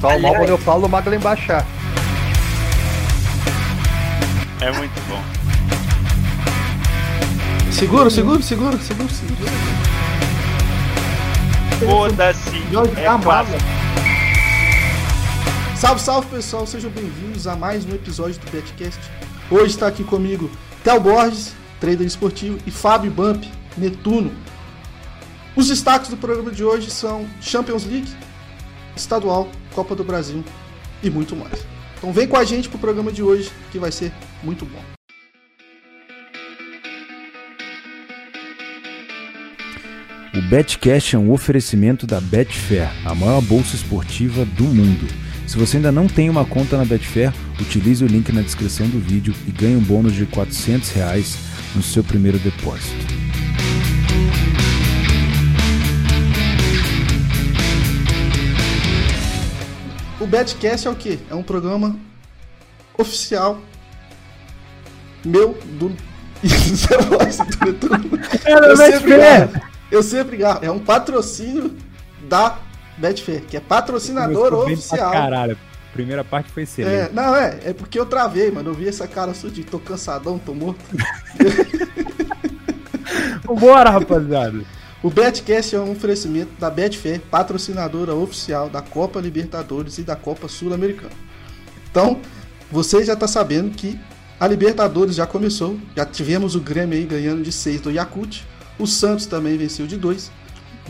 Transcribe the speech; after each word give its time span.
falo 0.00 0.20
mal 0.20 0.34
quando 0.34 0.48
eu 0.48 0.58
falo, 0.58 0.86
o 0.86 0.88
Maglen 0.88 1.20
baixar. 1.20 1.66
É 4.60 4.72
muito 4.72 5.00
bom. 5.08 5.22
Seguro, 7.70 8.10
seguro, 8.10 8.42
seguro, 8.42 8.78
seguro, 8.78 9.10
seguro. 9.10 9.50
Foda-se. 11.78 12.56
É 12.98 13.22
quase. 13.22 13.52
Salve, 15.76 16.00
salve 16.00 16.28
pessoal, 16.28 16.66
sejam 16.66 16.90
bem-vindos 16.90 17.46
a 17.46 17.56
mais 17.56 17.86
um 17.86 17.94
episódio 17.94 18.38
do 18.38 18.50
Betcast. 18.50 19.00
Hoje 19.50 19.74
está 19.74 19.86
aqui 19.86 20.04
comigo 20.04 20.50
Theo 20.84 21.00
Borges, 21.00 21.54
trader 21.78 22.06
esportivo, 22.06 22.58
e 22.66 22.70
Fábio 22.70 23.10
Bump, 23.10 23.44
Netuno. 23.76 24.32
Os 25.56 25.68
destaques 25.68 26.10
do 26.10 26.16
programa 26.16 26.50
de 26.50 26.62
hoje 26.62 26.90
são 26.90 27.26
Champions 27.40 27.84
League, 27.84 28.10
Estadual, 28.94 29.48
Copa 29.74 29.94
do 29.94 30.04
Brasil 30.04 30.44
e 31.02 31.10
muito 31.10 31.34
mais. 31.36 31.64
Então 31.98 32.12
vem 32.12 32.26
com 32.26 32.36
a 32.36 32.44
gente 32.44 32.68
pro 32.68 32.78
programa 32.78 33.12
de 33.12 33.22
hoje 33.22 33.50
que 33.70 33.78
vai 33.78 33.92
ser 33.92 34.12
muito 34.42 34.64
bom. 34.64 34.80
O 40.32 40.40
Betcast 40.42 41.16
é 41.16 41.18
um 41.18 41.32
oferecimento 41.32 42.06
da 42.06 42.20
Betfair, 42.20 42.88
a 43.04 43.14
maior 43.14 43.40
bolsa 43.42 43.74
esportiva 43.74 44.44
do 44.44 44.64
mundo. 44.64 45.06
Se 45.46 45.58
você 45.58 45.76
ainda 45.76 45.90
não 45.90 46.06
tem 46.06 46.30
uma 46.30 46.44
conta 46.44 46.76
na 46.76 46.84
Betfair, 46.84 47.34
utilize 47.60 48.04
o 48.04 48.06
link 48.06 48.30
na 48.30 48.40
descrição 48.40 48.88
do 48.88 49.00
vídeo 49.00 49.34
e 49.48 49.50
ganhe 49.50 49.74
um 49.74 49.80
bônus 49.80 50.14
de 50.14 50.24
400 50.26 50.90
reais 50.92 51.36
no 51.74 51.82
seu 51.82 52.04
primeiro 52.04 52.38
depósito. 52.38 52.94
O 60.20 60.26
Betcast 60.26 60.86
é 60.86 60.90
o 60.90 60.94
quê? 60.94 61.18
É 61.30 61.34
um 61.34 61.42
programa 61.42 61.98
oficial 62.96 63.58
meu 65.24 65.58
do 65.78 65.94
eu 68.46 68.76
sempre 68.76 69.16
garro. 69.16 69.50
Eu 69.90 70.02
sempre 70.02 70.36
garro. 70.38 70.60
É 70.62 70.70
um 70.70 70.78
patrocínio 70.78 71.76
da 72.28 72.58
Betfair, 72.96 73.42
que 73.42 73.56
é 73.56 73.60
patrocinador 73.60 74.54
oficial. 74.54 75.12
Caralho. 75.12 75.58
Primeira 75.92 76.24
parte 76.24 76.50
foi 76.50 76.62
excelente. 76.62 77.10
É, 77.10 77.10
não, 77.12 77.34
é, 77.34 77.58
é 77.64 77.72
porque 77.74 77.98
eu 77.98 78.06
travei, 78.06 78.50
mano. 78.50 78.70
Eu 78.70 78.74
vi 78.74 78.88
essa 78.88 79.08
cara 79.08 79.34
sua 79.34 79.50
de 79.50 79.64
tô 79.64 79.78
cansadão, 79.78 80.38
tô 80.38 80.54
morto. 80.54 80.80
Vambora, 83.44 83.90
rapaziada. 83.90 84.60
O 85.02 85.08
Betcast 85.08 85.74
é 85.74 85.80
um 85.80 85.92
oferecimento 85.92 86.52
da 86.58 86.68
Betfair, 86.68 87.22
patrocinadora 87.30 88.14
oficial 88.14 88.68
da 88.68 88.82
Copa 88.82 89.18
Libertadores 89.18 89.96
e 89.96 90.02
da 90.02 90.14
Copa 90.14 90.46
Sul-Americana. 90.46 91.14
Então, 91.90 92.20
você 92.70 93.02
já 93.02 93.16
tá 93.16 93.26
sabendo 93.26 93.70
que 93.70 93.98
a 94.38 94.46
Libertadores 94.46 95.16
já 95.16 95.26
começou, 95.26 95.78
já 95.96 96.04
tivemos 96.04 96.54
o 96.54 96.60
Grêmio 96.60 96.98
aí 96.98 97.06
ganhando 97.06 97.42
de 97.42 97.50
6 97.50 97.80
do 97.80 97.90
Yakut, 97.90 98.46
o 98.78 98.86
Santos 98.86 99.24
também 99.24 99.56
venceu 99.56 99.86
de 99.86 99.96
2. 99.96 100.30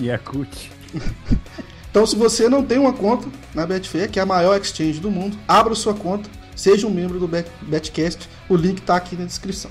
Yakut. 0.00 0.72
então, 1.88 2.05
se 2.05 2.16
você 2.16 2.48
não 2.48 2.64
tem 2.64 2.78
uma 2.78 2.92
conta 2.92 3.28
na 3.55 3.64
Betfair, 3.64 4.11
que 4.11 4.19
é 4.19 4.22
a 4.22 4.27
maior 4.27 4.61
exchange 4.61 4.98
do 4.98 5.11
mundo, 5.11 5.38
abra 5.47 5.72
sua 5.77 5.94
conta, 5.94 6.28
seja 6.56 6.84
um 6.84 6.91
membro 6.91 7.20
do 7.20 7.28
Bet 7.28 7.48
Betcast, 7.62 8.28
o 8.48 8.56
link 8.56 8.78
está 8.78 8.97
aqui 8.97 9.14
na 9.14 9.25
descrição. 9.25 9.70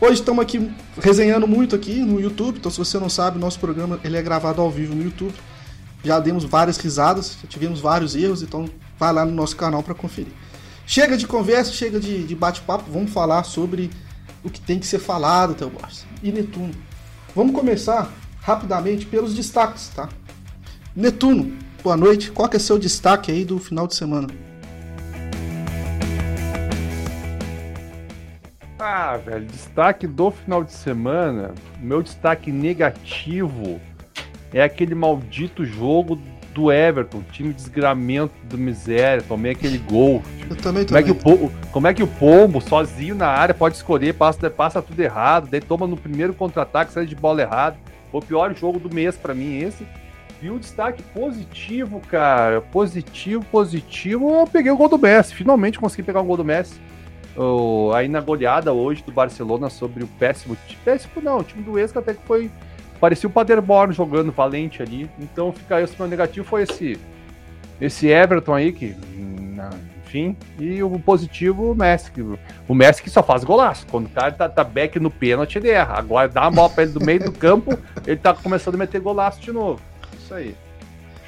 Hoje 0.00 0.20
estamos 0.20 0.40
aqui 0.40 0.70
resenhando 1.00 1.48
muito 1.48 1.74
aqui 1.74 1.98
no 1.98 2.20
YouTube, 2.20 2.58
então 2.58 2.70
se 2.70 2.78
você 2.78 3.00
não 3.00 3.08
sabe, 3.08 3.36
nosso 3.36 3.58
programa 3.58 3.98
ele 4.04 4.16
é 4.16 4.22
gravado 4.22 4.62
ao 4.62 4.70
vivo 4.70 4.94
no 4.94 5.02
YouTube. 5.02 5.34
Já 6.04 6.20
demos 6.20 6.44
várias 6.44 6.76
risadas, 6.76 7.36
já 7.42 7.48
tivemos 7.48 7.80
vários 7.80 8.14
erros, 8.14 8.40
então 8.40 8.70
vai 8.96 9.12
lá 9.12 9.24
no 9.24 9.32
nosso 9.32 9.56
canal 9.56 9.82
para 9.82 9.94
conferir. 9.94 10.32
Chega 10.86 11.16
de 11.16 11.26
conversa, 11.26 11.72
chega 11.72 11.98
de, 11.98 12.24
de 12.24 12.34
bate-papo, 12.36 12.88
vamos 12.88 13.10
falar 13.10 13.42
sobre 13.42 13.90
o 14.44 14.48
que 14.48 14.60
tem 14.60 14.78
que 14.78 14.86
ser 14.86 15.00
falado, 15.00 15.56
Theo 15.56 15.68
Borges. 15.68 16.06
E 16.22 16.30
Netuno. 16.30 16.74
Vamos 17.34 17.52
começar 17.52 18.12
rapidamente 18.40 19.04
pelos 19.04 19.34
destaques, 19.34 19.88
tá? 19.88 20.08
Netuno, 20.94 21.58
boa 21.82 21.96
noite. 21.96 22.30
Qual 22.30 22.48
que 22.48 22.56
é 22.56 22.60
seu 22.60 22.78
destaque 22.78 23.32
aí 23.32 23.44
do 23.44 23.58
final 23.58 23.88
de 23.88 23.96
semana? 23.96 24.28
Ah, 28.78 29.16
velho, 29.16 29.44
destaque 29.44 30.06
do 30.06 30.30
final 30.30 30.62
de 30.62 30.72
semana. 30.72 31.52
Meu 31.80 32.00
destaque 32.00 32.52
negativo 32.52 33.80
é 34.52 34.62
aquele 34.62 34.94
maldito 34.94 35.64
jogo 35.64 36.16
do 36.54 36.70
Everton, 36.70 37.22
time 37.32 37.52
desgramento 37.52 38.34
do 38.44 38.56
miséria, 38.56 39.22
tomei 39.26 39.52
aquele 39.52 39.78
gol. 39.78 40.22
Eu 40.48 40.56
também 40.56 40.86
como 40.86 40.98
é, 40.98 41.02
que 41.02 41.10
o, 41.10 41.50
como 41.72 41.86
é 41.88 41.94
que 41.94 42.02
o 42.04 42.06
Pombo, 42.06 42.60
sozinho 42.60 43.16
na 43.16 43.26
área, 43.26 43.54
pode 43.54 43.76
escolher, 43.76 44.14
passa, 44.14 44.48
passa 44.48 44.80
tudo 44.80 44.98
errado, 45.00 45.48
daí 45.50 45.60
toma 45.60 45.86
no 45.86 45.96
primeiro 45.96 46.32
contra-ataque, 46.32 46.92
sai 46.92 47.04
de 47.04 47.16
bola 47.16 47.42
errado. 47.42 47.76
Foi 48.10 48.20
o 48.20 48.24
pior 48.24 48.54
jogo 48.54 48.78
do 48.78 48.92
mês 48.92 49.16
para 49.16 49.34
mim 49.34 49.58
esse. 49.58 49.86
E 50.40 50.48
o 50.50 50.58
destaque 50.58 51.02
positivo, 51.02 52.00
cara, 52.08 52.60
positivo, 52.60 53.44
positivo, 53.50 54.30
eu 54.40 54.46
peguei 54.46 54.70
o 54.70 54.76
gol 54.76 54.88
do 54.88 54.98
Messi, 54.98 55.34
finalmente 55.34 55.80
consegui 55.80 56.04
pegar 56.04 56.20
o 56.20 56.24
gol 56.24 56.36
do 56.36 56.44
Messi. 56.44 56.80
Oh, 57.40 57.92
aí 57.94 58.08
na 58.08 58.20
goleada 58.20 58.72
hoje 58.72 59.00
do 59.04 59.12
Barcelona 59.12 59.70
sobre 59.70 60.02
o 60.02 60.08
péssimo, 60.08 60.56
péssimo 60.84 61.22
não, 61.22 61.38
o 61.38 61.44
time 61.44 61.62
do 61.62 61.78
Esca 61.78 62.00
até 62.00 62.12
que 62.12 62.22
foi 62.26 62.50
parecia 63.00 63.28
o 63.28 63.32
Paderborn 63.32 63.94
jogando 63.94 64.32
valente 64.32 64.82
ali. 64.82 65.08
Então 65.20 65.52
fica 65.52 65.76
aí 65.76 65.84
o 65.84 65.88
meu 65.96 66.08
negativo 66.08 66.44
foi 66.44 66.62
esse 66.64 66.98
esse 67.80 68.08
Everton 68.08 68.54
aí 68.54 68.72
que 68.72 68.96
enfim, 70.04 70.36
e 70.58 70.82
o 70.82 70.98
positivo 70.98 71.70
o 71.70 71.74
Messi, 71.76 72.10
o 72.66 72.74
Messi 72.74 73.02
que 73.02 73.10
só 73.10 73.22
faz 73.22 73.44
golaço. 73.44 73.86
Quando 73.88 74.06
o 74.06 74.10
cara 74.10 74.32
tá, 74.32 74.48
tá 74.48 74.64
back 74.64 74.98
no 74.98 75.10
pênalti, 75.10 75.58
ele 75.58 75.68
erra. 75.68 75.98
Agora 75.98 76.28
dá 76.28 76.42
uma 76.42 76.50
bola 76.50 76.70
pra 76.70 76.82
ele 76.82 76.92
do 76.92 77.04
meio 77.04 77.22
do 77.22 77.32
campo, 77.32 77.78
ele 78.04 78.16
tá 78.16 78.34
começando 78.34 78.74
a 78.74 78.78
meter 78.78 79.00
golaço 79.00 79.40
de 79.40 79.52
novo. 79.52 79.80
Isso 80.18 80.34
aí. 80.34 80.56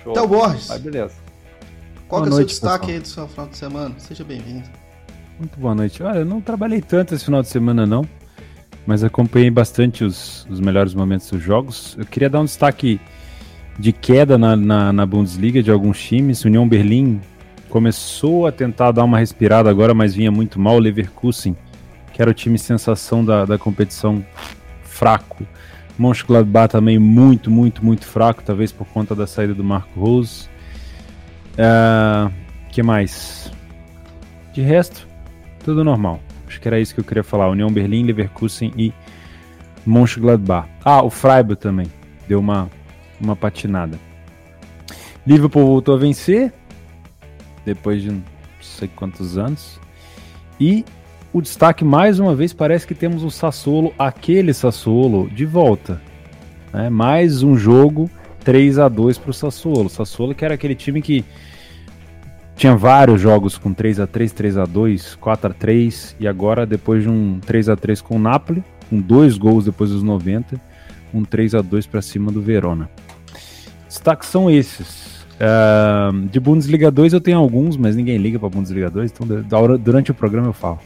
Show. 0.03 0.13
Então, 0.13 0.27
Borges. 0.27 0.67
Mas 0.69 0.81
beleza. 0.81 1.15
Qual 2.09 2.23
boa 2.23 2.31
é 2.31 2.33
o 2.33 2.37
seu 2.37 2.47
destaque 2.47 2.87
pessoal. 2.87 2.97
aí 2.97 3.01
do 3.01 3.09
seu 3.09 3.29
final 3.29 3.47
de 3.47 3.57
semana? 3.57 3.95
Seja 3.99 4.25
bem-vindo. 4.25 4.80
Muito 5.41 5.59
boa 5.59 5.75
noite. 5.75 6.03
Olha, 6.03 6.19
eu 6.19 6.25
não 6.25 6.41
trabalhei 6.41 6.81
tanto 6.81 7.15
esse 7.15 7.25
final 7.25 7.43
de 7.43 7.49
semana, 7.49 7.85
não 7.85 8.07
mas 8.87 9.05
acompanhei 9.05 9.51
bastante 9.51 10.05
os, 10.05 10.47
os 10.51 10.61
melhores 10.61 10.95
momentos 10.95 11.31
dos 11.31 11.43
jogos. 11.43 11.95
Eu 11.99 12.05
queria 12.05 12.29
dar 12.29 12.41
um 12.41 12.45
destaque 12.45 13.01
de 13.79 13.93
queda 13.93 14.37
na, 14.37 14.57
na, 14.57 14.93
na 14.93 15.07
Bundesliga 15.07 15.63
de 15.63 15.71
alguns 15.71 16.03
times. 16.03 16.45
União 16.45 16.69
Berlim 16.69 17.21
começou 17.69 18.47
a 18.47 18.53
tentar 18.53 18.93
dar 18.93 19.05
uma 19.05 19.19
respirada 19.19 19.71
agora, 19.71 19.95
mas 19.95 20.15
vinha 20.15 20.31
muito 20.31 20.59
mal. 20.59 20.77
O 20.77 20.79
Leverkusen, 20.79 21.57
que 22.13 22.21
era 22.21 22.31
o 22.31 22.35
time 22.35 22.59
sensação 22.59 23.25
da, 23.25 23.45
da 23.45 23.59
competição, 23.59 24.25
fraco. 24.83 25.47
Mönchengladbach 25.99 26.73
também 26.73 26.99
muito, 26.99 27.51
muito, 27.51 27.85
muito 27.85 28.07
fraco, 28.07 28.43
talvez 28.43 28.73
por 28.73 28.87
conta 28.89 29.15
da 29.15 29.27
saída 29.27 29.55
do 29.55 29.63
Marco 29.63 30.01
Rose. 30.01 30.49
Uh, 31.53 32.33
que 32.71 32.83
mais? 32.83 33.53
De 34.53 34.63
resto, 34.63 35.07
tudo 35.65 35.85
normal. 35.85 36.21
Acho 36.47 36.61
que 36.61 36.69
era 36.69 36.81
isso 36.81 36.95
que 36.95 37.01
eu 37.01 37.05
queria 37.05 37.23
falar. 37.23 37.49
União 37.49 37.71
Berlim, 37.71 38.05
Leverkusen 38.05 38.73
e 38.77 38.93
Mönchengladbach. 39.87 40.69
Ah, 40.85 41.03
o 41.03 41.11
Freiburg 41.11 41.61
também. 41.61 41.87
Deu 42.29 42.41
uma, 42.41 42.69
uma 43.21 43.37
patinada. 43.37 43.99
Liverpool 45.27 45.67
voltou 45.67 45.95
a 45.95 45.99
vencer. 45.99 46.53
Depois 47.65 48.03
de 48.03 48.11
não 48.11 48.23
sei 48.61 48.89
quantos 48.89 49.39
anos. 49.39 49.79
E 50.59 50.85
o 51.33 51.41
destaque, 51.41 51.85
mais 51.85 52.19
uma 52.19 52.35
vez, 52.35 52.53
parece 52.53 52.87
que 52.87 52.95
temos 52.95 53.23
o 53.23 53.31
Sassuolo, 53.31 53.95
aquele 53.99 54.53
Sassuolo, 54.53 55.31
de 55.31 55.47
volta. 55.47 56.01
Né? 56.73 56.91
Mais 56.91 57.43
um 57.43 57.57
jogo 57.57 58.11
3 58.45 58.79
a 58.79 58.89
2 58.89 59.19
para 59.19 59.31
o 59.31 59.35
Sassuolo. 59.35 59.89
Sassuolo 59.89 60.35
que 60.35 60.45
era 60.45 60.55
aquele 60.55 60.75
time 60.75 61.01
que 61.01 61.25
tinha 62.61 62.77
vários 62.77 63.19
jogos 63.19 63.57
com 63.57 63.73
3 63.73 64.01
a 64.01 64.07
3 64.07 64.33
3 64.33 64.59
a 64.59 64.67
2 64.67 65.15
4 65.15 65.51
a 65.51 65.55
3 65.55 66.17
e 66.21 66.29
agora 66.29 66.67
depois 66.67 67.03
de 67.03 67.09
um 67.09 67.41
3 67.41 67.71
a 67.71 67.77
3 67.77 68.03
com 68.03 68.17
o 68.17 68.19
Napoli, 68.19 68.63
com 68.91 69.01
dois 69.01 69.39
gols 69.39 69.65
depois 69.65 69.89
dos 69.89 70.03
90, 70.03 70.61
um 71.15 71.25
3 71.25 71.55
a 71.55 71.63
2 71.63 71.87
para 71.87 72.03
cima 72.03 72.31
do 72.31 72.43
Verona. 72.43 72.91
Destaques 73.89 74.29
são 74.29 74.51
esses. 74.51 75.21
Uh, 75.41 76.29
de 76.29 76.39
Bundesliga 76.39 76.91
2 76.91 77.15
eu 77.15 77.21
tenho 77.21 77.39
alguns, 77.39 77.79
mas 77.79 77.97
ninguém 77.97 78.19
liga 78.19 78.39
para 78.39 78.51
Bundesliga 78.51 78.91
2, 78.91 79.11
então 79.11 79.27
durante 79.79 80.11
o 80.11 80.15
programa 80.15 80.49
eu 80.49 80.53
falo. 80.53 80.81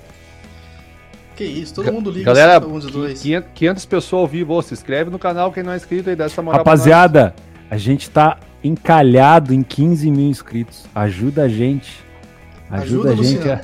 Que 1.35 1.43
isso, 1.43 1.75
todo 1.75 1.93
mundo 1.93 2.09
liga 2.09 2.27
Galera, 2.27 2.61
pra 2.61 2.70
Bundesliga 2.70 2.99
2. 2.99 3.20
500, 3.20 3.50
500 3.53 3.87
pessoas 3.87 4.20
ao 4.20 4.29
vivo, 4.29 4.62
se 4.62 4.75
inscreve 4.75 5.11
no 5.11 5.19
canal 5.19 5.50
quem 5.50 5.65
não 5.65 5.73
é 5.73 5.77
inscrito 5.77 6.09
aí, 6.09 6.15
dessa 6.15 6.41
moral 6.41 6.59
Rapaziada, 6.59 7.35
a 7.69 7.77
gente 7.77 8.09
tá 8.09 8.38
encalhado 8.65 9.53
em 9.53 9.63
15 9.63 10.11
mil 10.11 10.29
inscritos. 10.29 10.87
Ajuda 10.95 11.43
a 11.43 11.49
gente. 11.49 12.03
Ajuda, 12.71 13.11
ajuda 13.11 13.13
a 13.13 13.25
gente. 13.25 13.49
A... 13.51 13.61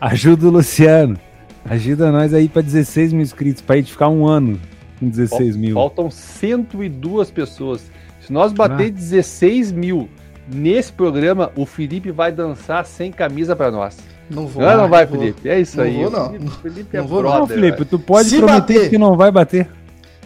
Ajuda 0.00 0.46
o 0.46 0.50
Luciano. 0.50 1.18
Ajuda 1.64 2.12
nós 2.12 2.34
aí 2.34 2.46
para 2.46 2.60
16 2.60 3.14
mil 3.14 3.22
inscritos, 3.22 3.62
para 3.62 3.76
a 3.76 3.78
gente 3.78 3.90
ficar 3.90 4.10
um 4.10 4.26
ano 4.26 4.60
com 5.00 5.08
16 5.08 5.56
mil. 5.56 5.74
Faltam 5.74 6.10
102 6.10 7.30
pessoas. 7.30 7.90
Se 8.20 8.32
nós 8.32 8.52
bater 8.52 8.88
ah. 8.88 8.90
16 8.90 9.72
mil 9.72 10.08
nesse 10.46 10.92
programa 10.92 11.50
o 11.56 11.64
Felipe 11.64 12.10
vai 12.10 12.30
dançar 12.30 12.84
sem 12.84 13.10
camisa 13.10 13.56
pra 13.56 13.70
nós. 13.70 13.96
Não 14.30 14.46
vou. 14.46 14.62
Não, 14.62 14.76
não 14.76 14.88
vai, 14.88 15.06
vou. 15.06 15.18
Felipe. 15.18 15.48
É 15.48 15.60
isso 15.60 15.76
Não 15.76 15.84
aí. 15.84 15.94
vou, 15.94 16.10
não. 16.10 16.26
O 16.26 16.30
Felipe, 16.30 16.56
Felipe 16.62 16.96
Não 16.96 17.04
é 17.04 17.06
vou, 17.06 17.22
não. 17.22 17.30
Não, 17.30 17.36
brother, 17.46 17.56
Felipe, 17.56 17.84
tu 17.84 17.98
pode 17.98 18.28
Se 18.28 18.38
prometer 18.38 18.74
bater- 18.74 18.90
que 18.90 18.98
não 18.98 19.16
vai 19.16 19.30
bater. 19.30 19.68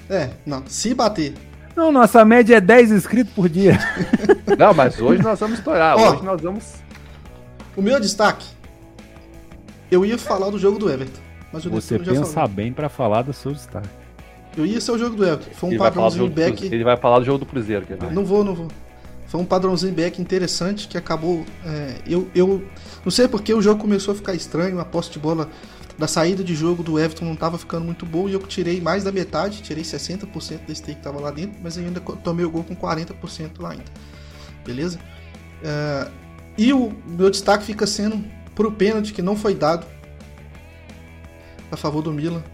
É, 0.08 0.30
não. 0.46 0.62
Se 0.66 0.94
bater. 0.94 1.34
Não, 1.78 1.92
nossa 1.92 2.24
média 2.24 2.56
é 2.56 2.60
10 2.60 2.90
inscritos 2.90 3.32
por 3.32 3.48
dia. 3.48 3.78
Não, 4.58 4.74
mas 4.74 5.00
hoje 5.00 5.22
nós 5.22 5.38
vamos 5.38 5.60
estourar. 5.60 5.96
Ó. 5.96 6.10
Hoje 6.10 6.24
nós 6.24 6.40
vamos. 6.42 6.74
O 7.76 7.80
meu 7.80 8.00
destaque. 8.00 8.44
Eu 9.88 10.04
ia 10.04 10.18
falar 10.18 10.50
do 10.50 10.58
jogo 10.58 10.76
do 10.76 10.90
Everton. 10.90 11.20
Mas 11.52 11.64
o 11.64 11.70
Você 11.70 11.96
pensa 11.96 12.26
falou. 12.26 12.48
bem 12.48 12.72
pra 12.72 12.88
falar 12.88 13.22
do 13.22 13.32
seu 13.32 13.52
destaque. 13.52 13.88
Eu 14.56 14.66
ia 14.66 14.80
ser 14.80 14.90
o 14.90 14.98
jogo 14.98 15.14
do 15.14 15.24
Everton. 15.24 15.50
Foi 15.54 15.68
um 15.68 15.72
Ele 15.72 15.78
vai, 15.78 15.92
falar 15.92 16.08
do 16.08 16.18
padrãozinho 16.18 16.24
jogo 16.24 16.34
do 16.34 16.34
Cruzeiro. 16.34 16.60
back. 16.62 16.74
ele 16.74 16.84
vai 16.84 16.96
falar 16.96 17.18
do 17.20 17.24
jogo 17.24 17.38
do 17.38 17.46
Cruzeiro, 17.46 17.86
quer 17.86 17.96
ver? 17.96 18.12
Não 18.12 18.24
vou, 18.24 18.42
não 18.42 18.54
vou. 18.56 18.68
Foi 19.28 19.40
um 19.40 19.44
padrãozinho 19.44 19.94
back 19.94 20.20
interessante 20.20 20.88
que 20.88 20.98
acabou. 20.98 21.44
é, 21.64 21.94
eu, 22.08 22.28
eu 22.34 22.60
não 23.04 23.10
sei 23.12 23.28
porque 23.28 23.54
o 23.54 23.62
jogo 23.62 23.80
começou 23.80 24.10
a 24.12 24.16
ficar 24.16 24.34
estranho, 24.34 24.80
a 24.80 24.84
posse 24.84 25.12
de 25.12 25.20
bola 25.20 25.48
da 25.98 26.06
saída 26.06 26.44
de 26.44 26.54
jogo 26.54 26.84
do 26.84 26.96
Everton 26.96 27.24
não 27.24 27.34
estava 27.34 27.58
ficando 27.58 27.84
muito 27.84 28.06
boa 28.06 28.30
e 28.30 28.32
eu 28.32 28.38
tirei 28.40 28.80
mais 28.80 29.02
da 29.02 29.10
metade, 29.10 29.62
tirei 29.62 29.82
60% 29.82 30.60
desse 30.64 30.80
take 30.80 30.94
que 30.94 31.00
estava 31.00 31.18
lá 31.18 31.32
dentro, 31.32 31.58
mas 31.60 31.76
eu 31.76 31.84
ainda 31.84 32.00
tomei 32.00 32.44
o 32.44 32.50
gol 32.50 32.62
com 32.62 32.76
40% 32.76 33.60
lá 33.60 33.72
ainda. 33.72 33.84
Beleza? 34.64 35.00
É, 35.62 36.08
e 36.56 36.72
o 36.72 36.92
meu 37.04 37.28
destaque 37.28 37.64
fica 37.64 37.84
sendo 37.84 38.24
pro 38.54 38.70
pênalti 38.70 39.12
que 39.12 39.20
não 39.20 39.36
foi 39.36 39.56
dado 39.56 39.84
a 41.70 41.76
favor 41.76 42.00
do 42.00 42.12
Milan. 42.12 42.44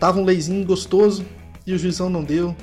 Tava 0.00 0.18
um 0.18 0.24
leizinho 0.24 0.66
gostoso 0.66 1.24
e 1.64 1.72
o 1.72 1.78
juizão 1.78 2.10
não 2.10 2.24
deu. 2.24 2.56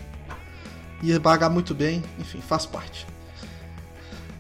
Ia 1.02 1.18
pagar 1.18 1.50
muito 1.50 1.74
bem, 1.74 2.04
enfim, 2.20 2.42
faz 2.42 2.66
parte. 2.66 3.08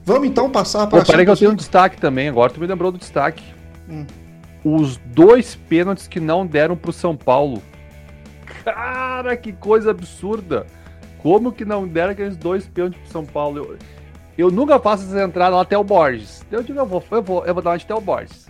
Vamos 0.04 0.28
então 0.28 0.50
passar 0.50 0.88
para 0.88 1.06
peraí 1.06 1.24
que 1.24 1.32
eu 1.32 1.38
tenho 1.38 1.52
um 1.52 1.56
destaque 1.56 2.02
também, 2.02 2.28
agora 2.28 2.52
tu 2.52 2.60
me 2.60 2.68
lembrou 2.68 2.92
do 2.92 2.98
destaque. 2.98 3.44
Hum. 3.88 4.06
Os 4.64 4.98
dois 4.98 5.56
pênaltis 5.56 6.08
que 6.08 6.20
não 6.20 6.46
deram 6.46 6.76
pro 6.76 6.92
São 6.92 7.16
Paulo. 7.16 7.62
Cara, 8.64 9.36
que 9.38 9.54
coisa 9.54 9.92
absurda. 9.92 10.66
Como 11.22 11.52
que 11.52 11.66
não 11.66 11.88
deram 11.88 12.12
aqueles 12.12 12.38
dois 12.38 12.66
pênaltis 12.68 13.00
pro 13.02 13.12
São 13.12 13.26
Paulo? 13.26 13.58
Eu, 13.58 13.78
eu 14.38 14.52
nunca 14.52 14.80
faço 14.80 15.04
essa 15.04 15.22
entrada 15.24 15.56
lá 15.56 15.62
até 15.62 15.78
o 15.78 15.84
Borges. 15.84 16.44
Eu 16.52 16.64
digo, 16.64 16.80
eu 16.80 16.86
vou, 16.86 17.04
eu 17.12 17.22
vou, 17.22 17.46
eu 17.46 17.54
vou 17.54 17.64
dar 17.64 17.72
uma 17.72 17.78
de 17.78 17.86
até 17.86 17.94
o 17.96 18.02
Borges. 18.02 18.48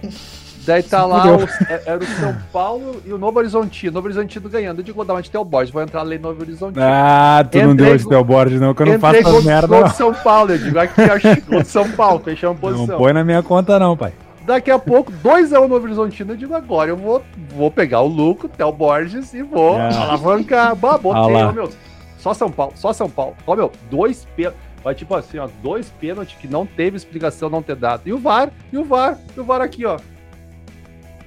Daí 0.65 0.83
tá 0.83 1.03
lá, 1.05 1.35
os- 1.35 1.61
é- 1.61 1.83
era 1.85 1.97
o 1.99 2.05
São 2.05 2.35
Paulo 2.53 3.01
e 3.05 3.11
o 3.11 3.17
Novo 3.17 3.39
Horizontino. 3.39 3.93
Novo 3.93 4.05
Horizontino 4.07 4.47
ganhando. 4.49 4.79
Eu 4.79 4.83
digo, 4.83 4.95
vou 4.95 5.05
dar 5.05 5.13
uma 5.15 5.21
de 5.21 5.29
até 5.29 5.39
o 5.39 5.45
Borges, 5.45 5.71
vou 5.73 5.81
entrar 5.81 6.01
ali 6.01 6.17
no 6.19 6.29
Novo 6.29 6.41
Horizontino. 6.41 6.83
Ah, 6.85 7.43
tu 7.49 7.57
não 7.57 7.71
Entrei 7.71 7.85
deu 7.87 7.95
hoje 7.95 8.03
com- 8.03 8.09
teu 8.11 8.23
board, 8.23 8.59
não, 8.59 8.73
que 8.75 8.81
eu 8.83 8.85
não 8.85 8.99
faço 8.99 9.17
Entrei 9.19 9.33
com 9.33 9.41
merda. 9.41 9.79
Não. 9.79 9.87
de 9.87 9.95
São 9.95 10.13
Paulo, 10.13 10.51
eu 10.51 10.57
digo, 10.59 10.77
aqui 10.79 11.41
gol 11.47 11.61
de 11.63 11.67
São 11.67 11.89
Paulo, 11.91 12.19
fechamos 12.23 12.61
não 12.61 12.69
posição. 12.71 12.97
põe 12.99 13.13
na 13.13 13.23
minha 13.23 13.41
conta, 13.41 13.79
não, 13.79 13.97
pai. 13.97 14.13
Daqui 14.49 14.71
a 14.71 14.79
pouco, 14.79 15.11
2x1 15.23 15.67
no 15.67 15.75
Horizontino, 15.75 16.33
eu 16.33 16.35
digo, 16.35 16.55
agora 16.55 16.89
eu 16.89 16.97
vou, 16.97 17.21
vou 17.55 17.69
pegar 17.69 18.01
o 18.01 18.07
Luco, 18.07 18.49
Theo 18.49 18.71
Borges 18.71 19.31
e 19.35 19.43
vou 19.43 19.77
É. 19.77 19.93
alavancar. 19.95 20.73
Bah, 20.81 20.95
Ah 20.95 20.97
botei, 20.97 21.33
lá. 21.35 21.49
ó, 21.49 21.51
meu, 21.51 21.69
só 22.17 22.33
São 22.33 22.49
Paulo, 22.49 22.73
só 22.75 22.91
São 22.91 23.07
Paulo. 23.07 23.35
Ó, 23.45 23.55
meu, 23.55 23.71
dois 23.91 24.25
pênaltis, 24.35 24.59
vai 24.83 24.95
tipo 24.95 25.13
assim, 25.13 25.37
ó, 25.37 25.47
dois 25.61 25.93
pênaltis 26.01 26.35
que 26.41 26.47
não 26.47 26.65
teve 26.65 26.97
explicação 26.97 27.47
não 27.47 27.61
ter 27.61 27.75
dado. 27.75 28.01
E 28.07 28.11
o 28.11 28.17
VAR, 28.17 28.49
e 28.73 28.77
o 28.79 28.83
VAR, 28.83 29.19
e 29.37 29.39
o 29.39 29.43
VAR 29.43 29.61
aqui, 29.61 29.85
ó. 29.85 29.97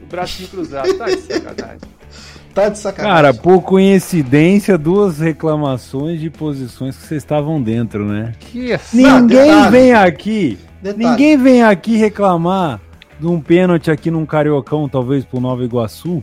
O 0.03 0.07
bracinho 0.07 0.49
cruzado, 0.49 0.93
tá 0.95 1.05
de 1.07 1.19
sacanagem. 1.21 1.79
Tá 2.53 2.69
de 2.69 2.77
sacanagem. 2.79 3.17
Cara, 3.17 3.33
por 3.33 3.63
coincidência, 3.63 4.77
duas 4.77 5.21
reclamações 5.21 6.21
de 6.21 6.29
posições 6.29 6.95
que 6.97 7.07
vocês 7.07 7.23
estavam 7.23 7.63
dentro, 7.63 8.05
né? 8.05 8.35
Que 8.41 8.77
Ninguém 8.93 9.27
detalhe. 9.47 9.71
vem 9.71 9.93
aqui, 9.95 10.59
Detalhe, 10.83 11.05
ninguém 11.07 11.37
vem 11.39 11.63
aqui 11.63 11.97
reclamar 11.97 12.79
de 13.23 13.29
um 13.29 13.41
pênalti 13.41 13.89
aqui 13.89 14.11
num 14.11 14.27
Cariocão, 14.27 14.89
talvez 14.89 15.25
pro 15.25 15.41
Nova 15.41 15.65
Iguaçu, 15.65 16.21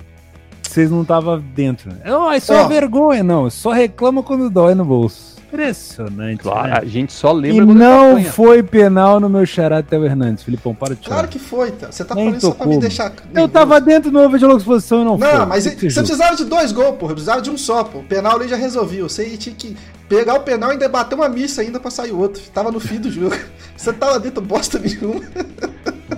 vocês 0.62 0.92
não 0.92 1.02
estavam 1.02 1.40
dentro. 1.40 1.90
Não, 2.06 2.30
é 2.30 2.42
só 2.42 2.68
vergonha, 2.68 3.24
não. 3.24 3.50
Só 3.50 3.72
reclama 3.72 4.22
quando 4.22 4.50
dói 4.50 4.76
no 4.76 4.84
bolso. 4.84 5.39
Impressionante. 5.52 6.42
Claro, 6.44 6.68
né? 6.68 6.80
a 6.82 6.86
gente 6.86 7.12
só 7.12 7.32
E 7.32 7.42
lembra 7.42 7.66
quando 7.66 7.78
não 7.78 8.12
apanha. 8.12 8.32
foi 8.32 8.64
penal 8.64 9.20
no 9.20 9.28
meu 9.30 9.46
xará 9.46 9.82
Theo 9.82 10.06
Hernandes. 10.06 10.44
Filipão, 10.44 10.74
para 10.76 10.96
de 10.96 11.04
chorar. 11.04 11.16
Claro 11.16 11.28
que 11.28 11.40
foi, 11.40 11.72
tá? 11.72 11.92
Você 11.92 12.06
tá 12.06 12.16
Nem 12.16 12.26
falando 12.26 12.38
isso 12.38 12.48
só 12.48 12.54
pra 12.54 12.68
me 12.68 12.78
deixar. 12.78 13.14
Eu 13.34 13.48
tava 13.50 13.82
dentro 13.82 14.12
do 14.12 14.20
over 14.20 14.40
de 14.40 14.46
longa 14.46 14.60
exposição 14.60 15.02
e 15.02 15.06
não, 15.06 15.18
foi. 15.18 15.34
Não, 15.34 15.46
mas 15.46 15.64
você 15.64 15.72
precisava 15.76 16.36
de 16.36 16.46
dois 16.46 16.72
gols, 16.72 16.98
porra. 16.98 17.14
Precisava 17.14 17.42
de 17.42 17.50
um 17.50 17.58
só, 17.58 17.84
pô. 17.84 18.00
O 18.00 18.04
penal 18.04 18.36
ali 18.36 18.48
já 18.48 18.56
resolveu. 18.56 19.10
Você 19.10 19.26
tinha 19.38 19.56
que 19.56 19.76
pegar 20.08 20.36
o 20.36 20.42
penal 20.42 20.70
e 20.70 20.74
ainda 20.74 20.88
bater 20.88 21.16
uma 21.16 21.30
missa 21.30 21.62
ainda 21.62 21.80
pra 21.80 21.92
sair 21.92 22.12
outro. 22.12 22.42
Tava 22.54 22.72
no 22.72 22.80
fim 22.80 23.00
do 23.00 23.12
jogo. 23.12 23.36
Você 23.76 23.94
tava 23.94 24.20
dentro 24.20 24.42
bosta 24.42 24.78
nenhuma. 24.80 25.22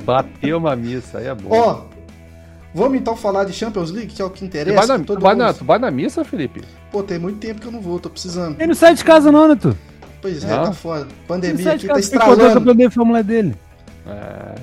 Bateu 0.04 0.58
uma 0.58 0.76
missa, 0.76 1.20
aí 1.20 1.28
é 1.28 1.36
bom. 1.36 1.50
Ó, 1.52 1.82
vamos 2.74 2.98
então 3.00 3.16
falar 3.16 3.44
de 3.46 3.54
Champions 3.54 3.92
League, 3.92 4.14
que 4.14 4.22
é 4.22 4.26
o 4.26 4.30
que 4.30 4.40
tu, 4.40 4.46
interessa. 4.46 4.76
vai 4.78 4.86
na, 4.88 5.00
que 5.00 5.06
todo 5.06 5.20
tu, 5.20 5.24
vai 5.24 5.36
na, 5.36 5.54
tu 5.54 5.66
vai 5.66 5.80
na 5.80 5.92
missa, 5.92 6.24
Felipe? 6.24 6.62
Pô, 6.92 7.04
tem 7.04 7.20
muito 7.20 7.38
tempo 7.40 7.62
que 7.62 7.68
eu 7.68 7.72
não 7.72 7.82
vou, 7.82 8.00
tô 8.00 8.10
precisando. 8.10 8.56
Ele 8.60 8.68
não 8.68 8.76
sai 8.76 8.94
de 8.96 9.04
casa 9.04 9.32
não, 9.32 9.48
né, 9.48 9.56
tu? 9.60 9.76
Pois 10.22 10.44
é, 10.44 10.48
Não? 10.48 10.66
tá 10.66 10.72
foda. 10.74 11.02
Ele 11.02 11.10
não 11.10 11.26
Pandemia 11.28 11.64
sai 11.64 11.74
aqui 11.76 11.82
de 11.82 11.88
tá 11.88 12.00
estralando. 12.00 12.54
campeão 12.54 12.76
de 12.76 12.90
Fórmula 12.96 13.24
dele. 13.24 13.56
É, 14.08 14.56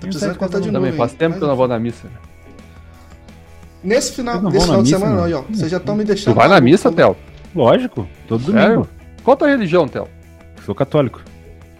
Tô 0.00 0.06
precisando 0.06 0.32
de 0.32 0.38
contar 0.38 0.60
de 0.60 0.70
novo. 0.70 0.84
também 0.84 0.92
faz 0.98 1.12
tempo 1.14 1.38
que 1.38 1.42
eu 1.44 1.48
não 1.48 1.56
vou 1.56 1.66
na 1.66 1.78
missa. 1.78 2.06
Nesse 3.82 4.12
final, 4.12 4.42
nesse 4.42 4.58
final 4.66 4.76
na 4.78 4.82
de 4.82 4.82
missa, 4.90 4.98
semana, 4.98 5.28
não, 5.28 5.38
ó. 5.38 5.42
Vocês 5.48 5.70
já 5.70 5.76
estão 5.76 5.94
me 5.96 6.04
deixando. 6.04 6.34
Tu 6.34 6.36
vai 6.36 6.48
na 6.48 6.60
missa, 6.60 6.90
né? 6.90 6.96
Theo? 6.96 7.16
Lógico, 7.54 8.06
todo 8.28 8.42
domingo. 8.52 8.88
Qual 9.22 9.34
a 9.34 9.36
tua 9.38 9.48
religião, 9.48 9.86
Theo? 9.88 10.08
Sou 10.64 10.74
católico. 10.74 11.22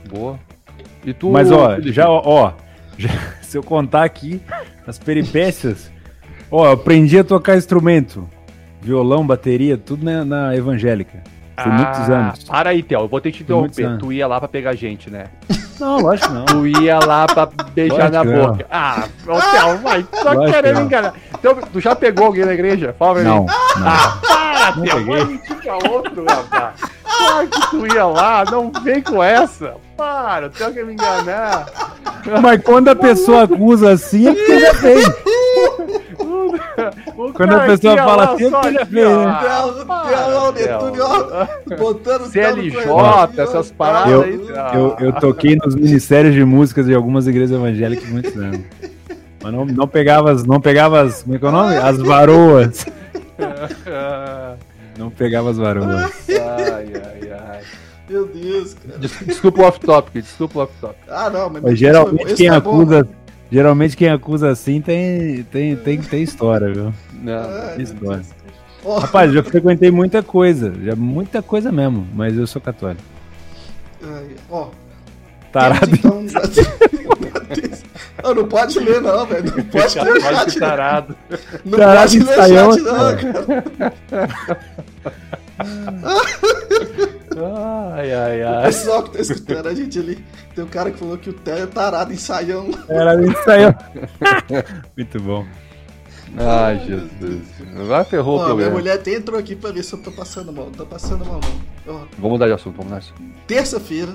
Boa. 0.08 0.38
E 1.04 1.12
tu, 1.12 1.30
Mas 1.30 1.50
ó, 1.50 1.70
Felipe? 1.70 1.92
já 1.92 2.08
ó, 2.08 2.22
ó, 2.24 2.52
já- 2.98 3.10
se 3.42 3.56
eu 3.56 3.62
contar 3.62 4.04
aqui 4.04 4.40
as 4.86 4.98
peripécias, 4.98 5.90
ó, 6.50 6.66
eu 6.66 6.72
aprendi 6.72 7.18
a 7.18 7.24
tocar 7.24 7.56
instrumento, 7.56 8.28
violão, 8.80 9.26
bateria, 9.26 9.76
tudo 9.76 10.04
na, 10.04 10.24
na 10.24 10.56
evangélica. 10.56 11.22
Por 11.56 11.72
muitos 11.72 12.00
Ah, 12.10 12.12
anos. 12.18 12.44
Para 12.44 12.68
aí, 12.70 12.82
Theo. 12.82 13.00
Eu 13.00 13.08
vou 13.08 13.18
ter 13.18 13.32
que 13.32 13.42
te 13.42 13.50
muitos 13.50 13.78
interromper. 13.78 13.98
Tu 14.04 14.12
ia 14.12 14.26
lá 14.26 14.38
pra 14.38 14.46
pegar 14.48 14.74
gente, 14.74 15.08
né? 15.10 15.24
Não, 15.80 16.00
lógico 16.00 16.32
não. 16.32 16.46
Tu 16.46 16.66
ia 16.68 16.98
lá 16.98 17.26
pra 17.26 17.44
beijar 17.74 18.10
Lógico 18.10 18.12
na 18.14 18.20
que 18.24 18.28
não. 18.30 18.46
boca. 18.52 18.66
Ah, 18.70 19.08
ô 19.26 19.50
Theo, 19.50 19.78
vai. 19.82 20.06
Só 20.10 20.22
Lógico 20.32 20.44
que 20.46 20.52
querendo 20.52 20.80
enganar. 20.80 21.12
Então, 21.38 21.54
tu 21.70 21.80
já 21.80 21.94
pegou 21.94 22.26
alguém 22.26 22.46
na 22.46 22.54
igreja? 22.54 22.94
Fala 22.98 23.14
pra 23.16 23.22
Não, 23.24 23.40
mim. 23.40 23.46
não. 23.76 23.86
Ah, 23.86 24.18
para, 24.26 24.72
Theo. 24.82 25.04
Vai 25.06 25.24
mentir 25.26 25.56
pra 25.56 25.74
outro, 25.90 26.24
rapaz. 26.26 26.80
Claro 27.18 27.48
que 27.48 27.70
tu 27.70 27.86
ia 27.86 28.06
lá. 28.06 28.44
Não 28.50 28.70
vem 28.82 29.02
com 29.02 29.22
essa. 29.22 29.74
Para, 29.96 30.46
o 30.46 30.50
Theo 30.50 30.72
quer 30.72 30.84
me 30.84 30.92
enganar. 30.92 31.66
Mas 32.42 32.62
quando 32.62 32.88
a 32.88 32.96
pessoa 32.96 33.44
acusa 33.44 33.92
assim, 33.92 34.28
é 34.28 34.34
porque 34.34 34.60
já 34.60 34.74
fez. 34.74 35.08
O 37.16 37.32
Quando 37.32 37.54
a 37.54 37.60
pessoa 37.60 37.96
fala 37.96 38.24
assim, 38.34 38.46
é 38.46 38.50
só 38.50 38.60
porque 38.60 38.76
ele 38.76 38.84
fez. 38.86 39.08
Botando 41.78 42.26
CLJ, 42.26 42.78
essas 43.38 43.70
paradas 43.70 44.12
Eu, 44.12 44.22
aí. 44.22 44.40
eu, 44.74 44.96
eu 45.00 45.12
toquei 45.14 45.56
nos 45.56 45.74
ministérios 45.74 46.34
de 46.34 46.44
músicas 46.44 46.86
de 46.86 46.94
algumas 46.94 47.26
igrejas 47.26 47.52
evangélicas 47.52 48.08
há 48.08 48.12
muitos 48.12 48.36
anos. 48.36 48.60
Mas 49.42 49.52
não, 49.52 49.64
não 49.64 49.88
pegava 49.88 50.32
as, 50.32 50.44
não 50.44 50.60
pegava 50.60 51.00
as, 51.02 51.22
como 51.22 51.36
é 51.36 51.38
que 51.38 51.44
é 51.44 51.48
o 51.48 51.52
nome? 51.52 51.76
As 51.76 51.98
varoas. 51.98 52.84
Ah, 54.96 54.98
Não 54.98 55.10
pegava 55.10 55.50
as 55.50 55.58
varoas. 55.58 56.12
ai, 56.30 56.92
ai, 56.94 57.30
ai. 57.32 57.60
Meu 58.08 58.26
Deus, 58.26 58.74
cara. 58.74 58.98
Des- 58.98 59.18
Desculpa 59.26 59.62
o 59.62 59.64
off-topic, 59.66 60.22
desculpa 60.22 60.58
o 60.58 60.62
off-topic. 60.62 61.02
Ah, 61.08 61.28
não, 61.30 61.50
mas. 61.50 61.62
Mas 61.62 61.78
geralmente 61.78 62.34
quem 62.34 62.48
bom, 62.50 62.56
acusa, 62.56 63.02
né? 63.02 63.08
geralmente 63.50 63.96
quem 63.96 64.08
acusa 64.08 64.48
assim 64.50 64.80
tem, 64.80 65.42
tem, 65.44 65.76
tem, 65.76 66.00
tem 66.00 66.22
história, 66.22 66.72
viu? 66.72 66.94
Não. 67.14 67.34
Ai, 67.50 67.74
Tem 67.76 67.82
história. 67.84 68.22
Ó, 68.84 68.98
Rapaz, 69.00 69.28
eu 69.30 69.42
já 69.42 69.42
frequentei 69.42 69.90
muita 69.90 70.22
coisa, 70.22 70.72
já 70.84 70.94
muita 70.94 71.42
coisa 71.42 71.72
mesmo, 71.72 72.06
mas 72.14 72.36
eu 72.38 72.46
sou 72.46 72.62
católico. 72.62 73.02
ó. 74.50 74.68
Tarado. 75.52 75.96
Temos, 75.98 76.32
Então, 76.36 77.85
Ó, 78.22 78.34
não 78.34 78.46
pode 78.48 78.78
ler, 78.78 79.00
não, 79.00 79.26
velho. 79.26 79.54
Não 79.56 79.64
pode 79.70 79.98
ler 79.98 80.12
o 80.16 80.20
chat. 80.20 80.52
que 80.54 80.60
Não, 80.60 80.68
tarado. 80.68 81.16
não 81.64 81.78
Tarado 81.78 82.00
pode 82.00 82.18
ler 82.18 82.24
o 82.28 82.32
ensaião, 82.32 82.72
chat, 82.72 82.82
não, 82.82 83.16
cara. 83.16 83.92
cara. 84.08 84.58
Ai, 87.94 88.12
ai, 88.12 88.42
O 88.42 88.48
ai. 88.48 88.62
pessoal 88.66 89.02
que 89.02 89.10
tá 89.12 89.20
escutando 89.20 89.66
a 89.68 89.74
gente 89.74 89.98
ali, 89.98 90.24
tem 90.54 90.64
um 90.64 90.68
cara 90.68 90.90
que 90.90 90.98
falou 90.98 91.18
que 91.18 91.30
o 91.30 91.32
Theo 91.32 91.64
é 91.64 91.66
tarado 91.66 92.12
ensaião. 92.12 92.70
Era 92.88 93.12
ó. 93.12 93.16
Muito 94.96 95.20
bom. 95.20 95.44
Ai, 96.38 96.78
Jesus. 96.86 97.42
Vai 97.86 98.04
ferrou 98.04 98.38
o 98.38 98.42
Ó, 98.52 98.54
minha 98.54 98.70
mulher 98.70 98.94
até 98.96 99.14
entrou 99.14 99.38
aqui 99.38 99.54
pra 99.54 99.70
ver 99.70 99.82
se 99.84 99.92
eu 99.94 100.02
tô 100.02 100.10
passando 100.12 100.52
mal. 100.52 100.66
Não 100.66 100.72
tô 100.72 100.86
passando 100.86 101.24
mal, 101.24 101.40
não. 101.86 101.94
Ó, 101.94 101.98
Vamos 102.18 102.32
mudar 102.32 102.46
de 102.46 102.52
assunto, 102.52 102.76
vamos 102.76 102.92
assunto. 102.92 103.20
Terça-feira, 103.46 104.12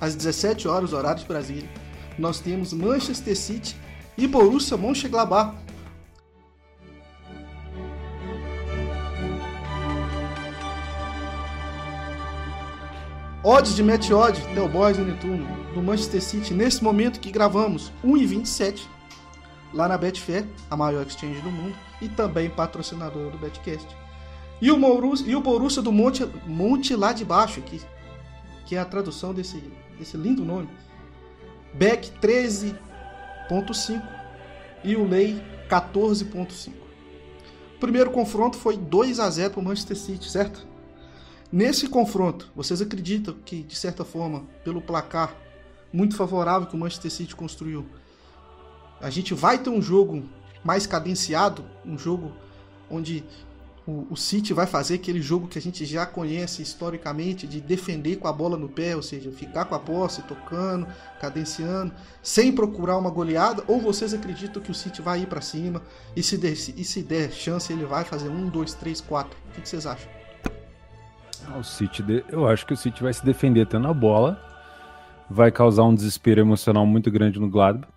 às 0.00 0.14
17 0.14 0.68
horas, 0.68 0.92
horário 0.92 1.18
de 1.20 1.26
Brasília, 1.26 1.68
nós 2.18 2.40
temos 2.40 2.72
Manchester 2.72 3.36
City 3.36 3.76
e 4.16 4.26
Borussia 4.26 4.76
Mönchengladbach. 4.76 5.54
Odds 13.44 13.76
de 13.76 13.82
match 13.82 14.10
odd, 14.10 14.40
Del 14.54 14.68
Boys 14.68 14.98
e 14.98 15.02
Netuno, 15.02 15.46
do 15.72 15.80
Manchester 15.80 16.20
City, 16.20 16.52
nesse 16.52 16.82
momento 16.82 17.20
que 17.20 17.30
gravamos, 17.30 17.92
1,27 18.04 18.80
lá 19.72 19.86
na 19.86 19.96
Betfair, 19.96 20.44
a 20.68 20.76
maior 20.76 21.06
exchange 21.06 21.40
do 21.42 21.50
mundo, 21.50 21.76
e 22.02 22.08
também 22.08 22.50
patrocinadora 22.50 23.30
do 23.30 23.38
Betcast. 23.38 23.86
E 24.60 24.70
o, 24.70 24.78
Borussia, 24.78 25.30
e 25.30 25.36
o 25.36 25.40
Borussia 25.40 25.82
do 25.82 25.92
Monte, 25.92 26.26
Monte 26.46 26.96
lá 26.96 27.12
de 27.12 27.24
baixo, 27.24 27.60
que, 27.60 27.80
que 28.64 28.74
é 28.74 28.80
a 28.80 28.84
tradução 28.84 29.34
desse, 29.34 29.62
desse 29.98 30.16
lindo 30.16 30.44
nome. 30.44 30.68
Beck 31.78 32.10
13.5 32.20 34.02
e 34.82 34.96
o 34.96 35.06
Lei 35.06 35.42
14.5. 35.68 36.72
O 37.76 37.78
primeiro 37.78 38.10
confronto 38.10 38.56
foi 38.56 38.78
2 38.78 39.20
a 39.20 39.28
0 39.28 39.50
para 39.50 39.60
o 39.60 39.62
Manchester 39.62 39.96
City, 39.96 40.30
certo? 40.30 40.66
Nesse 41.52 41.86
confronto, 41.86 42.50
vocês 42.56 42.80
acreditam 42.80 43.34
que, 43.44 43.62
de 43.62 43.76
certa 43.76 44.06
forma, 44.06 44.44
pelo 44.64 44.80
placar 44.80 45.36
muito 45.92 46.16
favorável 46.16 46.66
que 46.66 46.74
o 46.74 46.78
Manchester 46.78 47.10
City 47.10 47.36
construiu, 47.36 47.84
a 48.98 49.10
gente 49.10 49.34
vai 49.34 49.58
ter 49.58 49.68
um 49.68 49.82
jogo 49.82 50.24
mais 50.64 50.86
cadenciado, 50.86 51.62
um 51.84 51.98
jogo 51.98 52.32
onde 52.90 53.22
o, 53.86 54.06
o, 54.10 54.16
City 54.16 54.52
vai 54.52 54.66
fazer 54.66 54.96
aquele 54.96 55.22
jogo 55.22 55.46
que 55.46 55.58
a 55.58 55.62
gente 55.62 55.84
já 55.84 56.04
conhece 56.04 56.60
historicamente 56.60 57.46
de 57.46 57.60
defender 57.60 58.16
com 58.16 58.26
a 58.26 58.32
bola 58.32 58.56
no 58.56 58.68
pé, 58.68 58.96
ou 58.96 59.02
seja, 59.02 59.30
ficar 59.30 59.64
com 59.64 59.76
a 59.76 59.78
posse, 59.78 60.22
tocando, 60.22 60.88
cadenciando, 61.20 61.92
sem 62.20 62.50
procurar 62.50 62.98
uma 62.98 63.10
goleada, 63.10 63.62
ou 63.68 63.80
vocês 63.80 64.12
acreditam 64.12 64.60
que 64.60 64.72
o 64.72 64.74
City 64.74 65.00
vai 65.00 65.20
ir 65.20 65.26
para 65.26 65.40
cima 65.40 65.80
e 66.16 66.22
se, 66.22 66.36
der, 66.36 66.52
e 66.52 66.84
se 66.84 67.02
der 67.02 67.30
chance 67.30 67.72
ele 67.72 67.84
vai 67.84 68.04
fazer 68.04 68.28
um, 68.28 68.48
dois, 68.48 68.74
três, 68.74 69.00
quatro? 69.00 69.38
O 69.48 69.60
que 69.60 69.68
vocês 69.68 69.86
acham? 69.86 70.10
O 71.56 71.62
City, 71.62 72.02
eu 72.28 72.48
acho 72.48 72.66
que 72.66 72.72
o 72.72 72.76
City 72.76 73.04
vai 73.04 73.12
se 73.12 73.24
defender 73.24 73.66
tendo 73.66 73.86
a 73.86 73.94
bola, 73.94 74.42
vai 75.30 75.52
causar 75.52 75.84
um 75.84 75.94
desespero 75.94 76.40
emocional 76.40 76.84
muito 76.84 77.08
grande 77.08 77.38
no 77.38 77.48
Gladbach. 77.48 77.95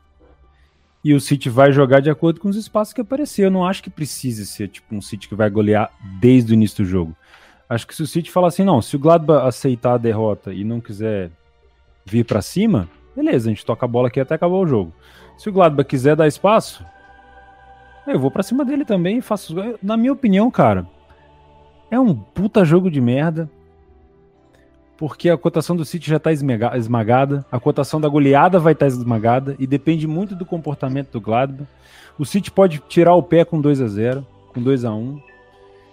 E 1.03 1.13
o 1.13 1.19
City 1.19 1.49
vai 1.49 1.71
jogar 1.71 2.01
de 2.01 2.09
acordo 2.09 2.39
com 2.39 2.49
os 2.49 2.57
espaços 2.57 2.93
que 2.93 3.01
aparecer. 3.01 3.45
Eu 3.45 3.51
não 3.51 3.65
acho 3.65 3.81
que 3.81 3.89
precise 3.89 4.45
ser 4.45 4.67
tipo 4.67 4.93
um 4.93 5.01
City 5.01 5.29
que 5.29 5.35
vai 5.35 5.49
golear 5.49 5.91
desde 6.19 6.51
o 6.51 6.55
início 6.55 6.83
do 6.83 6.89
jogo. 6.89 7.15
Acho 7.69 7.87
que 7.87 7.95
se 7.95 8.03
o 8.03 8.07
City 8.07 8.31
falar 8.31 8.47
assim, 8.47 8.63
não, 8.63 8.81
se 8.81 8.95
o 8.95 8.99
Gladbach 8.99 9.47
aceitar 9.47 9.93
a 9.93 9.97
derrota 9.97 10.53
e 10.53 10.63
não 10.63 10.81
quiser 10.81 11.31
vir 12.05 12.25
para 12.25 12.41
cima, 12.41 12.89
beleza, 13.15 13.49
a 13.49 13.53
gente 13.53 13.65
toca 13.65 13.85
a 13.85 13.87
bola 13.87 14.07
aqui 14.07 14.19
até 14.19 14.35
acabar 14.35 14.55
o 14.55 14.67
jogo. 14.67 14.91
Se 15.37 15.47
o 15.47 15.53
Gladbach 15.53 15.87
quiser 15.87 16.15
dar 16.15 16.27
espaço, 16.27 16.83
eu 18.07 18.19
vou 18.19 18.31
para 18.31 18.43
cima 18.43 18.65
dele 18.65 18.83
também 18.83 19.19
e 19.19 19.21
faço. 19.21 19.55
Na 19.81 19.95
minha 19.95 20.11
opinião, 20.11 20.49
cara, 20.49 20.87
é 21.91 21.99
um 21.99 22.13
puta 22.15 22.65
jogo 22.65 22.89
de 22.89 22.99
merda. 22.99 23.49
Porque 24.99 25.29
a 25.29 25.37
cotação 25.37 25.77
do 25.77 25.85
City 25.85 26.09
já 26.09 26.17
está 26.17 26.29
esmagada, 26.33 27.45
a 27.49 27.57
cotação 27.57 28.01
da 28.01 28.09
goleada 28.09 28.59
vai 28.59 28.73
estar 28.73 28.85
tá 28.85 28.91
esmagada 28.91 29.55
e 29.57 29.65
depende 29.65 30.05
muito 30.05 30.35
do 30.35 30.45
comportamento 30.45 31.11
do 31.11 31.21
Gladbach. 31.21 31.69
O 32.17 32.25
City 32.25 32.51
pode 32.51 32.79
tirar 32.89 33.15
o 33.15 33.23
pé 33.23 33.45
com 33.45 33.61
2 33.61 33.79
a 33.79 33.87
0 33.87 34.27
com 34.53 34.61
2 34.61 34.83
a 34.83 34.93
1 34.93 35.21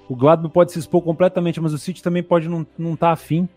O 0.09 0.17
Gladbach 0.17 0.53
pode 0.53 0.73
se 0.73 0.81
expor 0.81 1.03
completamente, 1.03 1.61
mas 1.61 1.73
o 1.73 1.79
City 1.79 2.03
também 2.03 2.21
pode 2.21 2.49
não 2.49 2.63
estar 2.63 2.73
não 2.77 2.97
tá 2.97 3.13
afim. 3.13 3.49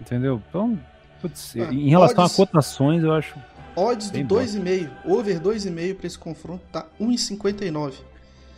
Entendeu? 0.00 0.40
Então, 0.48 0.80
putz, 1.20 1.54
ah, 1.56 1.70
em 1.70 1.90
relação 1.90 2.24
odds, 2.24 2.32
a 2.32 2.36
cotações, 2.46 3.04
eu 3.04 3.12
acho. 3.12 3.36
Odds 3.76 4.10
do 4.10 4.18
2,5, 4.20 4.88
over 5.04 5.38
2,5 5.38 5.94
para 5.94 6.06
esse 6.06 6.18
confronto 6.18 6.62
tá 6.72 6.86
1,59. 6.98 7.96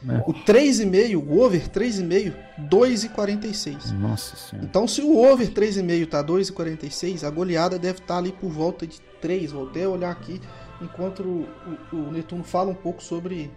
É. 0.07 0.23
O 0.27 0.33
3,5, 0.33 1.17
o 1.17 1.41
over 1.41 1.69
3,5, 1.69 2.35
2,46. 2.69 3.93
Nossa 3.93 4.37
senhora. 4.37 4.69
Então, 4.69 4.87
se 4.87 5.01
o 5.01 5.17
over 5.17 5.51
3,5 5.51 6.09
tá 6.09 6.23
2,46, 6.23 7.25
a 7.25 7.31
goleada 7.31 7.79
deve 7.79 7.99
estar 7.99 8.15
tá 8.15 8.19
ali 8.19 8.33
por 8.33 8.51
volta 8.51 8.87
de 8.87 9.01
3. 9.21 9.53
Vou 9.53 9.69
até 9.69 9.89
olhar 9.89 10.11
aqui 10.11 10.41
enquanto 10.81 11.23
o, 11.23 11.49
o, 11.93 11.97
o 11.97 12.13
Netuno 12.13 12.45
fala 12.45 12.71
um 12.71 12.75
pouco 12.75 13.03
sobre, 13.03 13.51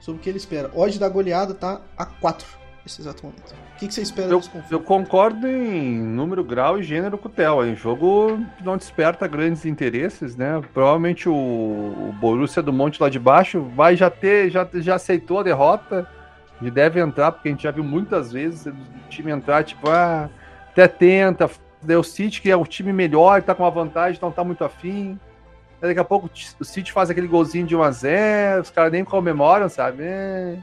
sobre 0.00 0.20
o 0.20 0.22
que 0.22 0.28
ele 0.28 0.38
espera. 0.38 0.70
Hoje 0.74 0.98
da 0.98 1.08
goleada 1.08 1.54
tá 1.54 1.80
a 1.96 2.06
4 2.06 2.61
nesse 2.84 3.00
exato 3.00 3.24
momento. 3.24 3.52
O 3.74 3.78
que, 3.78 3.88
que 3.88 3.94
você 3.94 4.02
espera 4.02 4.28
eu, 4.28 4.38
desse 4.38 4.50
confronto? 4.50 4.74
Eu 4.74 4.80
concordo 4.80 5.46
em 5.46 6.00
número, 6.00 6.44
grau 6.44 6.78
e 6.78 6.82
gênero 6.82 7.16
com 7.16 7.28
o 7.28 7.30
Theo. 7.30 7.62
É 7.62 7.66
um 7.66 7.76
jogo 7.76 8.38
que 8.56 8.64
não 8.64 8.76
desperta 8.76 9.26
grandes 9.26 9.64
interesses, 9.64 10.36
né? 10.36 10.60
Provavelmente 10.72 11.28
o, 11.28 11.32
o 11.32 12.14
Borussia 12.20 12.62
do 12.62 12.72
Monte 12.72 13.00
lá 13.00 13.08
de 13.08 13.18
baixo 13.18 13.62
vai 13.74 13.96
já 13.96 14.10
ter, 14.10 14.50
já, 14.50 14.68
já 14.74 14.96
aceitou 14.96 15.40
a 15.40 15.42
derrota 15.42 16.08
e 16.60 16.70
deve 16.70 17.00
entrar, 17.00 17.32
porque 17.32 17.48
a 17.48 17.50
gente 17.50 17.64
já 17.64 17.70
viu 17.70 17.84
muitas 17.84 18.32
vezes 18.32 18.66
o 18.66 18.74
time 19.08 19.32
entrar, 19.32 19.64
tipo, 19.64 19.88
ah, 19.90 20.30
até 20.70 20.86
tenta, 20.86 21.50
daí 21.82 21.96
o 21.96 22.02
City, 22.02 22.40
que 22.40 22.50
é 22.50 22.56
o 22.56 22.64
time 22.64 22.92
melhor, 22.92 23.42
tá 23.42 23.54
com 23.54 23.64
uma 23.64 23.70
vantagem, 23.70 24.16
então 24.16 24.30
tá 24.30 24.44
muito 24.44 24.64
afim. 24.64 25.18
daqui 25.80 25.98
a 25.98 26.04
pouco 26.04 26.30
o 26.60 26.64
City 26.64 26.92
faz 26.92 27.10
aquele 27.10 27.26
golzinho 27.26 27.66
de 27.66 27.76
1x0, 27.76 28.62
os 28.62 28.70
caras 28.70 28.92
nem 28.92 29.04
comemoram, 29.04 29.68
sabe? 29.68 30.04
É... 30.04 30.58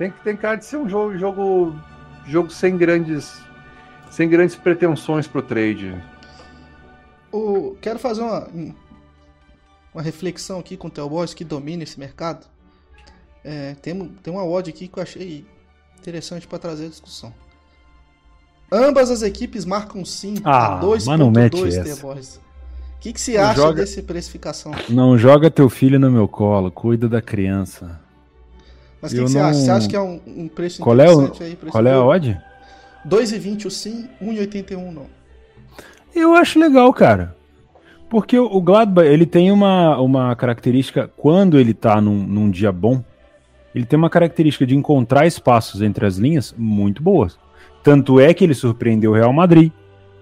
Tem, 0.00 0.10
tem 0.24 0.34
cara 0.34 0.56
de 0.56 0.64
ser 0.64 0.78
um 0.78 0.88
jogo, 0.88 1.18
jogo, 1.18 1.78
jogo 2.26 2.48
sem 2.48 2.74
grandes 2.74 3.38
sem 4.10 4.30
grandes 4.30 4.56
pretensões 4.56 5.28
pro 5.28 5.42
trade. 5.42 5.94
O, 7.30 7.76
quero 7.82 7.98
fazer 7.98 8.22
uma, 8.22 8.48
uma 9.92 10.02
reflexão 10.02 10.58
aqui 10.58 10.74
com 10.74 10.88
o 10.88 10.90
Theo 10.90 11.06
Boys 11.06 11.34
que 11.34 11.44
domina 11.44 11.82
esse 11.82 12.00
mercado. 12.00 12.46
É, 13.44 13.74
tem, 13.74 14.08
tem 14.22 14.32
uma 14.32 14.42
odd 14.42 14.70
aqui 14.70 14.88
que 14.88 14.98
eu 14.98 15.02
achei 15.02 15.44
interessante 15.98 16.48
para 16.48 16.58
trazer 16.58 16.86
a 16.86 16.88
discussão. 16.88 17.34
Ambas 18.72 19.10
as 19.10 19.20
equipes 19.20 19.66
marcam 19.66 20.02
sim 20.02 20.36
ah, 20.42 20.78
a 20.78 20.80
2.2 20.80 21.84
Theo 21.84 21.96
Boys. 21.98 22.36
O 22.36 23.00
que, 23.00 23.12
que 23.12 23.20
você 23.20 23.36
acha 23.36 23.60
joga... 23.60 23.82
dessa 23.82 24.02
precificação? 24.02 24.72
Não 24.88 25.18
joga 25.18 25.50
teu 25.50 25.68
filho 25.68 26.00
no 26.00 26.10
meu 26.10 26.26
colo, 26.26 26.72
cuida 26.72 27.06
da 27.06 27.20
criança. 27.20 28.00
Mas 29.00 29.12
o 29.12 29.14
que, 29.14 29.22
que, 29.22 29.30
você 29.30 29.38
acha? 29.38 29.58
Você 29.58 29.70
acha 29.70 29.88
que 29.88 29.96
é 29.96 30.00
um, 30.00 30.20
um 30.26 30.48
preço 30.48 30.82
qual 30.82 30.94
interessante 30.94 31.42
é 31.42 31.44
o, 31.44 31.48
aí? 31.48 31.56
Qual 31.70 31.86
é 31.86 31.92
a 31.92 32.04
odd? 32.04 32.40
2,20 33.08 33.66
o 33.66 33.70
sim, 33.70 34.08
1,81 34.22 34.92
não. 34.92 35.06
Eu 36.14 36.34
acho 36.34 36.58
legal, 36.58 36.92
cara. 36.92 37.36
Porque 38.08 38.36
o 38.38 38.60
Gladbach, 38.60 39.06
ele 39.06 39.24
tem 39.24 39.52
uma, 39.52 39.98
uma 40.00 40.34
característica, 40.34 41.08
quando 41.16 41.58
ele 41.58 41.72
tá 41.72 42.00
num, 42.00 42.26
num 42.26 42.50
dia 42.50 42.72
bom, 42.72 43.02
ele 43.72 43.86
tem 43.86 43.96
uma 43.96 44.10
característica 44.10 44.66
de 44.66 44.74
encontrar 44.74 45.26
espaços 45.26 45.80
entre 45.80 46.04
as 46.04 46.16
linhas 46.16 46.52
muito 46.58 47.02
boas. 47.02 47.38
Tanto 47.84 48.18
é 48.18 48.34
que 48.34 48.42
ele 48.42 48.54
surpreendeu 48.54 49.12
o 49.12 49.14
Real 49.14 49.32
Madrid, 49.32 49.70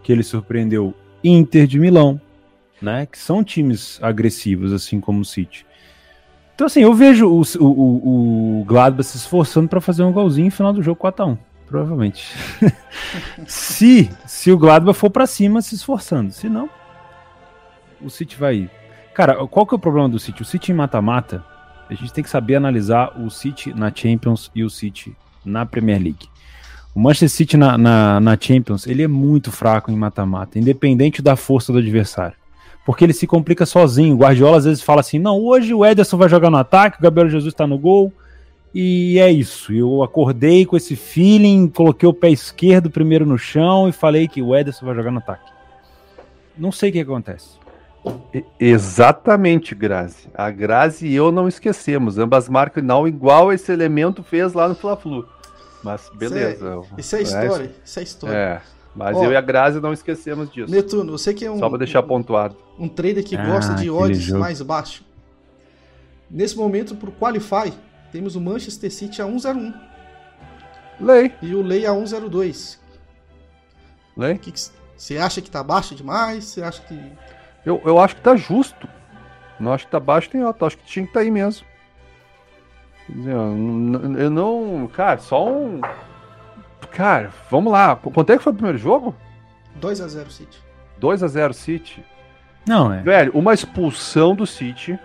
que 0.03 0.13
ele 0.13 0.23
surpreendeu 0.23 0.95
Inter 1.25 1.67
de 1.67 1.79
Milão, 1.81 2.21
né? 2.81 3.07
Que 3.07 3.19
são 3.19 3.43
times 3.43 3.99
agressivos, 4.03 4.73
assim 4.73 5.01
como 5.01 5.23
o 5.23 5.25
City. 5.25 5.67
Então, 6.59 6.67
assim, 6.67 6.81
eu 6.81 6.93
vejo 6.93 7.29
o, 7.29 7.43
o, 7.61 8.63
o 8.63 8.65
Gladbach 8.65 9.09
se 9.09 9.17
esforçando 9.17 9.69
para 9.69 9.81
fazer 9.81 10.03
um 10.03 10.11
golzinho 10.11 10.47
no 10.47 10.51
final 10.51 10.73
do 10.73 10.83
jogo 10.83 11.01
4x1. 11.01 11.39
Provavelmente. 11.69 12.35
se, 13.47 14.11
se 14.27 14.51
o 14.51 14.59
Gladbach 14.59 14.99
for 14.99 15.09
para 15.09 15.25
cima 15.25 15.63
se 15.63 15.77
esforçando. 15.77 16.33
Se 16.33 16.49
não, 16.49 16.69
o 18.03 18.11
City 18.11 18.37
vai. 18.37 18.69
Cara, 19.15 19.47
qual 19.47 19.65
que 19.65 19.73
é 19.73 19.77
o 19.77 19.79
problema 19.79 20.09
do 20.09 20.19
City? 20.19 20.43
O 20.43 20.45
City 20.45 20.73
em 20.73 20.75
mata-mata, 20.75 21.45
a 21.89 21.95
gente 21.95 22.13
tem 22.13 22.25
que 22.25 22.31
saber 22.31 22.57
analisar 22.57 23.17
o 23.17 23.31
City 23.31 23.73
na 23.73 23.95
Champions 23.95 24.51
e 24.53 24.65
o 24.65 24.69
City 24.69 25.17
na 25.45 25.65
Premier 25.65 26.03
League. 26.03 26.29
O 26.93 26.99
Manchester 26.99 27.31
City 27.31 27.57
na, 27.57 27.79
na, 27.79 28.19
na 28.19 28.37
Champions, 28.37 28.85
ele 28.85 29.05
é 29.05 29.09
muito 29.09 29.53
fraco 29.53 29.93
em 29.93 29.97
mata-mata, 29.97 30.59
independente 30.59 31.23
da 31.23 31.37
força 31.37 31.73
do 31.73 31.79
adversário 31.79 32.37
porque 32.89 33.05
ele 33.05 33.13
se 33.13 33.27
complica 33.27 33.67
sozinho. 33.67 34.15
O 34.15 34.19
Guardiola 34.19 34.57
às 34.57 34.65
vezes 34.65 34.83
fala 34.83 35.03
assim: 35.03 35.19
não, 35.19 35.39
hoje 35.39 35.75
o 35.75 35.85
Ederson 35.85 36.17
vai 36.17 36.27
jogar 36.27 36.49
no 36.49 36.57
ataque, 36.57 36.99
o 36.99 37.03
Gabriel 37.03 37.29
Jesus 37.29 37.53
está 37.53 37.67
no 37.67 37.77
gol. 37.77 38.11
E 38.75 39.19
é 39.19 39.31
isso. 39.31 39.75
Eu 39.75 40.03
acordei 40.03 40.65
com 40.65 40.75
esse 40.75 40.97
feeling, 40.97 41.69
coloquei 41.69 42.09
o 42.09 42.15
pé 42.15 42.31
esquerdo 42.31 42.89
primeiro 42.89 43.27
no 43.27 43.37
chão 43.37 43.91
e 43.91 43.93
falei 43.93 44.27
que 44.27 44.41
o 44.41 44.57
Ederson 44.57 44.87
vai 44.87 44.95
jogar 44.95 45.11
no 45.11 45.19
ataque. 45.19 45.53
Não 46.57 46.73
sei 46.73 46.89
o 46.89 46.93
que 46.95 47.01
acontece. 47.01 47.59
Exatamente, 48.59 49.75
Grazi. 49.75 50.27
A 50.35 50.51
Grazi 50.51 51.09
e 51.09 51.15
eu 51.15 51.31
não 51.31 51.47
esquecemos. 51.47 52.17
Ambas 52.17 52.49
marcam 52.49 52.83
não 52.83 53.07
igual 53.07 53.53
esse 53.53 53.71
elemento 53.71 54.23
fez 54.23 54.55
lá 54.55 54.67
no 54.67 54.75
Fla-Flu. 54.75 55.29
Mas 55.85 56.11
beleza. 56.15 56.81
Isso 56.97 57.17
é, 57.17 57.21
isso 57.21 57.37
é 57.37 57.43
história. 57.43 57.71
Isso 57.85 58.01
é 58.01 58.03
história. 58.03 58.35
É. 58.35 58.78
Mas 58.99 59.17
Ó, 59.17 59.27
eu 59.27 59.31
e 59.31 59.37
a 59.37 59.41
Grazi 59.41 59.81
não 59.81 59.93
esquecemos 59.93 60.51
disso. 60.51 60.73
Netuno, 60.73 61.13
você 61.13 61.33
que 61.33 61.45
é 61.45 61.51
um. 61.51 61.57
Só 61.57 61.69
pra 61.69 61.79
deixar 61.79 62.03
pontuado. 62.03 62.57
Um 62.77 62.89
trader 62.89 63.25
que 63.25 63.37
ah, 63.37 63.47
gosta 63.47 63.75
de 63.75 63.89
odds 63.89 64.29
mais 64.31 64.61
baixo. 64.61 65.05
Nesse 66.29 66.57
momento, 66.57 66.97
pro 66.97 67.13
Qualify, 67.13 67.73
temos 68.11 68.35
o 68.35 68.41
Manchester 68.41 68.93
City 68.93 69.23
a 69.23 69.27
101. 69.27 69.73
Lei. 71.01 71.33
E 71.41 71.55
o 71.55 71.63
Lei 71.63 71.87
a 71.87 71.95
102. 71.95 72.81
Lei? 74.17 74.37
Que 74.37 74.51
que, 74.51 74.61
você 74.97 75.17
acha 75.17 75.41
que 75.41 75.49
tá 75.49 75.63
baixo 75.63 75.95
demais? 75.95 76.47
Você 76.47 76.61
acha 76.61 76.83
que. 76.83 77.01
Eu, 77.65 77.81
eu 77.85 78.01
acho 78.01 78.17
que 78.17 78.23
tá 78.23 78.35
justo. 78.35 78.89
Não 79.61 79.73
acho 79.73 79.85
que 79.85 79.93
tá 79.93 80.01
baixo 80.01 80.29
tem 80.29 80.43
alto. 80.43 80.67
Acho 80.67 80.77
que 80.77 80.85
tinha 80.85 81.05
que 81.05 81.11
estar 81.11 81.21
tá 81.21 81.25
aí 81.25 81.31
mesmo. 81.31 81.65
Eu 84.19 84.29
não. 84.29 84.91
Cara, 84.93 85.19
só 85.19 85.49
um 85.49 85.81
Cara, 86.93 87.31
vamos 87.51 87.73
lá. 87.73 87.97
Quanto 87.97 88.33
é 88.33 88.37
que 88.37 88.43
foi 88.43 88.53
o 88.53 88.57
primeiro 88.57 88.79
jogo? 88.79 89.15
2x0 89.81 90.31
City. 90.31 90.59
2 90.99 91.23
a 91.23 91.29
0 91.29 91.55
City. 91.55 92.05
Não, 92.67 92.93
é. 92.93 93.01
Velho, 93.03 93.33
uma 93.35 93.55
expulsão 93.55 94.35
do 94.35 94.47
City 94.47 94.99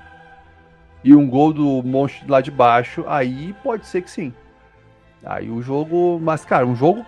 e 1.03 1.15
um 1.15 1.29
gol 1.29 1.53
do 1.53 1.83
monstro 1.83 2.25
lá 2.29 2.41
de 2.41 2.49
baixo, 2.49 3.05
aí 3.07 3.53
pode 3.63 3.85
ser 3.85 4.01
que 4.01 4.09
sim. 4.09 4.33
Aí 5.23 5.49
o 5.49 5.61
jogo, 5.61 6.19
mas 6.21 6.43
cara, 6.43 6.65
um 6.65 6.75
jogo 6.75 7.05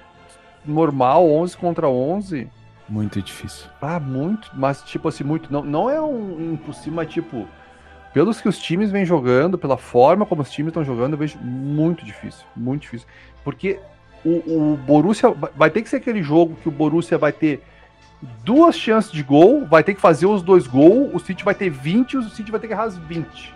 normal, 0.63 1.27
11 1.29 1.58
contra 1.58 1.89
11, 1.89 2.48
Muito 2.88 3.22
difícil. 3.22 3.67
ah, 3.82 4.00
muito, 4.00 4.51
mas 4.53 4.84
tipo 4.84 5.08
assim, 5.08 5.24
muito, 5.24 5.51
não, 5.51 5.63
não 5.63 5.89
é 5.89 6.00
um 6.01 6.53
impossível, 6.53 6.94
mas 6.94 7.10
tipo, 7.12 7.48
pelos 8.13 8.39
que 8.39 8.48
os 8.48 8.58
times 8.60 8.91
vêm 8.91 9.05
jogando, 9.05 9.58
pela 9.58 9.77
forma 9.77 10.25
como 10.25 10.41
os 10.44 10.51
times 10.51 10.70
estão 10.70 10.84
jogando, 10.84 11.13
eu 11.13 11.17
vejo 11.17 11.38
muito 11.39 12.05
difícil, 12.05 12.46
muito 12.55 12.84
difícil. 12.84 13.08
Porque 13.44 13.79
o, 14.25 14.74
o 14.74 14.77
Borussia 14.77 15.29
vai- 15.55 15.70
ter 15.70 15.82
que 15.82 15.89
ser 15.89 15.98
aquele 15.98 16.24
jogo 16.24 16.55
que 16.62 16.67
o 16.67 16.72
Borussia 16.72 17.17
vai 17.17 17.32
ter 17.32 17.62
duas 18.44 18.75
chances 18.75 19.12
de 19.12 19.22
gol, 19.22 19.65
vai 19.67 19.84
ter 19.84 19.94
que 19.94 20.01
fazer 20.01 20.25
os 20.25 20.41
dois 20.41 20.65
gols, 20.67 21.12
o 21.13 21.20
City 21.20 21.44
vai 21.44 21.53
ter 21.53 21.70
20 21.70 22.13
e 22.13 22.17
o 22.17 22.24
City 22.29 22.50
vai 22.51 22.60
ter 22.60 22.67
que 22.67 22.74
errar 22.74 22.84
as 22.86 22.98
20. 22.98 23.53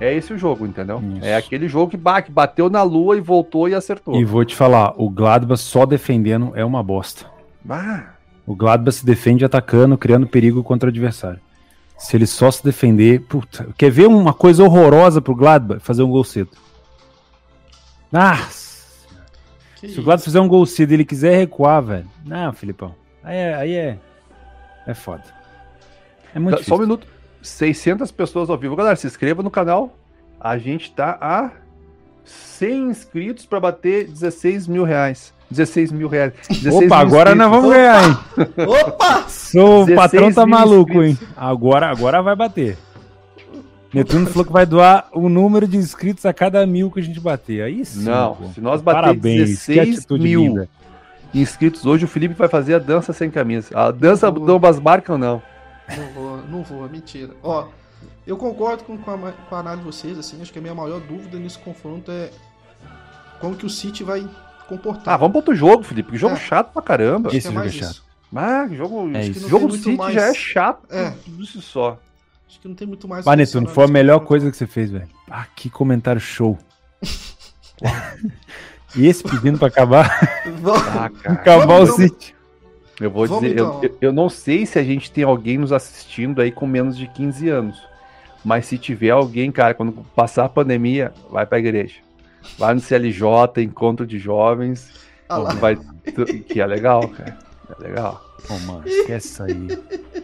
É 0.00 0.12
esse 0.14 0.32
o 0.32 0.38
jogo, 0.38 0.66
entendeu? 0.66 1.00
Isso. 1.16 1.24
É 1.24 1.36
aquele 1.36 1.68
jogo 1.68 1.90
que, 1.90 1.96
ba- 1.96 2.22
que 2.22 2.30
bateu 2.32 2.68
na 2.68 2.82
lua 2.82 3.16
e 3.16 3.20
voltou 3.20 3.68
e 3.68 3.74
acertou. 3.74 4.16
E 4.16 4.24
vou 4.24 4.44
te 4.44 4.54
falar, 4.56 4.94
o 4.96 5.08
Gladbach 5.08 5.60
só 5.60 5.86
defendendo 5.86 6.52
é 6.54 6.64
uma 6.64 6.82
bosta. 6.82 7.26
Ah, 7.68 8.06
O 8.46 8.56
Gladbach 8.56 8.96
se 8.96 9.06
defende 9.06 9.44
atacando, 9.44 9.96
criando 9.96 10.26
perigo 10.26 10.62
contra 10.64 10.88
o 10.88 10.90
adversário. 10.90 11.38
Se 11.96 12.16
ele 12.16 12.26
só 12.26 12.50
se 12.50 12.64
defender, 12.64 13.20
puta, 13.22 13.68
quer 13.78 13.90
ver 13.90 14.08
uma 14.08 14.34
coisa 14.34 14.64
horrorosa 14.64 15.20
pro 15.22 15.36
Gladbach? 15.36 15.80
Fazer 15.80 16.02
um 16.02 16.10
gol 16.10 16.24
cedo. 16.24 16.50
Ah, 18.12 18.38
Que 19.82 19.88
se 19.88 19.98
o 19.98 20.02
Gladbach 20.04 20.24
fizer 20.24 20.40
um 20.40 20.46
gol 20.46 20.64
cedo 20.64 20.92
e 20.92 20.94
ele 20.94 21.04
quiser 21.04 21.36
recuar, 21.36 21.82
velho. 21.82 22.08
Não, 22.24 22.52
Filipão. 22.52 22.94
Aí 23.24 23.36
é, 23.36 23.54
aí 23.54 23.74
é, 23.74 23.98
é 24.86 24.94
foda. 24.94 25.24
É 26.32 26.38
muito 26.38 26.54
Só 26.58 26.60
um 26.60 26.62
difícil. 26.62 26.78
minuto. 26.78 27.06
600 27.42 28.12
pessoas 28.12 28.48
ao 28.48 28.56
vivo. 28.56 28.76
Galera, 28.76 28.94
se 28.94 29.08
inscreva 29.08 29.42
no 29.42 29.50
canal. 29.50 29.96
A 30.40 30.56
gente 30.56 30.92
tá 30.92 31.18
a 31.20 31.50
100 32.24 32.90
inscritos 32.90 33.44
para 33.44 33.58
bater 33.58 34.06
16 34.06 34.68
mil 34.68 34.84
reais. 34.84 35.34
16 35.50 35.90
mil 35.90 36.06
reais. 36.06 36.32
16 36.48 36.74
Opa, 36.74 36.84
mil 36.84 36.94
agora 36.94 37.34
nós 37.34 37.50
vamos 37.50 37.70
ganhar, 37.72 38.08
hein? 38.08 38.16
Opa! 38.86 39.28
Sou, 39.28 39.82
o 39.82 39.86
16 39.86 39.96
patrão 39.96 40.32
tá 40.32 40.46
maluco, 40.46 41.02
hein? 41.02 41.10
inscritos. 41.10 41.34
Agora, 41.36 41.90
agora 41.90 42.22
vai 42.22 42.36
bater. 42.36 42.78
Netuno 43.92 44.26
falou 44.26 44.44
que 44.46 44.52
vai 44.52 44.64
doar 44.64 45.06
o 45.12 45.28
número 45.28 45.66
de 45.68 45.76
inscritos 45.76 46.24
a 46.24 46.32
cada 46.32 46.64
mil 46.66 46.90
que 46.90 47.00
a 47.00 47.02
gente 47.02 47.20
bater. 47.20 47.62
Aí 47.62 47.84
sim. 47.84 48.04
Não, 48.04 48.34
pô. 48.36 48.46
se 48.48 48.60
nós 48.60 48.80
bater 48.80 49.00
Parabéns, 49.02 49.40
que 49.66 49.72
16 49.74 49.98
atitude 49.98 50.22
mil 50.24 50.40
linda. 50.42 50.68
inscritos 51.34 51.84
hoje, 51.84 52.04
o 52.04 52.08
Felipe 52.08 52.34
vai 52.34 52.48
fazer 52.48 52.74
a 52.74 52.78
dança 52.78 53.12
sem 53.12 53.30
camisa. 53.30 53.68
A 53.78 53.90
dança 53.90 54.30
do 54.30 54.58
Basbarca 54.58 55.12
ou 55.12 55.18
não? 55.18 55.42
Não 55.96 56.06
vou, 56.14 56.36
não 56.48 56.62
vou, 56.62 56.86
é 56.86 56.88
mentira. 56.88 57.30
Ó, 57.42 57.66
eu 58.26 58.36
concordo 58.36 58.84
com, 58.84 58.96
com, 58.96 59.10
a, 59.10 59.32
com 59.32 59.54
a 59.54 59.58
análise 59.58 59.82
de 59.82 59.86
vocês, 59.92 60.18
assim, 60.18 60.40
acho 60.40 60.52
que 60.52 60.58
a 60.58 60.62
minha 60.62 60.74
maior 60.74 61.00
dúvida 61.00 61.38
nesse 61.38 61.58
confronto 61.58 62.10
é 62.10 62.30
como 63.40 63.54
que 63.56 63.66
o 63.66 63.70
City 63.70 64.02
vai 64.04 64.26
comportar. 64.68 65.14
Ah, 65.14 65.16
vamos 65.18 65.32
para 65.32 65.38
outro 65.40 65.54
jogo, 65.54 65.82
Felipe. 65.82 66.12
Que 66.12 66.16
jogo 66.18 66.34
É. 66.34 66.38
chato 66.38 66.72
pra 66.72 66.80
caramba. 66.80 67.28
Acho 67.28 67.36
Esse 67.36 67.48
que 67.48 67.52
é 67.52 67.52
jogo 67.52 67.64
mais 67.64 67.74
é 67.74 67.78
chato. 67.78 67.90
isso. 67.92 68.04
Ah, 68.34 68.66
que 68.68 68.76
jogo, 68.76 69.10
É 69.14 69.22
jogo 69.24 69.66
do 69.68 69.74
City 69.76 69.88
muito 69.88 70.12
já 70.12 70.20
é 70.22 70.24
mais- 70.24 70.36
chato 70.38 70.80
É. 70.90 71.10
por 71.10 71.42
isso 71.42 71.60
só. 71.60 71.98
Acho 72.52 72.60
que 72.60 72.68
não 72.68 72.74
tem 72.74 72.86
muito 72.86 73.08
mais. 73.08 73.24
Vai, 73.24 73.34
o 73.34 73.36
que 73.38 73.42
Netuno, 73.44 73.64
adicionar 73.64 73.74
foi 73.74 73.84
a 73.84 73.88
melhor 73.88 74.20
coisa 74.20 74.50
que 74.50 74.56
você 74.58 74.66
fez, 74.66 74.90
velho. 74.90 75.08
Ah, 75.30 75.46
que 75.56 75.70
comentário 75.70 76.20
show. 76.20 76.58
e 78.94 79.06
esse 79.06 79.24
pedindo 79.24 79.58
pra 79.58 79.68
acabar, 79.68 80.42
Vamos- 80.60 80.82
Ah, 80.88 81.10
acabar 81.32 81.66
Vamos, 81.66 81.90
o. 81.90 81.96
City. 81.96 82.34
Eu 83.00 83.10
vou 83.10 83.26
Vamos 83.26 83.42
dizer, 83.42 83.58
eu- 83.58 83.64
então. 83.68 83.80
eu, 83.82 83.96
eu 84.02 84.12
não 84.12 84.28
sei 84.28 84.66
se 84.66 84.78
a 84.78 84.84
gente 84.84 85.10
tem 85.10 85.24
alguém 85.24 85.56
nos 85.56 85.72
assistindo 85.72 86.42
aí 86.42 86.52
com 86.52 86.66
menos 86.66 86.94
de 86.94 87.06
15 87.08 87.48
anos. 87.48 87.82
Mas 88.44 88.66
se 88.66 88.76
tiver 88.76 89.10
alguém, 89.10 89.50
cara, 89.50 89.72
quando 89.72 89.92
passar 90.14 90.44
a 90.44 90.48
pandemia, 90.48 91.10
vai 91.30 91.46
pra 91.46 91.58
igreja. 91.58 91.96
Vai 92.58 92.74
no 92.74 92.80
CLJ, 92.80 93.62
encontro 93.62 94.06
de 94.06 94.18
jovens. 94.18 94.90
Ah 95.26 95.38
vai, 95.54 95.78
que 96.48 96.60
é 96.60 96.66
legal, 96.66 97.08
cara. 97.08 97.38
É 97.78 97.82
legal. 97.82 98.22
Ô, 98.50 98.58
mano, 98.66 98.86
esquece 98.86 99.28
isso 99.28 99.42
aí. 99.42 100.21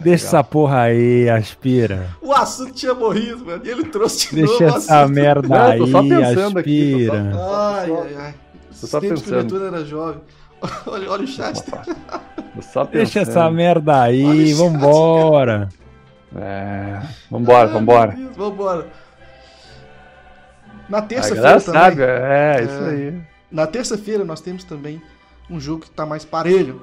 Deixa 0.00 0.26
essa 0.26 0.44
porra 0.44 0.82
aí, 0.82 1.28
aspira. 1.28 2.08
O 2.22 2.32
assunto 2.32 2.72
tinha 2.72 2.94
morrido, 2.94 3.44
mano. 3.44 3.62
E 3.64 3.68
ele 3.68 3.84
trouxe 3.84 4.30
de 4.30 4.36
Deixa 4.36 4.52
novo 4.52 4.64
o 4.64 4.76
essa 4.78 5.00
assunto. 5.02 5.14
merda 5.14 5.48
Não, 5.48 5.78
tô 5.78 5.86
só 5.88 5.98
aí, 6.00 6.08
pensando 6.08 6.58
aqui, 6.58 7.06
tô 7.06 7.12
só- 7.12 7.18
aspira. 7.18 7.32
Ai, 7.74 7.90
ai, 7.92 8.16
ai. 8.26 8.34
Tô 8.80 8.86
só 8.86 9.00
de 9.00 9.08
pensando. 9.08 9.66
era 9.66 9.84
jovem. 9.84 10.20
Olha, 10.86 11.10
olha 11.10 11.24
o 11.24 11.26
chat. 11.26 11.62
Tô 11.62 12.62
só 12.62 12.84
Deixa 12.84 13.20
essa 13.20 13.48
merda 13.50 14.02
aí, 14.02 14.48
chat, 14.48 14.54
vambora. 14.56 15.68
É, 16.36 17.00
vambora, 17.30 17.68
Ai, 17.68 17.72
vambora. 17.74 18.12
Deus, 18.12 18.36
Vambora. 18.36 18.86
Na 20.88 21.02
terça-feira 21.02 21.60
também. 21.60 21.80
sabe, 21.82 22.02
é, 22.02 22.62
isso 22.64 22.84
É. 22.84 22.88
aí. 22.90 23.20
Na 23.50 23.66
terça-feira 23.66 24.24
nós 24.24 24.40
temos 24.40 24.64
também 24.64 25.00
um 25.50 25.58
jogo 25.60 25.80
que 25.82 25.88
está 25.88 26.04
mais 26.06 26.24
parelho. 26.24 26.82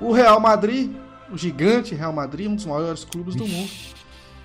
O 0.00 0.12
Real 0.12 0.38
Madrid, 0.40 0.90
o 1.30 1.36
gigante 1.36 1.94
Real 1.94 2.12
Madrid, 2.12 2.48
um 2.48 2.54
dos 2.54 2.66
maiores 2.66 3.04
clubes 3.04 3.34
do 3.34 3.46
mundo, 3.46 3.70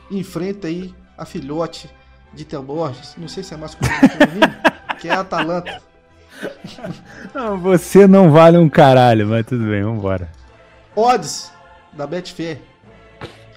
enfrenta 0.09 0.67
aí 0.67 0.93
a 1.17 1.25
filhote 1.25 1.89
de 2.33 2.45
Tel 2.45 2.63
Borges, 2.63 3.15
não 3.17 3.27
sei 3.27 3.43
se 3.43 3.53
é 3.53 3.57
masculino 3.57 3.97
ou 4.03 4.09
feminino, 4.09 4.55
que 4.99 5.07
é 5.07 5.13
a 5.13 5.21
Atalanta. 5.21 5.81
Não, 7.33 7.57
você 7.57 8.07
não 8.07 8.31
vale 8.31 8.57
um 8.57 8.69
caralho, 8.69 9.27
mas 9.27 9.45
tudo 9.45 9.65
bem, 9.65 9.83
vambora. 9.83 10.31
Odds 10.95 11.51
da 11.91 12.07
Betfair, 12.07 12.61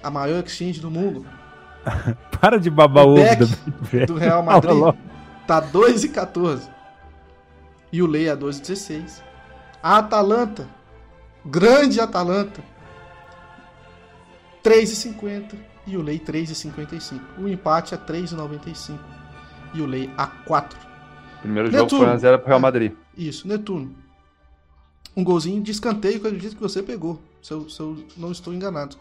a 0.01 0.09
maior 0.09 0.43
exchange 0.43 0.81
do 0.81 0.91
mundo, 0.91 1.25
Para 2.39 2.59
de 2.59 2.69
babar 2.69 3.05
O 3.05 3.09
o 3.09 3.11
ovo 3.13 3.45
da 3.99 4.05
do 4.05 4.15
Real 4.15 4.43
Madrid, 4.43 4.71
logo. 4.73 4.97
tá 5.47 5.59
2 5.59 6.05
e 6.05 6.09
14. 6.09 6.69
E 7.91 8.01
o 8.01 8.07
Lei 8.07 8.29
a 8.29 8.35
2 8.35 8.57
e 8.57 8.61
16. 8.61 9.23
A 9.81 9.97
Atalanta, 9.97 10.67
grande 11.45 11.99
Atalanta, 11.99 12.61
3 14.63 14.91
e 14.91 14.95
50 14.95 15.55
o 15.97 16.01
Lei 16.01 16.17
3 16.17 16.49
e 16.49 16.55
55. 16.55 17.21
O 17.41 17.47
empate 17.47 17.93
a 17.93 17.97
3 17.97 18.31
e 18.31 18.35
95 18.35 18.99
e 19.73 19.81
o 19.81 19.85
Lei 19.85 20.09
a 20.17 20.25
4. 20.25 20.79
Primeiro 21.41 21.69
Netuno. 21.69 21.89
jogo 21.89 22.05
foi 22.05 22.15
1x0 22.31 22.37
pro 22.39 22.47
Real 22.47 22.59
Madrid. 22.59 22.93
Isso, 23.17 23.47
Netuno. 23.47 23.91
Um 25.15 25.23
golzinho 25.23 25.61
de 25.61 25.71
escanteio 25.71 26.19
que 26.19 26.25
eu 26.25 26.29
acredito 26.31 26.55
que 26.55 26.61
você 26.61 26.81
pegou, 26.81 27.19
se 27.41 27.53
eu, 27.53 27.69
se 27.69 27.79
eu 27.79 27.97
não 28.17 28.31
estou 28.31 28.53
enganado. 28.53 28.95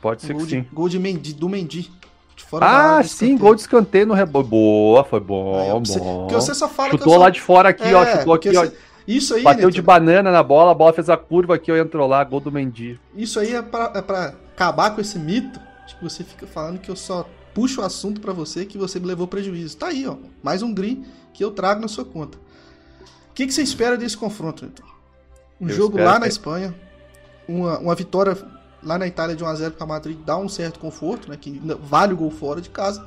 Pode 0.00 0.24
Um 0.24 0.26
ser 0.26 0.32
que 0.34 0.38
gol, 0.38 0.48
sim. 0.48 0.60
de, 0.62 0.68
gol 0.72 0.88
de 0.88 0.98
Mendy, 0.98 1.32
do 1.34 1.48
Mendy. 1.48 1.90
De 2.36 2.42
fora 2.44 2.66
área 2.66 2.98
Ah, 2.98 3.02
de 3.02 3.08
sim, 3.08 3.36
gol 3.36 3.54
de 3.54 3.60
escanteio 3.62 4.06
no 4.06 4.14
rebote. 4.14 4.48
Boa, 4.48 5.04
foi 5.04 5.18
Aí, 5.18 5.24
bom, 5.24 5.76
ó, 5.76 5.78
você- 5.80 5.98
bom. 5.98 6.20
Porque 6.22 6.34
você 6.34 6.54
só 6.54 6.68
fala 6.68 6.88
que 6.90 6.94
eu 6.94 6.98
Chutou 6.98 7.12
sou- 7.14 7.22
lá 7.22 7.30
de 7.30 7.40
fora 7.40 7.68
aqui, 7.68 7.92
ó. 7.94 8.02
É, 8.02 8.18
Chutou 8.18 8.34
porque 8.34 8.48
aqui, 8.48 8.56
ó. 8.58 8.64
você- 8.64 8.76
Isso 9.06 9.34
aí, 9.34 9.42
Bateu 9.42 9.56
Netuno, 9.66 9.72
de 9.72 9.82
banana 9.82 10.30
na 10.32 10.42
bola, 10.42 10.70
a 10.70 10.74
bola 10.74 10.92
fez 10.92 11.10
a 11.10 11.16
curva 11.16 11.56
aqui, 11.56 11.70
ó, 11.70 11.76
entrou 11.76 12.06
lá, 12.08 12.24
gol 12.24 12.40
do 12.40 12.50
Mendy. 12.50 12.98
Isso 13.14 13.38
aí 13.38 13.54
é 13.54 13.60
pra, 13.62 13.92
é 13.94 14.00
pra 14.02 14.34
acabar 14.54 14.94
com 14.94 15.00
esse 15.00 15.18
mito 15.18 15.60
de 15.86 15.94
que 15.96 16.02
você 16.02 16.24
fica 16.24 16.46
falando 16.46 16.78
que 16.78 16.90
eu 16.90 16.96
só 16.96 17.28
puxo 17.52 17.82
o 17.82 17.84
assunto 17.84 18.20
pra 18.20 18.32
você 18.32 18.64
que 18.64 18.78
você 18.78 18.98
me 18.98 19.06
levou 19.06 19.28
prejuízo. 19.28 19.76
Tá 19.76 19.88
aí, 19.88 20.06
ó. 20.06 20.16
Mais 20.42 20.62
um 20.62 20.72
green 20.72 21.04
que 21.34 21.44
eu 21.44 21.50
trago 21.50 21.80
na 21.82 21.88
sua 21.88 22.04
conta. 22.04 22.38
O 23.30 23.34
que, 23.34 23.46
que 23.46 23.52
você 23.52 23.62
espera 23.62 23.96
desse 23.96 24.16
confronto, 24.16 24.64
então? 24.64 24.86
Um 25.60 25.68
Eu 25.68 25.74
jogo 25.74 25.98
lá 25.98 26.14
que- 26.14 26.20
na 26.20 26.26
Espanha, 26.26 26.74
uma, 27.46 27.78
uma 27.78 27.94
vitória 27.94 28.36
lá 28.82 28.96
na 28.98 29.06
Itália 29.06 29.36
de 29.36 29.44
1x0 29.44 29.72
para 29.72 29.86
Madrid 29.86 30.16
dá 30.24 30.36
um 30.36 30.48
certo 30.48 30.78
conforto, 30.78 31.28
né? 31.28 31.36
Que 31.40 31.60
vale 31.82 32.12
o 32.14 32.16
gol 32.16 32.30
fora 32.30 32.60
de 32.60 32.70
casa. 32.70 33.04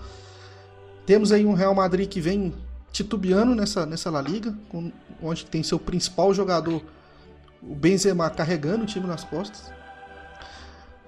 Temos 1.05 1.31
aí 1.31 1.45
um 1.45 1.53
Real 1.53 1.73
Madrid 1.73 2.07
que 2.09 2.19
vem 2.19 2.53
titubeando 2.91 3.53
nessa, 3.55 3.85
nessa 3.85 4.09
La 4.09 4.21
Liga, 4.21 4.55
com- 4.69 4.91
onde 5.21 5.45
tem 5.45 5.61
seu 5.63 5.79
principal 5.79 6.33
jogador, 6.33 6.81
o 7.61 7.75
Benzema, 7.75 8.29
carregando 8.29 8.83
o 8.83 8.87
time 8.87 9.07
nas 9.07 9.23
costas. 9.23 9.71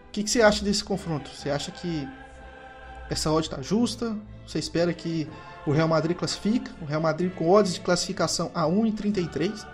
O 0.07 0.11
que, 0.11 0.23
que 0.23 0.29
você 0.29 0.41
acha 0.41 0.63
desse 0.63 0.83
confronto? 0.83 1.29
Você 1.29 1.49
acha 1.49 1.71
que 1.71 2.07
essa 3.09 3.31
odd 3.31 3.47
está 3.47 3.61
justa? 3.61 4.15
Você 4.45 4.57
espera 4.59 4.91
que 4.93 5.27
o 5.65 5.71
Real 5.71 5.87
Madrid 5.87 6.17
classifica? 6.17 6.71
O 6.81 6.85
Real 6.85 7.01
Madrid 7.01 7.31
com 7.33 7.49
odds 7.49 7.75
de 7.75 7.81
classificação 7.81 8.51
a 8.53 8.63
1,33 8.65 9.65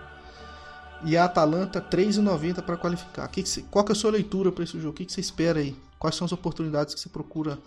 e 1.05 1.15
a 1.15 1.25
Atalanta 1.25 1.79
3,90 1.81 2.61
para 2.61 2.75
qualificar. 2.77 3.27
Que 3.29 3.43
que 3.43 3.49
você- 3.49 3.63
qual 3.71 3.83
que 3.85 3.91
é 3.91 3.93
a 3.93 3.95
sua 3.95 4.11
leitura 4.11 4.51
para 4.51 4.63
esse 4.63 4.77
jogo? 4.79 4.89
O 4.89 4.93
que, 4.93 5.05
que 5.05 5.13
você 5.13 5.21
espera 5.21 5.59
aí? 5.59 5.75
Quais 5.97 6.15
são 6.15 6.25
as 6.25 6.31
oportunidades 6.33 6.93
que 6.93 6.99
você 6.99 7.07
procura 7.09 7.57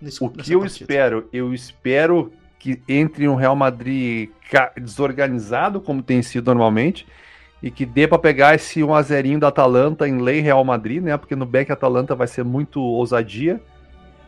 nesse 0.00 0.22
O 0.22 0.28
que 0.28 0.52
eu 0.52 0.60
partida? 0.60 0.82
espero? 0.82 1.28
Eu 1.32 1.54
espero 1.54 2.32
que 2.60 2.80
entre 2.86 3.26
um 3.26 3.34
Real 3.34 3.56
Madrid 3.56 4.28
desorganizado, 4.76 5.80
como 5.80 6.02
tem 6.02 6.22
sido 6.22 6.46
normalmente, 6.46 7.06
e 7.62 7.70
que 7.70 7.86
dê 7.86 8.06
para 8.06 8.18
pegar 8.18 8.54
esse 8.54 8.84
1 8.84 8.94
a 8.94 9.02
0 9.02 9.40
da 9.40 9.48
Atalanta 9.48 10.06
em 10.06 10.18
lei 10.18 10.40
Real 10.40 10.62
Madrid, 10.62 11.02
né? 11.02 11.16
Porque 11.16 11.34
no 11.34 11.46
back 11.46 11.72
Atalanta 11.72 12.14
vai 12.14 12.26
ser 12.26 12.44
muito 12.44 12.80
ousadia 12.80 13.60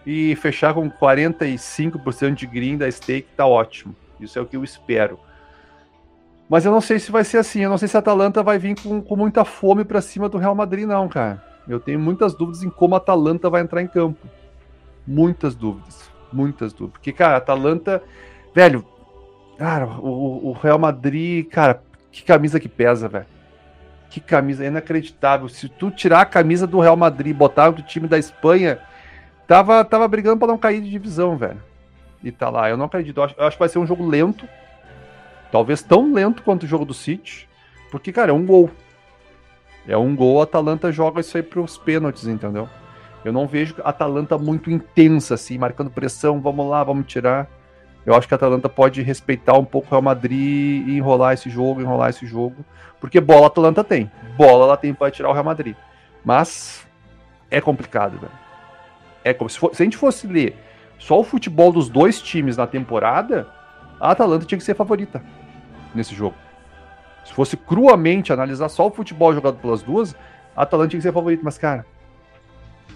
e 0.05 0.35
fechar 0.37 0.75
com 0.75 0.91
45% 0.91 2.35
de 2.35 2.47
green 2.47 2.77
da 2.77 2.91
stake 2.91 3.29
tá 3.37 3.47
ótimo. 3.47 3.95
Isso 4.19 4.39
é 4.39 4.43
o 4.43 4.47
que 4.47 4.57
eu 4.57 4.65
espero. 4.65 5.21
Mas 6.49 6.65
eu 6.65 6.73
não 6.73 6.81
sei 6.81 6.99
se 6.99 7.13
vai 7.13 7.25
ser 7.25 7.39
assim. 7.39 7.61
Eu 7.61 7.71
não 7.71 7.79
sei 7.79 7.89
se 7.89 7.97
a 7.97 8.01
Atalanta 8.01 8.43
vai 8.43 8.59
vir 8.59 8.81
com, 8.81 9.01
com 9.01 9.17
muita 9.17 9.45
fome 9.45 9.85
para 9.85 10.01
cima 10.01 10.29
do 10.29 10.39
Real 10.39 10.55
Madrid, 10.55 10.87
não, 10.87 11.09
cara. 11.09 11.43
Eu 11.69 11.79
tenho 11.79 12.01
muitas 12.01 12.35
dúvidas 12.35 12.63
em 12.63 12.71
como 12.71 12.95
a 12.95 12.99
Atalanta 12.99 13.49
vai 13.51 13.63
entrar 13.63 13.83
em 13.83 13.87
campo. 13.87 14.27
Muitas 15.07 15.55
dúvidas. 15.55 16.12
Muitas 16.33 16.73
dúvidas. 16.73 16.93
Porque, 16.93 17.13
cara, 17.13 17.37
Atalanta. 17.37 18.03
Velho, 18.55 18.85
cara, 19.59 19.87
o, 19.87 20.49
o 20.49 20.53
Real 20.53 20.79
Madrid, 20.79 21.47
cara, 21.49 21.83
que 22.11 22.23
camisa 22.23 22.61
que 22.61 22.69
pesa, 22.69 23.09
velho. 23.09 23.27
Que 24.11 24.21
camisa, 24.21 24.65
é 24.65 24.69
inacreditável. 24.69 25.49
Se 25.49 25.69
tu 25.69 25.91
tirar 25.91 26.21
a 26.21 26.27
camisa 26.27 26.67
do 26.67 26.81
Real 26.81 26.97
Madrid 26.97 27.31
e 27.31 27.35
botar 27.35 27.71
do 27.71 27.83
time 27.83 28.07
da 28.07 28.19
Espanha, 28.19 28.79
tava, 29.47 29.85
tava 29.85 30.07
brigando 30.07 30.39
para 30.39 30.49
não 30.49 30.59
cair 30.59 30.83
de 30.83 30.91
divisão, 30.91 31.37
velho. 31.37 31.63
E 32.23 32.31
tá 32.31 32.51
lá, 32.51 32.69
eu 32.69 32.77
não 32.77 32.87
acredito. 32.87 33.19
Eu 33.19 33.25
acho, 33.25 33.35
eu 33.39 33.47
acho 33.47 33.57
que 33.57 33.63
vai 33.63 33.69
ser 33.69 33.79
um 33.79 33.87
jogo 33.87 34.07
lento. 34.07 34.47
Talvez 35.51 35.83
tão 35.83 36.13
lento 36.13 36.43
quanto 36.43 36.65
o 36.65 36.67
jogo 36.67 36.85
do 36.85 36.95
City. 36.95 37.49
Porque, 37.91 38.13
cara, 38.13 38.31
é 38.31 38.35
um 38.35 38.45
gol. 38.45 38.71
É 39.87 39.97
um 39.97 40.15
gol, 40.15 40.41
a 40.41 40.45
Atalanta 40.45 40.93
joga 40.93 41.21
isso 41.21 41.37
aí 41.37 41.43
pros 41.43 41.77
pênaltis, 41.77 42.27
entendeu? 42.27 42.69
Eu 43.25 43.33
não 43.33 43.47
vejo 43.47 43.77
a 43.85 43.91
Atalanta 43.91 44.37
muito 44.37 44.71
intensa, 44.71 45.35
assim, 45.35 45.57
marcando 45.57 45.91
pressão, 45.91 46.41
vamos 46.41 46.69
lá, 46.69 46.83
vamos 46.83 47.07
tirar. 47.07 47.49
Eu 48.05 48.15
acho 48.15 48.27
que 48.27 48.35
a 48.35 48.37
Atalanta 48.37 48.69
pode 48.69 49.01
respeitar 49.01 49.57
um 49.57 49.65
pouco 49.65 49.87
o 49.87 49.91
Real 49.91 50.03
Madrid 50.03 50.89
e 50.89 50.97
enrolar 50.97 51.35
esse 51.35 51.49
jogo, 51.49 51.81
enrolar 51.81 52.11
esse 52.11 52.27
jogo. 52.27 52.65
Porque 53.01 53.21
bola 53.21 53.45
a 53.45 53.47
Atalanta 53.47 53.85
tem. 53.85 54.11
Bola 54.37 54.65
ela 54.65 54.77
tem 54.77 54.93
para 54.93 55.11
tirar 55.11 55.29
o 55.31 55.33
Real 55.33 55.45
Madrid. 55.45 55.77
Mas 56.25 56.87
é 57.51 57.61
complicado, 57.61 58.19
velho. 58.19 58.33
É 59.23 59.33
como 59.33 59.49
se, 59.49 59.59
for, 59.59 59.75
se 59.75 59.83
a 59.83 59.85
gente 59.85 59.97
fosse 59.97 60.27
ler 60.27 60.57
só 60.99 61.21
o 61.21 61.25
futebol 61.25 61.73
dos 61.73 61.89
dois 61.89 62.21
times 62.21 62.57
na 62.57 62.67
temporada, 62.67 63.49
a 64.01 64.11
Atalanta 64.11 64.47
tinha 64.47 64.59
que 64.59 64.65
ser 64.65 64.75
favorita 64.75 65.23
nesse 65.95 66.15
jogo. 66.15 66.35
Se 67.25 67.33
fosse 67.33 67.57
cruamente 67.57 68.33
analisar 68.33 68.69
só 68.69 68.89
o 68.89 68.91
futebol 68.91 69.33
jogado 69.33 69.59
pelas 69.59 69.83
duas, 69.83 70.15
a 70.57 70.63
Atalanta 70.63 70.91
tinha 70.91 70.99
que 70.99 71.05
ser 71.05 71.13
favorita. 71.13 71.43
Mas, 71.45 71.57
cara, 71.57 71.87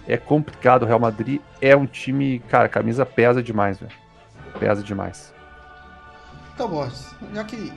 é 0.07 0.17
complicado. 0.17 0.83
O 0.83 0.85
Real 0.85 0.99
Madrid 0.99 1.41
é 1.61 1.75
um 1.75 1.85
time, 1.85 2.39
cara, 2.49 2.69
camisa 2.69 3.05
pesa 3.05 3.43
demais, 3.43 3.79
velho 3.79 4.07
pesa 4.57 4.83
demais. 4.83 5.33
Então, 6.53 6.67
Borges, 6.67 7.13
já 7.33 7.43
que 7.43 7.71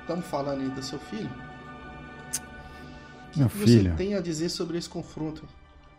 estamos 0.00 0.26
falando 0.26 0.60
aí 0.60 0.68
do 0.68 0.82
seu 0.82 0.98
filho, 0.98 1.30
Meu 3.34 3.46
o 3.46 3.50
que 3.50 3.58
filho. 3.58 3.90
você 3.90 3.96
tem 3.96 4.14
a 4.14 4.20
dizer 4.20 4.48
sobre 4.48 4.78
esse 4.78 4.88
confronto? 4.88 5.44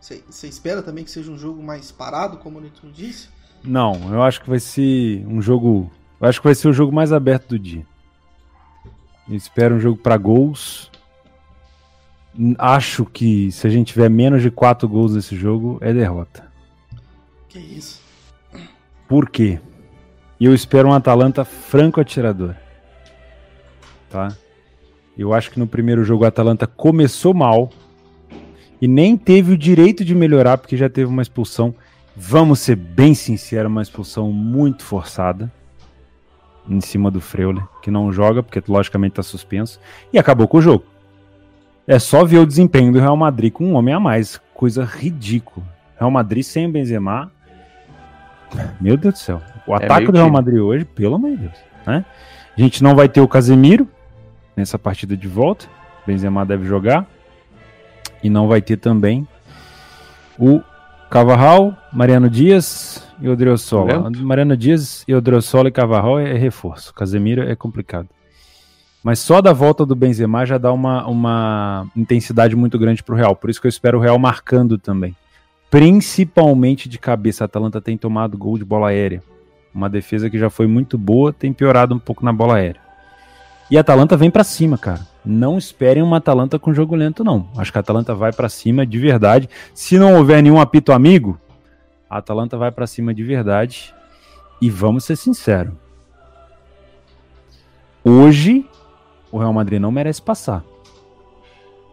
Você, 0.00 0.22
você 0.28 0.48
espera 0.48 0.82
também 0.82 1.04
que 1.04 1.10
seja 1.10 1.30
um 1.30 1.38
jogo 1.38 1.62
mais 1.62 1.92
parado, 1.92 2.38
como 2.38 2.58
o 2.58 2.60
Nito 2.60 2.90
disse? 2.90 3.28
Não, 3.62 4.12
eu 4.12 4.22
acho 4.22 4.40
que 4.40 4.48
vai 4.48 4.58
ser 4.58 5.24
um 5.26 5.40
jogo. 5.40 5.90
Eu 6.20 6.28
acho 6.28 6.40
que 6.40 6.46
vai 6.46 6.54
ser 6.54 6.68
o 6.68 6.72
jogo 6.72 6.92
mais 6.92 7.12
aberto 7.12 7.50
do 7.50 7.58
dia. 7.58 7.86
Eu 9.28 9.36
espero 9.36 9.76
um 9.76 9.80
jogo 9.80 9.96
para 9.96 10.16
gols. 10.16 10.90
Acho 12.58 13.04
que 13.04 13.52
se 13.52 13.66
a 13.66 13.70
gente 13.70 13.92
tiver 13.92 14.08
menos 14.08 14.40
de 14.42 14.50
4 14.50 14.88
gols 14.88 15.14
nesse 15.14 15.36
jogo, 15.36 15.78
é 15.80 15.92
derrota. 15.92 16.50
Que 17.48 17.58
isso? 17.58 18.00
Por 19.06 19.28
quê? 19.28 19.60
E 20.40 20.46
eu 20.46 20.54
espero 20.54 20.88
um 20.88 20.92
Atalanta 20.92 21.44
franco 21.44 22.00
atirador. 22.00 22.54
Tá? 24.08 24.34
Eu 25.16 25.34
acho 25.34 25.50
que 25.50 25.58
no 25.58 25.66
primeiro 25.66 26.04
jogo 26.04 26.24
o 26.24 26.26
Atalanta 26.26 26.66
começou 26.66 27.34
mal 27.34 27.70
e 28.80 28.88
nem 28.88 29.16
teve 29.16 29.52
o 29.52 29.58
direito 29.58 30.04
de 30.04 30.14
melhorar 30.14 30.56
porque 30.56 30.76
já 30.76 30.88
teve 30.88 31.10
uma 31.10 31.22
expulsão. 31.22 31.74
Vamos 32.16 32.60
ser 32.60 32.76
bem 32.76 33.14
sinceros, 33.14 33.70
uma 33.70 33.82
expulsão 33.82 34.32
muito 34.32 34.82
forçada 34.82 35.52
em 36.68 36.80
cima 36.80 37.10
do 37.10 37.20
Freuler, 37.20 37.64
que 37.82 37.90
não 37.90 38.12
joga 38.12 38.42
porque 38.42 38.62
logicamente 38.66 39.12
está 39.12 39.22
suspenso 39.22 39.78
e 40.12 40.18
acabou 40.18 40.48
com 40.48 40.58
o 40.58 40.62
jogo. 40.62 40.84
É 41.86 41.98
só 41.98 42.24
ver 42.24 42.38
o 42.38 42.46
desempenho 42.46 42.92
do 42.92 43.00
Real 43.00 43.16
Madrid 43.16 43.52
com 43.52 43.64
um 43.64 43.74
homem 43.74 43.92
a 43.94 44.00
mais, 44.00 44.40
coisa 44.54 44.84
ridícula. 44.84 45.66
Real 45.98 46.10
Madrid 46.10 46.42
sem 46.44 46.66
o 46.66 46.70
Benzema, 46.70 47.30
meu 48.80 48.96
Deus 48.96 49.14
do 49.14 49.18
céu. 49.18 49.42
O 49.66 49.74
É 49.74 49.84
ataque 49.84 50.06
do 50.06 50.16
Real. 50.16 50.30
Madrid 50.30 50.58
hoje, 50.58 50.84
pelo 50.84 51.16
amor 51.16 51.30
de 51.32 51.36
Deus. 51.38 51.54
Né? 51.86 52.04
A 52.56 52.60
gente 52.60 52.82
não 52.82 52.94
vai 52.94 53.08
ter 53.08 53.20
o 53.20 53.28
Casemiro 53.28 53.88
nessa 54.56 54.78
partida 54.78 55.16
de 55.16 55.26
volta. 55.26 55.66
Benzema 56.06 56.44
deve 56.44 56.64
jogar. 56.64 57.06
E 58.22 58.30
não 58.30 58.46
vai 58.46 58.60
ter 58.60 58.76
também 58.76 59.26
o 60.38 60.60
Cavarral, 61.10 61.76
Mariano 61.92 62.30
Dias 62.30 63.06
e 63.20 63.28
Odriozola. 63.28 64.10
Mariano 64.10 64.56
Dias 64.56 65.04
e 65.06 65.14
Odriozola 65.14 65.68
e 65.68 65.72
Cavarral 65.72 66.18
é 66.20 66.34
reforço. 66.34 66.94
Casemiro 66.94 67.42
é 67.42 67.54
complicado. 67.56 68.08
Mas 69.02 69.18
só 69.18 69.40
da 69.40 69.52
volta 69.52 69.84
do 69.84 69.96
Benzema 69.96 70.46
já 70.46 70.58
dá 70.58 70.72
uma, 70.72 71.06
uma 71.06 71.86
intensidade 71.96 72.54
muito 72.54 72.78
grande 72.78 73.02
pro 73.02 73.16
Real. 73.16 73.34
Por 73.34 73.50
isso 73.50 73.60
que 73.60 73.66
eu 73.66 73.70
espero 73.70 73.98
o 73.98 74.00
Real 74.00 74.18
marcando 74.18 74.78
também 74.78 75.16
principalmente 75.72 76.86
de 76.86 76.98
cabeça. 76.98 77.44
A 77.44 77.46
Atalanta 77.46 77.80
tem 77.80 77.96
tomado 77.96 78.36
gol 78.36 78.58
de 78.58 78.64
bola 78.64 78.88
aérea. 78.88 79.22
Uma 79.74 79.88
defesa 79.88 80.28
que 80.28 80.38
já 80.38 80.50
foi 80.50 80.66
muito 80.66 80.98
boa, 80.98 81.32
tem 81.32 81.50
piorado 81.50 81.94
um 81.94 81.98
pouco 81.98 82.22
na 82.22 82.30
bola 82.30 82.56
aérea. 82.56 82.78
E 83.70 83.78
a 83.78 83.80
Atalanta 83.80 84.14
vem 84.14 84.30
pra 84.30 84.44
cima, 84.44 84.76
cara. 84.76 85.00
Não 85.24 85.56
esperem 85.56 86.02
uma 86.02 86.18
Atalanta 86.18 86.58
com 86.58 86.74
jogo 86.74 86.94
lento, 86.94 87.24
não. 87.24 87.48
Acho 87.56 87.72
que 87.72 87.78
a 87.78 87.80
Atalanta 87.80 88.14
vai 88.14 88.34
pra 88.34 88.50
cima 88.50 88.84
de 88.84 88.98
verdade. 88.98 89.48
Se 89.72 89.98
não 89.98 90.14
houver 90.14 90.42
nenhum 90.42 90.60
apito 90.60 90.92
amigo, 90.92 91.40
a 92.10 92.18
Atalanta 92.18 92.58
vai 92.58 92.70
pra 92.70 92.86
cima 92.86 93.14
de 93.14 93.22
verdade. 93.22 93.94
E 94.60 94.68
vamos 94.68 95.04
ser 95.04 95.16
sinceros. 95.16 95.72
Hoje, 98.04 98.66
o 99.32 99.38
Real 99.38 99.52
Madrid 99.52 99.80
não 99.80 99.90
merece 99.90 100.22
passar. 100.22 100.62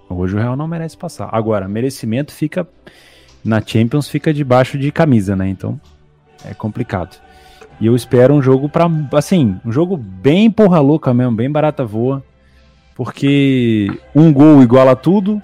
Hoje 0.07 0.35
o 0.35 0.39
Real 0.39 0.55
não 0.55 0.67
merece 0.67 0.97
passar. 0.97 1.29
Agora, 1.31 1.67
merecimento 1.67 2.31
fica 2.31 2.67
na 3.43 3.61
Champions 3.65 4.09
fica 4.09 4.33
debaixo 4.33 4.77
de 4.77 4.91
camisa, 4.91 5.35
né? 5.35 5.47
Então 5.47 5.79
é 6.45 6.53
complicado. 6.53 7.19
E 7.79 7.85
eu 7.85 7.95
espero 7.95 8.33
um 8.33 8.41
jogo 8.41 8.67
para 8.67 8.89
assim, 9.13 9.57
um 9.65 9.71
jogo 9.71 9.95
bem 9.95 10.51
porra 10.51 10.79
louca 10.79 11.13
mesmo, 11.13 11.35
bem 11.35 11.49
barata 11.49 11.85
voa, 11.85 12.21
porque 12.95 13.87
um 14.13 14.33
gol 14.33 14.61
iguala 14.61 14.95
tudo 14.95 15.41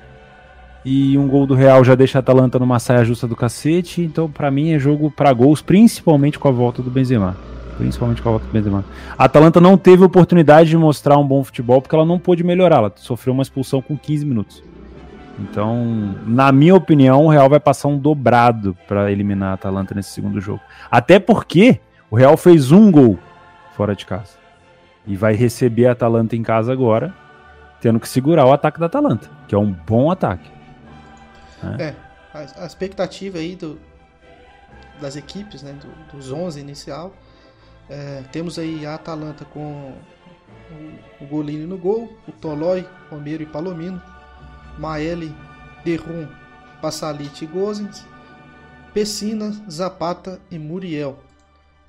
e 0.84 1.18
um 1.18 1.28
gol 1.28 1.48
do 1.48 1.56
Real 1.56 1.84
já 1.84 1.96
deixa 1.96 2.18
a 2.18 2.20
Atalanta 2.20 2.60
numa 2.60 2.78
saia 2.78 3.06
justa 3.06 3.26
do 3.26 3.36
cacete, 3.36 4.02
então 4.02 4.30
pra 4.30 4.52
mim 4.52 4.74
é 4.74 4.80
jogo 4.80 5.10
pra 5.10 5.32
gols, 5.32 5.62
principalmente 5.62 6.38
com 6.38 6.50
a 6.50 6.52
volta 6.52 6.82
do 6.82 6.92
Benzema. 6.92 7.38
Principalmente 7.78 8.22
com 8.22 8.30
a 8.30 8.32
volta 8.34 8.46
do 8.48 8.52
Benzema. 8.54 8.86
A 9.18 9.26
Atalanta 9.26 9.60
não 9.60 9.78
teve 9.78 10.04
oportunidade 10.04 10.70
de 10.70 10.78
mostrar 10.78 11.18
um 11.18 11.28
bom 11.28 11.44
futebol 11.44 11.82
porque 11.82 11.94
ela 11.96 12.06
não 12.06 12.18
pôde 12.18 12.44
melhorar, 12.44 12.78
ela 12.78 12.94
sofreu 12.96 13.34
uma 13.34 13.44
expulsão 13.44 13.82
com 13.82 13.98
15 13.98 14.26
minutos. 14.26 14.64
Então, 15.38 16.16
na 16.26 16.50
minha 16.54 16.74
opinião, 16.74 17.26
o 17.26 17.30
Real 17.30 17.50
vai 17.50 17.60
passar 17.60 17.90
um 17.90 17.98
dobrado 17.98 18.78
para 18.88 19.12
eliminar 19.12 19.50
a 19.52 19.54
Atalanta 19.56 19.94
nesse 19.94 20.12
segundo 20.12 20.40
jogo. 20.40 20.62
Até 20.90 21.20
porque 21.20 21.82
o 22.10 22.16
Real 22.16 22.38
fez 22.38 22.72
um 22.72 22.90
gol 22.90 23.20
fora 23.76 23.94
de 23.94 24.06
casa. 24.06 24.38
E 25.06 25.16
vai 25.18 25.34
receber 25.36 25.88
a 25.88 25.92
Atalanta 25.92 26.36
em 26.38 26.42
casa 26.42 26.72
agora, 26.72 27.14
tendo 27.82 28.00
que 28.00 28.08
segurar 28.08 28.46
o 28.46 28.54
ataque 28.54 28.80
da 28.80 28.86
Atalanta, 28.86 29.30
que 29.48 29.54
é 29.54 29.58
um 29.58 29.72
bom 29.72 30.10
ataque. 30.10 30.50
É, 31.80 31.94
a, 32.34 32.64
a 32.64 32.66
expectativa 32.66 33.38
aí 33.38 33.56
do, 33.56 33.78
das 35.02 35.16
equipes, 35.18 35.62
né, 35.62 35.74
do- 35.74 36.18
dos 36.18 36.32
11 36.32 36.60
inicial, 36.62 37.14
é, 37.90 38.24
temos 38.32 38.58
aí 38.58 38.86
a 38.86 38.96
Atalanta 38.96 39.46
com 39.46 39.94
o, 41.22 41.26
Golini 41.26 41.66
no 41.66 41.78
gol, 41.78 42.12
o 42.28 42.32
Tolói, 42.32 42.88
Romero 43.10 43.44
e 43.44 43.46
Palomino, 43.46 44.02
Maeli, 44.80 45.34
Derrum, 45.84 46.28
Passalite 46.82 47.46
e 47.46 47.48
Gozens, 47.48 48.06
Pessina, 48.94 49.52
Zapata 49.70 50.42
e 50.50 50.58
Muriel. 50.58 51.20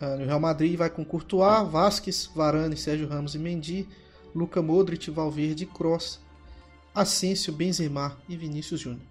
Ah, 0.01 0.17
no 0.17 0.27
Real 0.27 0.41
Madrid 0.41 0.77
vai 0.77 0.91
com 0.91 1.05
Courtois, 1.05 1.69
Vasquez, 1.69 2.31
Varane, 2.35 2.77
Sérgio 2.77 3.09
Ramos 3.09 3.35
e 3.35 3.39
Mendy, 3.39 3.89
Luca 4.35 4.61
Modric, 4.61 5.11
Valverde 5.11 5.65
e 5.65 5.67
Kroos, 5.67 6.21
Asensio, 6.95 7.53
Benzema 7.53 8.17
e 8.29 8.37
Vinícius 8.37 8.81
Júnior. 8.81 9.07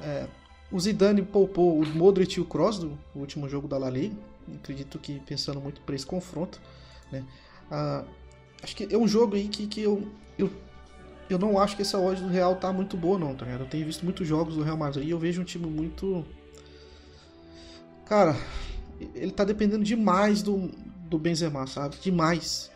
É, 0.00 0.26
o 0.70 0.80
Zidane 0.80 1.22
poupou 1.22 1.80
o 1.80 1.86
Modric 1.86 2.36
e 2.36 2.40
o 2.40 2.44
Kroos 2.44 2.78
do 2.78 2.98
último 3.14 3.48
jogo 3.48 3.68
da 3.68 3.78
La 3.78 3.88
Liga. 3.88 4.16
Acredito 4.54 4.98
que 4.98 5.20
pensando 5.20 5.60
muito 5.60 5.80
para 5.80 5.94
esse 5.94 6.06
confronto. 6.06 6.60
né? 7.10 7.24
Ah, 7.70 8.04
acho 8.62 8.76
que 8.76 8.92
é 8.92 8.98
um 8.98 9.08
jogo 9.08 9.36
aí 9.36 9.48
que, 9.48 9.66
que 9.66 9.80
eu, 9.80 10.08
eu, 10.38 10.50
eu 11.28 11.38
não 11.38 11.58
acho 11.58 11.76
que 11.76 11.82
essa 11.82 11.98
odd 11.98 12.22
do 12.22 12.28
Real 12.28 12.56
tá 12.56 12.72
muito 12.72 12.96
boa, 12.96 13.18
não, 13.18 13.34
tá 13.34 13.44
ligado? 13.44 13.62
Eu 13.62 13.68
tenho 13.68 13.84
visto 13.84 14.04
muitos 14.04 14.26
jogos 14.26 14.54
do 14.54 14.62
Real 14.62 14.76
Madrid 14.76 15.08
e 15.08 15.10
eu 15.10 15.18
vejo 15.18 15.40
um 15.40 15.44
time 15.44 15.66
muito. 15.66 16.24
Cara, 18.04 18.36
ele 19.14 19.32
tá 19.32 19.44
dependendo 19.44 19.84
demais 19.84 20.42
do, 20.42 20.70
do 21.08 21.18
Benzema, 21.18 21.66
sabe? 21.66 21.96
Demais. 22.00 22.70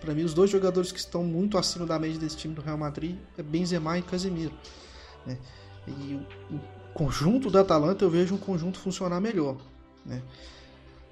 Para 0.00 0.14
mim, 0.14 0.24
os 0.24 0.34
dois 0.34 0.50
jogadores 0.50 0.92
que 0.92 0.98
estão 0.98 1.24
muito 1.24 1.56
acima 1.56 1.86
da 1.86 1.98
média 1.98 2.18
desse 2.18 2.36
time 2.36 2.54
do 2.54 2.60
Real 2.60 2.76
Madrid 2.76 3.16
é 3.38 3.42
Benzema 3.42 3.98
e 3.98 4.02
Casemiro. 4.02 4.52
né? 5.24 5.38
E 5.88 6.20
o, 6.50 6.60
conjunto 6.96 7.50
da 7.50 7.60
Atalanta 7.60 8.06
eu 8.06 8.10
vejo 8.10 8.34
um 8.34 8.38
conjunto 8.38 8.78
funcionar 8.78 9.20
melhor. 9.20 9.58
Né? 10.04 10.22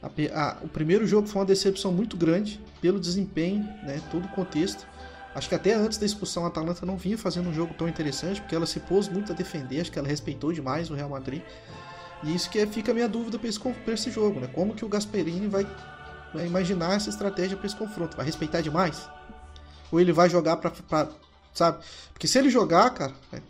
A 0.05 0.39
a- 0.39 0.59
o 0.63 0.69
primeiro 0.69 1.07
jogo 1.07 1.27
foi 1.27 1.41
uma 1.41 1.47
decepção 1.47 1.91
muito 1.91 2.17
grande 2.17 2.61
pelo 2.81 3.01
desempenho, 3.01 3.65
né? 3.83 4.03
todo 4.11 4.27
o 4.27 4.29
contexto. 4.29 4.87
Acho 5.35 5.49
que 5.49 5.55
até 5.55 5.75
antes 5.75 5.99
da 5.99 6.05
expulsão 6.05 6.45
a 6.45 6.49
Atalanta 6.49 6.85
não 6.85 6.97
vinha 6.97 7.17
fazendo 7.17 7.49
um 7.49 7.55
jogo 7.55 7.75
tão 7.75 7.89
interessante, 7.89 8.41
porque 8.41 8.55
ela 8.55 8.67
se 8.67 8.79
pôs 8.81 9.09
muito 9.09 9.33
a 9.33 9.35
defender, 9.35 9.81
acho 9.81 9.91
que 9.91 9.99
ela 9.99 10.07
respeitou 10.07 10.53
demais 10.53 10.91
o 10.91 10.95
Real 10.95 11.09
Madrid. 11.09 11.43
E 12.23 12.35
isso 12.35 12.49
que 12.49 12.59
é, 12.59 12.67
fica 12.67 12.93
a 12.93 12.95
minha 12.95 13.09
dúvida 13.09 13.39
para 13.39 13.49
esse, 13.49 13.61
esse, 13.89 14.11
jogo, 14.11 14.41
né? 14.41 14.47
Como 14.47 14.75
que 14.75 14.85
o 14.85 14.89
Gasperini 14.89 15.49
vai, 15.49 15.67
vai 16.33 16.47
imaginar 16.47 16.95
essa 16.95 17.11
estratégia 17.11 17.57
para 17.57 17.67
esse 17.67 17.77
confronto? 17.77 18.17
Vai 18.17 18.25
respeitar 18.25 18.61
demais? 18.61 19.09
Ou 19.91 20.01
ele 20.01 20.13
vai 20.13 20.31
jogar 20.31 20.57
para, 20.59 20.73
sabe? 21.53 21.85
Porque 22.13 22.29
se 22.29 22.39
ele 22.39 22.49
jogar, 22.49 22.91
cara, 22.91 23.13
é, 23.33 23.41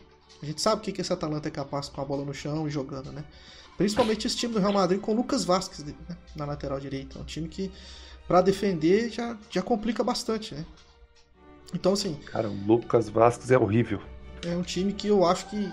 a 0.43 0.47
gente 0.47 0.61
sabe 0.61 0.81
o 0.81 0.81
que, 0.81 0.91
que 0.91 1.01
esse 1.01 1.13
Atalanta 1.13 1.49
é 1.49 1.51
capaz 1.51 1.89
com 1.89 2.01
a 2.01 2.05
bola 2.05 2.25
no 2.25 2.33
chão 2.33 2.67
e 2.67 2.71
jogando, 2.71 3.13
né? 3.13 3.25
Principalmente 3.77 4.27
esse 4.27 4.37
time 4.37 4.55
do 4.55 4.61
Real 4.61 4.73
Madrid 4.73 5.01
com 5.01 5.13
o 5.13 5.17
Lucas 5.17 5.45
Vasquez 5.45 5.85
né? 5.85 5.95
na 6.37 6.45
lateral 6.45 6.79
direita. 6.79 7.19
É 7.19 7.23
um 7.23 7.25
time 7.25 7.49
que, 7.49 7.73
para 8.27 8.41
defender, 8.41 9.11
já, 9.11 9.37
já 9.51 9.63
complica 9.63 10.05
bastante, 10.05 10.55
né? 10.55 10.65
Então, 11.75 11.93
assim. 11.93 12.15
Cara, 12.27 12.49
o 12.49 12.67
Lucas 12.67 13.09
Vasquez 13.09 13.51
é 13.51 13.59
horrível. 13.59 14.01
É 14.47 14.57
um 14.57 14.63
time 14.63 14.93
que 14.93 15.09
eu 15.09 15.25
acho 15.25 15.47
que. 15.47 15.73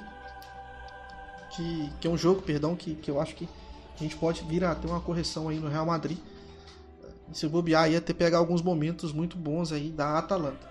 Que, 1.56 1.90
que 2.00 2.08
é 2.08 2.10
um 2.10 2.18
jogo, 2.18 2.42
perdão, 2.42 2.76
que, 2.76 2.96
que 2.96 3.12
eu 3.12 3.20
acho 3.20 3.36
que 3.36 3.48
a 4.00 4.04
gente 4.04 4.16
pode 4.16 4.42
vir 4.46 4.64
a 4.64 4.74
ter 4.74 4.88
uma 4.88 5.02
correção 5.02 5.50
aí 5.50 5.60
no 5.60 5.68
Real 5.68 5.86
Madrid. 5.86 6.18
Se 7.34 7.48
bobear, 7.48 7.92
ia 7.92 8.02
ter 8.02 8.14
pegar 8.14 8.40
alguns 8.40 8.62
momentos 8.62 9.14
muito 9.14 9.38
bons 9.38 9.72
aí 9.72 9.90
da 9.90 10.18
Atalanta. 10.18 10.70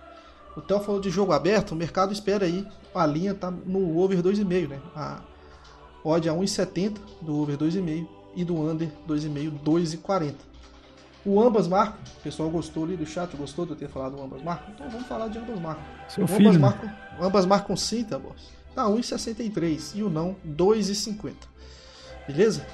O 0.57 0.61
Theo 0.61 0.81
falou 0.81 1.01
de 1.01 1.11
jogo 1.11 1.33
aberto, 1.33 1.73
o 1.73 1.77
mercado 1.77 2.13
espera 2.13 2.45
aí. 2.45 2.67
A 2.95 3.07
linha 3.07 3.35
tá 3.35 3.51
no 3.51 3.99
over 3.99 4.23
2,5, 4.23 4.69
né? 4.69 4.81
A 4.97 5.23
odd 6.05 6.29
a 6.29 6.33
1,70 6.33 6.99
do 7.21 7.41
over 7.41 7.57
2,5 7.57 8.07
e 8.35 8.45
do 8.45 8.61
under 8.61 8.91
2,5, 9.09 9.53
2,40. 9.65 10.35
O 11.25 11.41
ambas 11.41 11.69
marcam. 11.69 11.99
O 12.19 12.21
pessoal 12.23 12.49
gostou 12.49 12.85
ali 12.85 12.97
do 12.97 13.05
chat, 13.05 13.37
gostou 13.37 13.67
de 13.67 13.73
eu 13.73 13.77
ter 13.77 13.89
falado 13.89 14.17
do 14.17 14.23
ambas 14.23 14.43
marcam? 14.43 14.73
Então 14.75 14.89
vamos 14.89 15.07
falar 15.07 15.29
de 15.29 15.39
ambas 15.39 15.61
marcam. 15.61 15.85
Seu 16.09 16.25
ambas 16.25 16.37
filho. 16.37 16.61
Marcam, 16.61 16.91
ambas 17.21 17.47
marcam 17.47 17.77
sim, 17.77 18.05
tá, 18.05 18.19
boss? 18.19 18.51
Tá 18.75 18.85
1,63 18.85 19.97
e 19.97 20.03
o 20.03 20.09
não 20.09 20.37
2,50. 20.47 21.35
Beleza? 22.27 22.67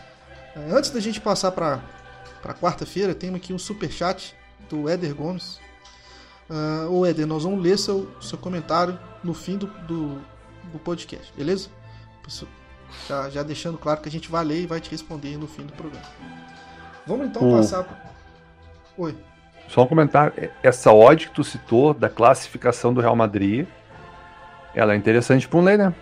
É, 0.54 0.70
antes 0.70 0.90
da 0.90 1.00
gente 1.00 1.20
passar 1.20 1.52
para 1.52 1.82
para 2.46 2.54
quarta-feira, 2.54 3.12
temos 3.12 3.40
aqui 3.40 3.52
um 3.52 3.58
super 3.58 3.90
chat 3.90 4.32
do 4.68 4.88
Éder 4.88 5.14
Gomes. 5.14 5.58
Uh, 6.48 6.88
ô 6.90 7.04
Éder, 7.04 7.26
nós 7.26 7.42
vamos 7.42 7.60
ler 7.60 7.76
seu, 7.76 8.08
seu 8.20 8.38
comentário 8.38 8.96
no 9.24 9.34
fim 9.34 9.56
do, 9.56 9.66
do, 9.66 10.20
do 10.70 10.78
podcast, 10.78 11.32
beleza? 11.36 11.68
Já, 13.08 13.30
já 13.30 13.42
deixando 13.42 13.78
claro 13.78 14.00
que 14.00 14.08
a 14.08 14.12
gente 14.12 14.30
vai 14.30 14.44
ler 14.44 14.62
e 14.62 14.66
vai 14.66 14.80
te 14.80 14.90
responder 14.90 15.36
no 15.36 15.46
fim 15.46 15.62
do 15.62 15.72
programa. 15.72 16.06
Vamos 17.06 17.26
então 17.26 17.48
o... 17.48 17.56
passar. 17.56 17.86
Oi. 18.96 19.14
Só 19.68 19.82
um 19.82 19.86
comentário. 19.86 20.50
Essa 20.62 20.92
odd 20.92 21.28
que 21.28 21.34
tu 21.34 21.44
citou 21.44 21.92
da 21.92 22.08
classificação 22.08 22.94
do 22.94 23.00
Real 23.00 23.16
Madrid, 23.16 23.66
ela 24.74 24.94
é 24.94 24.96
interessante 24.96 25.48
para 25.48 25.58
um 25.58 25.64
lei, 25.64 25.76
né? 25.76 25.94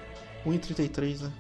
1,33, 0.47 1.23
né? 1.23 1.33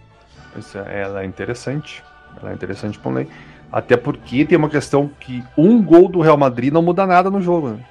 Isso, 0.56 0.78
ela 0.78 1.22
é 1.22 1.26
interessante. 1.26 2.02
Ela 2.40 2.50
é 2.50 2.54
interessante 2.54 2.98
para 2.98 3.10
um 3.10 3.14
lei. 3.14 3.28
Até 3.70 3.96
porque 3.96 4.44
tem 4.44 4.56
uma 4.56 4.68
questão 4.68 5.10
que 5.20 5.42
um 5.56 5.82
gol 5.82 6.08
do 6.08 6.20
Real 6.20 6.36
Madrid 6.36 6.72
não 6.72 6.82
muda 6.82 7.06
nada 7.06 7.30
no 7.30 7.40
jogo. 7.40 7.70
Né? 7.70 7.84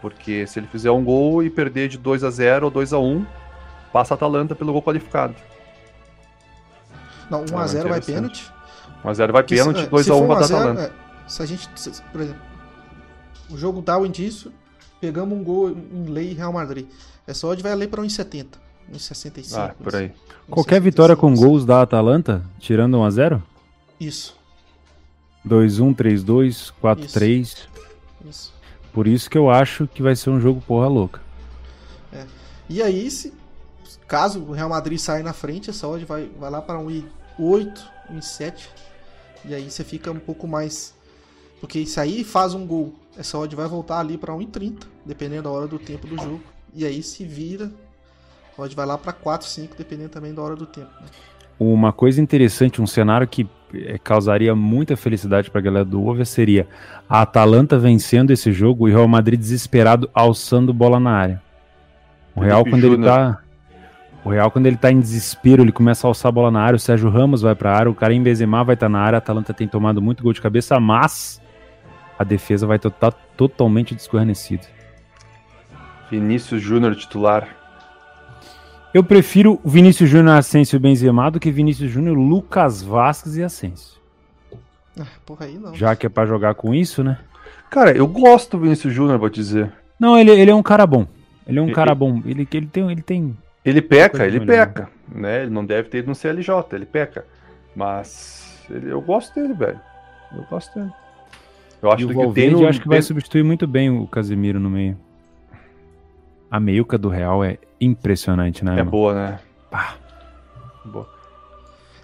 Porque 0.00 0.46
se 0.46 0.58
ele 0.58 0.68
fizer 0.68 0.90
um 0.90 1.02
gol 1.02 1.42
e 1.42 1.50
perder 1.50 1.88
de 1.88 1.98
2 1.98 2.22
a 2.22 2.30
0 2.30 2.66
ou 2.66 2.70
2 2.70 2.92
a 2.92 2.98
1 2.98 3.26
passa 3.92 4.14
a 4.14 4.16
Atalanta 4.16 4.54
pelo 4.54 4.72
gol 4.72 4.82
qualificado. 4.82 5.34
Não, 7.30 7.44
1 7.50 7.58
a 7.58 7.66
0 7.66 7.88
vai 7.88 8.00
pênalti. 8.00 8.52
1 9.04 9.08
a 9.08 9.14
0 9.14 9.32
vai 9.32 9.42
pênalti, 9.42 9.86
2 9.86 10.10
a 10.10 10.14
1 10.14 10.26
vai 10.26 10.44
Atalanta. 10.44 10.82
É, 10.82 10.92
se 11.28 11.42
a 11.42 11.46
gente, 11.46 11.68
se, 11.74 12.02
por 12.12 12.20
exemplo, 12.20 12.42
o 13.50 13.56
jogo 13.56 13.80
dá 13.82 13.98
o 13.98 14.06
indício, 14.06 14.52
pegamos 15.00 15.38
um 15.38 15.42
gol 15.42 15.70
em 15.70 16.04
lei 16.08 16.32
Real 16.32 16.52
Madrid. 16.52 16.86
Essa 17.26 17.46
odd 17.46 17.62
vai 17.62 17.74
ler 17.74 17.88
para 17.88 18.02
1,70. 18.02 18.46
1,65. 18.92 19.58
Ah, 19.58 19.74
por 19.82 19.94
aí. 19.96 20.12
Qualquer 20.48 20.80
vitória 20.80 21.16
com 21.16 21.34
gols 21.34 21.64
da 21.64 21.82
Atalanta, 21.82 22.44
tirando 22.58 22.98
1 22.98 23.04
a 23.04 23.10
0? 23.10 23.42
Isso. 23.98 24.36
2-1, 25.46 25.94
3-2, 25.94 26.72
4-3. 26.82 27.40
Isso. 27.40 27.68
Isso. 28.28 28.54
Por 28.92 29.06
isso 29.06 29.28
que 29.28 29.36
eu 29.36 29.50
acho 29.50 29.86
que 29.86 30.02
vai 30.02 30.16
ser 30.16 30.30
um 30.30 30.40
jogo 30.40 30.60
porra 30.66 30.88
louca. 30.88 31.20
É. 32.12 32.24
E 32.68 32.82
aí, 32.82 33.10
se 33.10 33.32
caso 34.06 34.40
o 34.40 34.52
Real 34.52 34.68
Madrid 34.68 34.98
sair 34.98 35.22
na 35.22 35.32
frente, 35.32 35.70
essa 35.70 35.86
odd 35.86 36.04
vai, 36.04 36.30
vai 36.38 36.50
lá 36.50 36.62
para 36.62 36.78
um 36.78 36.86
8, 37.38 37.90
1,7. 38.12 38.68
E 39.44 39.54
aí 39.54 39.70
você 39.70 39.84
fica 39.84 40.10
um 40.10 40.18
pouco 40.18 40.46
mais. 40.46 40.94
Porque 41.60 41.86
se 41.86 41.98
aí 41.98 42.24
faz 42.24 42.54
um 42.54 42.66
gol, 42.66 42.94
essa 43.16 43.38
odd 43.38 43.54
vai 43.54 43.66
voltar 43.66 44.00
ali 44.00 44.18
para 44.18 44.34
1,30, 44.34 44.84
dependendo 45.04 45.44
da 45.44 45.50
hora 45.50 45.66
do 45.66 45.78
tempo 45.78 46.06
do 46.06 46.16
jogo. 46.16 46.42
E 46.74 46.84
aí 46.84 47.02
se 47.02 47.24
vira, 47.24 47.70
a 48.56 48.62
odd 48.62 48.74
vai 48.74 48.86
lá 48.86 48.98
para 48.98 49.12
4, 49.12 49.46
5, 49.46 49.74
dependendo 49.76 50.10
também 50.10 50.34
da 50.34 50.42
hora 50.42 50.56
do 50.56 50.66
tempo. 50.66 50.90
Né? 51.00 51.06
Uma 51.58 51.92
coisa 51.92 52.20
interessante, 52.20 52.82
um 52.82 52.86
cenário 52.86 53.26
que 53.26 53.48
é, 53.72 53.98
causaria 53.98 54.54
muita 54.54 54.96
felicidade 54.96 55.50
para 55.50 55.58
a 55.58 55.62
galera 55.62 55.84
do 55.84 56.04
Over 56.04 56.26
seria 56.26 56.68
a 57.08 57.22
Atalanta 57.22 57.78
vencendo 57.78 58.30
esse 58.30 58.52
jogo 58.52 58.86
e 58.86 58.92
o 58.92 58.94
Real 58.94 59.08
Madrid 59.08 59.40
desesperado 59.40 60.10
alçando 60.12 60.74
bola 60.74 61.00
na 61.00 61.12
área. 61.12 61.42
O 62.34 62.40
Real 62.40 62.62
quando 62.64 62.84
ele 62.84 63.02
tá 63.02 63.40
o 64.26 64.28
Real 64.28 64.50
quando 64.50 64.66
ele 64.66 64.76
tá 64.76 64.90
em 64.90 64.98
desespero, 64.98 65.62
ele 65.62 65.70
começa 65.70 66.04
a 66.04 66.08
alçar 66.08 66.30
a 66.30 66.32
bola 66.32 66.50
na 66.50 66.60
área, 66.60 66.74
o 66.74 66.80
Sérgio 66.80 67.08
Ramos 67.08 67.42
vai 67.42 67.54
para 67.54 67.70
a 67.70 67.76
área, 67.76 67.90
o 67.90 67.94
Karim 67.94 68.20
Benzema 68.20 68.64
vai 68.64 68.74
estar 68.74 68.86
tá 68.86 68.90
na 68.90 68.98
área, 68.98 69.16
a 69.16 69.18
Atalanta 69.18 69.54
tem 69.54 69.68
tomado 69.68 70.02
muito 70.02 70.20
gol 70.20 70.32
de 70.32 70.40
cabeça, 70.40 70.80
mas 70.80 71.40
a 72.18 72.24
defesa 72.24 72.66
vai 72.66 72.76
estar 72.76 72.90
tá 72.90 73.12
totalmente 73.12 73.94
desguarnecida. 73.94 74.64
Vinícius 76.10 76.60
Júnior 76.60 76.96
titular. 76.96 77.48
Eu 78.92 79.04
prefiro 79.04 79.60
Vinícius 79.64 80.10
Júnior, 80.10 80.38
Asensio 80.38 80.74
e 80.74 80.80
Benzema 80.80 81.30
do 81.30 81.38
que 81.38 81.52
Vinícius 81.52 81.88
Júnior, 81.88 82.16
Lucas 82.16 82.82
Vasquez 82.82 83.36
e 83.36 83.44
Asensio. 83.44 84.00
Ah, 84.98 85.06
porra 85.24 85.46
aí 85.46 85.56
não. 85.56 85.72
Já 85.72 85.94
que 85.94 86.06
é 86.06 86.08
pra 86.08 86.26
jogar 86.26 86.54
com 86.54 86.74
isso, 86.74 87.04
né? 87.04 87.18
Cara, 87.70 87.96
eu 87.96 88.08
gosto 88.08 88.56
do 88.56 88.62
Vinícius 88.64 88.92
Júnior, 88.92 89.20
vou 89.20 89.30
te 89.30 89.36
dizer. 89.36 89.72
Não, 90.00 90.18
ele, 90.18 90.32
ele 90.32 90.50
é 90.50 90.54
um 90.54 90.64
cara 90.64 90.84
bom. 90.84 91.06
Ele 91.46 91.60
é 91.60 91.62
um 91.62 91.66
ele, 91.66 91.74
cara 91.74 91.94
bom. 91.94 92.20
Ele, 92.24 92.48
ele 92.52 92.66
tem. 92.66 92.90
Ele, 92.90 93.02
tem 93.02 93.36
ele 93.66 93.82
peca, 93.82 94.24
ele 94.24 94.46
peca. 94.46 94.88
Né? 95.12 95.42
Ele 95.42 95.50
não 95.50 95.64
deve 95.64 95.88
ter 95.88 95.98
ido 95.98 96.08
no 96.08 96.14
CLJ, 96.14 96.48
ele 96.72 96.86
peca. 96.86 97.26
Mas 97.74 98.64
ele, 98.70 98.92
eu 98.92 99.00
gosto 99.00 99.34
dele, 99.34 99.54
velho. 99.54 99.80
Eu 100.36 100.44
gosto 100.44 100.78
dele. 100.78 100.92
Eu 101.82 101.90
acho 101.90 102.04
e 102.04 102.14
que 102.14 102.32
tem 102.32 102.50
no... 102.50 102.66
acho 102.66 102.80
que 102.80 102.88
vai 102.88 103.02
substituir 103.02 103.42
muito 103.42 103.66
bem 103.66 103.90
o 103.90 104.06
Casemiro 104.06 104.60
no 104.60 104.70
meio. 104.70 104.96
A 106.48 106.60
meiuca 106.60 106.96
do 106.96 107.08
Real 107.08 107.44
é 107.44 107.58
impressionante, 107.80 108.64
né? 108.64 108.74
É 108.74 108.76
mano? 108.76 108.90
boa, 108.90 109.14
né? 109.14 109.38
Pá. 109.68 109.96
Boa. 110.84 111.08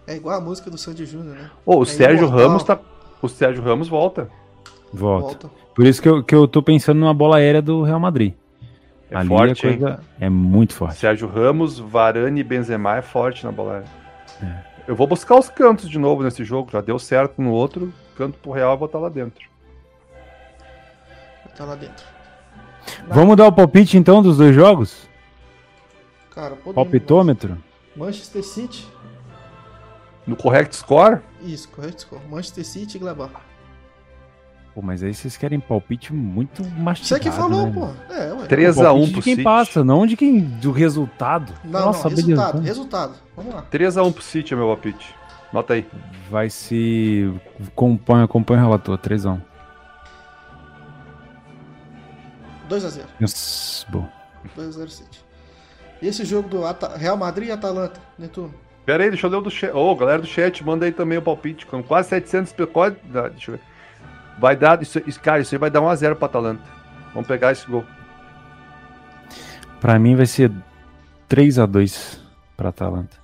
É 0.06 0.16
igual 0.16 0.36
a 0.36 0.40
música 0.40 0.68
do 0.68 0.76
Sandy 0.76 1.06
Júnior, 1.06 1.36
né? 1.36 1.50
Oh, 1.64 1.78
o 1.78 1.82
é 1.84 1.86
Sérgio 1.86 2.26
imortal. 2.26 2.48
Ramos 2.48 2.64
tá. 2.64 2.80
O 3.22 3.28
Sérgio 3.28 3.62
Ramos 3.62 3.88
volta. 3.88 4.28
Volta. 4.92 5.48
volta. 5.48 5.50
Por 5.74 5.86
isso 5.86 6.02
que 6.02 6.08
eu, 6.08 6.24
que 6.24 6.34
eu 6.34 6.48
tô 6.48 6.60
pensando 6.60 6.98
numa 6.98 7.14
bola 7.14 7.36
aérea 7.36 7.62
do 7.62 7.82
Real 7.82 8.00
Madrid. 8.00 8.34
É 9.12 9.18
Ali 9.18 9.28
forte, 9.28 9.66
a 9.66 9.70
coisa 9.70 10.00
é 10.18 10.30
muito 10.30 10.74
forte. 10.74 10.98
Sérgio 10.98 11.28
Ramos, 11.28 11.78
Varane 11.78 12.40
e 12.40 12.42
Benzema 12.42 12.96
é 12.96 13.02
forte 13.02 13.44
na 13.44 13.52
bola. 13.52 13.84
É. 14.42 14.72
Eu 14.88 14.96
vou 14.96 15.06
buscar 15.06 15.38
os 15.38 15.50
cantos 15.50 15.88
de 15.88 15.98
novo 15.98 16.22
nesse 16.22 16.42
jogo. 16.44 16.70
Já 16.72 16.80
deu 16.80 16.98
certo 16.98 17.42
no 17.42 17.50
outro. 17.50 17.92
Canto 18.16 18.38
pro 18.38 18.52
Real, 18.52 18.72
eu 18.72 18.78
vou 18.78 18.86
estar 18.86 18.98
lá 18.98 19.10
dentro. 19.10 19.46
Vou 21.44 21.52
estar 21.52 21.64
lá 21.66 21.74
dentro. 21.74 22.06
Vamos 23.06 23.36
dar 23.36 23.46
o 23.46 23.52
palpite 23.52 23.98
então 23.98 24.22
dos 24.22 24.38
dois 24.38 24.54
jogos? 24.54 25.06
Cara. 26.30 26.56
Palpitômetro? 26.74 27.58
Manchester 27.94 28.42
City. 28.42 28.88
No 30.26 30.36
correct 30.36 30.74
score? 30.74 31.20
Isso, 31.42 31.68
correct 31.68 32.00
score. 32.00 32.22
Manchester 32.30 32.64
City 32.64 32.96
e 32.96 33.00
Gladbach. 33.00 33.34
Pô, 34.74 34.80
mas 34.80 35.02
aí 35.02 35.12
vocês 35.12 35.36
querem 35.36 35.60
palpite 35.60 36.14
muito 36.14 36.64
mastigado, 36.64 37.22
Você 37.22 37.30
que 37.30 37.30
falou, 37.30 37.66
né? 37.66 37.72
pô. 37.74 38.12
É, 38.14 38.32
ué. 38.32 38.46
3x1 38.46 38.82
pro 38.82 39.06
de 39.06 39.12
quem 39.22 39.34
City. 39.34 39.42
passa, 39.42 39.84
não 39.84 40.06
de 40.06 40.16
quem 40.16 40.40
do 40.40 40.72
resultado. 40.72 41.52
Não, 41.62 41.86
Nossa, 41.86 42.08
não, 42.08 42.16
resultado, 42.16 42.52
beleza. 42.52 42.68
resultado. 42.68 43.14
Vamos 43.36 43.54
lá. 43.54 43.66
3x1 43.70 44.12
pro 44.12 44.22
City 44.22 44.54
é 44.54 44.56
meu 44.56 44.66
palpite. 44.68 45.14
Nota 45.52 45.74
aí. 45.74 45.86
Vai 46.30 46.48
ser... 46.48 47.34
Acompanha, 47.66 48.24
acompanha 48.24 48.60
o 48.60 48.64
relator, 48.64 48.96
3x1. 48.96 49.42
2x0. 52.70 53.04
Yes, 53.20 53.86
bom. 53.90 54.08
2x0 54.56 54.88
City. 54.88 55.24
Esse 56.00 56.24
jogo 56.24 56.48
do 56.48 56.66
At 56.66 56.82
Real 56.96 57.16
Madrid 57.16 57.48
e 57.48 57.52
Atalanta, 57.52 58.00
Netuno. 58.18 58.54
Pera 58.86 59.04
aí, 59.04 59.10
deixa 59.10 59.26
eu 59.26 59.30
ler 59.30 59.36
o 59.36 59.40
do 59.42 59.50
chat. 59.50 59.72
Ô, 59.72 59.90
oh, 59.92 59.94
galera 59.94 60.20
do 60.20 60.26
chat, 60.26 60.64
manda 60.64 60.86
aí 60.86 60.90
também 60.92 61.18
o 61.18 61.22
palpite. 61.22 61.66
Com 61.66 61.82
quase 61.82 62.08
700 62.08 62.52
pecode. 62.52 62.96
Deixa 63.04 63.52
eu 63.52 63.56
ver. 63.56 63.71
Vai 64.38 64.56
dar, 64.56 64.80
isso, 64.82 65.00
cara, 65.20 65.40
isso 65.40 65.54
aí 65.54 65.58
vai 65.58 65.70
dar 65.70 65.80
1x0 65.80 66.14
pra 66.16 66.26
Atalanta. 66.26 66.62
Vamos 67.12 67.28
pegar 67.28 67.52
esse 67.52 67.66
gol. 67.66 67.84
Pra 69.80 69.98
mim 69.98 70.16
vai 70.16 70.26
ser 70.26 70.50
3x2 71.28 72.18
pra 72.56 72.70
Atalanta. 72.70 73.16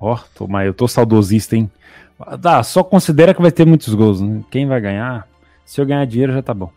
Ó, 0.00 0.18
oh, 0.40 0.46
mas 0.48 0.66
eu 0.66 0.74
tô 0.74 0.88
saudosista, 0.88 1.56
hein? 1.56 1.70
Dá, 2.38 2.62
só 2.62 2.82
considera 2.82 3.34
que 3.34 3.42
vai 3.42 3.52
ter 3.52 3.66
muitos 3.66 3.92
gols, 3.94 4.20
né? 4.20 4.42
Quem 4.50 4.66
vai 4.66 4.80
ganhar? 4.80 5.28
Se 5.64 5.80
eu 5.80 5.86
ganhar 5.86 6.04
dinheiro 6.06 6.32
já 6.32 6.42
tá 6.42 6.54
bom. 6.54 6.70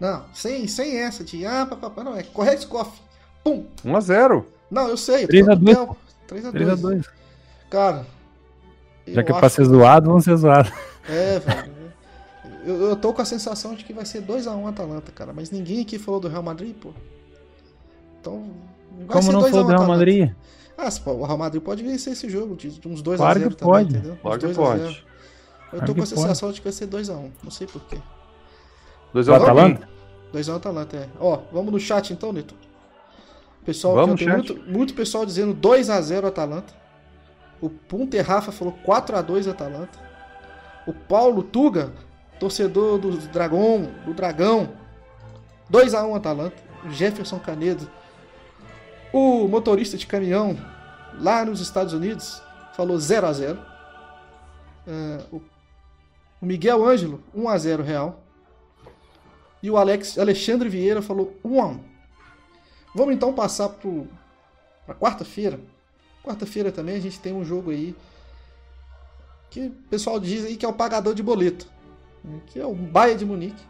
Não, 0.00 0.24
sem, 0.32 0.68
sem 0.68 0.98
essa 0.98 1.24
de 1.24 1.44
ah, 1.44 1.66
papapá, 1.66 2.04
não, 2.04 2.16
é 2.16 2.22
correto 2.22 2.62
Scoff. 2.62 3.00
Pum! 3.42 3.66
1x0. 3.84 4.44
Não, 4.70 4.88
eu 4.88 4.96
sei. 4.96 5.26
3x2. 5.26 5.96
3x2. 6.28 7.04
Cara. 7.70 8.06
Já 9.06 9.22
que 9.22 9.32
é 9.32 9.34
pra 9.34 9.48
ser 9.48 9.64
zoado, 9.64 10.08
vamos 10.08 10.24
ser 10.24 10.36
zoados. 10.36 10.72
É, 11.08 11.38
velho. 11.38 11.77
Eu, 12.68 12.90
eu 12.90 12.96
tô 12.96 13.14
com 13.14 13.22
a 13.22 13.24
sensação 13.24 13.74
de 13.74 13.82
que 13.82 13.94
vai 13.94 14.04
ser 14.04 14.22
2x1 14.22 14.68
Atalanta, 14.68 15.10
cara. 15.10 15.32
Mas 15.32 15.50
ninguém 15.50 15.80
aqui 15.80 15.98
falou 15.98 16.20
do 16.20 16.28
Real 16.28 16.42
Madrid, 16.42 16.74
pô. 16.74 16.90
Então. 18.20 18.50
Como 19.06 19.32
não 19.32 19.40
falou 19.40 19.64
do 19.64 19.70
Real 19.70 19.86
Madrid? 19.86 20.30
Ah, 20.76 20.90
o 21.06 21.24
Real 21.24 21.38
Madrid 21.38 21.62
pode 21.62 21.82
vencer 21.82 22.12
esse 22.12 22.28
jogo, 22.28 22.54
de 22.54 22.68
uns 22.86 23.02
2x0 23.02 23.16
claro 23.16 23.40
também, 23.40 23.56
pode. 23.56 23.96
entendeu? 23.96 24.18
Claro 24.20 24.38
que 24.38 24.54
pode. 24.54 24.82
Eu 24.82 24.90
tô 25.70 25.78
claro 25.78 25.94
com 25.94 26.02
a 26.02 26.06
sensação 26.06 26.48
pode. 26.48 26.56
de 26.56 26.60
que 26.60 26.64
vai 26.64 26.72
ser 26.72 26.86
2x1. 26.88 27.30
Não 27.42 27.50
sei 27.50 27.66
porquê. 27.66 27.98
2x1 29.14 29.34
Atalanta? 29.34 29.88
2x1 30.34 30.56
Atalanta, 30.56 30.96
é. 30.98 31.08
Ó, 31.18 31.40
vamos 31.50 31.72
no 31.72 31.80
chat 31.80 32.12
então, 32.12 32.34
Neto. 32.34 32.54
Pessoal, 33.64 33.94
vamos 33.94 34.18
tem 34.20 34.28
muito, 34.28 34.56
muito 34.66 34.94
pessoal 34.94 35.24
dizendo 35.24 35.54
2x0 35.54 36.26
Atalanta. 36.26 36.74
O 37.62 37.70
Punter 37.70 38.24
Rafa 38.24 38.52
falou 38.52 38.74
4x2 38.86 39.50
Atalanta. 39.50 39.98
O 40.86 40.92
Paulo 40.92 41.42
Tuga, 41.42 41.92
torcedor 42.38 42.98
do 42.98 43.16
Dragão, 43.28 43.92
do 44.04 44.14
Dragão, 44.14 44.72
2x1 45.70 46.16
Atalanta. 46.16 46.68
O 46.84 46.90
Jefferson 46.90 47.38
Canedo. 47.38 47.90
O 49.12 49.48
motorista 49.48 49.96
de 49.96 50.06
caminhão 50.06 50.56
lá 51.18 51.44
nos 51.44 51.60
Estados 51.60 51.92
Unidos 51.92 52.40
falou 52.74 52.96
0x0. 52.96 53.58
Uh, 54.86 55.42
o 56.40 56.46
Miguel 56.46 56.86
Ângelo, 56.86 57.22
1x0 57.36 57.82
Real. 57.82 58.22
E 59.62 59.70
o 59.70 59.76
Alex, 59.76 60.18
Alexandre 60.18 60.68
Vieira 60.68 61.02
falou 61.02 61.36
1x1. 61.44 61.80
Vamos 62.94 63.14
então 63.14 63.32
passar 63.32 63.68
para 63.68 64.94
quarta-feira. 64.94 65.58
Quarta-feira 66.22 66.70
também 66.70 66.96
a 66.96 67.00
gente 67.00 67.18
tem 67.18 67.32
um 67.32 67.44
jogo 67.44 67.70
aí 67.70 67.94
que 69.50 69.66
o 69.66 69.70
pessoal 69.90 70.20
diz 70.20 70.44
aí 70.44 70.56
que 70.56 70.64
é 70.64 70.68
o 70.68 70.72
pagador 70.72 71.14
de 71.14 71.22
boleto, 71.22 71.66
que 72.46 72.60
é 72.60 72.66
o 72.66 72.74
Bayern 72.74 73.18
de 73.18 73.24
Munique, 73.24 73.62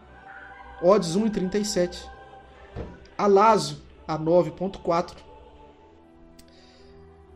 odds 0.82 1.16
1,37, 1.16 1.98
a 3.16 3.24
a 3.24 4.18
9,4. 4.18 5.12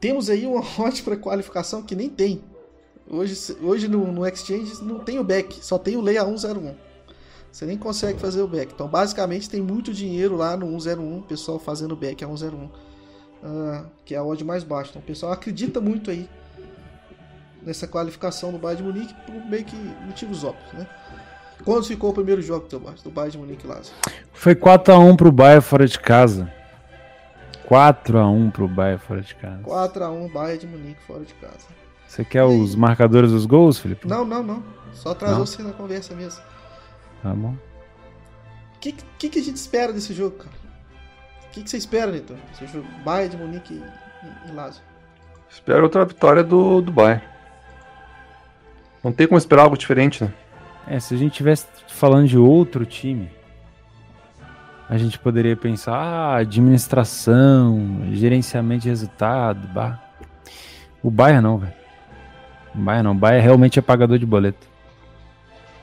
Temos 0.00 0.30
aí 0.30 0.46
uma 0.46 0.60
odd 0.78 1.02
para 1.02 1.16
qualificação 1.16 1.82
que 1.82 1.94
nem 1.94 2.08
tem. 2.08 2.42
Hoje, 3.08 3.56
hoje 3.60 3.88
no, 3.88 4.10
no 4.10 4.26
Exchange 4.26 4.82
não 4.82 5.00
tem 5.00 5.18
o 5.18 5.24
back, 5.24 5.64
só 5.64 5.78
tem 5.78 5.96
o 5.96 6.00
Leia 6.00 6.24
101. 6.24 6.74
Você 7.50 7.66
nem 7.66 7.76
consegue 7.76 8.18
fazer 8.18 8.40
o 8.40 8.48
back. 8.48 8.72
Então, 8.72 8.88
basicamente, 8.88 9.50
tem 9.50 9.60
muito 9.60 9.92
dinheiro 9.92 10.36
lá 10.36 10.56
no 10.56 10.80
101, 10.80 11.18
o 11.18 11.22
pessoal 11.22 11.58
fazendo 11.58 11.94
back 11.94 12.24
a 12.24 12.26
101, 12.26 12.64
uh, 12.64 12.70
que 14.06 14.14
é 14.14 14.18
a 14.18 14.24
odd 14.24 14.42
mais 14.42 14.64
baixa. 14.64 14.90
Então, 14.90 15.02
o 15.02 15.04
pessoal 15.04 15.32
acredita 15.32 15.78
muito 15.78 16.10
aí 16.10 16.28
nessa 17.60 17.86
qualificação 17.86 18.50
do 18.50 18.58
Bayern 18.58 18.82
de 18.82 18.88
Munique 18.88 19.14
por 19.26 19.34
meio 19.46 19.64
que 19.64 19.76
motivos 19.76 20.44
óbvios, 20.44 20.72
né? 20.72 20.88
Quando 21.64 21.84
ficou 21.84 22.10
o 22.10 22.12
primeiro 22.12 22.42
jogo 22.42 22.66
do 22.68 23.10
Bayern 23.10 23.32
de 23.32 23.38
Munique 23.38 23.66
lá? 23.66 23.80
Foi 24.32 24.54
4x1 24.54 25.16
pro 25.16 25.30
Bayern 25.30 25.62
fora 25.62 25.86
de 25.86 25.98
casa. 25.98 26.52
4x1 27.68 28.52
pro 28.52 28.68
Bayern 28.68 29.00
fora 29.00 29.20
de 29.20 29.34
casa. 29.34 29.62
4x1 29.62 30.32
Bayern 30.32 30.58
de 30.58 30.66
Munique 30.66 31.02
fora 31.06 31.24
de 31.24 31.34
casa. 31.34 31.66
Você 32.06 32.24
quer 32.24 32.40
e... 32.40 32.42
os 32.42 32.74
marcadores 32.74 33.30
dos 33.30 33.46
gols, 33.46 33.78
Felipe? 33.78 34.06
Não, 34.06 34.24
não, 34.24 34.42
não. 34.42 34.62
Só 34.92 35.14
trazou 35.14 35.46
você 35.46 35.62
na 35.62 35.72
conversa 35.72 36.14
mesmo. 36.14 36.42
Tá 37.22 37.32
bom. 37.32 37.56
O 38.76 38.78
que, 38.80 38.92
que, 39.16 39.28
que, 39.28 39.38
a 39.38 39.42
gente 39.42 39.56
espera 39.56 39.92
desse 39.92 40.12
jogo, 40.12 40.36
cara? 40.36 40.56
O 41.46 41.50
que, 41.52 41.62
que 41.62 41.70
você 41.70 41.76
espera, 41.76 42.10
Neto? 42.10 42.36
Esse 42.52 42.66
jogo 42.66 42.86
Bayern 43.04 43.36
de 43.36 43.42
Munique 43.42 43.74
e, 43.74 44.50
e 44.50 44.52
Lazio. 44.52 44.82
Espero 45.48 45.84
outra 45.84 46.04
vitória 46.04 46.42
do, 46.42 46.80
do 46.80 46.90
Bayern. 46.90 47.22
Não 49.02 49.12
tem 49.12 49.26
como 49.26 49.38
esperar 49.38 49.62
algo 49.62 49.76
diferente, 49.76 50.24
né? 50.24 50.32
É, 50.86 50.98
se 50.98 51.14
a 51.14 51.16
gente 51.16 51.32
estivesse 51.32 51.66
falando 51.88 52.26
de 52.26 52.36
outro 52.36 52.84
time, 52.84 53.30
a 54.88 54.98
gente 54.98 55.18
poderia 55.18 55.56
pensar, 55.56 55.94
ah, 55.94 56.36
administração, 56.36 58.02
gerenciamento 58.12 58.82
de 58.82 58.88
resultado, 58.88 59.66
bah. 59.68 59.98
O 61.02 61.10
Bayern 61.10 61.42
não, 61.42 61.58
velho. 61.58 61.72
O 62.74 62.78
Bayern 62.78 63.04
não. 63.04 63.12
O 63.12 63.14
Bayern 63.14 63.42
realmente 63.42 63.78
é 63.78 63.82
pagador 63.82 64.18
de 64.18 64.26
boleto. 64.26 64.66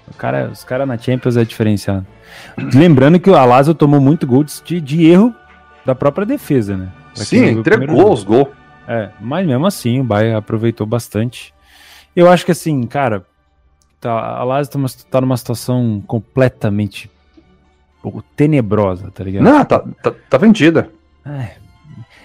O 0.07 0.13
cara, 0.13 0.49
os 0.51 0.63
caras 0.63 0.87
na 0.87 0.97
Champions 0.97 1.37
é 1.37 1.43
diferenciado. 1.43 2.05
Lembrando 2.73 3.19
que 3.19 3.29
o 3.29 3.35
Alásio 3.35 3.73
tomou 3.73 3.99
muito 3.99 4.25
gol 4.25 4.43
de, 4.43 4.81
de 4.81 5.05
erro 5.05 5.33
da 5.85 5.93
própria 5.93 6.25
defesa, 6.25 6.75
né? 6.77 6.89
Pra 7.13 7.25
Sim, 7.25 7.45
entregou 7.49 8.11
os 8.13 8.23
gols. 8.23 8.49
É, 8.87 9.09
mas 9.19 9.45
mesmo 9.45 9.65
assim 9.65 9.99
o 9.99 10.03
Bayern 10.03 10.35
aproveitou 10.35 10.85
bastante. 10.85 11.53
Eu 12.15 12.29
acho 12.29 12.45
que 12.45 12.51
assim, 12.51 12.83
cara, 12.83 13.23
tá, 13.99 14.11
a 14.11 14.43
Lazio 14.43 14.73
tá, 14.73 14.79
tá 15.09 15.21
numa 15.21 15.37
situação 15.37 16.03
completamente 16.07 17.09
tenebrosa, 18.35 19.11
tá 19.11 19.23
ligado? 19.23 19.43
Não, 19.43 19.65
tá, 19.65 19.83
tá, 20.01 20.13
tá 20.29 20.37
vendida. 20.37 20.89
É, 21.25 21.51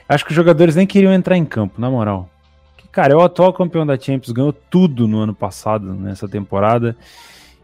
acho 0.08 0.24
que 0.24 0.30
os 0.30 0.36
jogadores 0.36 0.76
nem 0.76 0.86
queriam 0.86 1.12
entrar 1.12 1.36
em 1.36 1.44
campo, 1.44 1.80
na 1.80 1.90
moral. 1.90 2.28
Que, 2.76 2.88
cara, 2.88 3.12
é 3.12 3.16
o 3.16 3.22
atual 3.22 3.52
campeão 3.52 3.84
da 3.84 3.98
Champions, 3.98 4.32
ganhou 4.32 4.52
tudo 4.52 5.08
no 5.08 5.18
ano 5.18 5.34
passado, 5.34 5.92
nessa 5.94 6.28
temporada. 6.28 6.96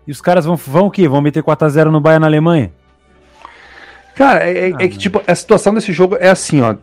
E 0.07 0.11
os 0.11 0.21
caras 0.21 0.45
vão, 0.45 0.57
vão 0.57 0.87
o 0.87 0.91
quê? 0.91 1.07
Vão 1.07 1.21
meter 1.21 1.43
4x0 1.43 1.91
no 1.91 2.01
Bayern 2.01 2.21
na 2.21 2.27
Alemanha? 2.27 2.73
Cara, 4.15 4.45
é, 4.45 4.71
é, 4.71 4.73
ah, 4.75 4.77
é 4.81 4.89
que, 4.89 4.99
tipo, 4.99 5.23
a 5.27 5.35
situação 5.35 5.73
desse 5.73 5.93
jogo 5.93 6.17
é 6.19 6.29
assim, 6.29 6.61
ó. 6.61 6.75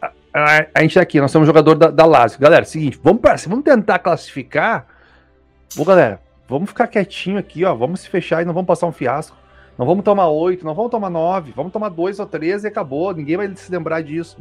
A, 0.00 0.10
a, 0.34 0.66
a 0.74 0.82
gente 0.82 0.94
tá 0.94 1.00
aqui, 1.00 1.20
nós 1.20 1.30
somos 1.30 1.46
jogador 1.46 1.74
da, 1.74 1.90
da 1.90 2.04
Lazio. 2.04 2.38
Galera, 2.38 2.64
seguinte, 2.64 3.00
vamos, 3.02 3.20
vamos 3.46 3.64
tentar 3.64 3.98
classificar. 3.98 4.86
Ô, 5.76 5.84
galera, 5.84 6.20
vamos 6.48 6.68
ficar 6.68 6.86
quietinho 6.86 7.38
aqui, 7.38 7.64
ó. 7.64 7.74
Vamos 7.74 8.00
se 8.00 8.08
fechar 8.08 8.42
e 8.42 8.44
não 8.44 8.54
vamos 8.54 8.66
passar 8.68 8.86
um 8.86 8.92
fiasco. 8.92 9.36
Não 9.78 9.84
vamos 9.84 10.04
tomar 10.04 10.28
8, 10.28 10.64
não 10.64 10.74
vamos 10.74 10.90
tomar 10.90 11.10
9, 11.10 11.52
vamos 11.54 11.72
tomar 11.72 11.90
2 11.90 12.18
ou 12.18 12.26
3 12.26 12.64
e 12.64 12.66
acabou. 12.66 13.12
Ninguém 13.12 13.36
vai 13.36 13.54
se 13.54 13.70
lembrar 13.70 14.02
disso. 14.02 14.38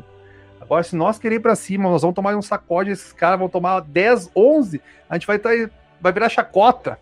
Agora, 0.62 0.82
se 0.82 0.96
nós 0.96 1.20
querer 1.20 1.36
ir 1.36 1.40
pra 1.42 1.56
cima, 1.56 1.90
nós 1.90 2.02
vamos 2.02 2.16
tomar 2.16 2.36
um 2.36 2.42
sacode, 2.42 2.90
esses 2.90 3.12
caras 3.12 3.38
vão 3.38 3.50
tomar 3.50 3.82
10, 3.82 4.32
11, 4.36 4.82
a 5.10 5.16
gente 5.16 5.28
vai, 5.28 5.38
tá, 5.38 5.50
vai 6.00 6.14
virar 6.14 6.30
chacota. 6.30 6.98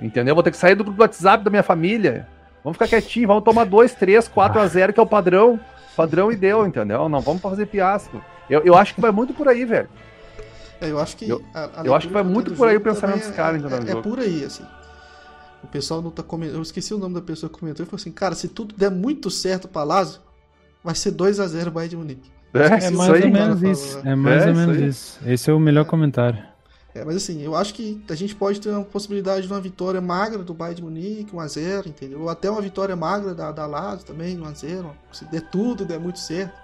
Entendeu? 0.00 0.34
Vou 0.34 0.42
ter 0.42 0.50
que 0.50 0.56
sair 0.56 0.74
do 0.74 0.82
grupo 0.82 0.96
do 0.96 1.02
WhatsApp 1.02 1.44
da 1.44 1.50
minha 1.50 1.62
família. 1.62 2.26
Vamos 2.64 2.76
ficar 2.76 2.88
quietinho, 2.88 3.28
vamos 3.28 3.44
tomar 3.44 3.64
2, 3.64 3.94
3, 3.94 4.28
4 4.28 4.60
a 4.60 4.66
0, 4.66 4.92
que 4.92 5.00
é 5.00 5.02
o 5.02 5.06
padrão. 5.06 5.60
Padrão 5.96 6.32
e 6.32 6.36
deu, 6.36 6.66
entendeu? 6.66 7.08
Não 7.08 7.20
vamos 7.20 7.42
fazer 7.42 7.66
fiasco. 7.66 8.22
Eu, 8.48 8.62
eu 8.64 8.74
acho 8.74 8.94
que 8.94 9.00
vai 9.00 9.10
muito 9.10 9.34
por 9.34 9.46
aí, 9.46 9.64
velho. 9.64 9.88
É, 10.80 10.90
eu 10.90 10.98
acho 10.98 11.16
que. 11.16 11.28
Eu, 11.28 11.42
a, 11.52 11.80
a 11.80 11.84
eu 11.84 11.94
acho 11.94 12.06
que 12.06 12.12
vai 12.12 12.22
muito 12.22 12.52
por 12.54 12.68
aí 12.68 12.76
o 12.76 12.80
pensamento 12.80 13.26
dos 13.26 13.34
caras, 13.34 13.60
entendeu? 13.60 13.96
É, 13.96 13.98
é, 13.98 14.02
por 14.02 14.18
aí, 14.18 14.44
assim. 14.44 14.64
O 15.62 15.66
pessoal 15.66 16.00
não 16.00 16.10
tá 16.10 16.22
comentando. 16.22 16.56
Eu 16.56 16.62
esqueci 16.62 16.94
o 16.94 16.98
nome 16.98 17.14
da 17.14 17.20
pessoa 17.22 17.50
que 17.50 17.58
comentou 17.58 17.84
e 17.84 17.86
falou 17.86 18.00
assim: 18.00 18.12
cara, 18.12 18.34
se 18.34 18.48
tudo 18.48 18.74
der 18.76 18.90
muito 18.90 19.30
certo 19.30 19.66
pra 19.66 19.82
Lázaro, 19.82 20.22
vai 20.82 20.94
ser 20.94 21.12
2x0 21.12 21.68
o 21.68 21.70
Bayern 21.70 21.90
de 21.90 21.96
Munique. 21.96 22.30
É, 22.54 22.86
é 22.86 22.90
mais 22.90 23.24
ou 23.24 23.30
menos 23.30 23.62
isso. 23.62 23.98
É 24.04 24.14
mais 24.14 24.42
é, 24.44 24.48
ou 24.48 24.54
menos 24.54 24.76
isso, 24.76 24.86
isso. 24.86 25.20
Esse 25.26 25.50
é 25.50 25.52
o 25.52 25.60
melhor 25.60 25.84
comentário. 25.84 26.42
É, 26.94 27.04
mas 27.04 27.16
assim, 27.16 27.42
eu 27.42 27.54
acho 27.54 27.74
que 27.74 28.02
a 28.08 28.14
gente 28.14 28.34
pode 28.34 28.60
ter 28.60 28.70
uma 28.70 28.84
possibilidade 28.84 29.46
de 29.46 29.52
uma 29.52 29.60
vitória 29.60 30.00
magra 30.00 30.42
do 30.42 30.54
Bayern 30.54 30.76
de 30.76 30.82
Munique, 30.82 31.32
1x0, 31.32 31.86
entendeu? 31.86 32.22
Ou 32.22 32.28
até 32.30 32.50
uma 32.50 32.62
vitória 32.62 32.96
magra 32.96 33.34
da, 33.34 33.52
da 33.52 33.66
Lazio 33.66 34.06
também, 34.06 34.38
1x0. 34.38 34.90
Se 35.12 35.24
der 35.26 35.42
tudo, 35.42 35.84
der 35.84 36.00
muito 36.00 36.18
certo. 36.18 36.54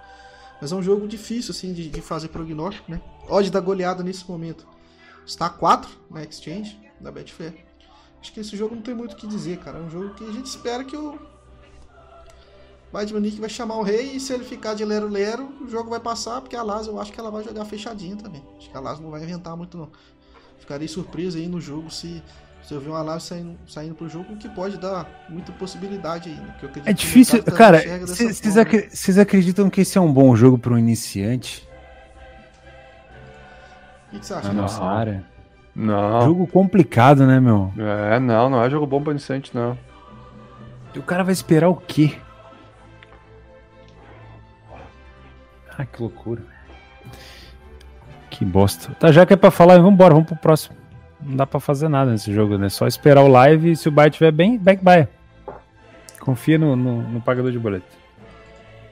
Mas 0.59 0.71
é 0.71 0.75
um 0.75 0.81
jogo 0.81 1.07
difícil, 1.07 1.51
assim, 1.51 1.73
de, 1.73 1.89
de 1.89 2.01
fazer 2.01 2.29
prognóstico, 2.29 2.89
né? 2.91 2.99
Odd 3.29 3.49
da 3.49 3.59
goleada 3.59 4.03
nesse 4.03 4.29
momento 4.29 4.67
está 5.25 5.49
4 5.49 5.89
na 6.09 6.23
Exchange, 6.23 6.79
da 6.99 7.11
Betfair. 7.11 7.65
Acho 8.21 8.33
que 8.33 8.39
esse 8.39 8.55
jogo 8.55 8.75
não 8.75 8.81
tem 8.81 8.93
muito 8.95 9.13
o 9.13 9.15
que 9.15 9.27
dizer, 9.27 9.59
cara. 9.59 9.77
É 9.77 9.81
um 9.81 9.89
jogo 9.89 10.13
que 10.15 10.23
a 10.23 10.31
gente 10.31 10.45
espera 10.45 10.83
que 10.83 10.95
o 10.95 11.19
Bayern 12.91 13.07
de 13.07 13.13
Munique 13.13 13.41
vai 13.41 13.49
chamar 13.49 13.75
o 13.75 13.83
rei 13.83 14.13
e 14.15 14.19
se 14.19 14.33
ele 14.33 14.43
ficar 14.43 14.73
de 14.73 14.85
lero-lero, 14.85 15.49
o 15.61 15.67
jogo 15.67 15.89
vai 15.89 15.99
passar, 15.99 16.41
porque 16.41 16.55
a 16.55 16.63
Lazio 16.63 16.93
eu 16.93 16.99
acho 16.99 17.11
que 17.11 17.19
ela 17.19 17.29
vai 17.29 17.43
jogar 17.43 17.65
fechadinha 17.65 18.15
também. 18.15 18.43
Acho 18.57 18.69
que 18.69 18.77
a 18.77 18.79
Lazio 18.79 19.03
não 19.03 19.11
vai 19.11 19.21
inventar 19.21 19.55
muito 19.57 19.77
não. 19.77 19.89
Ficarei 20.59 20.87
surpreso 20.87 21.37
aí 21.37 21.47
no 21.47 21.59
jogo 21.59 21.91
se, 21.91 22.23
se 22.63 22.73
eu 22.73 22.79
ver 22.79 22.89
uma 22.89 23.01
live 23.01 23.21
saindo, 23.21 23.57
saindo 23.67 23.95
pro 23.95 24.07
jogo, 24.07 24.33
o 24.33 24.37
que 24.37 24.47
pode 24.49 24.77
dar 24.77 25.27
muita 25.29 25.51
possibilidade 25.51 26.29
aí. 26.29 26.35
Né? 26.35 26.55
é 26.85 26.93
difícil, 26.93 27.43
cara. 27.43 27.83
Vocês 27.99 28.47
ac 28.47 29.19
acreditam 29.19 29.69
que 29.69 29.81
esse 29.81 29.97
é 29.97 30.01
um 30.01 30.11
bom 30.11 30.35
jogo 30.35 30.57
para 30.57 30.73
um 30.73 30.77
iniciante? 30.77 31.64
O 34.15 34.17
que, 34.17 34.19
que 34.19 34.25
você 34.27 34.33
acha? 34.33 34.47
Na 34.47 34.61
nossa 34.61 34.83
área. 34.83 35.25
Não. 35.75 36.21
Jogo 36.21 36.47
complicado, 36.47 37.27
né, 37.27 37.37
meu? 37.39 37.73
É, 37.77 38.17
não, 38.17 38.49
não 38.49 38.63
é 38.63 38.69
jogo 38.69 38.87
bom 38.87 39.01
para 39.01 39.11
iniciante, 39.11 39.53
não. 39.53 39.77
E 40.93 40.99
o 40.99 41.03
cara 41.03 41.21
vai 41.21 41.33
esperar 41.33 41.67
o 41.67 41.75
quê? 41.75 42.17
Ah, 45.77 45.85
que 45.85 46.01
loucura. 46.01 46.41
Que 48.29 48.45
bosta. 48.45 48.93
Tá, 48.93 49.11
já 49.11 49.25
que 49.25 49.33
é 49.33 49.35
pra 49.35 49.51
falar, 49.51 49.75
vamos 49.75 49.91
embora, 49.91 50.13
vamos 50.13 50.29
pro 50.29 50.37
próximo. 50.37 50.77
Não 51.19 51.35
dá 51.35 51.45
pra 51.45 51.59
fazer 51.59 51.89
nada 51.89 52.11
nesse 52.11 52.33
jogo, 52.33 52.57
né? 52.57 52.69
Só 52.69 52.87
esperar 52.87 53.23
o 53.23 53.27
live 53.27 53.71
e 53.71 53.75
se 53.75 53.89
o 53.89 53.91
Bayern 53.91 54.11
estiver 54.11 54.31
bem, 54.31 54.57
back 54.57 54.81
by. 54.81 55.07
Confia 56.21 56.57
no, 56.57 56.77
no, 56.77 57.01
no 57.01 57.21
pagador 57.21 57.51
de 57.51 57.59
boleto. 57.59 57.85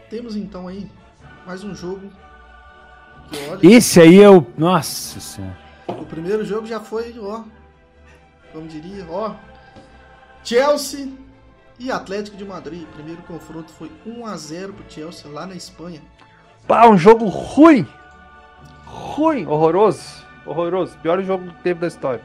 Temos 0.09 0.35
então 0.35 0.67
aí 0.67 0.91
mais 1.45 1.63
um 1.63 1.73
jogo. 1.73 2.11
Esse 3.61 4.01
aí 4.01 4.21
é 4.21 4.29
o. 4.29 4.45
Nossa 4.57 5.19
senhora. 5.19 5.57
o 5.87 6.05
primeiro 6.05 6.43
jogo 6.45 6.65
já 6.65 6.79
foi, 6.79 7.15
ó. 7.19 7.43
Como 8.51 8.67
diria, 8.67 9.05
ó. 9.09 9.35
Chelsea 10.43 11.11
e 11.79 11.91
Atlético 11.91 12.37
de 12.37 12.45
Madrid. 12.45 12.83
O 12.83 12.93
primeiro 12.93 13.21
confronto 13.23 13.71
foi 13.71 13.91
1 14.05 14.25
a 14.25 14.37
0 14.37 14.73
pro 14.73 14.91
Chelsea 14.91 15.31
lá 15.31 15.45
na 15.45 15.55
Espanha. 15.55 16.01
Pá, 16.67 16.87
um 16.87 16.97
jogo 16.97 17.25
ruim. 17.25 17.87
Ruim, 18.85 19.45
horroroso. 19.45 20.23
Horroroso. 20.45 20.97
Pior 20.99 21.21
jogo 21.23 21.51
que 21.51 21.63
teve 21.63 21.79
da 21.79 21.87
história. 21.87 22.23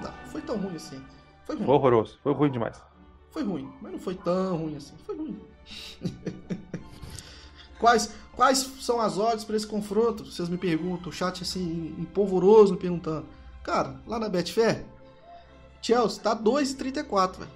Não, 0.00 0.10
não 0.10 0.26
foi 0.26 0.42
tão 0.42 0.56
ruim 0.56 0.76
assim. 0.76 1.00
Foi 1.44 1.56
ruim. 1.56 1.66
Foi 1.66 1.74
horroroso. 1.74 2.18
Foi 2.22 2.32
ruim 2.32 2.50
demais. 2.50 2.82
Foi 3.30 3.44
ruim, 3.44 3.72
mas 3.80 3.92
não 3.92 3.98
foi 3.98 4.14
tão 4.14 4.56
ruim 4.56 4.76
assim. 4.76 4.94
Foi 5.06 5.16
ruim. 5.16 5.40
quais, 7.78 8.14
quais 8.40 8.66
são 8.80 8.98
as 8.98 9.18
odds 9.18 9.44
para 9.44 9.54
esse 9.54 9.66
confronto? 9.66 10.24
Vocês 10.24 10.48
me 10.48 10.56
perguntam, 10.56 11.10
o 11.10 11.12
chat 11.12 11.42
assim, 11.42 11.94
empolvoroso 11.98 12.72
me 12.72 12.78
perguntando. 12.78 13.26
Cara, 13.62 14.00
lá 14.06 14.18
na 14.18 14.30
Betfair, 14.30 14.82
Chelsea 15.82 16.22
tá 16.22 16.34
2,34, 16.34 17.40
velho. 17.40 17.50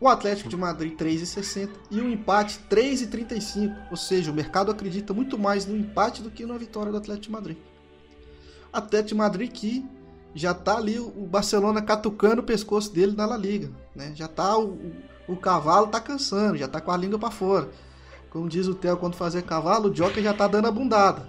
O 0.00 0.08
Atlético 0.08 0.48
de 0.48 0.56
Madrid 0.56 0.98
3,60 0.98 1.70
e 1.92 2.00
o 2.00 2.10
empate 2.10 2.58
3,35. 2.68 3.72
Ou 3.92 3.96
seja, 3.96 4.32
o 4.32 4.34
mercado 4.34 4.72
acredita 4.72 5.14
muito 5.14 5.38
mais 5.38 5.64
no 5.64 5.76
empate 5.76 6.22
do 6.22 6.30
que 6.32 6.44
na 6.44 6.58
vitória 6.58 6.90
do 6.90 6.98
Atlético 6.98 7.26
de 7.26 7.30
Madrid. 7.30 7.58
Atlético 8.72 9.10
de 9.10 9.14
Madrid 9.14 9.52
que 9.52 9.86
já 10.34 10.52
tá 10.52 10.76
ali 10.76 10.98
o 10.98 11.24
Barcelona 11.24 11.80
catucando 11.80 12.40
o 12.40 12.44
pescoço 12.44 12.92
dele 12.92 13.14
na 13.14 13.26
La 13.26 13.36
Liga, 13.36 13.70
né? 13.94 14.12
Já 14.12 14.26
tá 14.26 14.58
o, 14.58 14.70
o, 14.70 14.92
o 15.28 15.36
cavalo 15.36 15.86
tá 15.86 16.00
cansando, 16.00 16.56
já 16.56 16.66
tá 16.66 16.80
com 16.80 16.90
a 16.90 16.96
língua 16.96 17.16
para 17.16 17.30
fora. 17.30 17.70
Como 18.30 18.48
diz 18.48 18.66
o 18.68 18.74
Theo 18.74 18.96
quando 18.96 19.16
fazer 19.16 19.42
cavalo, 19.42 19.88
o 19.88 19.92
Joker 19.92 20.22
já 20.22 20.32
tá 20.32 20.46
dando 20.46 20.68
a 20.68 20.70
bundada. 20.70 21.28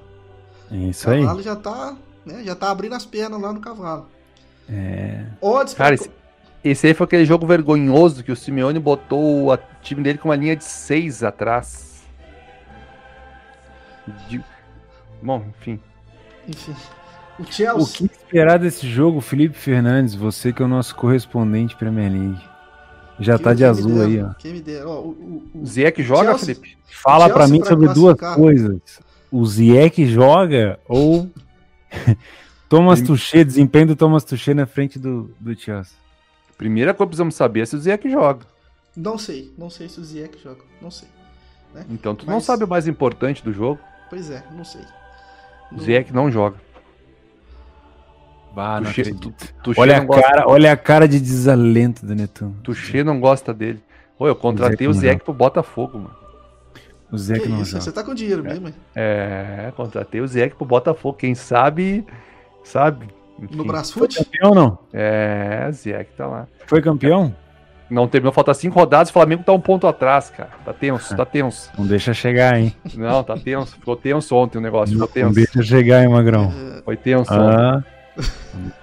É 0.72 0.76
isso 0.78 1.10
O 1.10 1.12
aí. 1.12 1.22
cavalo 1.22 1.42
já 1.42 1.56
tá, 1.56 1.96
né, 2.26 2.44
já 2.44 2.56
tá 2.56 2.70
abrindo 2.72 2.94
as 2.96 3.06
pernas 3.06 3.42
lá 3.42 3.52
no 3.52 3.60
cavalo. 3.60 4.08
É. 4.70 5.26
Odds 5.42 5.74
Cara, 5.74 5.96
pra- 5.96 6.06
esse, 6.06 6.12
esse 6.64 6.88
aí 6.88 6.94
foi 6.94 7.06
aquele 7.06 7.26
jogo 7.26 7.46
vergonhoso 7.48 8.24
que 8.24 8.32
o 8.32 8.36
Simeone 8.36 8.80
botou 8.80 9.52
o 9.52 9.58
time 9.82 10.02
dele 10.04 10.18
com 10.20 10.30
uma 10.30 10.36
linha 10.36 10.56
de 10.56 10.64
seis 10.64 11.24
atrás. 11.24 12.04
De- 14.30 14.44
Bom, 15.22 15.44
enfim. 15.60 15.80
enfim. 16.48 16.76
O 17.40 17.44
O 17.82 17.88
que 17.88 18.06
esperar 18.06 18.60
desse 18.60 18.88
jogo, 18.88 19.20
Felipe 19.20 19.56
Fernandes? 19.58 20.14
Você 20.14 20.54
que 20.54 20.62
é 20.62 20.66
o 20.66 20.68
nosso 20.68 20.96
correspondente 20.96 21.76
Premier 21.76 22.12
League. 22.12 22.51
Já 23.22 23.36
quem- 23.38 23.44
tá 23.44 23.54
de 23.54 23.64
azul 23.66 23.94
dera, 23.94 24.06
aí, 24.06 24.22
ó. 24.24 24.34
Quem 24.36 24.54
me 24.54 24.62
dera. 24.62 24.88
Ó, 24.90 25.02
o, 25.02 25.08
o, 25.10 25.60
o- 25.62 25.66
Ziyech 25.66 26.02
joga, 26.04 26.30
Chelsea- 26.38 26.56
Felipe? 26.56 26.78
Fala 26.88 27.30
pra 27.30 27.48
mim 27.48 27.60
pra 27.60 27.70
sobre 27.70 27.88
duas 27.90 28.18
coisas. 28.36 28.80
O 29.32 29.46
Ziyech 29.46 30.06
joga 30.08 30.80
ou 30.88 31.30
Thomas. 32.70 33.02
Tuchel, 33.02 33.44
desempenho 33.46 33.88
do 33.88 33.96
Thomas 33.96 34.24
Tuchel 34.24 34.56
na 34.56 34.66
frente 34.66 34.98
do, 35.00 35.34
do 35.40 35.58
Chelsea. 35.58 35.94
Primeira 36.58 36.94
coisa 36.94 37.08
que 37.08 37.10
precisamos 37.10 37.36
saber 37.36 37.62
é 37.62 37.66
se 37.66 37.76
o 37.76 37.80
Ziyech 37.80 38.10
joga. 38.10 38.46
Não 38.96 39.18
sei, 39.18 39.52
não 39.58 39.70
sei 39.70 39.88
se 39.90 40.00
o 40.00 40.04
Ziyech 40.04 40.38
joga, 40.44 40.62
não 40.82 40.92
sei. 40.92 41.08
né? 41.74 41.86
Então 41.90 42.14
tu 42.16 42.26
não 42.26 42.36
Mas- 42.36 42.44
sabe 42.44 42.64
o 42.64 42.68
mais 42.68 42.88
importante 42.88 43.44
do 43.44 43.52
jogo. 43.54 43.80
Pois 44.10 44.30
é, 44.30 44.44
não 44.56 44.64
sei. 44.66 44.82
O 45.72 45.76
No- 45.76 45.82
Ziyech 45.82 46.14
não 46.14 46.30
joga. 46.32 46.58
Bah, 48.54 48.82
não. 48.82 48.92
Tu- 48.92 49.74
Olha 49.78 50.02
não 50.04 50.14
a, 50.14 50.22
cara, 50.22 50.44
olha 50.48 50.72
a 50.74 50.78
cara 50.78 51.08
de 51.08 51.20
desalento 51.20 52.06
do 52.06 52.14
Netuno. 52.14 52.56
Tuchel 52.64 53.06
não 53.06 53.20
gosta 53.20 53.54
dele. 53.54 53.82
Ô, 54.20 54.28
eu 54.28 54.36
contratei 54.36 54.88
o 54.88 54.92
não 54.94 55.00
Ziyech 55.00 55.24
pro 55.24 55.34
Botafogo, 55.34 55.98
mano. 56.00 56.16
O 57.12 57.16
Que 57.16 57.22
Ziyech 57.22 57.50
não 57.50 57.62
isso, 57.62 57.72
joga. 57.72 57.84
você 57.84 57.92
tá 57.92 58.04
com 58.04 58.14
dinheiro 58.14 58.44
mesmo, 58.44 58.68
hein? 58.68 58.74
É, 58.96 59.72
contratei 59.76 60.22
o 60.22 60.28
Ziyech 60.28 60.56
pro 60.56 60.66
Botafogo. 60.66 61.18
Quem 61.18 61.34
sabe, 61.34 62.06
sabe. 62.64 63.08
No 63.40 63.46
Enfim. 63.46 63.68
Brasfoot? 63.68 64.16
Campeão 64.24 64.50
ou 64.50 64.56
não? 64.56 64.78
É, 64.94 65.70
Ziyech 65.72 66.12
tá 66.18 66.28
lá. 66.28 66.48
Foi 66.68 66.82
campeão? 66.82 67.34
Não 67.90 68.08
terminou, 68.08 68.32
falta 68.32 68.54
cinco 68.54 68.80
rodadas, 68.80 69.10
o 69.10 69.14
Flamengo 69.14 69.44
tá 69.44 69.52
um 69.52 69.60
ponto 69.60 69.86
atrás, 69.86 70.30
cara. 70.30 70.50
Tá 70.64 70.72
tenso, 70.72 71.14
tá 71.16 71.26
tenso. 71.26 71.70
Não 71.78 71.86
deixa 71.86 72.14
chegar, 72.14 72.58
hein? 72.58 72.74
Não, 72.96 73.22
tá 73.24 73.36
tenso. 73.36 73.76
Ficou 73.76 73.98
tenso 73.98 74.34
ontem 74.36 74.60
o 74.60 74.62
negócio, 74.62 74.94
ficou 74.94 75.08
Não 75.08 75.14
tenso. 75.34 75.34
deixa 75.36 75.62
chegar, 75.62 76.02
hein, 76.04 76.08
Magrão? 76.10 76.54
Foi 76.86 76.96
tenso. 76.96 77.34
ontem. 77.34 77.44
Ah, 77.44 77.72
não 77.72 77.82
deixa 77.82 78.01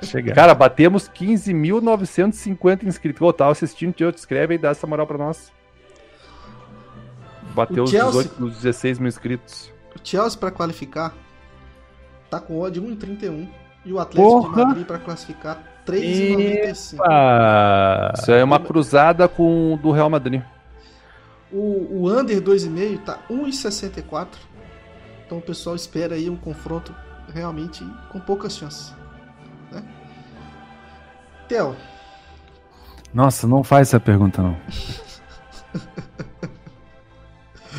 chegar. 0.02 0.34
Cara, 0.34 0.54
batemos 0.54 1.08
15.950 1.08 2.84
inscritos. 2.84 3.20
Ô, 3.22 3.32
tava 3.32 3.52
assistindo, 3.52 3.92
tio, 3.92 4.10
te 4.12 4.18
escreve 4.18 4.54
aí, 4.54 4.58
dá 4.58 4.70
essa 4.70 4.86
moral 4.86 5.06
pra 5.06 5.18
nós. 5.18 5.52
Bateu 7.54 7.84
os 7.84 7.90
Chelsea- 7.90 8.22
18, 8.22 8.44
os 8.44 8.56
16 8.56 8.98
mil 8.98 9.08
inscritos. 9.08 9.72
O 9.94 9.98
Chelsea 10.02 10.38
pra 10.38 10.50
qualificar 10.50 11.14
tá 12.30 12.38
com 12.40 12.60
odd 12.60 12.80
1,31 12.80 13.48
e 13.84 13.92
o 13.92 13.98
Atlético 13.98 14.42
Porra! 14.42 14.56
de 14.62 14.64
Madrid 14.66 14.86
pra 14.86 14.98
classificar 14.98 15.62
3,95. 15.86 17.00
Ah, 17.02 18.12
Isso 18.16 18.30
aí 18.30 18.40
é 18.40 18.44
uma 18.44 18.60
cruzada 18.60 19.26
com 19.28 19.74
o 19.74 19.76
do 19.76 19.90
Real 19.90 20.10
Madrid. 20.10 20.42
O, 21.50 22.02
o 22.02 22.08
under 22.10 22.40
2,5 22.42 22.98
tá 23.04 23.18
1,64. 23.30 24.28
Então 25.24 25.38
o 25.38 25.42
pessoal 25.42 25.74
espera 25.74 26.14
aí 26.14 26.28
um 26.28 26.36
confronto 26.36 26.94
realmente 27.34 27.82
com 28.10 28.20
poucas 28.20 28.56
chances. 28.56 28.94
Theo, 31.48 31.76
Nossa, 33.12 33.46
não 33.46 33.62
faz 33.64 33.88
essa 33.88 34.00
pergunta, 34.00 34.42
não. 34.42 34.56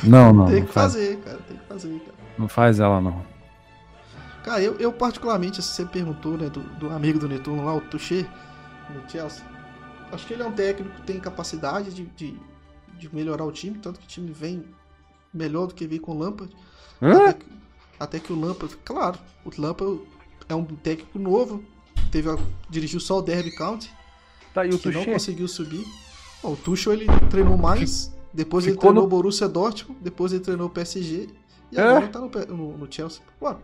Não, 0.03 0.33
não. 0.33 0.45
tem 0.45 0.61
Não 0.61 0.65
que 0.65 0.71
faz, 0.73 0.93
fazer, 0.93 1.17
cara. 1.21 1.37
Tem 1.47 1.57
que 1.57 1.65
fazer, 1.65 1.99
cara. 1.99 2.17
não 2.37 2.47
faz 2.47 2.79
ela, 2.79 3.01
não. 3.01 3.25
Cara, 4.43 4.61
eu, 4.61 4.75
eu 4.79 4.91
particularmente, 4.93 5.61
você 5.61 5.85
perguntou, 5.85 6.37
né, 6.37 6.49
do, 6.49 6.61
do 6.61 6.89
amigo 6.89 7.19
do 7.19 7.27
Netuno 7.27 7.65
lá, 7.65 7.75
o 7.75 7.81
Tuchê, 7.81 8.25
no 8.89 9.07
Chelsea. 9.09 9.45
Acho 10.11 10.25
que 10.25 10.33
ele 10.33 10.43
é 10.43 10.47
um 10.47 10.53
técnico 10.53 10.95
que 10.95 11.01
tem 11.03 11.19
capacidade 11.19 11.93
de, 11.93 12.05
de, 12.07 12.39
de 12.97 13.15
melhorar 13.15 13.45
o 13.45 13.51
time, 13.51 13.77
tanto 13.77 13.99
que 13.99 14.05
o 14.05 14.09
time 14.09 14.31
vem 14.31 14.65
melhor 15.33 15.67
do 15.67 15.75
que 15.75 15.85
veio 15.87 16.01
com 16.01 16.13
o 16.13 16.17
Lampard. 16.19 16.55
Hã? 17.01 17.29
Até 17.29 17.33
que, 17.33 17.45
até 17.99 18.19
que 18.19 18.33
o 18.33 18.39
Lampard, 18.39 18.75
claro, 18.77 19.19
o 19.45 19.51
Lampard 19.61 20.01
é 20.47 20.55
um 20.55 20.65
técnico 20.65 21.19
novo, 21.19 21.63
teve 22.11 22.29
a, 22.29 22.37
dirigiu 22.69 22.99
só 22.99 23.19
o 23.19 23.21
Derby 23.21 23.51
County, 23.51 23.91
Tá 24.53 24.61
aí 24.61 24.69
o 24.69 24.79
que 24.79 24.87
não 24.89 25.01
Tuchel. 25.01 25.13
conseguiu 25.13 25.47
subir. 25.47 25.85
Bom, 26.41 26.53
o 26.53 26.55
Tuchel 26.55 26.93
ele 26.93 27.05
treinou 27.29 27.57
mais, 27.57 28.11
depois 28.33 28.65
ele 28.65 28.73
Ficou 28.73 28.89
treinou 28.89 29.03
no- 29.03 29.07
o 29.07 29.09
Borussia 29.09 29.47
Dortmund, 29.47 29.99
depois 30.01 30.31
ele 30.33 30.41
treinou 30.43 30.67
o 30.67 30.69
PSG 30.69 31.29
e 31.71 31.77
É? 31.77 31.81
agora 31.81 32.07
tá 32.07 32.19
no, 32.19 32.29
no- 32.55 32.77
no 32.79 32.87
Chelsea. 32.91 33.21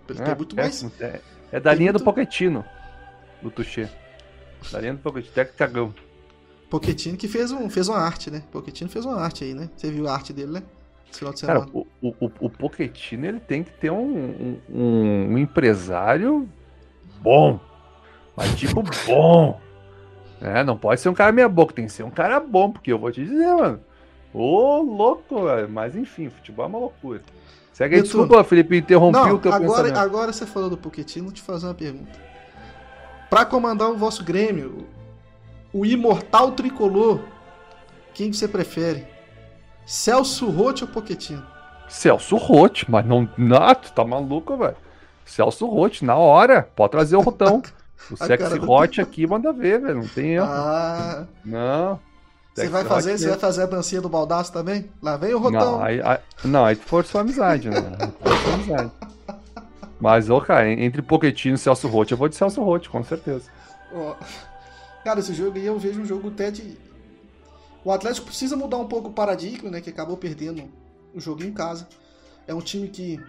Ele 0.09 0.19
tem 0.19 0.35
muito 0.35 0.55
mais. 0.55 0.83
É, 1.01 1.21
é 1.51 1.59
da 1.59 1.71
tem 1.71 1.79
linha 1.79 1.91
do 1.93 1.97
muito- 1.99 2.05
Pochettino, 2.13 2.63
do 3.41 3.49
Tuchel. 3.49 3.89
Da 4.71 4.79
linha 4.79 4.93
do 4.93 4.99
Pochettino, 4.99 5.33
técnico 5.33 5.57
cagão. 5.57 5.93
Pochettino 6.69 7.17
que 7.17 7.27
fez, 7.27 7.51
um, 7.51 7.69
fez 7.69 7.87
uma 7.87 7.97
arte, 7.97 8.29
né? 8.29 8.43
Pochettino 8.51 8.89
fez 8.89 9.05
uma 9.05 9.15
arte 9.19 9.43
aí, 9.43 9.53
né? 9.53 9.69
Você 9.75 9.89
viu 9.91 10.07
a 10.07 10.13
arte 10.13 10.33
dele, 10.33 10.51
né? 10.51 10.63
Esse 11.09 11.19
final 11.19 11.33
de 11.33 11.41
Cara, 11.41 11.59
semana. 11.61 11.71
o, 12.01 12.07
o, 12.19 12.31
o 12.41 12.49
Pochettino, 12.49 13.25
ele 13.25 13.39
tem 13.39 13.63
que 13.63 13.71
ter 13.71 13.91
um, 13.91 14.57
um, 14.69 15.31
um 15.31 15.37
empresário 15.37 16.47
bom. 17.21 17.59
Mas 18.35 18.53
tipo, 18.55 18.83
bom. 19.05 19.59
É, 20.41 20.63
não 20.63 20.77
pode 20.77 20.99
ser 20.99 21.09
um 21.09 21.13
cara 21.13 21.31
meia 21.31 21.47
boca, 21.47 21.73
tem 21.73 21.85
que 21.85 21.91
ser 21.91 22.03
um 22.03 22.11
cara 22.11 22.39
bom, 22.39 22.71
porque 22.71 22.91
eu 22.91 22.99
vou 22.99 23.11
te 23.11 23.23
dizer, 23.23 23.53
mano. 23.53 23.79
Ô, 24.33 24.81
louco, 24.81 25.45
velho. 25.45 25.69
Mas 25.69 25.95
enfim, 25.95 26.29
futebol 26.29 26.65
é 26.65 26.67
uma 26.67 26.79
loucura. 26.79 27.21
Segue 27.71 27.95
aí, 27.95 28.01
desculpa, 28.01 28.43
Felipe, 28.43 28.77
interrompi 28.77 29.17
Não, 29.17 29.35
o 29.35 29.39
teu 29.39 29.51
agora, 29.51 29.69
pensamento. 29.69 29.97
agora 29.97 30.33
você 30.33 30.45
falou 30.45 30.69
do 30.69 30.77
Pochettino, 30.77 31.25
vou 31.25 31.33
te 31.33 31.41
fazer 31.41 31.65
uma 31.67 31.73
pergunta. 31.73 32.19
Pra 33.29 33.45
comandar 33.45 33.89
o 33.89 33.97
vosso 33.97 34.23
Grêmio, 34.23 34.87
o 35.73 35.85
imortal 35.85 36.51
tricolor, 36.51 37.19
quem 38.13 38.31
que 38.31 38.37
você 38.37 38.47
prefere? 38.47 39.05
Celso 39.85 40.49
Rotti 40.49 40.83
ou 40.83 40.89
Pochettino? 40.89 41.45
Celso 41.87 42.37
Rotti, 42.37 42.89
mas 42.89 43.05
não. 43.05 43.25
Tu 43.25 43.91
tá 43.93 44.03
maluco, 44.03 44.57
velho. 44.57 44.75
Celso 45.25 45.67
Rotti, 45.67 46.05
na 46.05 46.15
hora. 46.15 46.69
Pode 46.75 46.91
trazer 46.91 47.15
o 47.15 47.21
Rotão. 47.21 47.61
O 48.11 48.13
A 48.15 48.27
sexy 48.27 48.37
cara 48.43 48.57
do- 48.59 48.69
Hot 48.71 49.01
aqui 49.01 49.25
manda 49.25 49.51
ver, 49.51 49.79
velho. 49.81 49.95
Não 50.01 50.07
tem 50.07 50.33
erro. 50.35 50.45
Ah, 50.47 51.25
Não. 51.43 51.99
você 52.53 52.67
vai 52.69 52.81
Hot 52.81 52.89
fazer, 52.89 53.09
você 53.17 53.25
mesmo. 53.25 53.29
vai 53.31 53.39
fazer 53.39 53.63
a 53.63 53.65
dancinha 53.65 54.01
do 54.01 54.09
baldaço 54.09 54.51
também? 54.53 54.89
Lá 55.01 55.17
vem 55.17 55.33
o 55.33 55.39
Rotão. 55.39 55.77
Não, 55.77 55.83
aí, 55.83 56.01
aí, 56.01 56.17
não, 56.43 56.65
aí 56.65 56.75
forçou 56.75 57.19
a 57.19 57.21
amizade, 57.21 57.69
né? 57.69 57.81
Forçou 58.21 58.51
a 58.51 58.53
amizade. 58.55 58.91
Mas, 59.99 60.29
ô, 60.29 60.39
cara, 60.41 60.69
entre 60.69 61.01
Pochettino 61.01 61.55
e 61.55 61.57
Celso 61.57 61.87
Rotti, 61.87 62.11
eu 62.11 62.17
vou 62.17 62.27
de 62.27 62.35
Celso 62.35 62.61
Rotti, 62.61 62.89
com 62.89 63.03
certeza. 63.03 63.49
Ó, 63.93 64.15
Cara, 65.03 65.19
esse 65.19 65.33
jogo 65.33 65.55
aí 65.57 65.65
eu 65.65 65.77
vejo 65.79 66.01
um 66.01 66.05
jogo 66.05 66.27
até 66.29 66.49
de. 66.51 66.77
O 67.83 67.91
Atlético 67.91 68.25
precisa 68.27 68.55
mudar 68.57 68.77
um 68.77 68.87
pouco 68.87 69.09
o 69.09 69.13
paradigma, 69.13 69.69
né? 69.69 69.79
Que 69.79 69.91
acabou 69.91 70.17
perdendo 70.17 70.63
o 71.13 71.19
jogo 71.21 71.43
em 71.43 71.51
casa. 71.53 71.87
É 72.47 72.53
um 72.53 72.59
time 72.59 72.87
que 72.87 73.19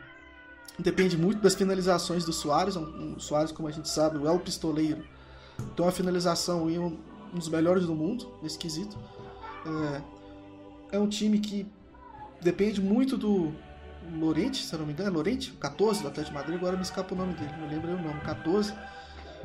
depende 0.79 1.17
muito 1.17 1.41
das 1.41 1.55
finalizações 1.55 2.25
do 2.25 2.33
Soares. 2.33 2.77
O 2.77 3.19
Soares, 3.19 3.53
como 3.53 3.69
a 3.69 3.71
gente 3.71 3.89
sabe, 3.89 4.25
é 4.25 4.31
o 4.31 4.39
pistoleiro. 4.39 5.05
Então 5.73 5.89
a 5.89 5.93
finalização 5.93 6.69
é 6.69 6.79
um 6.79 6.99
dos 7.33 7.49
melhores 7.49 7.87
do 7.87 7.95
mundo 7.95 8.33
nesse 8.43 8.59
quesito. 8.59 8.97
É, 9.67 10.97
é 10.97 10.99
um 10.99 11.09
time 11.09 11.39
que 11.39 11.67
depende 12.41 12.81
muito 12.81 13.17
do 13.17 13.53
Lorente, 14.19 14.65
se 14.65 14.73
eu 14.73 14.79
não 14.79 14.87
me 14.87 14.93
engano, 14.93 15.11
é 15.11 15.13
Lorente, 15.13 15.53
14 15.53 16.03
do 16.03 16.09
Atlético 16.09 16.37
de 16.37 16.39
Madrid, 16.39 16.59
agora 16.59 16.77
me 16.77 16.83
escapa 16.83 17.15
o 17.15 17.19
nome 17.19 17.35
dele, 17.35 17.53
não 17.59 17.69
lembro 17.69 17.91
o 17.93 18.03
nome, 18.03 18.21
14. 18.21 18.73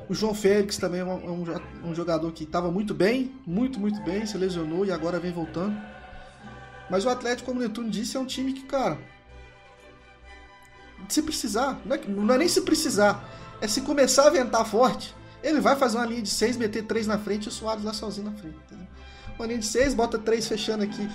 O 0.07 0.13
João 0.13 0.33
Félix 0.33 0.77
também 0.77 0.99
é 0.99 1.05
um, 1.05 1.45
um 1.83 1.95
jogador 1.95 2.31
que 2.31 2.43
estava 2.43 2.69
muito 2.69 2.93
bem, 2.93 3.33
muito, 3.45 3.79
muito 3.79 4.01
bem, 4.03 4.25
se 4.25 4.37
lesionou 4.37 4.85
e 4.85 4.91
agora 4.91 5.19
vem 5.19 5.31
voltando. 5.31 5.75
Mas 6.89 7.05
o 7.05 7.09
Atlético, 7.09 7.49
como 7.49 7.59
o 7.59 7.63
Netuno 7.63 7.89
disse, 7.89 8.17
é 8.17 8.19
um 8.19 8.25
time 8.25 8.53
que, 8.53 8.63
cara, 8.65 8.99
se 11.07 11.21
precisar, 11.21 11.79
não 11.85 11.95
é, 11.95 12.01
não 12.07 12.33
é 12.33 12.37
nem 12.37 12.47
se 12.47 12.61
precisar, 12.61 13.23
é 13.59 13.67
se 13.67 13.81
começar 13.81 14.27
a 14.27 14.29
ventar 14.29 14.65
forte, 14.65 15.15
ele 15.43 15.59
vai 15.59 15.75
fazer 15.75 15.97
uma 15.97 16.05
linha 16.05 16.21
de 16.21 16.29
6, 16.29 16.57
meter 16.57 16.83
3 16.83 17.07
na 17.07 17.17
frente 17.17 17.45
e 17.45 17.47
o 17.49 17.51
Soares 17.51 17.83
lá 17.83 17.93
sozinho 17.93 18.29
na 18.29 18.37
frente. 18.37 18.55
Entendeu? 18.65 18.87
Uma 19.37 19.47
linha 19.47 19.59
de 19.59 19.65
6, 19.65 19.93
bota 19.93 20.19
3 20.19 20.47
fechando 20.47 20.83
aqui 20.83 21.09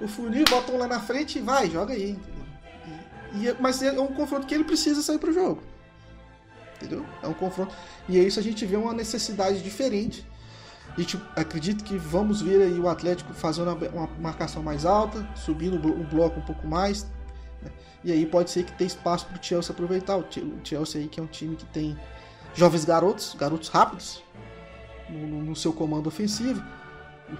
o 0.00 0.08
funil, 0.08 0.44
bota 0.48 0.72
um 0.72 0.78
lá 0.78 0.86
na 0.86 1.00
frente 1.00 1.38
e 1.38 1.42
vai, 1.42 1.70
joga 1.70 1.94
aí. 1.94 2.18
E, 3.34 3.46
e, 3.46 3.56
mas 3.60 3.82
é 3.82 3.92
um 3.98 4.08
confronto 4.08 4.46
que 4.46 4.54
ele 4.54 4.64
precisa 4.64 5.02
sair 5.02 5.18
pro 5.18 5.32
jogo. 5.32 5.62
Entendeu? 6.76 7.06
É 7.22 7.28
um 7.28 7.34
confronto. 7.34 7.74
E 8.08 8.18
é 8.18 8.22
isso 8.22 8.40
a 8.40 8.42
gente 8.42 8.66
vê 8.66 8.76
uma 8.76 8.92
necessidade 8.92 9.62
diferente. 9.62 10.26
A 10.96 11.00
gente 11.00 11.18
acredita 11.36 11.82
que 11.82 11.96
vamos 11.96 12.42
ver 12.42 12.60
aí 12.62 12.78
o 12.78 12.88
Atlético 12.88 13.32
fazendo 13.32 13.72
uma 13.92 14.08
marcação 14.20 14.62
mais 14.62 14.84
alta, 14.84 15.26
subindo 15.34 15.76
o 15.76 16.04
bloco 16.04 16.40
um 16.40 16.42
pouco 16.42 16.66
mais. 16.66 17.06
E 18.04 18.10
aí 18.10 18.26
pode 18.26 18.50
ser 18.50 18.64
que 18.64 18.72
tenha 18.72 18.88
espaço 18.88 19.26
para 19.26 19.38
o 19.38 19.40
Chelsea 19.40 19.72
aproveitar. 19.72 20.16
O 20.16 20.26
Chelsea 20.64 21.00
aí 21.00 21.06
que 21.06 21.20
é 21.20 21.22
um 21.22 21.26
time 21.28 21.54
que 21.54 21.64
tem 21.66 21.96
jovens 22.52 22.84
garotos, 22.84 23.36
garotos 23.38 23.68
rápidos, 23.68 24.20
no, 25.08 25.42
no 25.42 25.56
seu 25.56 25.72
comando 25.72 26.08
ofensivo, 26.08 26.62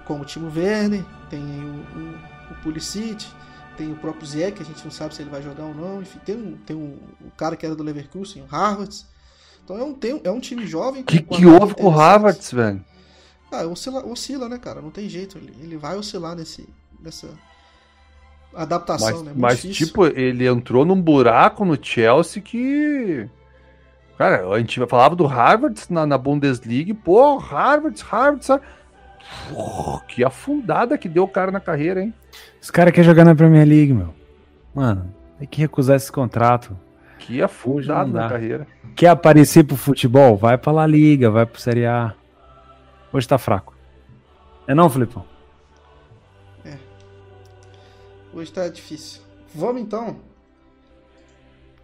como 0.04 0.22
o 0.22 0.26
Timo 0.26 0.52
Werner, 0.54 1.04
tem 1.28 1.42
o, 1.42 1.74
o, 1.74 2.52
o 2.52 2.62
Pulisic, 2.62 3.26
tem 3.76 3.92
o 3.92 3.96
próprio 3.96 4.26
Zé, 4.26 4.50
que 4.50 4.62
a 4.62 4.64
gente 4.64 4.84
não 4.84 4.90
sabe 4.90 5.14
se 5.14 5.22
ele 5.22 5.30
vai 5.30 5.42
jogar 5.42 5.64
ou 5.64 5.74
não, 5.74 6.02
enfim, 6.02 6.18
tem, 6.24 6.36
um, 6.36 6.56
tem 6.58 6.76
um, 6.76 6.98
o 7.20 7.30
cara 7.36 7.56
que 7.56 7.64
era 7.64 7.74
do 7.74 7.82
Leverkusen, 7.82 8.42
o 8.42 8.46
Harvard. 8.46 9.04
Então 9.64 9.76
é 9.76 9.82
um, 9.82 9.94
tem, 9.94 10.20
é 10.22 10.30
um 10.30 10.40
time 10.40 10.66
jovem. 10.66 11.02
que, 11.02 11.22
que 11.22 11.46
houve 11.46 11.74
com 11.74 11.86
o 11.86 11.90
Harvard, 11.90 12.40
velho? 12.54 12.84
Ah, 13.50 13.66
oscila, 13.66 14.04
oscila, 14.06 14.48
né, 14.48 14.58
cara? 14.58 14.80
Não 14.80 14.90
tem 14.90 15.08
jeito. 15.08 15.38
Ele, 15.38 15.54
ele 15.60 15.76
vai 15.76 15.96
oscilar 15.96 16.34
nesse, 16.34 16.68
nessa 17.00 17.28
adaptação, 18.54 19.10
mas, 19.10 19.22
né? 19.22 19.32
mas, 19.34 19.62
difícil. 19.62 19.86
tipo, 19.86 20.06
ele 20.06 20.46
entrou 20.46 20.84
num 20.84 21.00
buraco 21.00 21.64
no 21.64 21.78
Chelsea 21.80 22.42
que. 22.42 23.28
Cara, 24.18 24.48
a 24.48 24.58
gente 24.58 24.84
falava 24.86 25.16
do 25.16 25.26
Harvard 25.26 25.80
na, 25.90 26.06
na 26.06 26.18
Bundesliga, 26.18 26.94
pô, 26.94 27.38
Harvard, 27.38 28.00
Harvard, 28.02 28.44
sabe? 28.44 28.62
que 30.08 30.24
afundada 30.24 30.98
que 30.98 31.08
deu 31.08 31.24
o 31.24 31.28
cara 31.28 31.50
na 31.50 31.60
carreira, 31.60 32.02
hein? 32.02 32.14
Os 32.60 32.70
caras 32.70 32.92
querem 32.92 33.08
jogar 33.08 33.24
na 33.24 33.34
Premier 33.34 33.66
League, 33.66 33.92
meu. 33.92 34.14
Mano, 34.74 35.12
tem 35.38 35.48
que 35.48 35.60
recusar 35.60 35.96
esse 35.96 36.10
contrato. 36.10 36.76
Que 37.18 37.42
afundada 37.42 38.08
na 38.08 38.28
carreira. 38.28 38.66
Quer 38.94 39.08
aparecer 39.08 39.64
pro 39.64 39.76
futebol? 39.76 40.36
Vai 40.36 40.58
pra 40.58 40.72
La 40.72 40.86
Liga, 40.86 41.30
vai 41.30 41.46
pro 41.46 41.60
Série 41.60 41.86
A. 41.86 42.14
Hoje 43.12 43.28
tá 43.28 43.38
fraco. 43.38 43.74
É 44.66 44.74
não, 44.74 44.88
Filipão? 44.90 45.24
Hoje 48.32 48.52
tá 48.52 48.68
difícil. 48.68 49.20
Vamos 49.54 49.82
então 49.82 50.16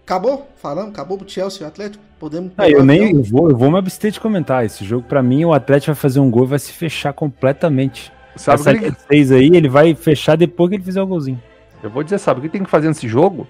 Acabou? 0.08 0.50
Falando? 0.56 0.88
Acabou 0.88 1.20
o 1.22 1.28
Chelsea 1.28 1.60
e 1.60 1.64
o 1.64 1.68
Atlético? 1.68 2.02
Podemos. 2.18 2.52
Ah, 2.56 2.66
eu 2.66 2.82
nem 2.82 3.14
eu 3.14 3.22
vou, 3.22 3.50
eu 3.50 3.56
vou 3.58 3.70
me 3.70 3.76
abster 3.76 4.10
de 4.10 4.18
comentar. 4.18 4.64
Esse 4.64 4.82
jogo, 4.82 5.06
para 5.06 5.22
mim, 5.22 5.44
o 5.44 5.52
Atlético 5.52 5.92
vai 5.92 6.00
fazer 6.00 6.18
um 6.18 6.30
gol 6.30 6.44
e 6.44 6.48
vai 6.48 6.58
se 6.58 6.72
fechar 6.72 7.12
completamente. 7.12 8.10
Sabe 8.34 8.58
Essa 8.58 8.74
que 8.74 8.90
fez 9.06 9.30
aí, 9.30 9.50
ele 9.52 9.68
vai 9.68 9.94
fechar 9.94 10.34
depois 10.34 10.70
que 10.70 10.76
ele 10.76 10.82
fizer 10.82 11.02
o 11.02 11.06
golzinho. 11.06 11.42
Eu 11.82 11.90
vou 11.90 12.02
dizer, 12.02 12.16
sabe 12.18 12.40
o 12.40 12.42
que 12.42 12.48
tem 12.48 12.64
que 12.64 12.70
fazer 12.70 12.88
nesse 12.88 13.06
jogo? 13.06 13.46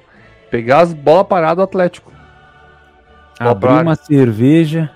Pegar 0.51 0.81
as 0.81 0.93
bolas 0.93 1.29
paradas 1.29 1.59
do 1.59 1.63
Atlético. 1.63 2.11
Abrir 3.39 3.81
uma 3.81 3.95
cerveja 3.95 4.91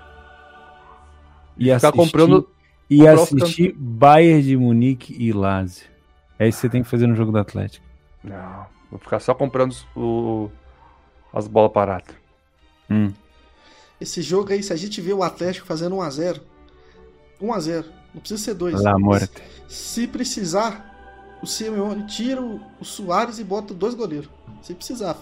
e, 1.57 1.67
e 1.67 1.71
assistir, 1.71 1.97
comprando 1.97 2.49
e 2.91 3.07
assistir 3.07 3.73
Bayern 3.79 4.43
de 4.43 4.57
Munique 4.57 5.15
e 5.17 5.33
Lazio. 5.33 5.87
É 6.41 6.49
isso 6.49 6.59
que 6.59 6.63
você 6.63 6.69
tem 6.69 6.83
que 6.83 6.89
fazer 6.89 7.07
no 7.07 7.15
jogo 7.15 7.31
do 7.31 7.39
Atlético. 7.39 7.92
Não, 8.23 8.67
vou 8.91 9.01
ficar 9.01 9.21
só 9.21 9.35
comprando 9.35 9.75
o 9.97 10.51
as 11.33 11.49
bolas 11.49 11.73
paradas. 11.73 12.15
Hum. 12.91 13.13
Esse 14.01 14.21
jogo 14.21 14.53
aí, 14.53 14.63
se 14.63 14.73
a 14.73 14.77
gente 14.77 15.01
vê 15.01 15.13
o 15.13 15.23
Atlético 15.23 15.67
fazendo 15.67 15.97
1x0, 15.97 16.41
1x0, 17.41 17.85
não 18.13 18.21
precisa 18.21 18.43
ser 18.43 18.55
2. 18.55 18.83
La 18.83 18.99
morte. 18.99 19.31
Se 19.67 20.07
precisar, 20.07 21.39
o 21.43 21.47
Simeone 21.47 22.07
tira 22.07 22.43
o, 22.43 22.61
o 22.81 22.85
Soares 22.85 23.39
e 23.39 23.45
bota 23.45 23.73
dois 23.73 23.95
goleiros. 23.95 24.29
Se 24.61 24.75
precisar, 24.75 25.17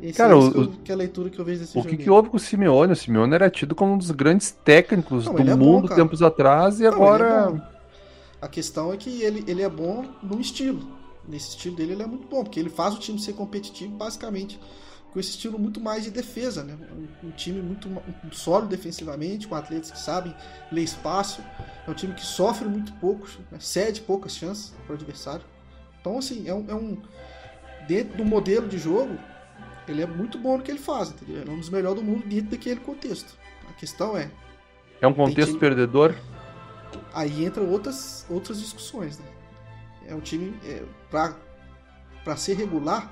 Esse 0.00 0.16
Cara, 0.16 0.32
é, 0.32 0.36
o, 0.36 0.50
que, 0.50 0.58
eu, 0.58 0.72
que, 0.84 0.90
é 0.90 0.94
a 0.94 0.98
leitura 0.98 1.28
que 1.28 1.38
eu 1.38 1.44
vejo 1.44 1.60
desse 1.60 1.72
o 1.72 1.82
jogo. 1.82 1.86
O 1.86 1.90
que, 1.90 2.04
que 2.04 2.10
houve 2.10 2.30
com 2.30 2.36
o 2.36 2.40
Simeone? 2.40 2.92
O 2.92 2.96
Simeone 2.96 3.34
era 3.34 3.50
tido 3.50 3.74
como 3.74 3.92
um 3.92 3.98
dos 3.98 4.10
grandes 4.10 4.50
técnicos 4.50 5.26
não, 5.26 5.34
do 5.34 5.42
é 5.42 5.54
mundo 5.54 5.88
bom, 5.88 5.94
tempos 5.94 6.22
atrás 6.22 6.80
e 6.80 6.84
não, 6.84 6.92
agora. 6.92 7.62
É 7.74 7.78
a 8.40 8.48
questão 8.48 8.92
é 8.92 8.96
que 8.96 9.20
ele, 9.20 9.44
ele 9.48 9.62
é 9.62 9.68
bom 9.68 10.06
no 10.22 10.40
estilo 10.40 10.97
nesse 11.28 11.50
estilo 11.50 11.76
dele 11.76 11.92
ele 11.92 12.02
é 12.02 12.06
muito 12.06 12.26
bom, 12.26 12.42
porque 12.42 12.58
ele 12.58 12.70
faz 12.70 12.94
o 12.94 12.98
time 12.98 13.18
ser 13.18 13.34
competitivo 13.34 13.94
basicamente 13.96 14.58
com 15.12 15.18
esse 15.18 15.30
estilo 15.30 15.58
muito 15.58 15.80
mais 15.80 16.04
de 16.04 16.10
defesa, 16.10 16.62
né? 16.62 16.76
Um, 17.22 17.28
um 17.28 17.30
time 17.30 17.62
muito 17.62 17.88
um, 17.88 18.32
sólido 18.32 18.68
defensivamente, 18.68 19.48
com 19.48 19.54
atletas 19.54 19.90
que 19.90 19.98
sabem 19.98 20.34
ler 20.70 20.82
espaço. 20.82 21.42
É 21.86 21.90
um 21.90 21.94
time 21.94 22.12
que 22.14 22.24
sofre 22.24 22.68
muito 22.68 22.92
pouco, 22.94 23.26
né? 23.50 23.58
cede 23.58 24.02
poucas 24.02 24.36
chances 24.36 24.74
para 24.86 24.92
o 24.92 24.96
adversário. 24.96 25.44
Então, 26.00 26.18
assim, 26.18 26.46
é 26.46 26.52
um, 26.52 26.64
é 26.68 26.74
um, 26.74 26.98
Dentro 27.88 28.18
do 28.18 28.24
modelo 28.24 28.68
de 28.68 28.76
jogo, 28.76 29.18
ele 29.88 30.02
é 30.02 30.06
muito 30.06 30.36
bom 30.36 30.58
no 30.58 30.62
que 30.62 30.70
ele 30.70 30.78
faz, 30.78 31.08
entendeu? 31.08 31.40
Ele 31.40 31.50
é 31.50 31.52
um 31.54 31.58
dos 31.58 31.70
melhores 31.70 31.98
do 31.98 32.04
mundo 32.04 32.22
dentro 32.28 32.50
daquele 32.50 32.80
contexto. 32.80 33.34
A 33.66 33.72
questão 33.72 34.14
é. 34.14 34.30
É 35.00 35.06
um 35.06 35.14
contexto 35.14 35.52
time... 35.52 35.60
perdedor? 35.60 36.14
Aí 37.14 37.46
entra 37.46 37.62
outras, 37.62 38.26
outras 38.28 38.60
discussões, 38.60 39.18
né? 39.18 39.24
É 40.08 40.14
um 40.14 40.20
time 40.20 40.58
é, 40.64 40.82
para 41.10 42.36
ser 42.36 42.54
regular. 42.54 43.10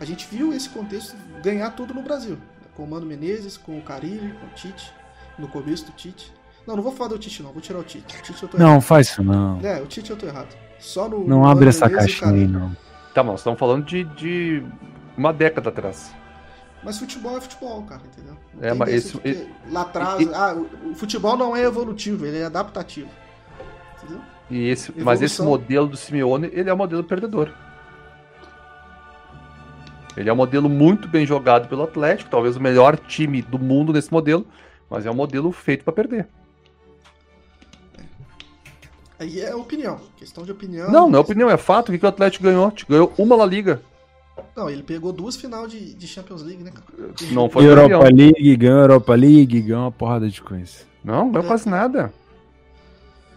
A 0.00 0.04
gente 0.04 0.26
viu 0.30 0.52
esse 0.52 0.68
contexto 0.70 1.14
ganhar 1.42 1.70
tudo 1.70 1.92
no 1.92 2.02
Brasil. 2.02 2.38
Com 2.74 2.84
o 2.84 2.88
Mano 2.88 3.06
Menezes, 3.06 3.56
com 3.56 3.78
o 3.78 3.82
Carilli, 3.82 4.32
com 4.32 4.46
o 4.46 4.50
Tite, 4.50 4.92
no 5.38 5.46
começo 5.46 5.84
do 5.84 5.92
Tite. 5.92 6.32
Não, 6.66 6.76
não 6.76 6.82
vou 6.82 6.92
falar 6.92 7.10
do 7.10 7.18
Tite, 7.18 7.42
não, 7.42 7.52
vou 7.52 7.60
tirar 7.60 7.78
o 7.78 7.84
Tite. 7.84 8.16
O 8.16 8.22
Tite 8.22 8.42
eu 8.42 8.48
tô 8.48 8.58
não, 8.58 8.70
errado. 8.70 8.80
faz 8.80 9.08
isso 9.08 9.22
não. 9.22 9.60
É, 9.60 9.80
o 9.80 9.86
Tite 9.86 10.10
eu 10.10 10.16
tô 10.16 10.26
errado. 10.26 10.56
Só 10.78 11.08
no. 11.08 11.26
Não 11.26 11.46
abre 11.46 11.68
essa 11.68 11.88
caixinha 11.90 12.30
aí, 12.30 12.46
não. 12.46 12.74
Tá 13.14 13.22
bom, 13.22 13.34
estamos 13.34 13.58
falando 13.58 13.84
de, 13.84 14.04
de 14.04 14.64
uma 15.16 15.32
década 15.32 15.68
atrás. 15.68 16.14
Mas 16.82 16.98
futebol 16.98 17.36
é 17.36 17.40
futebol, 17.40 17.82
cara, 17.82 18.00
entendeu? 18.06 18.36
Não 18.54 18.68
é, 18.68 18.72
mas 18.72 18.88
esse, 18.88 19.48
lá 19.68 19.82
atrás, 19.82 20.20
e, 20.20 20.32
ah, 20.32 20.54
o 20.90 20.94
futebol 20.94 21.36
não 21.36 21.54
é 21.54 21.62
evolutivo, 21.64 22.24
ele 22.24 22.38
é 22.38 22.46
adaptativo. 22.46 23.10
Entendeu? 23.98 24.22
E 24.50 24.68
esse, 24.68 24.92
mas 25.00 25.22
esse 25.22 25.40
modelo 25.40 25.86
do 25.86 25.96
Simeone, 25.96 26.50
ele 26.52 26.68
é 26.68 26.74
um 26.74 26.76
modelo 26.76 27.04
perdedor. 27.04 27.50
Ele 30.16 30.28
é 30.28 30.32
um 30.32 30.36
modelo 30.36 30.68
muito 30.68 31.06
bem 31.06 31.24
jogado 31.24 31.68
pelo 31.68 31.84
Atlético, 31.84 32.30
talvez 32.30 32.56
o 32.56 32.60
melhor 32.60 32.96
time 32.96 33.40
do 33.42 33.58
mundo 33.58 33.92
nesse 33.92 34.12
modelo, 34.12 34.44
mas 34.88 35.06
é 35.06 35.10
um 35.10 35.14
modelo 35.14 35.52
feito 35.52 35.84
para 35.84 35.92
perder. 35.92 36.26
Aí 39.20 39.40
é 39.40 39.54
opinião, 39.54 40.00
questão 40.16 40.44
de 40.44 40.50
opinião. 40.50 40.90
Não, 40.90 41.08
não 41.08 41.18
é 41.18 41.20
opinião, 41.20 41.50
é 41.50 41.56
fato. 41.56 41.92
O 41.92 41.98
que 41.98 42.04
o 42.04 42.08
Atlético 42.08 42.44
ganhou? 42.44 42.72
Ganhou 42.88 43.12
uma 43.18 43.36
La 43.36 43.46
Liga. 43.46 43.80
Não, 44.56 44.68
ele 44.68 44.82
pegou 44.82 45.12
duas 45.12 45.36
final 45.36 45.66
de, 45.66 45.94
de 45.94 46.08
Champions 46.08 46.42
League, 46.42 46.64
né? 46.64 46.72
Não 47.30 47.48
foi 47.48 47.66
Europa 47.66 47.90
campeão. 47.90 48.16
League, 48.16 48.56
ganhou 48.56 48.78
Europa 48.78 49.14
League, 49.14 49.60
ganhou 49.60 49.82
uma 49.82 49.92
porrada 49.92 50.28
de 50.28 50.40
coisa. 50.40 50.78
Não, 51.04 51.30
ganhou 51.30 51.44
é. 51.44 51.48
quase 51.48 51.68
nada. 51.68 52.12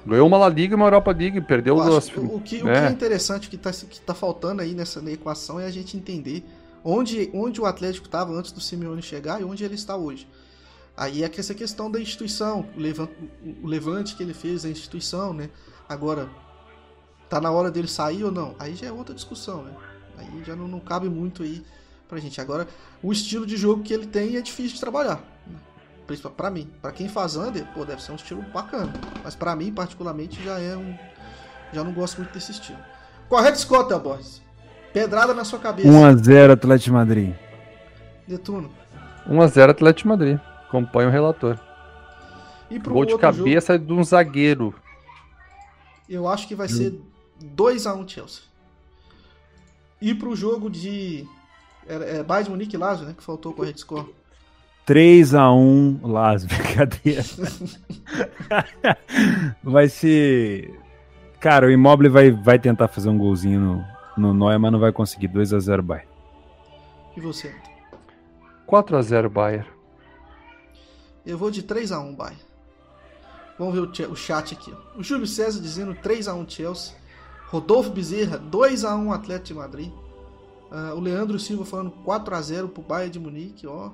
Ganhou 0.06 0.28
uma 0.28 0.38
La 0.38 0.50
Liga 0.50 0.74
e 0.74 0.76
uma 0.76 0.86
Europa 0.86 1.12
League, 1.12 1.40
perdeu 1.42 1.76
duas. 1.76 2.08
O, 2.10 2.40
que, 2.42 2.58
é. 2.58 2.62
o 2.62 2.64
que 2.64 2.70
é 2.70 2.90
interessante 2.90 3.50
que 3.50 3.56
está 3.56 3.72
que 3.72 4.02
tá 4.02 4.14
faltando 4.14 4.62
aí 4.62 4.74
nessa 4.74 5.00
equação 5.10 5.60
é 5.60 5.66
a 5.66 5.72
gente 5.72 5.96
entender 5.96 6.44
onde, 6.84 7.30
onde 7.34 7.62
o 7.62 7.66
Atlético 7.66 8.06
estava 8.06 8.34
antes 8.34 8.52
do 8.52 8.60
Simeone 8.60 9.02
chegar 9.02 9.42
e 9.42 9.44
onde 9.44 9.64
ele 9.64 9.76
está 9.76 9.96
hoje. 9.96 10.28
Aí 10.96 11.24
é 11.24 11.30
que 11.30 11.40
essa 11.40 11.56
questão 11.56 11.90
da 11.90 12.00
instituição, 12.00 12.68
o 12.76 12.80
levante, 12.80 13.14
o 13.64 13.68
levante 13.68 14.16
que 14.16 14.22
ele 14.22 14.34
fez 14.34 14.64
da 14.64 14.70
instituição, 14.70 15.34
né? 15.34 15.50
Agora, 15.90 16.30
tá 17.30 17.42
na 17.42 17.50
hora 17.50 17.72
dele 17.72 17.88
sair 17.88 18.24
ou 18.24 18.32
não? 18.32 18.56
Aí 18.60 18.76
já 18.76 18.88
é 18.88 18.92
outra 18.92 19.16
discussão, 19.16 19.64
né? 19.64 19.74
Aí 20.18 20.44
já 20.46 20.56
não, 20.56 20.68
não 20.68 20.80
cabe 20.80 21.10
muito 21.10 21.42
aí 21.42 21.64
pra 22.08 22.20
gente. 22.20 22.40
Agora, 22.40 22.68
o 23.02 23.12
estilo 23.12 23.46
de 23.46 23.58
jogo 23.58 23.82
que 23.82 23.94
ele 23.94 24.06
tem 24.06 24.36
é 24.36 24.42
difícil 24.42 24.76
de 24.76 24.80
trabalhar. 24.80 25.33
Né? 26.08 26.32
para 26.36 26.50
mim. 26.50 26.70
para 26.82 26.92
quem 26.92 27.08
faz 27.08 27.36
under, 27.36 27.66
pô, 27.74 27.86
deve 27.86 28.02
ser 28.02 28.12
um 28.12 28.16
estilo 28.16 28.42
bacana. 28.54 28.92
Mas 29.24 29.36
para 29.36 29.56
mim, 29.56 29.72
particularmente, 29.72 30.44
já 30.44 30.60
é 30.60 30.76
um. 30.76 30.96
Já 31.72 31.84
não 31.84 31.92
gosto 31.92 32.18
muito 32.18 32.34
desse 32.34 32.52
estilo. 32.52 32.80
Correto, 33.28 33.60
Scott, 33.60 33.94
Boys. 34.00 34.42
Pedrada 34.94 35.34
na 35.34 35.44
sua 35.44 35.60
cabeça. 35.60 35.90
1x0 35.90 36.52
Atlético 36.52 36.86
de 36.86 36.92
Madrid. 36.92 37.36
Detuno. 38.28 38.70
1x0 39.28 39.70
Atlético 39.70 40.04
de 40.04 40.08
Madrid. 40.08 40.40
Acompanha 40.68 41.10
o 41.10 41.12
relator. 41.12 41.58
E 42.70 42.80
pro 42.80 42.94
Gol 42.94 43.06
de 43.06 43.18
cabeça 43.18 43.74
jogo, 43.74 43.86
de 43.86 43.94
um 43.94 44.04
zagueiro. 44.04 44.74
Eu 46.08 46.28
acho 46.28 46.48
que 46.48 46.56
vai 46.56 46.68
ser 46.68 47.00
2x1 47.56 48.08
Chelsea. 48.10 48.44
E 50.02 50.14
pro 50.14 50.36
jogo 50.36 50.70
de. 50.70 51.26
É, 51.88 52.18
é 52.18 52.24
Bayern 52.24 52.52
Munique 52.52 52.76
e 52.76 52.80
Lazio, 52.80 53.06
né? 53.06 53.14
Que 53.18 53.24
faltou 53.24 53.52
o 53.52 53.56
correto 53.56 53.80
score. 53.80 54.14
3x1 54.88 56.00
Lazio, 56.04 56.50
brincadeira. 56.50 57.24
vai 59.64 59.88
ser. 59.88 60.80
Cara, 61.40 61.68
o 61.68 61.72
Immobile 61.72 62.10
vai, 62.10 62.32
vai 62.32 62.60
tentar 62.60 62.88
fazer 62.88 63.10
um 63.10 63.18
golzinho 63.18 63.60
no, 63.60 63.86
no 64.18 64.34
Neuer, 64.34 64.60
mas 64.60 64.72
não 64.72 64.80
vai 64.80 64.92
conseguir. 64.92 65.28
2x0 65.30 65.82
Bayern. 65.82 66.08
E 67.16 67.22
você? 67.22 67.54
4x0 68.68 69.30
Bayern. 69.30 69.68
Eu 71.26 71.38
vou 71.38 71.52
de 71.52 71.64
3x1 71.64 72.16
Bayern. 72.16 72.42
Vamos 73.58 73.74
ver 73.74 74.08
o, 74.08 74.12
o 74.12 74.16
chat 74.16 74.54
aqui. 74.54 74.74
ó. 74.74 75.00
O 75.00 75.04
Júlio 75.04 75.28
César 75.28 75.62
dizendo 75.62 75.94
3x1 75.96 76.50
Chelsea. 76.50 76.96
Rodolfo 77.48 77.92
Bezerra, 77.92 78.40
2x1 78.40 79.14
Atlético 79.14 79.48
de 79.48 79.54
Madrid. 79.54 79.92
Ah, 80.72 80.94
o 80.96 81.00
Leandro 81.00 81.38
Silva 81.38 81.64
falando 81.64 81.94
4x0 82.04 82.70
pro 82.70 82.82
Bayern 82.82 83.12
de 83.12 83.20
Munique, 83.20 83.68
ó. 83.68 83.92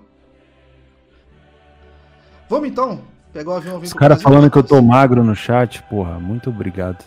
Vamos 2.50 2.68
então 2.68 3.00
pegar 3.32 3.52
o 3.52 3.56
avião 3.56 3.78
e 3.78 3.82
vir 3.82 3.86
Os 3.86 3.94
caras 3.94 4.22
falando 4.22 4.50
que 4.50 4.58
eu 4.58 4.64
tô 4.64 4.82
magro 4.82 5.24
no 5.24 5.36
chat, 5.36 5.84
porra, 5.84 6.20
muito 6.20 6.50
obrigado. 6.50 7.06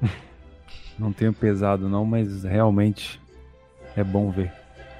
Não 0.96 1.12
tenho 1.12 1.32
pesado 1.32 1.88
não, 1.88 2.04
mas 2.04 2.44
realmente 2.44 3.20
é 3.96 4.04
bom 4.04 4.30
ver. 4.30 4.52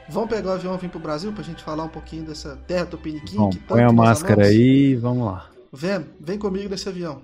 Vamos 0.08 0.28
pegar 0.28 0.50
o 0.50 0.52
avião 0.54 0.74
e 0.74 0.78
vir 0.78 0.90
pro 0.90 0.98
Brasil 0.98 1.32
pra 1.32 1.42
gente 1.42 1.62
falar 1.62 1.84
um 1.84 1.88
pouquinho 1.88 2.24
dessa 2.24 2.56
terra 2.66 2.86
tupiniquim 2.86 3.36
Bom, 3.36 3.50
que 3.50 3.58
põe 3.58 3.82
a 3.82 3.92
máscara 3.92 4.42
amamos? 4.42 4.50
aí 4.50 4.90
e 4.90 4.96
vamos 4.96 5.26
lá. 5.26 5.46
Vem, 5.72 6.04
vem 6.20 6.38
comigo 6.38 6.68
nesse 6.68 6.88
avião. 6.88 7.22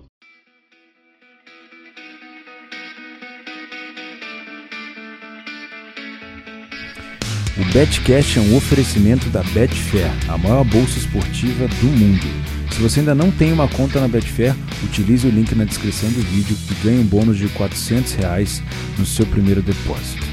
O 7.55 7.65
Betcash 7.67 8.39
é 8.39 8.41
um 8.41 8.57
oferecimento 8.57 9.29
da 9.29 9.43
Betfair, 9.43 10.11
a 10.27 10.39
maior 10.39 10.65
bolsa 10.65 10.99
esportiva 10.99 11.69
do 11.69 11.87
mundo. 11.87 12.27
Se 12.73 12.81
você 12.81 13.01
ainda 13.01 13.15
não 13.15 13.31
tem 13.31 13.53
uma 13.53 13.69
conta 13.69 14.01
na 14.01 14.09
Betfair, 14.09 14.57
utilize 14.83 15.27
o 15.27 15.31
link 15.31 15.55
na 15.55 15.65
descrição 15.65 16.11
do 16.13 16.23
vídeo 16.23 16.57
e 16.71 16.75
ganhe 16.83 17.01
um 17.01 17.07
bônus 17.07 17.37
de 17.37 17.49
400 17.49 18.15
reais 18.15 18.63
no 18.99 19.05
seu 19.05 19.27
primeiro 19.27 19.61
depósito. 19.61 20.32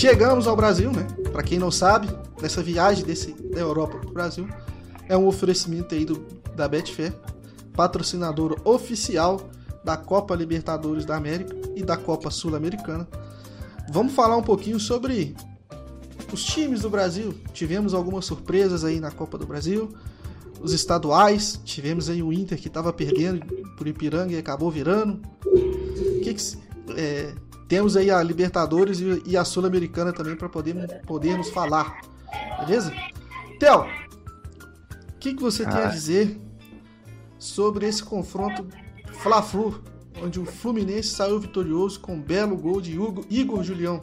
Chegamos 0.00 0.46
ao 0.46 0.56
Brasil, 0.56 0.90
né? 0.90 1.06
Pra 1.30 1.42
quem 1.42 1.58
não 1.58 1.70
sabe, 1.70 2.08
nessa 2.40 2.62
viagem 2.62 3.04
desse, 3.04 3.34
da 3.34 3.60
Europa 3.60 3.98
pro 3.98 4.14
Brasil, 4.14 4.48
é 5.06 5.14
um 5.14 5.26
oferecimento 5.26 5.94
aí 5.94 6.06
do, 6.06 6.24
da 6.56 6.66
Betfair, 6.66 7.12
patrocinador 7.74 8.58
oficial 8.64 9.50
da 9.84 9.98
Copa 9.98 10.34
Libertadores 10.34 11.04
da 11.04 11.16
América 11.16 11.54
e 11.76 11.82
da 11.82 11.98
Copa 11.98 12.30
Sul-Americana. 12.30 13.06
Vamos 13.92 14.14
falar 14.14 14.38
um 14.38 14.42
pouquinho 14.42 14.80
sobre 14.80 15.36
os 16.32 16.44
times 16.46 16.80
do 16.80 16.88
Brasil. 16.88 17.34
Tivemos 17.52 17.92
algumas 17.92 18.24
surpresas 18.24 18.84
aí 18.84 19.00
na 19.00 19.10
Copa 19.10 19.36
do 19.36 19.46
Brasil. 19.46 19.90
Os 20.62 20.72
estaduais, 20.72 21.60
tivemos 21.62 22.08
aí 22.08 22.22
o 22.22 22.32
Inter 22.32 22.58
que 22.58 22.68
estava 22.68 22.90
perdendo 22.90 23.44
por 23.76 23.86
Ipiranga 23.86 24.32
e 24.32 24.38
acabou 24.38 24.70
virando. 24.70 25.20
O 25.44 26.20
que 26.22 26.32
que 26.32 26.56
é, 26.96 27.34
temos 27.70 27.96
aí 27.96 28.10
a 28.10 28.20
Libertadores 28.20 28.98
e, 28.98 29.22
e 29.24 29.36
a 29.36 29.44
Sul-Americana 29.44 30.12
também 30.12 30.34
para 30.34 30.48
poder, 30.48 31.00
podermos 31.06 31.48
falar. 31.50 32.00
Beleza? 32.58 32.92
Theo, 33.60 33.82
o 33.82 35.18
que, 35.20 35.34
que 35.34 35.40
você 35.42 35.64
tem 35.64 35.74
a 35.78 35.84
Ah. 35.86 35.90
dizer 35.90 36.36
sobre 37.38 37.86
esse 37.86 38.02
confronto 38.02 38.66
Fla-Flu, 39.22 39.82
onde 40.20 40.40
o 40.40 40.44
Fluminense 40.44 41.10
saiu 41.10 41.38
vitorioso 41.38 42.00
com 42.00 42.14
um 42.16 42.20
belo 42.20 42.56
gol 42.56 42.80
de 42.80 42.98
Hugo- 42.98 43.24
Igor 43.30 43.62
Julião? 43.62 44.00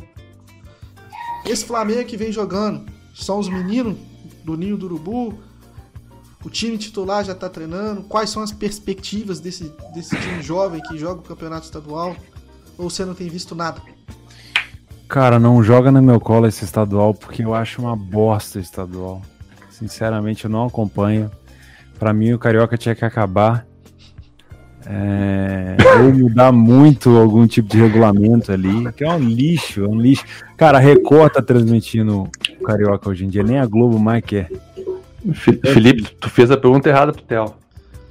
Esse 1.45 1.65
Flamengo 1.65 2.05
que 2.05 2.15
vem 2.15 2.31
jogando, 2.31 2.89
são 3.13 3.37
os 3.37 3.49
meninos 3.49 3.97
do 4.45 4.55
Ninho 4.55 4.77
do 4.77 4.85
Urubu, 4.85 5.37
o 6.45 6.49
time 6.49 6.77
titular 6.77 7.25
já 7.25 7.33
está 7.33 7.49
treinando, 7.49 8.03
quais 8.03 8.29
são 8.29 8.41
as 8.41 8.51
perspectivas 8.53 9.41
desse, 9.41 9.73
desse 9.93 10.15
time 10.17 10.41
jovem 10.41 10.81
que 10.83 10.97
joga 10.97 11.19
o 11.19 11.23
campeonato 11.23 11.65
estadual? 11.65 12.15
Ou 12.77 12.89
você 12.89 13.03
não 13.03 13.13
tem 13.13 13.27
visto 13.27 13.55
nada? 13.55 13.81
Cara, 15.07 15.39
não 15.39 15.63
joga 15.63 15.91
no 15.91 16.01
meu 16.01 16.19
colo 16.19 16.47
esse 16.47 16.65
estadual 16.65 17.13
porque 17.13 17.43
eu 17.43 17.53
acho 17.53 17.81
uma 17.81 17.95
bosta 17.95 18.59
estadual. 18.59 19.21
Sinceramente, 19.69 20.45
eu 20.45 20.49
não 20.51 20.65
acompanho. 20.65 21.31
Pra 21.97 22.13
mim, 22.13 22.33
o 22.33 22.39
Carioca 22.39 22.77
tinha 22.77 22.93
que 22.93 23.05
acabar. 23.05 23.65
É... 24.85 25.75
Ou 26.01 26.13
mudar 26.13 26.51
muito 26.51 27.17
algum 27.17 27.45
tipo 27.45 27.67
de 27.69 27.77
regulamento 27.77 28.51
ali, 28.51 28.91
que 28.93 29.03
é 29.03 29.09
um 29.11 29.19
lixo, 29.19 29.83
é 29.83 29.87
um 29.87 29.99
lixo. 29.99 30.23
Cara, 30.55 30.77
a 30.77 30.81
Record 30.81 31.33
tá 31.33 31.41
transmitindo 31.41 32.29
o 32.59 32.63
Carioca 32.63 33.09
hoje 33.09 33.25
em 33.25 33.29
dia, 33.29 33.43
nem 33.43 33.59
a 33.59 33.65
Globo 33.65 33.99
mais 33.99 34.23
quer. 34.23 34.49
Felipe, 35.33 36.15
tu 36.19 36.29
fez 36.29 36.49
a 36.51 36.57
pergunta 36.57 36.87
errada 36.87 37.11
pro 37.11 37.21
Theo. 37.21 37.53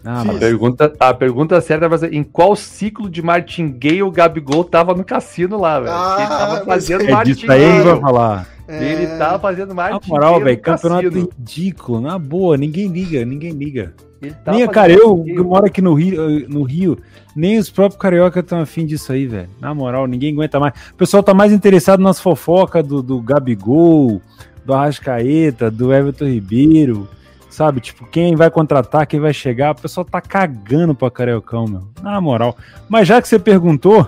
Ah. 0.06 0.22
A 0.22 0.34
pergunta, 0.38 0.92
a 1.00 1.12
pergunta 1.12 1.60
certa 1.60 1.88
vai 1.88 1.98
ser: 1.98 2.14
em 2.14 2.22
qual 2.22 2.54
ciclo 2.54 3.10
de 3.10 3.20
martingale 3.22 4.02
o 4.04 4.10
Gabigol 4.10 4.62
tava 4.64 4.94
no 4.94 5.04
cassino 5.04 5.58
lá, 5.58 5.80
velho? 5.80 5.92
Ah, 5.92 6.16
ele 6.20 6.28
tava 6.28 6.64
fazendo 6.64 7.02
é 7.02 7.24
disso 7.24 7.50
aí 7.50 7.58
vai 7.60 7.68
martingale. 7.74 8.00
falar. 8.00 8.46
Ele 8.68 9.04
É, 9.04 9.16
tava 9.18 9.38
fazendo 9.38 9.68
Na 9.68 9.74
martingale. 9.74 10.08
moral, 10.10 10.38
no 10.38 10.44
velho, 10.44 10.60
campeonato 10.60 11.04
cassino. 11.10 11.28
ridículo, 11.38 12.00
na 12.00 12.18
boa, 12.18 12.56
ninguém 12.56 12.88
liga, 12.88 13.24
ninguém 13.24 13.52
liga. 13.52 13.94
Nem, 14.20 14.66
cara, 14.68 14.92
eu, 14.92 15.08
martingale. 15.16 15.36
eu 15.38 15.44
moro 15.44 15.66
aqui 15.66 15.82
no 15.82 15.94
Rio, 15.94 16.48
no 16.48 16.62
Rio, 16.62 16.98
nem 17.34 17.58
os 17.58 17.68
próprios 17.70 18.00
carioca 18.00 18.40
estão 18.40 18.60
afim 18.60 18.84
disso 18.86 19.12
aí, 19.12 19.26
velho. 19.26 19.48
Na 19.60 19.72
moral, 19.74 20.06
ninguém 20.06 20.32
aguenta 20.32 20.58
mais. 20.58 20.72
O 20.92 20.94
pessoal 20.94 21.22
tá 21.22 21.32
mais 21.34 21.52
interessado 21.52 22.00
nas 22.02 22.18
fofocas 22.20 22.84
do, 22.84 23.02
do 23.02 23.20
Gabigol, 23.20 24.20
do 24.64 24.72
Arrascaeta, 24.74 25.70
do 25.70 25.92
Everton 25.92 26.24
Ribeiro, 26.26 27.08
sabe? 27.56 27.80
Tipo, 27.80 28.06
quem 28.06 28.36
vai 28.36 28.50
contratar, 28.50 29.06
quem 29.06 29.18
vai 29.18 29.32
chegar. 29.32 29.72
O 29.72 29.80
pessoal 29.80 30.04
tá 30.04 30.20
cagando 30.20 30.94
pra 30.94 31.10
Cariocão, 31.10 31.64
meu. 31.66 31.88
Na 32.02 32.20
moral. 32.20 32.54
Mas 32.86 33.08
já 33.08 33.20
que 33.22 33.26
você 33.26 33.38
perguntou, 33.38 34.06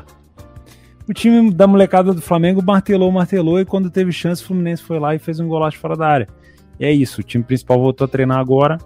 o 1.08 1.14
time 1.14 1.50
da 1.50 1.66
molecada 1.66 2.12
do 2.12 2.20
Flamengo 2.20 2.62
martelou, 2.62 3.10
martelou, 3.10 3.58
e 3.58 3.64
quando 3.64 3.90
teve 3.90 4.12
chance, 4.12 4.42
o 4.42 4.46
Fluminense 4.46 4.82
foi 4.82 4.98
lá 4.98 5.14
e 5.14 5.18
fez 5.18 5.40
um 5.40 5.48
golaço 5.48 5.78
fora 5.78 5.96
da 5.96 6.06
área. 6.06 6.28
E 6.78 6.84
é 6.84 6.92
isso, 6.92 7.22
o 7.22 7.24
time 7.24 7.42
principal 7.42 7.80
voltou 7.80 8.04
a 8.04 8.08
treinar 8.08 8.38
agora. 8.38 8.76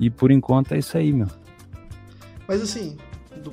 E 0.00 0.08
por 0.08 0.30
enquanto 0.30 0.72
é 0.72 0.78
isso 0.78 0.96
aí, 0.96 1.12
meu. 1.12 1.28
Mas 2.48 2.62
assim, 2.62 2.96
do- 3.42 3.52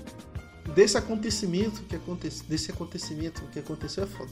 desse 0.74 0.98
acontecimento 0.98 1.84
que 1.84 1.98
aconteceu, 1.98 2.46
desse 2.48 2.72
acontecimento 2.72 3.44
que 3.52 3.60
aconteceu 3.60 4.06
é 4.06 4.08
foda. 4.08 4.30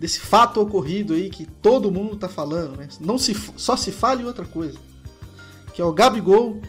Desse 0.00 0.18
fato 0.18 0.60
ocorrido 0.62 1.12
aí 1.12 1.28
que 1.28 1.44
todo 1.44 1.92
mundo 1.92 2.16
tá 2.16 2.26
falando, 2.28 2.74
né? 2.78 2.88
Não 3.00 3.18
se, 3.18 3.34
só 3.56 3.76
se 3.76 3.92
fala 3.92 4.22
em 4.22 4.24
outra 4.24 4.46
coisa. 4.46 4.78
Que 5.74 5.82
é 5.82 5.84
o 5.84 5.92
Gabigol 5.92 6.60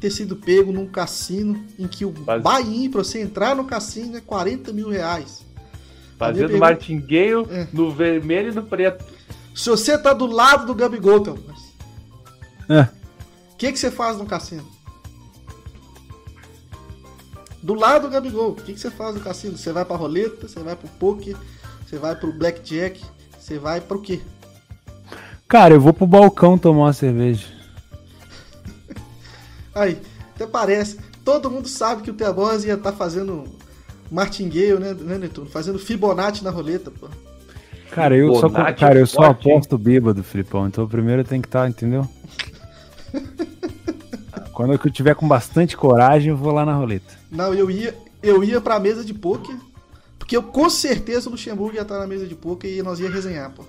ter 0.00 0.10
sido 0.10 0.34
pego 0.34 0.72
num 0.72 0.86
cassino 0.86 1.62
em 1.78 1.86
que 1.86 2.06
o 2.06 2.14
Mas- 2.26 2.42
buy-in 2.42 2.90
pra 2.90 3.04
você 3.04 3.20
entrar 3.20 3.54
no 3.54 3.64
cassino 3.66 4.16
é 4.16 4.20
40 4.22 4.72
mil 4.72 4.88
reais. 4.88 5.44
Fazendo 6.18 6.48
pergunta- 6.48 6.58
martingale 6.60 7.46
É. 7.50 7.68
no 7.72 7.90
vermelho 7.92 8.50
e 8.50 8.54
no 8.54 8.62
preto. 8.62 9.04
Se 9.54 9.68
você 9.68 9.98
tá 9.98 10.14
do 10.14 10.24
lado 10.26 10.64
do 10.66 10.74
Gabigol, 10.74 11.18
então, 11.18 11.38
É. 12.70 12.82
o 13.52 13.56
que, 13.58 13.70
que 13.70 13.78
você 13.78 13.90
faz 13.90 14.16
no 14.16 14.24
cassino? 14.24 14.66
Do 17.62 17.74
lado 17.74 18.02
do 18.06 18.10
Gabigol, 18.10 18.52
o 18.52 18.54
que, 18.54 18.72
que 18.72 18.80
você 18.80 18.90
faz 18.90 19.14
no 19.14 19.20
cassino? 19.20 19.58
Você 19.58 19.70
vai 19.72 19.84
pra 19.84 19.96
roleta, 19.96 20.48
você 20.48 20.60
vai 20.60 20.74
pro 20.74 20.88
poker, 20.98 21.36
você 21.90 21.98
vai 21.98 22.14
pro 22.14 22.32
blackjack, 22.32 23.02
você 23.36 23.58
vai 23.58 23.80
pro 23.80 24.00
quê? 24.00 24.20
Cara, 25.48 25.74
eu 25.74 25.80
vou 25.80 25.92
pro 25.92 26.06
balcão 26.06 26.56
tomar 26.56 26.84
uma 26.84 26.92
cerveja. 26.92 27.48
Aí, 29.74 30.00
até 30.36 30.46
parece. 30.46 31.00
Todo 31.24 31.50
mundo 31.50 31.66
sabe 31.66 32.02
que 32.02 32.10
o 32.12 32.14
Teabose 32.14 32.68
ia 32.68 32.74
estar 32.74 32.92
fazendo 32.92 33.42
martingale, 34.08 34.78
né, 34.78 34.94
né, 34.94 35.18
Netuno? 35.18 35.50
Fazendo 35.50 35.80
Fibonacci 35.80 36.44
na 36.44 36.50
roleta, 36.50 36.92
pô. 36.92 37.08
Cara, 37.90 38.16
eu 38.16 38.36
só, 38.36 38.48
cara, 38.48 39.00
eu 39.00 39.06
só 39.06 39.24
forte, 39.24 39.48
hein? 39.48 39.56
aposto 39.56 39.76
bêbado, 39.76 40.22
Filipão. 40.22 40.68
Então 40.68 40.86
primeiro 40.86 41.24
tem 41.24 41.40
que 41.40 41.48
estar, 41.48 41.68
entendeu? 41.68 42.08
Quando 44.54 44.74
eu 44.74 44.78
tiver 44.92 45.16
com 45.16 45.26
bastante 45.26 45.76
coragem, 45.76 46.30
eu 46.30 46.36
vou 46.36 46.52
lá 46.52 46.64
na 46.64 46.74
roleta. 46.74 47.18
Não, 47.28 47.52
eu 47.52 47.68
ia, 47.68 47.98
eu 48.22 48.44
ia 48.44 48.60
pra 48.60 48.78
mesa 48.78 49.04
de 49.04 49.12
poker, 49.12 49.56
porque 50.30 50.36
eu 50.36 50.42
com 50.44 50.70
certeza 50.70 51.28
o 51.28 51.32
Luxemburgo 51.32 51.74
ia 51.74 51.82
estar 51.82 51.98
na 51.98 52.06
mesa 52.06 52.24
de 52.24 52.36
poker 52.36 52.70
e 52.70 52.82
nós 52.84 53.00
ia 53.00 53.10
resenhar, 53.10 53.50
pô. 53.50 53.64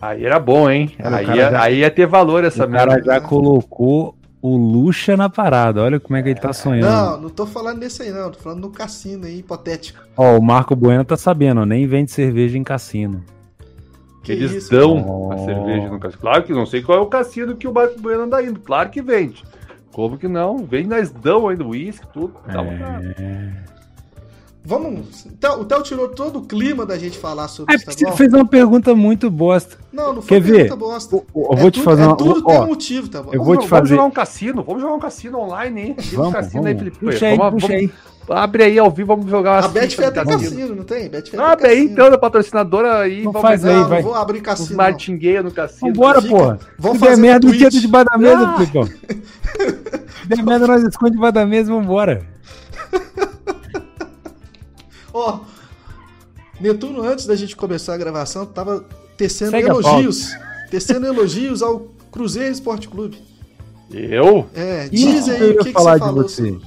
Aí 0.00 0.24
era 0.24 0.38
bom, 0.38 0.70
hein? 0.70 0.92
Cara, 0.96 1.16
o 1.16 1.18
aí, 1.18 1.26
cara 1.26 1.36
ia, 1.36 1.50
já- 1.50 1.62
aí 1.62 1.78
ia 1.80 1.90
ter 1.90 2.06
valor 2.06 2.44
essa 2.44 2.64
o 2.64 2.70
cara 2.70 2.92
merda. 2.92 3.06
já 3.14 3.20
colocou 3.20 4.14
o 4.40 4.56
Lucha 4.56 5.16
na 5.16 5.28
parada. 5.28 5.82
Olha 5.82 5.98
como 5.98 6.16
é 6.16 6.22
que 6.22 6.28
ele 6.28 6.38
tá 6.38 6.52
sonhando. 6.52 6.88
Não, 6.88 7.20
não 7.22 7.28
tô 7.28 7.44
falando 7.44 7.78
nesse 7.80 8.02
aí, 8.04 8.12
não. 8.12 8.30
Tô 8.30 8.38
falando 8.38 8.60
no 8.60 8.70
cassino 8.70 9.26
aí, 9.26 9.40
hipotético. 9.40 10.00
Ó, 10.16 10.38
o 10.38 10.40
Marco 10.42 10.76
Bueno 10.76 11.04
tá 11.04 11.16
sabendo, 11.16 11.60
ó, 11.62 11.66
nem 11.66 11.88
vende 11.88 12.12
cerveja 12.12 12.56
em 12.56 12.62
cassino. 12.62 13.24
Que 14.22 14.30
Eles 14.30 14.52
isso, 14.52 14.70
dão 14.70 15.04
Oh. 15.28 15.32
a 15.32 15.38
cerveja 15.38 15.88
no 15.88 15.98
cassino. 15.98 16.20
Claro 16.20 16.42
que 16.44 16.52
não 16.52 16.66
sei 16.66 16.82
qual 16.82 16.98
é 16.98 17.00
o 17.00 17.06
cassino 17.06 17.56
que 17.56 17.66
o 17.66 17.74
Marco 17.74 18.00
Bueno 18.00 18.22
anda 18.22 18.40
indo. 18.40 18.60
Claro 18.60 18.90
que 18.90 19.02
vende. 19.02 19.42
Como 19.92 20.16
que 20.16 20.28
não? 20.28 20.58
Vende, 20.58 20.88
nós 20.88 21.10
dão 21.10 21.48
ainda 21.48 21.64
uísque, 21.64 22.06
tudo. 22.12 22.34
Vontade. 22.46 23.12
É. 23.18 23.79
Vamos. 24.62 25.26
O 25.58 25.64
Theo 25.64 25.82
tirou 25.82 26.08
todo 26.08 26.40
o 26.40 26.42
clima 26.42 26.84
da 26.84 26.98
gente 26.98 27.18
falar 27.18 27.48
sobre 27.48 27.74
É 27.74 27.78
o 27.78 27.80
porque 27.82 28.04
você 28.04 28.12
fez 28.16 28.32
uma 28.34 28.44
pergunta 28.46 28.94
muito 28.94 29.30
bosta. 29.30 29.78
Não, 29.92 30.12
não 30.14 30.22
foi 30.22 30.36
Quer 30.38 30.40
ver? 30.42 30.52
pergunta 30.52 30.76
bosta. 30.76 31.16
Eu, 31.16 31.26
eu 31.34 31.48
É 31.52 31.56
vou 31.56 31.70
te 31.70 31.74
tudo- 31.80 31.84
fazer 31.84 32.02
é 32.02 32.06
uma. 32.06 32.16
tudo 32.16 32.42
ó, 32.44 32.50
tem 32.52 32.60
um 32.60 32.66
motivo, 32.66 33.08
tá 33.08 33.22
bom? 33.22 33.30
eu 33.32 33.38
vou 33.38 33.46
Vamos, 33.54 33.64
te 33.64 33.68
vamos 33.68 33.80
fazer- 33.80 33.94
jogar 33.96 34.04
um 34.06 34.10
cassino, 34.10 34.62
vamos 34.62 34.82
jogar 34.82 34.94
um 34.94 35.00
cassino 35.00 35.38
online, 35.40 35.80
hein? 35.80 35.96
Vamos, 36.12 36.32
cassino 36.34 36.62
vamos. 36.62 36.66
aí, 36.68 36.78
Felipe. 36.78 36.98
Puxa 36.98 37.26
aí, 37.26 37.36
Vamos- 37.38 37.54
puxa 37.62 37.66
vamos- 37.74 37.82
aí. 37.82 38.10
Abre 38.32 38.62
aí 38.62 38.78
ao 38.78 38.88
vivo, 38.90 39.08
vamos 39.16 39.28
jogar 39.28 39.64
A 39.64 39.66
Betfair 39.68 40.12
tem 40.12 40.22
de 40.24 40.30
cassino, 40.44 40.76
não 40.76 40.84
tem? 40.84 41.08
Betfair 41.08 41.42
Ah, 41.42 41.56
bem, 41.56 41.64
cassino. 41.64 41.90
então, 41.90 42.10
da 42.10 42.18
patrocinadora 42.18 42.98
aí. 43.00 43.24
Não 43.24 43.32
vamos 43.32 43.48
faz 43.48 43.64
aí, 43.64 43.74
Não, 43.74 43.88
vai. 43.88 44.02
não 44.02 44.08
vou 44.10 44.14
abrir 44.14 44.40
cassino. 44.40 44.68
não. 44.70 44.76
martingueiros 44.76 45.44
no 45.46 45.50
cassino. 45.50 45.88
Vambora, 45.92 46.22
porra. 46.22 46.58
vamos 46.78 46.98
Se 46.98 47.04
der 47.04 47.10
fazer 47.10 47.22
merda, 47.22 47.46
um 47.46 47.50
o 47.50 47.52
tweet. 47.58 47.80
debaixo 47.80 48.06
da 48.10 48.18
mesa, 48.18 48.38
Ah! 48.46 48.56
Filipão. 48.58 48.84
Se 50.22 50.28
der 50.28 50.42
merda, 50.44 50.66
nós 50.68 50.82
esconde 50.84 51.12
debaixo 51.12 51.34
da 51.34 51.46
mesa 51.46 51.72
e 51.72 51.74
vambora. 51.74 52.22
Ó, 55.12 55.40
Netuno, 56.60 57.02
antes 57.02 57.26
da 57.26 57.34
gente 57.36 57.56
começar 57.56 57.94
a 57.94 57.96
gravação, 57.98 58.44
tava 58.46 58.84
tecendo 59.16 59.50
Segue 59.52 59.68
elogios. 59.68 60.30
Tecendo 60.70 61.06
elogios 61.06 61.62
ao 61.62 61.80
Cruzeiro 62.12 62.52
Esporte 62.52 62.88
Clube. 62.88 63.18
Eu? 63.90 64.46
É, 64.54 64.88
Isso 64.92 65.06
diz 65.10 65.24
que 65.24 65.30
eu 65.30 65.34
aí 65.34 65.40
ia 65.42 65.54
o 65.54 65.58
que, 65.58 65.64
que 65.64 65.72
falar 65.72 65.98
você 65.98 66.04
de 66.08 66.12
você. 66.14 66.52
sobre- 66.52 66.66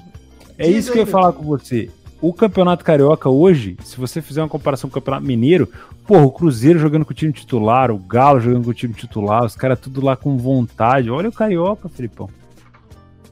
É 0.58 0.68
Diz 0.68 0.76
isso 0.78 0.92
que 0.92 0.98
aí, 0.98 1.04
eu 1.04 1.06
ia 1.08 1.12
falar 1.12 1.32
com 1.34 1.44
você. 1.44 1.90
O 2.22 2.34
Campeonato 2.34 2.84
Carioca 2.84 3.30
hoje, 3.30 3.78
se 3.84 3.98
você 3.98 4.22
fizer 4.22 4.42
uma 4.42 4.50
comparação 4.50 4.90
com 4.90 4.98
o 4.98 5.02
Campeonato 5.02 5.26
Mineiro, 5.26 5.70
porra, 6.08 6.26
o 6.26 6.32
Cruzeiro 6.32 6.80
jogando 6.80 7.06
com 7.06 7.12
o 7.12 7.16
time 7.16 7.32
titular, 7.34 7.92
o 7.92 7.98
Galo 7.98 8.40
jogando 8.40 8.64
com 8.66 8.72
o 8.72 8.74
time 8.74 8.94
titular, 8.94 9.44
os 9.46 9.56
caras 9.56 9.80
tudo 9.80 10.04
lá 10.04 10.16
com 10.16 10.38
vontade. 10.38 11.10
Olha 11.10 11.30
o 11.30 11.34
Carioca, 11.34 11.88
Filipão. 11.90 12.30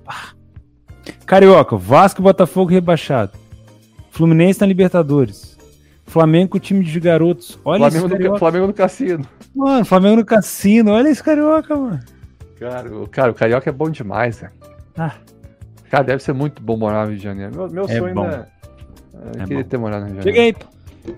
Ah. 0.07 0.29
Carioca, 1.25 1.75
Vasco 1.77 2.21
e 2.21 2.23
Botafogo 2.23 2.69
rebaixado. 2.71 3.31
Fluminense 4.21 4.61
na 4.61 4.67
Libertadores. 4.67 5.57
Flamengo 6.05 6.51
com 6.51 6.57
o 6.57 6.59
time 6.59 6.85
de 6.85 6.99
garotos. 6.99 7.57
Olha 7.65 7.89
Flamengo 7.89 8.07
no, 8.07 8.13
Carioca. 8.15 8.37
Flamengo 8.39 8.67
no 8.67 8.73
cassino. 8.73 9.25
Mano, 9.55 9.83
Flamengo 9.83 10.15
no 10.17 10.25
cassino. 10.25 10.91
Olha 10.91 11.09
esse 11.09 11.23
Carioca, 11.23 11.75
mano. 11.75 11.99
Cara, 12.59 12.95
o, 12.95 13.07
cara, 13.07 13.31
o 13.31 13.33
Carioca 13.33 13.67
é 13.67 13.73
bom 13.73 13.89
demais, 13.89 14.39
velho. 14.39 14.53
Ah. 14.95 15.15
Cara, 15.89 16.03
deve 16.03 16.21
ser 16.21 16.33
muito 16.33 16.61
bom 16.61 16.77
morar 16.77 17.05
no 17.05 17.09
Rio 17.09 17.17
de 17.17 17.23
Janeiro. 17.23 17.55
Meu, 17.55 17.67
meu 17.71 17.85
É 17.85 17.97
sonho 17.97 18.13
bom. 18.13 18.23
ainda 18.25 18.47
é... 19.15 19.17
Eu 19.37 19.41
É 19.41 19.43
queria 19.47 19.63
bom. 19.63 19.69
ter 19.69 19.77
morado 19.79 20.01
no 20.05 20.11
Rio 20.11 20.17
de 20.19 20.23
Chega 20.23 20.35
Janeiro. 20.37 20.57
aí, 21.07 21.13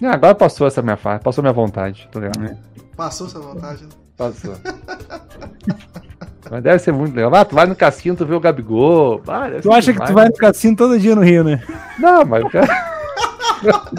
pô. 0.00 0.06
Ah, 0.06 0.14
agora 0.14 0.34
passou 0.34 0.66
essa 0.66 0.80
minha 0.80 0.96
fase, 0.96 1.22
passou 1.22 1.42
minha 1.42 1.52
vontade, 1.52 2.08
tá 2.10 2.18
ligado? 2.18 2.44
É. 2.46 2.56
Passou 2.96 3.26
essa 3.26 3.38
vontade. 3.40 3.82
né? 3.82 3.88
Passou. 4.16 4.54
Mas 6.50 6.62
deve 6.62 6.78
ser 6.78 6.92
muito 6.92 7.14
legal. 7.14 7.34
Ah, 7.34 7.44
tu 7.44 7.54
vai 7.54 7.66
no 7.66 7.74
cassino, 7.76 8.16
tu 8.16 8.24
vê 8.26 8.34
o 8.34 8.40
Gabigol. 8.40 9.20
Ah, 9.26 9.48
Tu 9.60 9.72
acha 9.72 9.92
que 9.92 9.98
demais, 9.98 10.10
tu 10.10 10.14
vai 10.14 10.24
né? 10.24 10.30
no 10.30 10.36
cassino 10.36 10.76
todo 10.76 10.98
dia 10.98 11.14
no 11.14 11.22
Rio, 11.22 11.42
né? 11.44 11.62
Não, 11.98 12.24
mas 12.24 12.44
o 12.44 12.50
cara... 12.50 12.96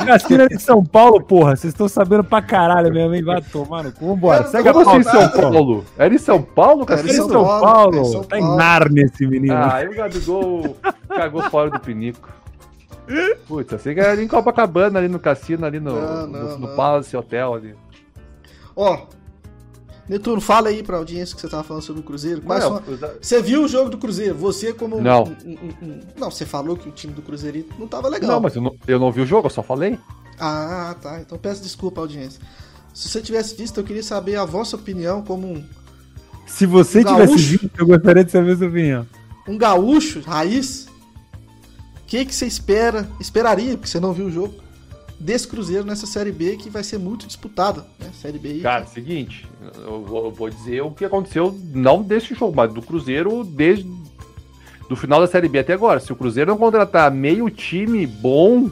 Cassino 0.06 0.43
é 0.43 0.48
de 0.48 0.60
São 0.62 0.84
Paulo, 0.86 1.22
porra. 1.24 1.56
Vocês 1.56 1.74
estão 1.74 1.88
sabendo 1.89 2.24
pra 2.24 2.41
caralho 2.41 2.93
mesmo, 2.93 3.16
hein? 3.16 3.24
Vai 3.24 3.41
tomar 3.41 3.84
no 3.84 3.91
cu. 3.91 4.08
Vambora. 4.08 4.38
Cara, 4.39 4.50
Segue 4.52 4.68
a 4.68 4.72
assim 4.72 4.84
pauta. 4.84 5.00
em 5.00 5.04
São 5.04 5.30
Paulo? 5.41 5.86
Era 5.98 6.14
em 6.14 6.18
São 6.18 6.41
Paulo, 6.41 6.86
Era 6.88 6.95
cara? 6.95 7.02
em 7.02 7.10
Em 7.12 7.14
São 7.16 7.28
São, 7.30 7.43
Paulo, 7.43 7.62
Paulo. 7.66 8.02
é 8.02 8.04
São 8.06 8.24
Tá 8.24 8.38
em 8.38 8.41
Paulo. 8.41 8.58
Narnia 8.58 9.04
esse 9.06 9.26
menino. 9.28 9.56
Ah, 9.56 9.74
aí 9.76 9.88
o 9.88 9.95
Gabigol 9.95 10.78
cagou 11.10 11.41
fora 11.50 11.70
do 11.72 11.80
pinico. 11.80 12.30
Putz, 13.48 13.72
eu 13.72 13.80
sei 13.80 13.93
que 13.93 14.00
era 14.00 14.22
em 14.22 14.28
Copacabana, 14.28 15.00
ali 15.00 15.08
no 15.08 15.18
cassino, 15.20 15.66
ali 15.66 15.80
no, 15.80 15.93
Não, 15.93 16.28
no, 16.28 16.38
não, 16.50 16.60
no 16.60 16.68
não. 16.68 16.76
Palace 16.76 17.16
Hotel 17.18 17.54
ali. 17.56 17.76
Ó, 18.76 18.98
Netuno, 20.08 20.39
fala 20.39 20.70
aí 20.70 20.82
pra 20.84 20.97
audiência 20.97 21.36
que 21.36 21.41
você 21.41 21.49
tava 21.49 21.64
falando 21.64 21.84
sobre 21.84 22.01
o 22.01 22.03
Cruzeiro. 22.03 22.41
Quais 22.41 22.64
Não, 22.64 22.78
são- 22.82 23.10
Você 23.22 23.41
viu 23.41 23.64
o 23.64 23.68
jogo 23.68 23.89
do 23.89 23.97
Cruzeiro? 23.97 24.36
Você 24.36 24.72
como... 24.74 24.97
um- 24.97 25.01
Não. 25.01 25.24
um- 25.24 25.51
um- 25.51 25.86
um- 25.89 25.99
Não, 26.18 26.32
você 26.32 26.45
falou 26.45 26.78
que 26.78 26.88
o 26.88 26.91
time 26.91 27.14
do 27.14 27.22
Cruzeiro 27.22 27.66
não 27.78 27.88
tava 27.88 28.08
legal. 28.08 28.32
não, 28.32 28.39
mas 28.39 28.55
eu 28.55 28.62
não, 28.62 28.76
eu 28.88 28.99
não 28.99 29.12
vi 29.12 29.22
o 29.22 29.26
jogo, 29.26 29.47
eu 29.47 29.51
só 29.51 29.62
falei. 29.62 29.99
Ah, 30.39 30.95
tá. 31.01 31.20
Então 31.20 31.38
peço 31.38 31.62
desculpa, 31.62 31.99
audiência. 31.99 32.39
Se 32.93 33.10
você 33.10 33.22
tivesse 33.22 33.53
visto, 33.55 33.78
eu 33.80 33.84
queria 33.84 34.01
saber 34.03 34.38
a 34.38 34.45
vossa 34.45 34.76
opinião 34.78 35.22
como 35.22 35.45
um, 35.45 35.64
Se 36.45 36.66
você 36.66 37.03
Gaúcho. 37.03 37.26
tivesse 37.36 37.58
visto, 37.58 37.72
eu 37.78 37.86
gostaria 37.86 38.24
de 38.24 38.32
saber 38.32 38.53
a 38.53 38.58
sua 38.58 38.68
opinião. 38.68 39.08
um 39.47 39.58
gaúcho, 39.58 40.22
raiz. 40.22 40.88
O 42.03 42.08
que, 42.08 42.24
que 42.24 42.34
você 42.34 42.45
espera, 42.47 43.10
esperaria, 43.20 43.76
porque 43.76 43.88
você 43.89 43.99
não 43.99 44.14
viu 44.14 44.28
o 44.28 44.32
jogo, 44.32 44.53
desse 45.20 45.47
Cruzeiro 45.47 45.84
nessa 45.84 46.05
Série 46.05 46.32
B 46.32 46.57
que 46.57 46.70
vai 46.70 46.84
ser 46.84 46.97
muito 46.97 47.26
disputada. 47.26 47.86
Né? 47.99 48.09
Série 48.13 48.38
B. 48.38 48.59
Cara, 48.59 48.86
seguinte, 48.86 49.47
eu 49.84 50.03
vou, 50.03 50.26
eu 50.26 50.32
vou 50.32 50.49
dizer 50.49 50.82
o 50.82 50.91
que 50.91 51.05
aconteceu, 51.05 51.57
não 51.74 52.01
desse 52.03 52.34
jogo, 52.34 52.55
mas 52.55 52.72
do 52.74 52.82
Cruzeiro 52.82 53.43
desde 53.43 53.89
do 54.88 54.95
final 54.95 55.20
da 55.20 55.28
Série 55.28 55.49
B 55.49 55.59
até 55.59 55.74
agora. 55.74 55.99
Se 55.99 56.13
o 56.13 56.15
Cruzeiro 56.15 56.51
não 56.51 56.57
contratar 56.57 57.11
meio 57.11 57.49
time 57.49 58.07
bom, 58.07 58.72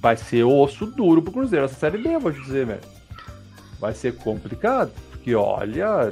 vai 0.00 0.16
ser 0.16 0.44
osso 0.44 0.86
duro 0.86 1.20
pro 1.20 1.32
Cruzeiro 1.32 1.64
essa 1.64 1.74
Série 1.74 1.98
B, 1.98 2.14
eu 2.14 2.20
vou 2.20 2.32
te 2.32 2.40
dizer, 2.40 2.66
velho. 2.66 2.80
Vai 3.78 3.92
ser 3.92 4.16
complicado, 4.16 4.90
porque 5.10 5.34
olha, 5.34 6.08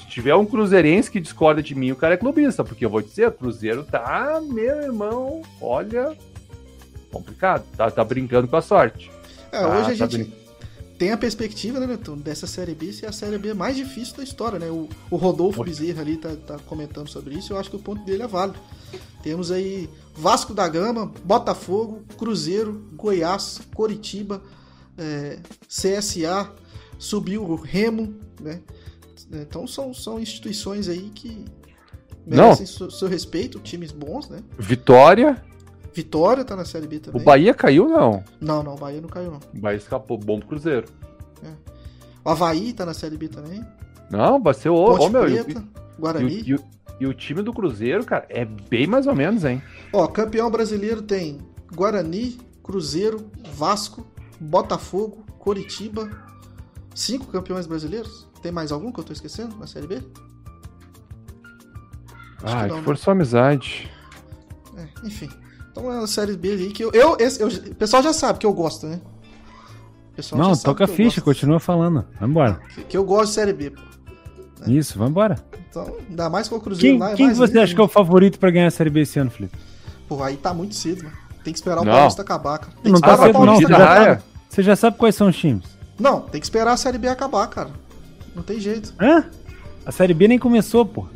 se 0.00 0.08
tiver 0.08 0.34
um 0.34 0.44
cruzeirense 0.44 1.08
que 1.08 1.20
discorda 1.20 1.62
de 1.62 1.74
mim, 1.74 1.92
o 1.92 1.96
cara 1.96 2.14
é 2.14 2.16
clubista, 2.16 2.64
porque 2.64 2.84
eu 2.84 2.90
vou 2.90 3.00
dizer, 3.00 3.28
o 3.28 3.32
Cruzeiro 3.32 3.84
tá, 3.84 4.40
meu 4.42 4.82
irmão, 4.82 5.42
olha, 5.60 6.16
complicado, 7.10 7.64
tá, 7.76 7.90
tá 7.90 8.04
brincando 8.04 8.48
com 8.48 8.56
a 8.56 8.62
sorte. 8.62 9.10
É, 9.50 9.58
Ah, 9.58 9.68
hoje 9.68 10.02
a 10.02 10.06
tá 10.06 10.06
gente 10.06 10.32
tem 10.98 11.12
a 11.12 11.16
perspectiva, 11.16 11.78
né, 11.78 11.86
Neto, 11.86 12.16
dessa 12.16 12.46
Série 12.46 12.74
B 12.74 12.92
ser 12.92 13.06
a 13.06 13.12
Série 13.12 13.38
B 13.38 13.54
mais 13.54 13.76
difícil 13.76 14.16
da 14.16 14.24
história, 14.24 14.58
né? 14.58 14.66
O, 14.68 14.88
o 15.08 15.16
Rodolfo 15.16 15.60
Oi. 15.60 15.68
Bezerra 15.68 16.02
ali 16.02 16.16
tá, 16.16 16.34
tá 16.34 16.58
comentando 16.66 17.08
sobre 17.08 17.36
isso, 17.36 17.52
eu 17.52 17.58
acho 17.58 17.70
que 17.70 17.76
o 17.76 17.78
ponto 17.78 18.04
dele 18.04 18.24
é 18.24 18.26
válido. 18.26 18.58
Temos 19.22 19.52
aí 19.52 19.88
Vasco 20.16 20.52
da 20.52 20.68
Gama, 20.68 21.12
Botafogo, 21.24 22.02
Cruzeiro, 22.18 22.90
Goiás, 22.94 23.60
Coritiba, 23.72 24.42
é, 24.98 25.38
CSA, 25.68 26.50
subiu 26.98 27.44
o 27.44 27.54
Remo, 27.54 28.14
né? 28.40 28.60
Então 29.30 29.68
são, 29.68 29.94
são 29.94 30.18
instituições 30.18 30.88
aí 30.88 31.10
que 31.14 31.44
merecem 32.26 32.66
seu, 32.66 32.90
seu 32.90 33.06
respeito, 33.06 33.60
times 33.60 33.92
bons, 33.92 34.28
né? 34.28 34.42
Vitória, 34.58 35.40
Vitória 36.02 36.44
tá 36.44 36.54
na 36.54 36.64
Série 36.64 36.86
B 36.86 36.96
o 36.96 37.00
também. 37.00 37.24
Bahia 37.24 37.52
caiu, 37.52 37.88
não. 37.88 38.22
Não, 38.40 38.62
não, 38.62 38.74
o 38.74 38.78
Bahia 38.78 39.00
não 39.00 39.08
caiu 39.08 39.32
não. 39.32 39.40
O 39.52 39.58
Bahia 39.60 39.76
escapou, 39.78 40.16
bom 40.16 40.38
pro 40.38 40.48
Cruzeiro. 40.50 40.86
O 42.24 42.30
Havaí 42.30 42.72
tá 42.72 42.86
na 42.86 42.94
Série 42.94 43.16
B 43.16 43.26
também. 43.28 43.64
Não, 44.10 44.40
vai 44.40 44.54
ser 44.54 44.68
o. 44.68 44.84
Ponte 44.84 45.06
Ô, 45.06 45.08
meu, 45.10 45.28
e, 45.28 45.42
Preta, 45.42 45.60
e, 45.96 46.00
Guarani. 46.00 46.42
e, 46.46 46.54
o- 46.54 46.64
e 47.00 47.06
o 47.06 47.12
time 47.14 47.42
do 47.42 47.52
Cruzeiro, 47.52 48.04
cara, 48.04 48.26
é 48.28 48.44
bem 48.44 48.86
mais 48.86 49.06
ou 49.08 49.14
menos, 49.14 49.44
hein? 49.44 49.60
Ó, 49.92 50.06
campeão 50.06 50.48
brasileiro 50.50 51.02
tem 51.02 51.38
Guarani, 51.74 52.38
Cruzeiro, 52.62 53.28
Vasco, 53.54 54.06
Botafogo, 54.38 55.24
Coritiba. 55.38 56.08
Cinco 56.94 57.26
campeões 57.26 57.66
brasileiros? 57.66 58.28
Tem 58.42 58.52
mais 58.52 58.70
algum 58.70 58.92
que 58.92 59.00
eu 59.00 59.04
tô 59.04 59.12
esquecendo 59.12 59.56
na 59.56 59.66
Série 59.66 59.86
B? 59.88 59.96
Acho 62.42 62.54
Ah, 62.56 62.58
que 62.58 62.62
que, 62.64 62.68
não, 62.68 62.76
né? 62.76 62.82
for 62.82 62.96
sua 62.96 63.12
amizade. 63.14 63.90
É, 64.76 64.86
enfim. 65.06 65.28
Então 65.78 65.92
é 65.92 66.02
a 66.02 66.06
Série 66.06 66.36
B 66.36 66.50
aí 66.52 66.70
que 66.70 66.82
eu. 66.84 66.90
eu, 66.92 67.16
esse- 67.20 67.40
eu- 67.40 67.48
o 67.48 67.74
pessoal 67.74 68.02
já 68.02 68.12
sabe 68.12 68.38
que 68.38 68.46
eu 68.46 68.52
gosto, 68.52 68.86
né? 68.86 69.00
Não, 70.32 70.56
toca 70.56 70.84
a 70.84 70.88
ficha, 70.88 71.20
gosto- 71.20 71.22
continua 71.22 71.60
falando. 71.60 72.04
Vambora. 72.20 72.60
Que, 72.74 72.82
que 72.82 72.96
eu 72.96 73.04
gosto 73.04 73.28
de 73.28 73.34
Série 73.34 73.52
B. 73.52 73.70
pô. 73.70 73.80
Isso, 74.66 74.98
vambora. 74.98 75.36
Então, 75.70 75.96
ainda 76.10 76.28
mais 76.28 76.48
com 76.48 76.56
o 76.56 76.60
Cruzeiro 76.60 76.94
Quem, 76.94 76.98
lá. 77.00 77.12
é 77.12 77.14
quem 77.14 77.32
você 77.32 77.44
ainda, 77.52 77.62
acha 77.62 77.74
que 77.74 77.80
é 77.80 77.84
o 77.84 77.88
favorito 77.88 78.40
pra 78.40 78.50
ganhar 78.50 78.66
a 78.66 78.70
Série 78.72 78.90
B 78.90 79.02
esse 79.02 79.16
ano, 79.20 79.30
Felipe? 79.30 79.56
Pô, 80.08 80.20
aí 80.24 80.36
tá 80.36 80.52
muito 80.52 80.74
cedo, 80.74 81.04
mano. 81.04 81.16
Tem 81.44 81.52
que 81.52 81.58
esperar 81.60 81.82
o 81.82 81.84
Não. 81.84 81.92
Paulista 81.92 82.22
acabar, 82.22 82.58
cara. 82.58 82.72
Tem 82.82 82.90
Não 82.92 83.00
que 83.00 83.06
tá 83.06 83.12
esperar 83.14 83.22
o 83.30 83.32
cedo, 83.32 83.38
não, 83.38 83.46
Paulista 83.46 83.74
acabar. 83.76 84.22
Você 84.48 84.62
já 84.64 84.74
sabe 84.74 84.96
quais 84.96 85.14
são 85.14 85.28
os 85.28 85.36
times? 85.36 85.64
Não, 86.00 86.20
tem 86.22 86.40
que 86.40 86.46
esperar 86.46 86.72
a 86.72 86.76
Série 86.76 86.98
B 86.98 87.06
acabar, 87.06 87.46
cara. 87.46 87.70
Não 88.34 88.42
tem 88.42 88.58
jeito. 88.58 88.92
Hã? 89.00 89.24
A 89.86 89.92
Série 89.92 90.14
B 90.14 90.26
nem 90.26 90.38
começou, 90.38 90.84
pô. 90.84 91.06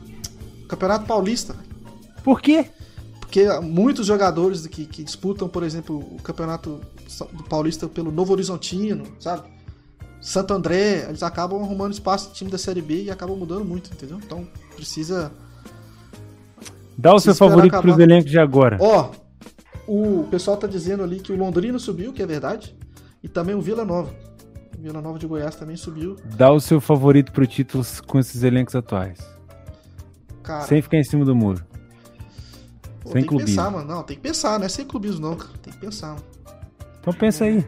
Campeonato 0.69 1.07
Paulista. 1.07 1.57
Por 2.23 2.41
quê? 2.41 2.67
Porque 3.33 3.49
muitos 3.63 4.07
jogadores 4.07 4.67
que, 4.67 4.85
que 4.85 5.03
disputam, 5.03 5.49
por 5.49 5.63
exemplo, 5.63 5.97
o 5.97 6.21
Campeonato 6.23 6.83
do 7.33 7.43
Paulista 7.45 7.89
pelo 7.89 8.13
Novo 8.13 8.31
Horizontino, 8.35 9.07
sabe? 9.19 9.49
Santo 10.21 10.53
André, 10.53 11.07
eles 11.09 11.23
acabam 11.23 11.63
arrumando 11.63 11.95
espaço 11.95 12.29
no 12.29 12.35
time 12.35 12.51
da 12.51 12.59
Série 12.59 12.83
B 12.83 13.05
e 13.05 13.11
acabam 13.11 13.35
mudando 13.35 13.65
muito, 13.65 13.91
entendeu? 13.91 14.21
Então 14.23 14.47
precisa. 14.77 15.33
Dá 16.99 17.15
o 17.15 17.19
Se 17.19 17.25
seu 17.25 17.35
favorito 17.35 17.73
acabar. 17.73 17.83
pros 17.83 17.99
elencos 17.99 18.31
de 18.31 18.39
agora. 18.39 18.77
Ó, 18.79 19.13
o 19.89 20.25
pessoal 20.31 20.59
tá 20.59 20.67
dizendo 20.67 21.03
ali 21.03 21.19
que 21.19 21.33
o 21.33 21.37
Londrina 21.37 21.79
subiu, 21.79 22.13
que 22.13 22.23
é 22.23 22.27
verdade, 22.27 22.77
e 23.23 23.29
também 23.29 23.55
o 23.55 23.63
Vila 23.63 23.83
Nova. 23.83 24.15
O 24.79 24.83
Vila 24.83 25.01
Nova 25.01 25.19
de 25.19 25.27
Goiás 25.27 25.57
também 25.57 25.77
subiu. 25.77 26.17
Dá 26.37 26.53
o 26.53 26.61
seu 26.61 26.83
favorito 26.83 27.33
pro 27.33 27.47
título 27.47 27.83
com 28.07 28.19
esses 28.19 28.43
elencos 28.43 28.75
atuais. 28.75 29.19
Cara, 30.43 30.67
Sem 30.67 30.83
ficar 30.83 30.99
em 30.99 31.05
cima 31.05 31.25
do 31.25 31.35
muro. 31.35 31.72
Pô, 33.03 33.09
sem 33.11 33.13
tem 33.15 33.23
que 33.23 33.29
clubismo. 33.29 33.57
pensar, 33.57 33.71
mano. 33.71 33.89
Não, 33.89 34.03
tem 34.03 34.17
que 34.17 34.23
pensar, 34.23 34.59
não 34.59 34.67
é 34.67 34.69
sem 34.69 34.85
clubismo, 34.85 35.21
não, 35.21 35.37
cara. 35.37 35.51
Tem 35.63 35.73
que 35.73 35.79
pensar, 35.81 36.09
mano. 36.09 36.23
Então 37.01 37.13
pensa 37.13 37.45
aí. 37.45 37.65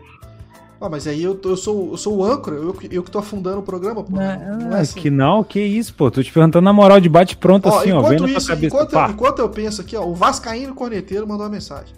Ó, 0.80 0.88
mas 0.88 1.06
aí 1.06 1.22
eu, 1.22 1.34
tô- 1.34 1.50
eu, 1.50 1.56
sou, 1.56 1.92
eu 1.92 1.96
sou 1.96 2.16
o 2.18 2.24
âncora, 2.24 2.56
eu, 2.56 2.74
que- 2.74 2.88
eu 2.94 3.02
que 3.02 3.10
tô 3.10 3.18
afundando 3.18 3.58
o 3.60 3.62
programa, 3.62 4.02
pô. 4.02 4.12
Não, 4.12 4.20
é 4.20 4.74
Ah, 4.74 4.78
assim. 4.80 5.00
que 5.00 5.08
não, 5.10 5.42
que 5.42 5.60
isso, 5.60 5.94
pô. 5.94 6.10
Tô 6.10 6.22
te 6.22 6.30
perguntando 6.32 6.64
na 6.64 6.72
moral 6.72 7.00
de 7.00 7.08
bate 7.08 7.36
pronto 7.36 7.68
Ó, 7.68 7.78
assim, 7.78 7.92
ó. 7.92 8.02
Tua 8.02 8.28
isso, 8.30 8.48
cabeça. 8.48 8.66
enquanto, 8.66 8.90
pá. 8.90 9.08
enquanto 9.10 9.38
eu 9.38 9.48
penso 9.48 9.80
aqui, 9.80 9.96
ó, 9.96 10.04
o 10.04 10.14
Vascaíno 10.14 10.74
Corneteiro 10.74 11.26
mandou 11.26 11.44
uma 11.46 11.52
mensagem. 11.52 11.94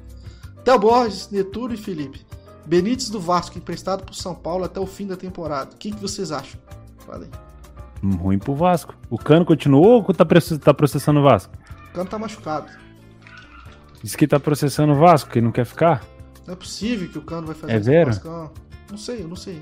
Theo 0.64 0.78
Borges, 0.78 1.28
Neturo 1.30 1.72
e 1.74 1.76
Felipe. 1.76 2.24
Benítez 2.66 3.08
do 3.10 3.20
Vasco, 3.20 3.56
emprestado 3.56 4.02
pro 4.04 4.14
São 4.14 4.34
Paulo 4.34 4.64
até 4.64 4.80
o 4.80 4.86
fim 4.86 5.06
da 5.06 5.16
temporada. 5.16 5.70
O 5.74 5.76
que, 5.78 5.90
que 5.92 6.00
vocês 6.00 6.30
acham? 6.32 6.60
Fala 7.06 7.24
aí. 7.24 7.30
Hum, 8.02 8.16
Ruim 8.16 8.38
pro 8.38 8.54
Vasco. 8.54 8.94
O 9.08 9.16
Cano 9.16 9.44
continuou 9.44 10.04
ou 10.06 10.14
tá, 10.14 10.24
tá 10.62 10.74
processando 10.74 11.20
o 11.20 11.22
Vasco? 11.22 11.52
O 11.90 11.94
Cano 11.94 12.10
tá 12.10 12.18
machucado. 12.18 12.66
Diz 14.06 14.14
que 14.14 14.28
tá 14.28 14.38
processando 14.38 14.92
o 14.92 14.96
Vasco, 15.00 15.30
que 15.30 15.40
não 15.40 15.50
quer 15.50 15.66
ficar. 15.66 16.06
Não 16.46 16.54
é 16.54 16.56
possível 16.56 17.08
que 17.08 17.18
o 17.18 17.22
Cano 17.22 17.48
vai 17.48 17.56
fazer 17.56 17.72
É 17.72 17.76
isso 17.80 17.90
com 17.90 18.02
o? 18.02 18.04
Vascão. 18.04 18.52
Não 18.88 18.96
sei, 18.96 19.22
eu 19.22 19.26
não 19.26 19.34
sei. 19.34 19.60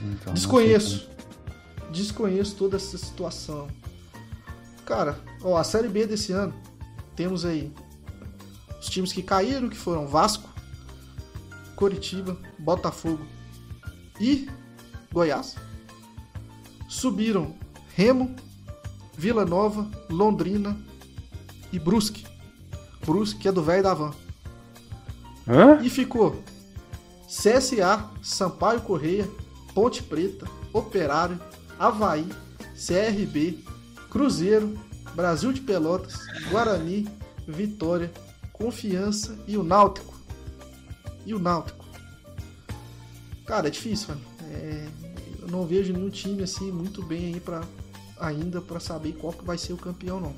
Então, 0.00 0.26
não 0.26 0.34
Desconheço. 0.34 1.10
Desconheço 1.90 2.54
toda 2.54 2.76
essa 2.76 2.96
situação. 2.96 3.66
Cara, 4.86 5.18
ó, 5.42 5.56
a 5.56 5.64
Série 5.64 5.88
B 5.88 6.06
desse 6.06 6.30
ano, 6.30 6.54
temos 7.16 7.44
aí 7.44 7.72
os 8.80 8.88
times 8.88 9.12
que 9.12 9.24
caíram, 9.24 9.68
que 9.68 9.76
foram 9.76 10.06
Vasco, 10.06 10.48
Coritiba, 11.74 12.38
Botafogo 12.60 13.26
e 14.20 14.48
Goiás. 15.12 15.56
Subiram 16.88 17.56
Remo, 17.96 18.36
Vila 19.16 19.44
Nova, 19.44 19.90
Londrina 20.08 20.78
e 21.72 21.78
Brusque. 21.80 22.27
Brusque, 23.08 23.40
que 23.40 23.48
é 23.48 23.52
do 23.52 23.62
velho 23.62 23.82
da 23.82 23.94
van. 23.94 24.12
Hã? 25.48 25.80
E 25.82 25.88
ficou 25.88 26.42
CSA, 27.26 28.04
Sampaio 28.22 28.82
Correia, 28.82 29.26
Ponte 29.74 30.02
Preta, 30.02 30.46
Operário, 30.74 31.40
Havaí, 31.78 32.28
CRB, 32.74 33.64
Cruzeiro, 34.10 34.78
Brasil 35.14 35.54
de 35.54 35.62
Pelotas, 35.62 36.18
Guarani, 36.50 37.08
Vitória, 37.46 38.12
Confiança 38.52 39.38
e 39.46 39.56
o 39.56 39.62
Náutico. 39.62 40.14
E 41.24 41.32
o 41.32 41.38
Náutico. 41.38 41.86
Cara, 43.46 43.68
é 43.68 43.70
difícil, 43.70 44.08
mano. 44.08 44.20
É, 44.50 44.86
eu 45.40 45.48
não 45.48 45.66
vejo 45.66 45.94
nenhum 45.94 46.10
time 46.10 46.42
assim 46.42 46.70
muito 46.70 47.02
bem 47.02 47.32
aí 47.32 47.40
para 47.40 47.62
ainda 48.20 48.60
para 48.60 48.80
saber 48.80 49.12
qual 49.12 49.32
que 49.32 49.44
vai 49.44 49.56
ser 49.56 49.72
o 49.72 49.78
campeão 49.78 50.20
não. 50.20 50.34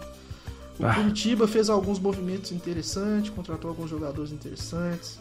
O 0.81 0.87
Ah. 0.87 0.95
Curitiba 0.95 1.47
fez 1.47 1.69
alguns 1.69 1.99
movimentos 1.99 2.53
interessantes, 2.53 3.31
contratou 3.31 3.69
alguns 3.71 3.91
jogadores 3.91 4.33
interessantes. 4.33 5.19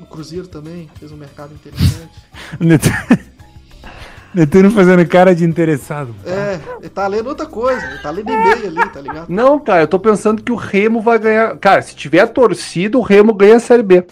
O 0.00 0.06
Cruzeiro 0.06 0.48
também 0.48 0.88
fez 0.98 1.12
um 1.12 1.16
mercado 1.16 1.52
interessante. 1.54 2.10
Netuno 4.34 4.70
fazendo 4.70 5.06
cara 5.06 5.34
de 5.34 5.44
interessado. 5.44 6.14
É, 6.24 6.58
ele 6.80 6.88
tá 6.88 7.06
lendo 7.06 7.26
outra 7.28 7.44
coisa, 7.44 7.84
ele 7.86 7.98
tá 7.98 8.10
lendo 8.10 8.30
e-mail 8.30 8.66
ali, 8.68 8.88
tá 8.90 9.00
ligado? 9.02 9.28
Não, 9.28 9.60
cara, 9.60 9.82
eu 9.82 9.86
tô 9.88 9.98
pensando 10.00 10.42
que 10.42 10.50
o 10.50 10.56
Remo 10.56 11.02
vai 11.02 11.18
ganhar. 11.18 11.54
Cara, 11.58 11.82
se 11.82 11.94
tiver 11.94 12.26
torcida, 12.28 12.96
o 12.96 13.02
Remo 13.02 13.34
ganha 13.34 13.56
a 13.56 13.60
Série 13.60 13.82
B. 13.82 14.06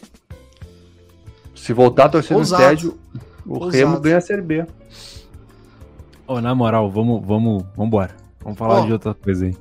Se 1.57 1.73
voltar 1.73 2.05
a 2.05 2.09
torcida 2.11 2.35
no 2.35 2.41
Ousado. 2.41 2.63
estádio, 2.63 2.99
o 3.47 3.55
Ousado. 3.55 3.71
Remo 3.73 3.99
ganha 3.99 4.19
a 4.19 4.21
Série 4.21 4.43
B. 4.43 4.67
Ô, 6.27 6.39
na 6.39 6.55
moral, 6.55 6.91
vamos, 6.91 7.27
vamos, 7.27 7.65
vambora. 7.75 8.15
Vamos 8.43 8.59
falar 8.59 8.81
Ó. 8.81 8.85
de 8.87 8.93
outra 8.93 9.15
coisa 9.15 9.47
aí. 9.47 9.57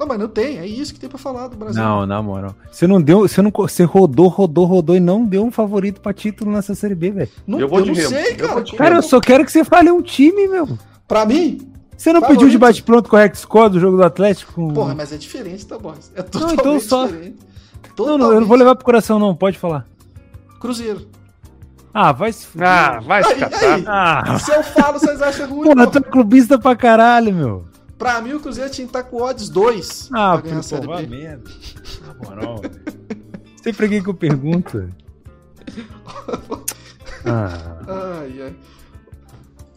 Não, 0.00 0.06
mas 0.06 0.18
não 0.18 0.28
tem, 0.28 0.58
é 0.58 0.66
isso 0.66 0.94
que 0.94 0.98
tem 0.98 1.10
pra 1.10 1.18
falar 1.18 1.48
do 1.48 1.56
Brasil. 1.58 1.82
Não, 1.82 2.06
na 2.06 2.22
moral. 2.22 2.54
Você 2.72 2.86
não 2.86 3.02
deu, 3.02 3.20
você 3.28 3.42
não, 3.42 3.50
você 3.54 3.84
rodou, 3.84 4.28
rodou, 4.28 4.64
rodou 4.64 4.96
e 4.96 5.00
não 5.00 5.26
deu 5.26 5.44
um 5.44 5.50
favorito 5.50 6.00
pra 6.00 6.14
título 6.14 6.50
nessa 6.50 6.74
Série 6.74 6.94
B, 6.94 7.10
velho. 7.10 7.28
Não, 7.46 7.58
Eu 7.58 7.66
eu, 7.66 7.68
vou 7.68 7.82
de 7.82 7.88
não 7.88 7.94
sei, 8.08 8.32
Eu 8.38 8.48
cara. 8.48 8.60
de 8.62 8.76
Cara, 8.76 8.96
eu 8.96 9.02
só 9.02 9.20
quero 9.20 9.44
que 9.44 9.52
você 9.52 9.62
fale 9.62 9.90
um 9.90 10.00
time, 10.00 10.48
meu. 10.48 10.66
Pra 11.06 11.26
mim, 11.26 11.60
Você 11.96 12.14
não 12.14 12.20
Favorito? 12.22 12.38
pediu 12.40 12.50
de 12.50 12.56
bate-pronto 12.58 13.10
com 13.10 13.16
o 13.16 13.18
Rex 13.18 13.40
Score 13.40 13.68
do 13.68 13.78
jogo 13.78 13.98
do 13.98 14.02
Atlético? 14.02 14.72
porra, 14.72 14.94
mas 14.94 15.12
é 15.12 15.18
diferente, 15.18 15.66
tá, 15.66 15.78
Boris? 15.78 16.10
É 16.14 16.22
Não, 16.22 16.28
totalmente 16.30 16.60
então 16.60 16.80
só- 16.80 17.06
diferente. 17.06 17.36
Não, 17.98 18.06
não, 18.06 18.06
eu 18.06 18.08
não 18.12 18.18
Totalmente. 18.18 18.48
vou 18.48 18.56
levar 18.56 18.74
pro 18.76 18.84
coração, 18.86 19.18
não. 19.18 19.34
Pode 19.36 19.58
falar. 19.58 19.86
Cruzeiro. 20.58 21.06
Ah, 21.92 22.12
vai 22.12 22.32
se 22.32 22.46
fuder. 22.46 22.66
Ah, 22.68 23.00
vai 23.00 23.22
se 23.24 23.32
Aí, 23.34 23.38
catar. 23.40 23.74
aí. 23.74 23.84
Ah, 23.86 24.38
Se 24.38 24.50
eu 24.50 24.62
falo, 24.62 24.98
vocês 24.98 25.20
acham 25.20 25.48
ruim, 25.50 25.68
porra. 25.74 25.86
tu 25.88 25.98
é 25.98 26.00
clubista 26.00 26.58
pra 26.58 26.74
caralho, 26.76 27.34
meu. 27.34 27.64
Pra 28.00 28.20
mim, 28.22 28.32
o 28.32 28.40
Cruzeiro 28.40 28.70
tinha 28.70 28.86
que 28.86 28.96
estar 28.96 29.02
com 29.04 29.18
odds 29.22 29.48
2 29.50 30.08
Ah, 30.12 30.32
pra 30.32 30.40
ganhar 30.40 30.54
a 30.54 30.56
pô, 30.56 30.62
Série 30.64 30.86
vai 30.86 31.06
B. 31.06 31.16
merda. 31.18 31.50
Na 32.06 32.14
moral, 32.14 32.56
velho. 32.62 32.80
Sempre 33.62 33.84
alguém 33.84 34.02
que 34.02 34.08
eu 34.08 34.14
pergunto. 34.14 34.88
Ah, 37.24 37.76
Ai, 38.22 38.42
ai. 38.42 38.56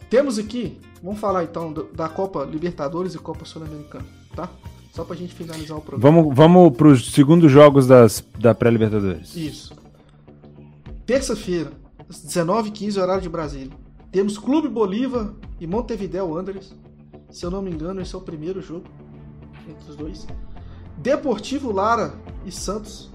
Temos 0.08 0.38
aqui, 0.38 0.80
vamos 1.02 1.20
falar 1.20 1.44
então 1.44 1.72
do- 1.72 1.84
da 1.92 2.08
Copa 2.08 2.44
Libertadores 2.44 3.14
e 3.14 3.18
Copa 3.18 3.44
Sul-Americana, 3.44 4.06
tá? 4.34 4.48
Só 4.92 5.04
pra 5.04 5.16
gente 5.16 5.34
finalizar 5.34 5.76
o 5.76 5.80
programa. 5.80 6.22
vamos, 6.22 6.34
vamos 6.36 6.76
pros 6.76 7.12
segundos 7.12 7.50
jogos 7.50 7.86
das, 7.86 8.24
da 8.38 8.54
pré-Libertadores. 8.54 9.34
Isso. 9.36 9.74
Terça-feira, 11.04 11.72
às 12.08 12.24
19h15, 12.24 13.02
horário 13.02 13.22
de 13.22 13.28
Brasília. 13.28 13.72
Temos 14.12 14.38
Clube 14.38 14.68
Bolívar 14.68 15.30
e 15.60 15.66
Montevideo 15.66 16.26
Wanderers. 16.28 16.72
Se 17.34 17.44
eu 17.44 17.50
não 17.50 17.60
me 17.60 17.68
engano, 17.68 18.00
esse 18.00 18.14
é 18.14 18.18
o 18.18 18.20
primeiro 18.20 18.62
jogo 18.62 18.84
entre 19.68 19.90
os 19.90 19.96
dois. 19.96 20.24
Deportivo 20.96 21.72
Lara 21.72 22.14
e 22.46 22.52
Santos. 22.52 23.10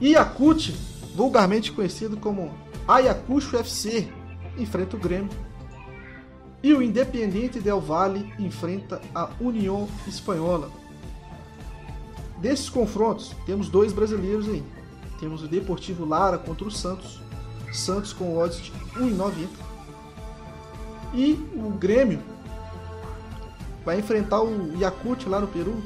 Iacuti, 0.00 0.70
vulgarmente 1.16 1.72
conhecido 1.72 2.16
como 2.16 2.54
Ayacucho 2.86 3.56
FC, 3.56 4.08
enfrenta 4.56 4.96
o 4.96 5.00
Grêmio. 5.00 5.30
E 6.62 6.72
o 6.72 6.80
Independiente 6.80 7.58
Del 7.58 7.80
Valle 7.80 8.32
enfrenta 8.38 9.00
a 9.12 9.30
União 9.40 9.88
Espanhola. 10.06 10.70
Desses 12.38 12.70
confrontos, 12.70 13.34
temos 13.44 13.68
dois 13.68 13.92
brasileiros 13.92 14.48
aí. 14.48 14.62
Temos 15.18 15.42
o 15.42 15.48
Deportivo 15.48 16.04
Lara 16.04 16.38
contra 16.38 16.68
o 16.68 16.70
Santos. 16.70 17.20
Santos 17.72 18.12
com 18.12 18.38
odds 18.38 18.60
de 18.60 18.70
1,90. 18.96 19.63
E 21.14 21.32
o 21.54 21.70
Grêmio 21.70 22.20
vai 23.84 23.98
enfrentar 23.98 24.42
o 24.42 24.76
Yakut 24.78 25.28
lá 25.28 25.40
no 25.40 25.46
Peru 25.46 25.82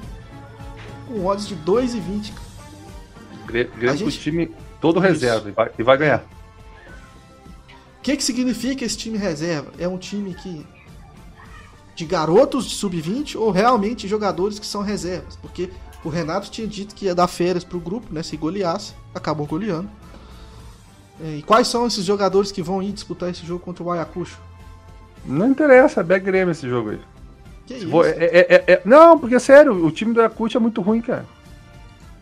com 1.07 1.25
odds 1.27 1.47
de 1.47 1.55
2,20. 1.57 2.33
cara. 2.33 2.49
Grêmio 3.47 3.71
com 3.73 3.87
o 3.87 3.97
gente- 3.97 4.19
time 4.21 4.55
todo 4.81 4.99
Isso. 5.01 5.07
reserva 5.09 5.49
e 5.49 5.53
vai, 5.53 5.71
e 5.79 5.83
vai 5.83 5.97
ganhar. 5.99 6.25
O 7.99 8.03
que, 8.03 8.17
que 8.17 8.23
significa 8.25 8.85
esse 8.85 8.97
time 8.97 9.19
reserva? 9.19 9.71
É 9.79 9.87
um 9.89 9.99
time 9.99 10.35
que 10.35 10.65
de 11.95 12.05
garotos 12.07 12.65
de 12.67 12.75
sub-20 12.77 13.37
ou 13.37 13.51
realmente 13.51 14.07
jogadores 14.07 14.59
que 14.59 14.67
são 14.67 14.83
reservas? 14.83 15.37
Porque 15.37 15.69
o 16.05 16.09
Renato 16.09 16.49
tinha 16.51 16.67
dito 16.67 16.95
que 16.95 17.07
ia 17.07 17.15
dar 17.15 17.27
férias 17.27 17.65
pro 17.65 17.81
grupo, 17.81 18.13
né? 18.15 18.23
Se 18.23 18.37
goleasse, 18.37 18.95
acabou 19.15 19.47
goleando. 19.47 19.91
É, 21.21 21.37
E 21.39 21.43
quais 21.43 21.67
são 21.69 21.87
esses 21.87 22.05
jogadores 22.05 22.53
que 22.53 22.63
vão 22.63 22.81
ir 22.83 22.93
disputar 22.93 23.29
esse 23.31 23.45
jogo 23.45 23.61
contra 23.65 23.83
o 23.83 23.91
Ayacucho? 23.91 24.39
Não 25.25 25.51
interessa, 25.51 26.01
é 26.01 26.19
Grêmio 26.19 26.53
esse 26.53 26.69
jogo 26.69 26.91
aí. 26.91 27.01
Que 27.67 27.75
isso? 27.75 27.91
for- 27.91 28.07
é- 28.07 28.13
é- 28.17 28.47
é- 28.55 28.73
é- 28.73 28.83
não, 28.85 29.19
porque 29.19 29.39
sério, 29.39 29.85
o 29.85 29.91
time 29.91 30.15
do 30.15 30.21
Yakut 30.21 30.57
é 30.57 30.61
muito 30.61 30.81
ruim, 30.81 31.01
cara. 31.01 31.25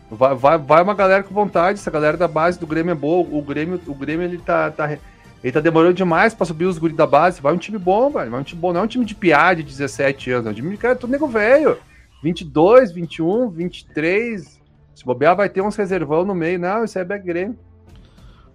Vai, 0.09 0.35
vai, 0.35 0.57
vai 0.57 0.83
uma 0.83 0.93
galera 0.93 1.23
com 1.23 1.33
vontade, 1.33 1.79
essa 1.79 1.91
galera 1.91 2.15
da 2.17 2.27
base 2.27 2.59
do 2.59 2.67
Grêmio 2.67 2.91
é 2.91 2.95
boa. 2.95 3.27
O 3.29 3.41
Grêmio, 3.41 3.79
o 3.87 3.93
Grêmio 3.93 4.25
ele 4.25 4.37
tá, 4.37 4.71
tá- 4.71 4.97
ele 5.43 5.51
tá 5.51 5.59
demorando 5.59 5.93
demais 5.93 6.33
pra 6.33 6.45
subir 6.45 6.65
os 6.65 6.77
guris 6.77 6.95
da 6.95 7.05
base. 7.05 7.41
Vai 7.41 7.53
um 7.53 7.57
time 7.57 7.77
bom, 7.77 8.09
velho. 8.09 8.31
Vai 8.31 8.39
um 8.39 8.43
time 8.43 8.59
bom, 8.59 8.73
não 8.73 8.81
é 8.81 8.83
um 8.83 8.87
time 8.87 9.05
de 9.05 9.13
piá 9.15 9.53
de 9.53 9.63
17 9.63 10.31
anos, 10.31 10.47
é 10.47 10.49
um 10.49 10.53
time 10.53 10.71
de 10.71 10.77
cara, 10.77 10.95
todo 10.95 11.11
nego 11.11 11.27
velho. 11.27 11.77
22, 12.23 12.91
21, 12.91 13.49
23. 13.49 14.57
Se 14.95 15.05
bobear, 15.05 15.35
vai 15.35 15.47
ter 15.47 15.61
uns 15.61 15.75
reservão 15.75 16.25
no 16.25 16.33
meio. 16.33 16.57
Não, 16.57 16.83
isso 16.83 16.97
aí 16.97 17.03
é 17.03 17.05
Back 17.07 17.25
Grêmio. 17.25 17.57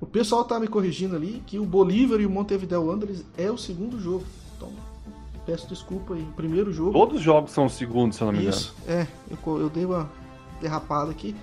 O 0.02 0.06
pessoal 0.06 0.44
tá 0.44 0.58
me 0.58 0.66
corrigindo 0.66 1.14
ali 1.14 1.40
que 1.46 1.60
o 1.60 1.64
Bolívar 1.64 2.20
e 2.20 2.26
o 2.26 2.30
Montevideo 2.30 2.84
Wanderers 2.84 3.22
é 3.38 3.48
o 3.52 3.56
segundo 3.56 4.00
jogo. 4.00 4.24
Então, 4.56 4.72
peço 5.46 5.68
desculpa 5.68 6.14
aí. 6.14 6.22
O 6.22 6.32
primeiro 6.32 6.72
jogo. 6.72 6.92
Todos 6.92 7.18
os 7.18 7.22
jogos 7.22 7.52
são 7.52 7.68
segundos, 7.68 8.16
se 8.16 8.22
eu 8.22 8.26
não 8.26 8.32
me 8.32 8.40
engano. 8.40 8.56
Isso, 8.56 8.74
é. 8.88 9.06
Eu, 9.30 9.60
eu 9.60 9.70
dei 9.70 9.84
uma 9.84 10.10
derrapada 10.60 11.12
aqui. 11.12 11.36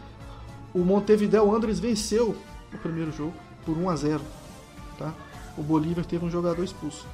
O 0.74 0.80
Montevideo 0.80 1.46
Wanderers 1.46 1.80
venceu 1.80 2.36
o 2.74 2.78
primeiro 2.80 3.14
jogo 3.14 3.34
por 3.66 3.78
1 3.78 3.90
a 3.90 3.96
0 3.96 4.22
tá? 4.98 5.14
O 5.58 5.64
Bolívar 5.64 6.06
teve 6.06 6.26
um 6.26 6.30
jogador 6.30 6.62
expulso. 6.62 7.08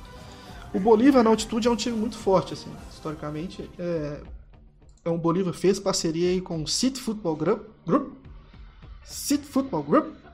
O 0.74 0.80
Bolívar 0.80 1.24
na 1.24 1.30
altitude 1.30 1.68
é 1.68 1.72
um 1.72 1.76
time 1.76 1.96
muito 1.96 2.18
forte, 2.18 2.54
assim, 2.54 2.72
historicamente. 2.92 3.70
É, 3.78 4.20
é 5.06 5.10
um 5.12 5.18
Bolívar 5.20 5.54
fez 5.54 5.80
parceria 5.80 6.30
aí 6.30 6.42
com 6.42 6.64
o 6.64 6.68
City 6.68 7.00
Football 7.00 7.36
Group, 7.36 7.68
Group 7.86 8.14
City 9.04 9.46
Football 9.46 9.84
Group, 9.84 10.25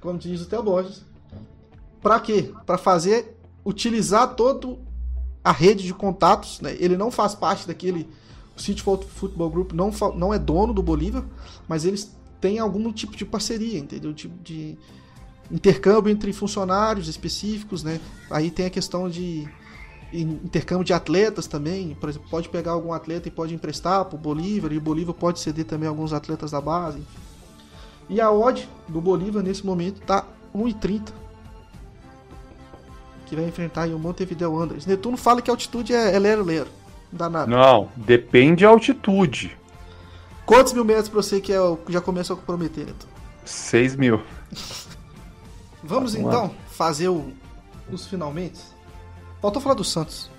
como 0.00 0.18
diz 0.18 0.40
o 0.42 0.46
Theo 0.46 0.62
Borges. 0.62 1.04
Pra 2.00 2.20
quê? 2.20 2.52
Pra 2.64 2.78
fazer, 2.78 3.36
utilizar 3.64 4.34
todo 4.34 4.78
a 5.42 5.52
rede 5.52 5.84
de 5.84 5.94
contatos, 5.94 6.60
né? 6.60 6.76
Ele 6.78 6.96
não 6.96 7.10
faz 7.10 7.34
parte 7.34 7.66
daquele. 7.66 8.08
O 8.56 8.60
City 8.60 8.82
Football 8.82 9.50
Group 9.50 9.72
não, 9.72 9.90
não 10.16 10.34
é 10.34 10.38
dono 10.38 10.72
do 10.72 10.82
Bolívar, 10.82 11.24
mas 11.68 11.84
eles 11.84 12.16
têm 12.40 12.58
algum 12.58 12.92
tipo 12.92 13.16
de 13.16 13.24
parceria, 13.24 13.78
entendeu? 13.78 14.12
Tipo 14.12 14.34
de 14.42 14.76
intercâmbio 15.50 16.12
entre 16.12 16.32
funcionários 16.32 17.08
específicos, 17.08 17.82
né? 17.82 18.00
Aí 18.30 18.50
tem 18.50 18.66
a 18.66 18.70
questão 18.70 19.08
de 19.08 19.48
intercâmbio 20.12 20.84
de 20.84 20.92
atletas 20.92 21.46
também, 21.46 21.94
por 22.00 22.08
exemplo, 22.08 22.28
pode 22.30 22.48
pegar 22.48 22.72
algum 22.72 22.92
atleta 22.92 23.28
e 23.28 23.30
pode 23.30 23.54
emprestar 23.54 24.04
para 24.06 24.16
o 24.16 24.18
Bolívar, 24.18 24.72
e 24.72 24.78
o 24.78 24.80
Bolívar 24.80 25.14
pode 25.14 25.38
ceder 25.38 25.66
também 25.66 25.88
alguns 25.88 26.12
atletas 26.12 26.50
da 26.50 26.60
base. 26.60 27.02
E 28.08 28.20
a 28.20 28.30
odd 28.30 28.68
do 28.88 29.00
Bolívar 29.00 29.42
nesse 29.42 29.64
momento 29.64 30.00
tá 30.00 30.24
1,30. 30.54 31.12
Que 33.26 33.36
vai 33.36 33.44
enfrentar 33.44 33.88
o 33.88 33.98
Montevideo 33.98 34.52
Wanderers. 34.52 34.86
Netuno 34.86 35.16
fala 35.16 35.42
que 35.42 35.50
a 35.50 35.52
altitude 35.52 35.92
é, 35.92 36.14
é 36.14 36.18
lero 36.18 36.42
lero. 36.42 36.68
Não 37.12 37.18
dá 37.18 37.28
nada. 37.28 37.46
Não, 37.46 37.88
depende 37.96 38.64
da 38.64 38.70
altitude. 38.70 39.56
Quantos 40.46 40.72
mil 40.72 40.84
metros 40.84 41.08
pra 41.08 41.22
você 41.22 41.40
que 41.40 41.52
é, 41.52 41.58
já 41.88 42.00
começa 42.00 42.32
a 42.32 42.36
comprometer, 42.36 42.86
Netuno? 42.86 43.12
6 43.44 43.96
mil. 43.96 44.16
Vamos, 45.82 46.12
Vamos 46.12 46.14
então 46.14 46.42
lá. 46.44 46.50
fazer 46.70 47.08
o, 47.08 47.32
os 47.90 48.06
finalmente. 48.06 48.60
Faltou 49.40 49.60
falar 49.60 49.74
do 49.74 49.84
Santos. 49.84 50.30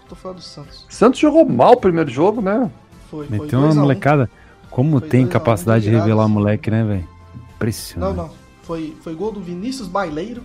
Faltou 0.00 0.18
falar 0.18 0.34
do 0.34 0.42
Santos. 0.42 0.86
Santos 0.88 1.20
jogou 1.20 1.48
mal 1.48 1.72
o 1.72 1.80
primeiro 1.80 2.10
jogo, 2.10 2.40
né? 2.40 2.70
Foi, 3.10 3.26
foi. 3.26 3.38
Meteu 3.38 3.60
uma 3.60 3.74
molecada. 3.74 4.30
Como 4.70 5.00
foi 5.00 5.08
tem 5.08 5.26
capacidade 5.26 5.84
de 5.84 5.90
revelar 5.90 6.28
moleque, 6.28 6.70
né, 6.70 6.84
velho? 6.84 7.08
Impressionante. 7.54 8.16
Não, 8.16 8.24
não. 8.24 8.34
Foi, 8.62 8.96
foi 9.00 9.14
gol 9.14 9.32
do 9.32 9.40
Vinícius 9.40 9.88
Baileiro. 9.88 10.42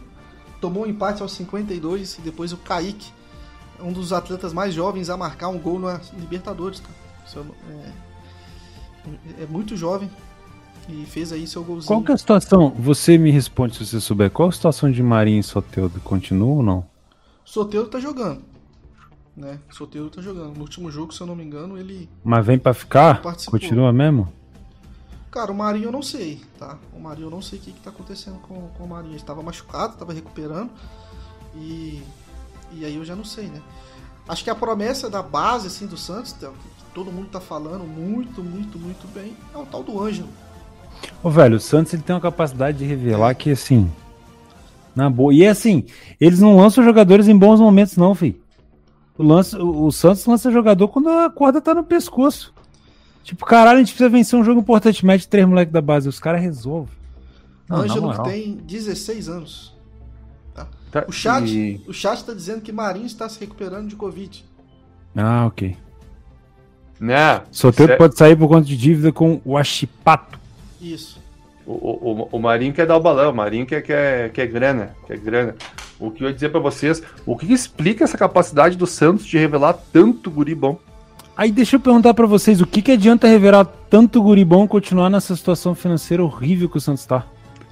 Tomou 0.61 0.83
um 0.83 0.87
empate 0.87 1.21
aos 1.21 1.33
52 1.33 2.19
e 2.19 2.21
depois 2.21 2.53
o 2.53 2.57
Kaique, 2.57 3.11
um 3.81 3.91
dos 3.91 4.13
atletas 4.13 4.53
mais 4.53 4.73
jovens 4.73 5.09
a 5.09 5.17
marcar 5.17 5.49
um 5.49 5.59
gol 5.59 5.77
na 5.77 5.99
Libertadores, 6.17 6.79
cara. 6.79 7.45
É, 9.37 9.43
é 9.43 9.45
muito 9.49 9.75
jovem 9.75 10.09
e 10.87 11.05
fez 11.05 11.31
aí 11.31 11.47
seu 11.47 11.63
golzinho. 11.63 11.87
Qual 11.87 12.03
que 12.03 12.11
é 12.11 12.15
a 12.15 12.17
situação? 12.17 12.73
Você 12.77 13.17
me 13.17 13.31
responde 13.31 13.75
se 13.75 13.85
você 13.85 13.99
souber. 13.99 14.29
Qual 14.29 14.49
a 14.49 14.51
situação 14.51 14.91
de 14.91 15.01
Marinho 15.01 15.39
e 15.39 15.43
Soteudo? 15.43 15.99
Continua 16.01 16.55
ou 16.55 16.63
não? 16.63 16.85
Soteldo 17.43 17.89
tá 17.89 17.99
jogando. 17.99 18.41
Né? 19.35 19.59
Soteldo 19.71 20.09
tá 20.09 20.21
jogando. 20.21 20.53
No 20.53 20.61
último 20.61 20.91
jogo, 20.91 21.13
se 21.13 21.21
eu 21.21 21.27
não 21.27 21.35
me 21.35 21.43
engano, 21.43 21.77
ele. 21.77 22.09
Mas 22.23 22.45
vem 22.45 22.59
para 22.59 22.73
ficar? 22.73 23.21
Participou. 23.21 23.59
Continua 23.59 23.91
mesmo? 23.91 24.31
Cara, 25.31 25.51
o 25.51 25.55
Marinho 25.55 25.85
eu 25.85 25.91
não 25.91 26.03
sei, 26.03 26.41
tá? 26.59 26.77
O 26.95 26.99
Marinho 26.99 27.25
eu 27.25 27.31
não 27.31 27.41
sei 27.41 27.57
o 27.57 27.61
que, 27.61 27.71
que 27.71 27.79
tá 27.79 27.89
acontecendo 27.89 28.37
com, 28.39 28.67
com 28.69 28.83
o 28.83 28.87
Marinho. 28.87 29.13
Ele 29.13 29.17
estava 29.17 29.41
machucado, 29.41 29.93
estava 29.93 30.13
recuperando. 30.13 30.69
E. 31.55 32.01
E 32.71 32.85
aí 32.85 32.95
eu 32.95 33.05
já 33.05 33.15
não 33.15 33.25
sei, 33.25 33.47
né? 33.47 33.61
Acho 34.27 34.43
que 34.43 34.49
a 34.49 34.55
promessa 34.55 35.09
da 35.09 35.21
base, 35.21 35.67
assim, 35.67 35.85
do 35.85 35.97
Santos, 35.97 36.33
que 36.33 36.47
todo 36.93 37.11
mundo 37.11 37.27
tá 37.29 37.39
falando 37.39 37.83
muito, 37.83 38.41
muito, 38.43 38.79
muito 38.79 39.07
bem, 39.13 39.35
é 39.53 39.57
o 39.57 39.65
tal 39.65 39.83
do 39.83 40.01
Ângelo. 40.01 40.29
Ô, 41.21 41.29
velho, 41.29 41.57
o 41.57 41.59
Santos 41.59 41.93
ele 41.93 42.03
tem 42.03 42.15
uma 42.15 42.21
capacidade 42.21 42.77
de 42.77 42.85
revelar 42.85 43.31
é. 43.31 43.33
que, 43.35 43.51
assim, 43.51 43.91
na 44.95 45.09
boa. 45.09 45.33
E 45.33 45.43
é 45.43 45.49
assim, 45.49 45.85
eles 46.19 46.39
não 46.39 46.55
lançam 46.55 46.83
jogadores 46.83 47.27
em 47.27 47.37
bons 47.37 47.59
momentos, 47.59 47.97
não, 47.97 48.15
filho. 48.15 48.42
O, 49.17 49.23
lance, 49.23 49.55
o, 49.55 49.85
o 49.85 49.91
Santos 49.91 50.25
lança 50.25 50.51
jogador 50.51 50.87
quando 50.87 51.09
a 51.09 51.29
corda 51.29 51.61
tá 51.61 51.73
no 51.73 51.83
pescoço. 51.83 52.53
Tipo, 53.23 53.45
caralho, 53.45 53.77
a 53.77 53.79
gente 53.79 53.93
precisa 53.93 54.09
vencer 54.09 54.37
um 54.37 54.43
jogo 54.43 54.59
importante. 54.59 55.05
Mete 55.05 55.27
três 55.27 55.47
moleques 55.47 55.71
da 55.71 55.81
base. 55.81 56.09
Os 56.09 56.19
caras 56.19 56.41
resolvem. 56.41 56.93
Ângelo 57.69 58.13
que 58.13 58.23
tem 58.23 58.57
16 58.57 59.29
anos. 59.29 59.73
Tá? 60.53 60.67
Tá, 60.91 61.05
o, 61.07 61.11
chat, 61.11 61.47
e... 61.47 61.81
o 61.87 61.93
chat 61.93 62.23
tá 62.23 62.33
dizendo 62.33 62.61
que 62.61 62.71
Marinho 62.71 63.05
está 63.05 63.27
se 63.29 63.39
recuperando 63.39 63.87
de 63.87 63.95
Covid. 63.95 64.43
Ah, 65.15 65.45
ok. 65.45 65.77
Né? 66.99 67.41
Solteiro 67.51 67.97
pode 67.97 68.17
sair 68.17 68.35
por 68.35 68.47
conta 68.47 68.65
de 68.65 68.75
dívida 68.75 69.11
com 69.11 69.41
o 69.45 69.57
Achipato. 69.57 70.39
Isso. 70.81 71.22
O, 71.65 71.71
o, 71.71 72.29
o 72.33 72.39
Marinho 72.39 72.73
quer 72.73 72.85
dar 72.85 72.97
o 72.97 72.99
balão, 72.99 73.31
o 73.31 73.35
Marinho 73.35 73.65
quer, 73.65 73.81
quer, 73.81 74.31
quer 74.31 74.47
grana, 74.47 74.95
quer 75.07 75.17
grana. 75.17 75.55
O 75.99 76.11
que 76.11 76.23
eu 76.23 76.27
ia 76.27 76.33
dizer 76.33 76.49
para 76.49 76.59
vocês, 76.59 77.01
o 77.25 77.37
que 77.37 77.51
explica 77.53 78.03
essa 78.03 78.17
capacidade 78.17 78.77
do 78.77 78.85
Santos 78.85 79.25
de 79.25 79.37
revelar 79.37 79.73
tanto 79.93 80.29
guri 80.29 80.53
bom? 80.53 80.77
Aí 81.35 81.51
deixa 81.51 81.77
eu 81.77 81.79
perguntar 81.79 82.13
para 82.13 82.27
vocês, 82.27 82.61
o 82.61 82.67
que, 82.67 82.81
que 82.81 82.91
adianta 82.91 83.27
revelar 83.27 83.65
tanto 83.89 84.21
guri 84.21 84.43
bom 84.43 84.67
continuar 84.67 85.09
nessa 85.09 85.35
situação 85.35 85.73
financeira 85.73 86.23
horrível 86.23 86.69
que 86.69 86.77
o 86.77 86.81
Santos 86.81 87.05
tá? 87.05 87.25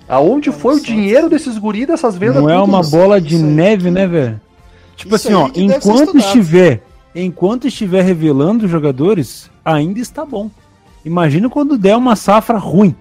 Aonde 0.08 0.52
foi 0.52 0.76
o 0.76 0.84
dinheiro 0.84 1.30
desses 1.30 1.58
guri 1.58 1.86
dessas 1.86 2.18
vendas? 2.18 2.42
Não 2.42 2.50
é 2.50 2.60
uma 2.60 2.82
bola 2.82 3.20
de 3.20 3.38
neve, 3.38 3.92
né, 3.92 4.08
velho? 4.08 4.42
Tipo 4.96 5.16
isso 5.16 5.28
assim, 5.28 5.36
ó, 5.36 5.50
enquanto 5.54 6.18
estiver, 6.18 6.84
enquanto 7.14 7.68
estiver 7.68 8.04
revelando 8.04 8.68
jogadores, 8.68 9.50
ainda 9.64 10.00
está 10.00 10.26
bom. 10.26 10.50
Imagina 11.04 11.50
quando 11.50 11.78
der 11.78 11.96
uma 11.96 12.16
safra 12.16 12.58
ruim. 12.58 12.96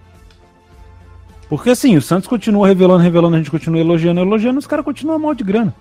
Porque 1.51 1.70
assim, 1.70 1.96
o 1.96 2.01
Santos 2.01 2.28
continua 2.28 2.68
revelando, 2.68 3.03
revelando, 3.03 3.34
a 3.34 3.38
gente 3.38 3.51
continua 3.51 3.80
elogiando, 3.80 4.20
elogiando, 4.20 4.61
os 4.61 4.68
caras 4.68 4.84
continuam 4.84 5.18
mal 5.18 5.34
de 5.34 5.42
grana. 5.42 5.74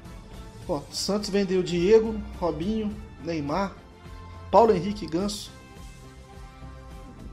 Ó, 0.67 0.81
Santos 0.91 1.29
vendeu 1.29 1.61
Diego, 1.61 2.15
Robinho, 2.39 2.91
Neymar, 3.23 3.73
Paulo 4.49 4.73
Henrique 4.75 5.05
Ganso. 5.05 5.51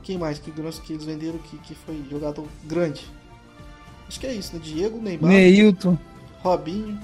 Quem 0.03 0.19
mais 0.19 0.37
que 0.37 0.51
Ganso 0.51 0.83
que 0.83 0.93
eles 0.93 1.03
venderam 1.03 1.39
que, 1.39 1.57
que 1.57 1.73
foi 1.73 1.99
jogador 2.11 2.45
grande? 2.63 3.07
Acho 4.07 4.19
que 4.19 4.27
é 4.27 4.33
isso, 4.35 4.55
né? 4.55 4.61
Diego, 4.63 5.01
Neymar, 5.01 5.31
Neilton, 5.31 5.97
Robinho, 6.43 6.99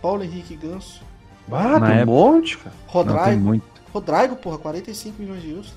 Paulo 0.00 0.24
Henrique 0.24 0.56
Ganso. 0.56 1.02
Ah, 1.52 1.78
tem 1.80 2.02
um 2.02 2.06
monte, 2.06 2.56
cara. 2.56 2.74
Rodrigo. 2.86 3.52
Não, 3.52 3.62
Rodrigo, 3.92 4.36
porra, 4.36 4.56
45 4.56 5.22
milhões 5.22 5.42
de 5.42 5.50
euros. 5.50 5.72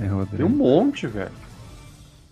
É, 0.00 0.06
Rodrigo. 0.06 0.36
Tem 0.36 0.46
um 0.46 0.48
monte, 0.48 1.06
velho. 1.06 1.30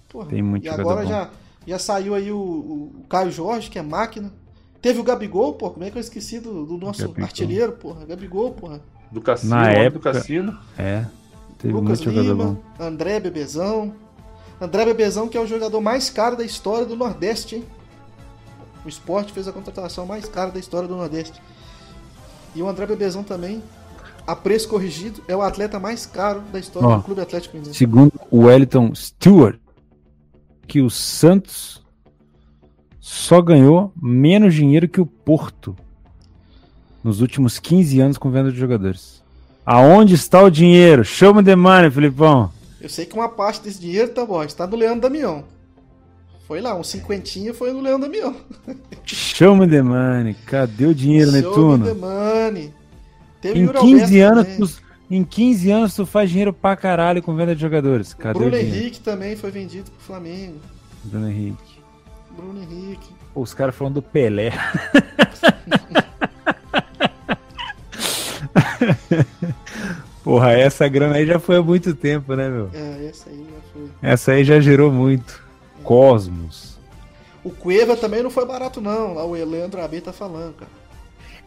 Porra. 0.09 0.29
Tem 0.29 0.43
muito 0.43 0.65
E 0.65 0.69
agora 0.69 1.07
já, 1.07 1.31
já 1.67 1.79
saiu 1.79 2.15
aí 2.15 2.31
o, 2.31 2.39
o, 2.39 3.05
Caio 3.09 3.31
Jorge, 3.31 3.71
que 3.71 3.79
é 3.79 3.83
máquina. 3.83 4.33
Teve 4.81 5.01
o 5.01 5.05
Gabigol, 5.05 5.55
pô. 5.55 5.71
Como 5.71 5.85
é 5.85 5.91
que 5.91 5.97
eu 5.97 6.01
esqueci 6.01 6.39
do, 6.39 6.65
do 6.65 6.77
nosso 6.77 7.03
Gabigol. 7.03 7.25
artilheiro, 7.25 7.73
porra? 7.73 8.07
Gabigol, 8.07 8.53
porra. 8.53 8.81
Do 9.11 9.21
Cassino, 9.21 9.55
Na 9.55 9.71
época, 9.71 10.11
do 10.11 10.15
Cassino. 10.15 10.59
É. 10.79 11.05
Teve 11.59 11.73
Lucas 11.73 12.01
Lima, 12.01 12.59
André 12.79 13.19
Bebezão. 13.19 13.95
André 14.61 14.85
Bebezão, 14.85 15.29
que 15.29 15.37
é 15.37 15.41
o 15.41 15.47
jogador 15.47 15.81
mais 15.81 16.09
caro 16.11 16.37
da 16.37 16.45
história 16.45 16.87
do 16.87 16.97
Nordeste, 16.97 17.57
hein? 17.57 17.65
O 18.85 18.89
esporte 18.89 19.33
fez 19.33 19.49
a 19.49 19.53
contratação 19.53 20.07
mais 20.07 20.27
cara 20.27 20.51
da 20.51 20.59
história 20.59 20.89
do 20.89 20.97
Nordeste. 20.97 21.41
E 22.55 22.63
o 22.63 22.69
André 22.69 22.87
Bebezão 22.87 23.23
também, 23.23 23.63
a 24.27 24.35
preço 24.35 24.69
corrigido, 24.69 25.23
é 25.29 25.37
o 25.37 25.43
atleta 25.43 25.79
mais 25.79 26.07
caro 26.07 26.41
da 26.53 26.59
história 26.59 26.89
Ó, 26.89 26.97
do 26.97 27.03
Clube 27.03 27.21
Atlético 27.21 27.57
Mineiro. 27.57 27.77
Segundo 27.77 28.13
o 28.31 28.45
Wellington 28.45 28.95
Stewart, 28.95 29.59
que 30.67 30.81
o 30.81 30.91
Santos 30.91 31.83
só 33.01 33.41
ganhou 33.41 33.93
menos 34.01 34.55
dinheiro 34.55 34.89
que 34.89 35.01
o 35.01 35.07
Porto 35.07 35.77
nos 37.03 37.21
últimos 37.21 37.59
15 37.59 38.01
anos 38.01 38.19
com 38.19 38.31
venda 38.31 38.51
de 38.51 38.59
jogadores. 38.59 39.23
Aonde 39.65 40.15
está 40.15 40.43
o 40.43 40.51
dinheiro? 40.51 41.03
Me 41.35 41.43
the 41.43 41.57
money, 41.57 41.91
Filipão. 41.91 42.51
Eu 42.81 42.89
sei 42.89 43.07
que 43.07 43.15
uma 43.15 43.29
parte 43.29 43.63
desse 43.63 43.81
dinheiro 43.81 44.13
tá 44.13 44.25
bom, 44.25 44.43
está 44.43 44.67
do 44.67 44.77
Leandro 44.77 45.03
Damião. 45.03 45.45
Foi 46.47 46.61
lá, 46.61 46.77
um 46.77 46.85
cinquentinho 46.85 47.53
foi 47.53 47.73
no 47.73 47.81
Leandro 47.81 48.09
Damião. 48.09 48.35
Me 49.57 49.69
the 49.69 49.83
money. 49.83 50.35
Cadê 50.47 50.87
o 50.87 50.95
dinheiro, 50.95 51.31
Show 51.31 51.41
Netuno? 51.41 51.87
Show 51.87 51.95
the 51.95 52.01
money. 52.01 52.75
Teve 53.41 53.61
em 53.61 53.69
15 53.69 54.21
anos, 54.21 54.81
em 55.11 55.25
15 55.25 55.71
anos 55.71 55.95
tu 55.95 56.05
faz 56.05 56.29
dinheiro 56.31 56.53
pra 56.53 56.77
caralho 56.77 57.23
com 57.23 57.35
venda 57.35 57.55
de 57.55 57.61
jogadores. 57.61 58.13
Cadê 58.15 58.39
Bruno 58.39 58.57
Henrique 58.57 59.01
também 59.01 59.37
foi 59.37 59.51
vendido 59.51 59.91
pro 59.91 60.01
Flamengo. 60.01 60.57
Bruno 61.05 61.29
Henrique. 61.29 61.81
Bruno 62.37 62.61
Henrique. 62.63 63.15
Pô, 63.33 63.41
os 63.41 63.55
caras 63.55 63.75
falando 63.75 63.95
do 63.95 64.03
Pelé. 64.03 64.53
Porra, 70.25 70.53
essa 70.53 70.89
grana 70.89 71.17
aí 71.17 71.27
já 71.27 71.39
foi 71.39 71.57
há 71.57 71.63
muito 71.63 71.95
tempo, 71.95 72.35
né, 72.35 72.49
meu? 72.49 72.69
É, 72.75 73.07
essa 73.07 73.31
aí 73.31 73.37
já 73.39 73.61
foi. 73.73 73.89
Essa 74.03 74.33
aí 74.33 74.43
já 74.45 74.59
gerou 74.59 74.91
muito. 74.91 75.41
É. 75.79 75.83
Cosmos. 75.85 76.77
O 77.45 77.51
Cueva 77.51 77.97
também 77.97 78.25
não 78.25 78.31
foi 78.31 78.45
barato, 78.45 78.81
não. 78.81 79.15
Lá 79.15 79.25
o 79.25 79.33
Leandro 79.33 79.81
AB 79.81 80.01
tá 80.01 80.13
falando, 80.13 80.55
cara. 80.55 80.71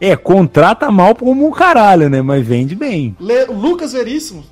É, 0.00 0.16
contrata 0.16 0.90
mal 0.90 1.14
como 1.14 1.46
um 1.46 1.50
caralho, 1.50 2.08
né? 2.08 2.22
Mas 2.22 2.46
vende 2.46 2.74
bem. 2.74 3.14
Le... 3.20 3.44
Lucas 3.46 3.92
Veríssimo. 3.92 4.42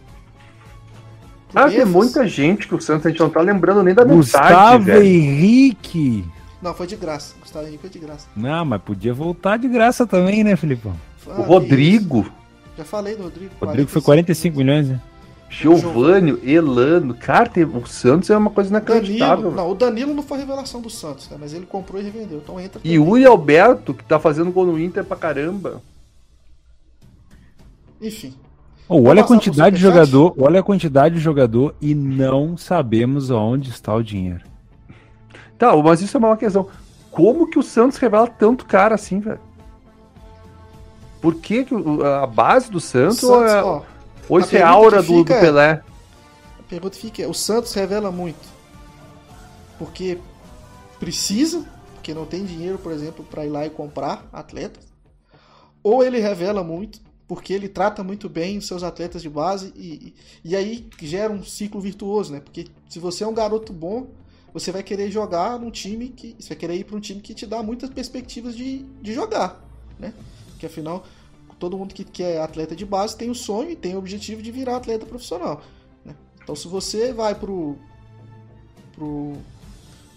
Ah, 1.55 1.69
tem 1.69 1.85
muita 1.87 2.29
gente 2.29 2.69
que 2.69 2.75
o 2.75 2.81
Santos 2.81 3.07
a 3.07 3.09
gente 3.09 3.21
não 3.21 3.31
tá 3.31 3.41
lembrando 3.41 3.83
nem 3.83 3.95
da 3.95 4.05
Gustavo 4.05 4.85
metade, 4.85 5.07
Henrique. 5.07 6.25
Não, 6.61 6.75
foi 6.75 6.87
de 6.87 6.97
graça. 6.97 7.35
Gustavo 7.41 7.67
Henrique 7.67 7.81
foi 7.81 7.91
de 7.91 7.99
graça. 7.99 8.27
Não, 8.37 8.65
mas 8.65 8.83
podia 8.83 9.15
voltar 9.15 9.57
de 9.57 9.67
graça 9.67 10.07
também, 10.07 10.45
né, 10.45 10.57
Filipão? 10.57 10.95
Ah, 11.27 11.41
o 11.41 11.43
Rodrigo. 11.43 12.21
Isso. 12.21 12.33
Já 12.77 12.85
falei 12.85 13.17
do 13.17 13.23
Rodrigo. 13.25 13.51
Rodrigo 13.61 13.89
foi 13.89 14.03
45 14.03 14.57
milhões, 14.59 14.89
né? 14.89 15.01
Giovanni, 15.49 16.39
Elano, 16.43 17.15
cara, 17.15 17.51
o 17.75 17.87
Santos 17.87 18.29
é 18.29 18.37
uma 18.37 18.51
coisa 18.51 18.71
inacreditável. 18.71 19.51
Danilo, 19.51 19.57
não, 19.57 19.71
o 19.71 19.75
Danilo 19.75 20.15
não 20.15 20.23
foi 20.23 20.39
revelação 20.39 20.81
do 20.81 20.91
Santos, 20.91 21.29
né? 21.31 21.37
Mas 21.41 21.55
ele 21.55 21.65
comprou 21.65 22.01
e 22.01 22.05
revendeu, 22.05 22.39
então 22.39 22.61
entra. 22.61 22.81
E 22.85 22.99
o 22.99 23.17
Yuri 23.17 23.25
Alberto, 23.25 23.95
que 23.95 24.05
tá 24.05 24.19
fazendo 24.19 24.53
gol 24.53 24.67
no 24.67 24.79
Inter 24.79 25.05
pra 25.05 25.17
caramba. 25.17 25.83
Enfim. 28.01 28.35
Oh, 28.89 29.09
olha 29.09 29.23
a 29.23 29.27
quantidade 29.27 29.77
de 29.77 29.83
jogador, 29.83 30.35
olha 30.39 30.61
a 30.61 30.63
quantidade 30.63 31.17
de 31.17 31.21
jogador 31.21 31.75
e 31.81 31.95
não 31.95 32.57
sabemos 32.57 33.31
aonde 33.31 33.71
está 33.71 33.95
o 33.95 34.03
dinheiro. 34.03 34.45
Tá, 35.59 35.77
mas 35.77 36.01
isso 36.01 36.17
é 36.17 36.21
uma 36.21 36.37
questão. 36.37 36.69
Como 37.11 37.49
que 37.49 37.59
o 37.59 37.63
Santos 37.63 37.99
revela 37.99 38.27
tanto 38.27 38.65
cara 38.65 38.95
assim, 38.95 39.19
velho? 39.19 39.41
Por 41.21 41.35
que, 41.35 41.65
que 41.65 41.75
a 42.23 42.27
base 42.27 42.71
do 42.71 42.81
Santos, 42.81 43.19
Santos 43.19 43.51
é, 43.51 43.63
ó, 43.63 43.83
ou 44.29 44.41
isso 44.41 44.57
é 44.57 44.63
aura 44.63 45.03
do, 45.03 45.25
do, 45.25 45.25
Pelé? 45.25 45.83
A 46.59 46.63
pergunta 46.69 46.97
fica: 46.97 47.27
o 47.29 47.35
Santos 47.35 47.73
revela 47.75 48.11
muito 48.11 48.59
porque 49.79 50.19
precisa, 50.99 51.65
porque 51.95 52.13
não 52.13 52.27
tem 52.27 52.45
dinheiro, 52.45 52.79
por 52.79 52.93
exemplo, 52.93 53.25
para 53.25 53.47
ir 53.47 53.51
lá 53.51 53.65
e 53.65 53.71
comprar 53.71 54.29
atletas, 54.33 54.85
ou 55.83 56.03
ele 56.03 56.19
revela 56.19 56.65
muito 56.65 57.01
porque 57.29 57.53
ele 57.53 57.69
trata 57.69 58.03
muito 58.03 58.27
bem 58.27 58.57
os 58.57 58.67
seus 58.67 58.83
atletas 58.83 59.21
de 59.21 59.29
base 59.29 59.71
e, 59.77 60.15
e 60.43 60.57
aí 60.57 60.89
gera 61.03 61.31
um 61.31 61.45
ciclo 61.45 61.79
virtuoso, 61.79 62.33
né? 62.33 62.41
Porque 62.41 62.67
se 62.89 62.99
você 62.99 63.23
é 63.23 63.27
um 63.27 63.35
garoto 63.35 63.71
bom, 63.71 64.09
você 64.51 64.73
vai 64.73 64.83
querer 64.83 65.11
jogar 65.11 65.59
num 65.59 65.71
time 65.71 66.09
que. 66.09 66.35
Você 66.41 66.49
vai 66.49 66.57
querer 66.57 66.75
ir 66.77 66.85
para 66.85 66.97
um 66.97 67.01
time 67.01 67.21
que 67.21 67.35
te 67.35 67.47
dá 67.47 67.63
muitas 67.63 67.91
perspectivas 67.91 68.57
de, 68.57 68.79
de 69.03 69.13
jogar, 69.13 69.63
né? 69.99 70.15
Porque 70.53 70.65
afinal, 70.65 71.07
todo 71.59 71.77
mundo 71.77 71.95
que, 71.95 72.05
que 72.05 72.23
é 72.23 72.41
atleta 72.41 72.75
de 72.75 72.87
base 72.87 73.17
tem 73.17 73.31
o 73.31 73.35
sonho 73.35 73.71
e 73.71 73.77
tem 73.77 73.95
o 73.95 73.99
objetivo 73.99 74.41
de 74.43 74.51
virar 74.51 74.77
atleta 74.77 75.05
profissional. 75.05 75.63
Né? 76.05 76.15
Então 76.43 76.55
se 76.55 76.69
você 76.69 77.13
vai 77.13 77.35
pro, 77.35 77.77
pro, 78.95 79.33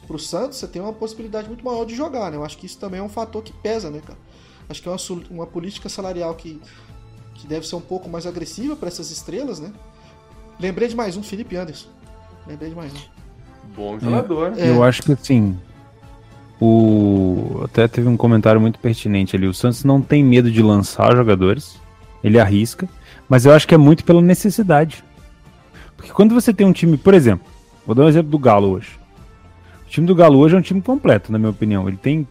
pro 0.07 0.19
Santos, 0.19 0.57
você 0.57 0.67
tem 0.67 0.81
uma 0.81 0.93
possibilidade 0.93 1.47
muito 1.47 1.63
maior 1.63 1.85
de 1.85 1.95
jogar, 1.95 2.31
né? 2.31 2.37
Eu 2.37 2.45
acho 2.45 2.57
que 2.57 2.65
isso 2.65 2.77
também 2.77 2.99
é 2.99 3.03
um 3.03 3.09
fator 3.09 3.43
que 3.43 3.53
pesa, 3.53 3.89
né, 3.89 4.01
cara? 4.05 4.19
Acho 4.69 4.81
que 4.81 4.87
é 4.87 4.91
uma, 4.91 4.99
uma 5.29 5.47
política 5.47 5.89
salarial 5.89 6.33
que, 6.35 6.61
que 7.35 7.47
deve 7.47 7.67
ser 7.67 7.75
um 7.75 7.81
pouco 7.81 8.07
mais 8.07 8.25
agressiva 8.25 8.75
para 8.75 8.87
essas 8.87 9.11
estrelas, 9.11 9.59
né? 9.59 9.73
Lembrei 10.59 10.87
de 10.87 10.95
mais 10.95 11.17
um, 11.17 11.23
Felipe 11.23 11.55
Anderson. 11.55 11.89
Lembrei 12.47 12.69
de 12.69 12.75
mais 12.75 12.93
um. 12.93 13.21
Bom 13.75 13.99
jogador. 13.99 14.57
É. 14.57 14.69
Eu 14.69 14.83
acho 14.83 15.01
que 15.03 15.11
assim. 15.13 15.57
O... 16.61 17.61
Até 17.65 17.87
teve 17.87 18.07
um 18.07 18.15
comentário 18.15 18.61
muito 18.61 18.77
pertinente 18.77 19.35
ali. 19.35 19.47
O 19.47 19.53
Santos 19.53 19.83
não 19.83 19.99
tem 19.99 20.23
medo 20.23 20.51
de 20.51 20.61
lançar 20.61 21.15
jogadores. 21.15 21.81
Ele 22.23 22.39
arrisca. 22.39 22.87
Mas 23.27 23.45
eu 23.45 23.53
acho 23.53 23.67
que 23.67 23.73
é 23.73 23.77
muito 23.77 24.05
pela 24.05 24.21
necessidade. 24.21 25.03
Porque 25.97 26.11
quando 26.11 26.35
você 26.35 26.53
tem 26.53 26.67
um 26.67 26.71
time, 26.71 26.97
por 26.97 27.15
exemplo, 27.15 27.47
vou 27.85 27.95
dar 27.95 28.03
um 28.03 28.09
exemplo 28.09 28.29
do 28.29 28.37
Galo 28.37 28.69
hoje. 28.69 28.99
O 29.87 29.89
time 29.89 30.05
do 30.05 30.13
Galo 30.13 30.37
hoje 30.37 30.55
é 30.55 30.59
um 30.59 30.61
time 30.61 30.81
completo, 30.81 31.31
na 31.31 31.39
minha 31.39 31.49
opinião. 31.49 31.87
Ele 31.87 31.97
tem 31.97 32.27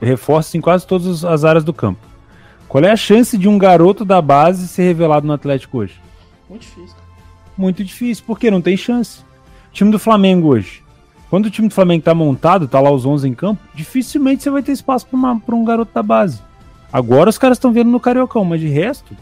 reforços 0.00 0.54
em 0.54 0.60
quase 0.60 0.86
todas 0.86 1.24
as 1.24 1.44
áreas 1.44 1.64
do 1.64 1.74
campo. 1.74 2.00
Qual 2.68 2.82
é 2.82 2.90
a 2.90 2.96
chance 2.96 3.36
de 3.36 3.48
um 3.48 3.58
garoto 3.58 4.04
da 4.04 4.22
base 4.22 4.66
ser 4.68 4.84
revelado 4.84 5.26
no 5.26 5.32
Atlético 5.32 5.78
hoje? 5.78 6.00
Muito 6.48 6.62
difícil. 6.62 6.96
Muito 7.56 7.84
difícil, 7.84 8.24
porque 8.26 8.50
não 8.50 8.60
tem 8.60 8.76
chance. 8.76 9.20
Time 9.72 9.90
do 9.90 9.98
Flamengo 9.98 10.48
hoje. 10.48 10.82
Quando 11.28 11.46
o 11.46 11.50
time 11.50 11.68
do 11.68 11.74
Flamengo 11.74 12.04
tá 12.04 12.14
montado, 12.14 12.68
tá 12.68 12.80
lá 12.80 12.90
os 12.90 13.04
11 13.04 13.28
em 13.28 13.34
campo, 13.34 13.60
dificilmente 13.74 14.42
você 14.42 14.50
vai 14.50 14.62
ter 14.62 14.72
espaço 14.72 15.06
para 15.06 15.54
um 15.54 15.64
garoto 15.64 15.92
da 15.92 16.02
base. 16.02 16.40
Agora 16.92 17.28
os 17.28 17.38
caras 17.38 17.58
estão 17.58 17.72
vendo 17.72 17.90
no 17.90 17.98
Cariocão, 17.98 18.44
mas 18.44 18.60
de 18.60 18.68
resto, 18.68 19.16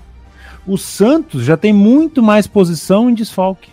o 0.66 0.76
Santos 0.76 1.44
já 1.44 1.56
tem 1.56 1.72
muito 1.72 2.22
mais 2.22 2.46
posição 2.46 3.08
em 3.08 3.14
desfalque. 3.14 3.70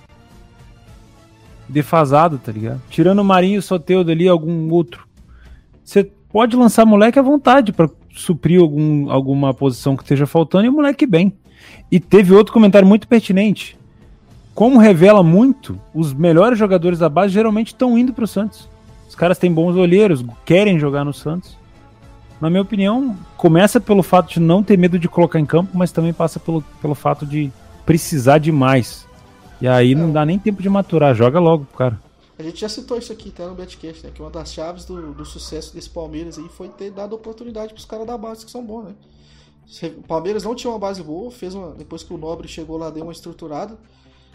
Defasado, 1.67 2.37
tá 2.37 2.51
ligado? 2.51 2.81
Tirando 2.89 3.19
o 3.19 3.25
Marinho 3.25 3.55
e 3.55 3.59
o 3.59 3.61
Soteudo 3.61 4.11
ali, 4.11 4.27
algum 4.27 4.69
outro. 4.71 5.07
Você 5.83 6.09
pode 6.31 6.55
lançar 6.55 6.85
moleque 6.85 7.19
à 7.19 7.21
vontade 7.21 7.73
para 7.73 7.89
suprir 8.13 8.61
algum, 8.61 9.09
alguma 9.11 9.53
posição 9.53 9.95
que 9.95 10.03
esteja 10.03 10.25
faltando 10.25 10.65
e 10.65 10.69
o 10.69 10.73
moleque 10.73 11.05
bem. 11.05 11.33
E 11.91 11.99
teve 11.99 12.33
outro 12.33 12.53
comentário 12.53 12.87
muito 12.87 13.07
pertinente 13.07 13.77
como 14.53 14.77
revela 14.77 15.23
muito, 15.23 15.79
os 15.93 16.13
melhores 16.13 16.59
jogadores 16.59 16.99
da 16.99 17.09
base 17.09 17.33
geralmente 17.33 17.67
estão 17.67 17.97
indo 17.97 18.13
para 18.13 18.25
o 18.25 18.27
Santos. 18.27 18.67
Os 19.07 19.15
caras 19.15 19.37
têm 19.37 19.51
bons 19.51 19.75
olheiros, 19.75 20.23
querem 20.45 20.79
jogar 20.79 21.03
no 21.03 21.13
Santos. 21.13 21.57
Na 22.39 22.49
minha 22.49 22.61
opinião, 22.61 23.17
começa 23.37 23.79
pelo 23.79 24.01
fato 24.01 24.33
de 24.33 24.39
não 24.39 24.63
ter 24.63 24.77
medo 24.77 24.97
de 24.97 25.07
colocar 25.07 25.39
em 25.39 25.45
campo, 25.45 25.77
mas 25.77 25.91
também 25.91 26.11
passa 26.11 26.39
pelo, 26.39 26.61
pelo 26.81 26.95
fato 26.95 27.25
de 27.25 27.51
precisar 27.85 28.39
demais. 28.39 29.05
E 29.61 29.67
aí 29.67 29.93
não, 29.93 30.07
não 30.07 30.13
dá 30.13 30.25
nem 30.25 30.39
tempo 30.39 30.61
de 30.61 30.69
maturar, 30.69 31.13
joga 31.13 31.39
logo, 31.39 31.65
cara. 31.77 31.99
A 32.39 32.43
gente 32.43 32.59
já 32.59 32.67
citou 32.67 32.97
isso 32.97 33.13
aqui 33.13 33.29
até 33.29 33.45
no 33.45 33.53
Betcast, 33.53 34.03
né? 34.03 34.11
Que 34.13 34.21
uma 34.21 34.31
das 34.31 34.51
chaves 34.51 34.83
do, 34.85 35.13
do 35.13 35.23
sucesso 35.23 35.73
desse 35.75 35.89
Palmeiras 35.89 36.39
aí 36.39 36.49
foi 36.49 36.67
ter 36.69 36.89
dado 36.89 37.13
oportunidade 37.13 37.73
para 37.73 37.79
os 37.79 37.85
caras 37.85 38.07
da 38.07 38.17
base 38.17 38.43
que 38.43 38.51
são 38.51 38.65
bons, 38.65 38.85
né? 38.85 38.95
O 39.97 40.03
Palmeiras 40.03 40.43
não 40.43 40.55
tinha 40.55 40.71
uma 40.71 40.79
base 40.79 41.03
boa, 41.03 41.29
fez 41.29 41.53
uma, 41.53 41.71
depois 41.75 42.01
que 42.01 42.11
o 42.11 42.17
Nobre 42.17 42.47
chegou 42.47 42.77
lá, 42.77 42.89
deu 42.89 43.03
uma 43.03 43.11
estruturada. 43.11 43.77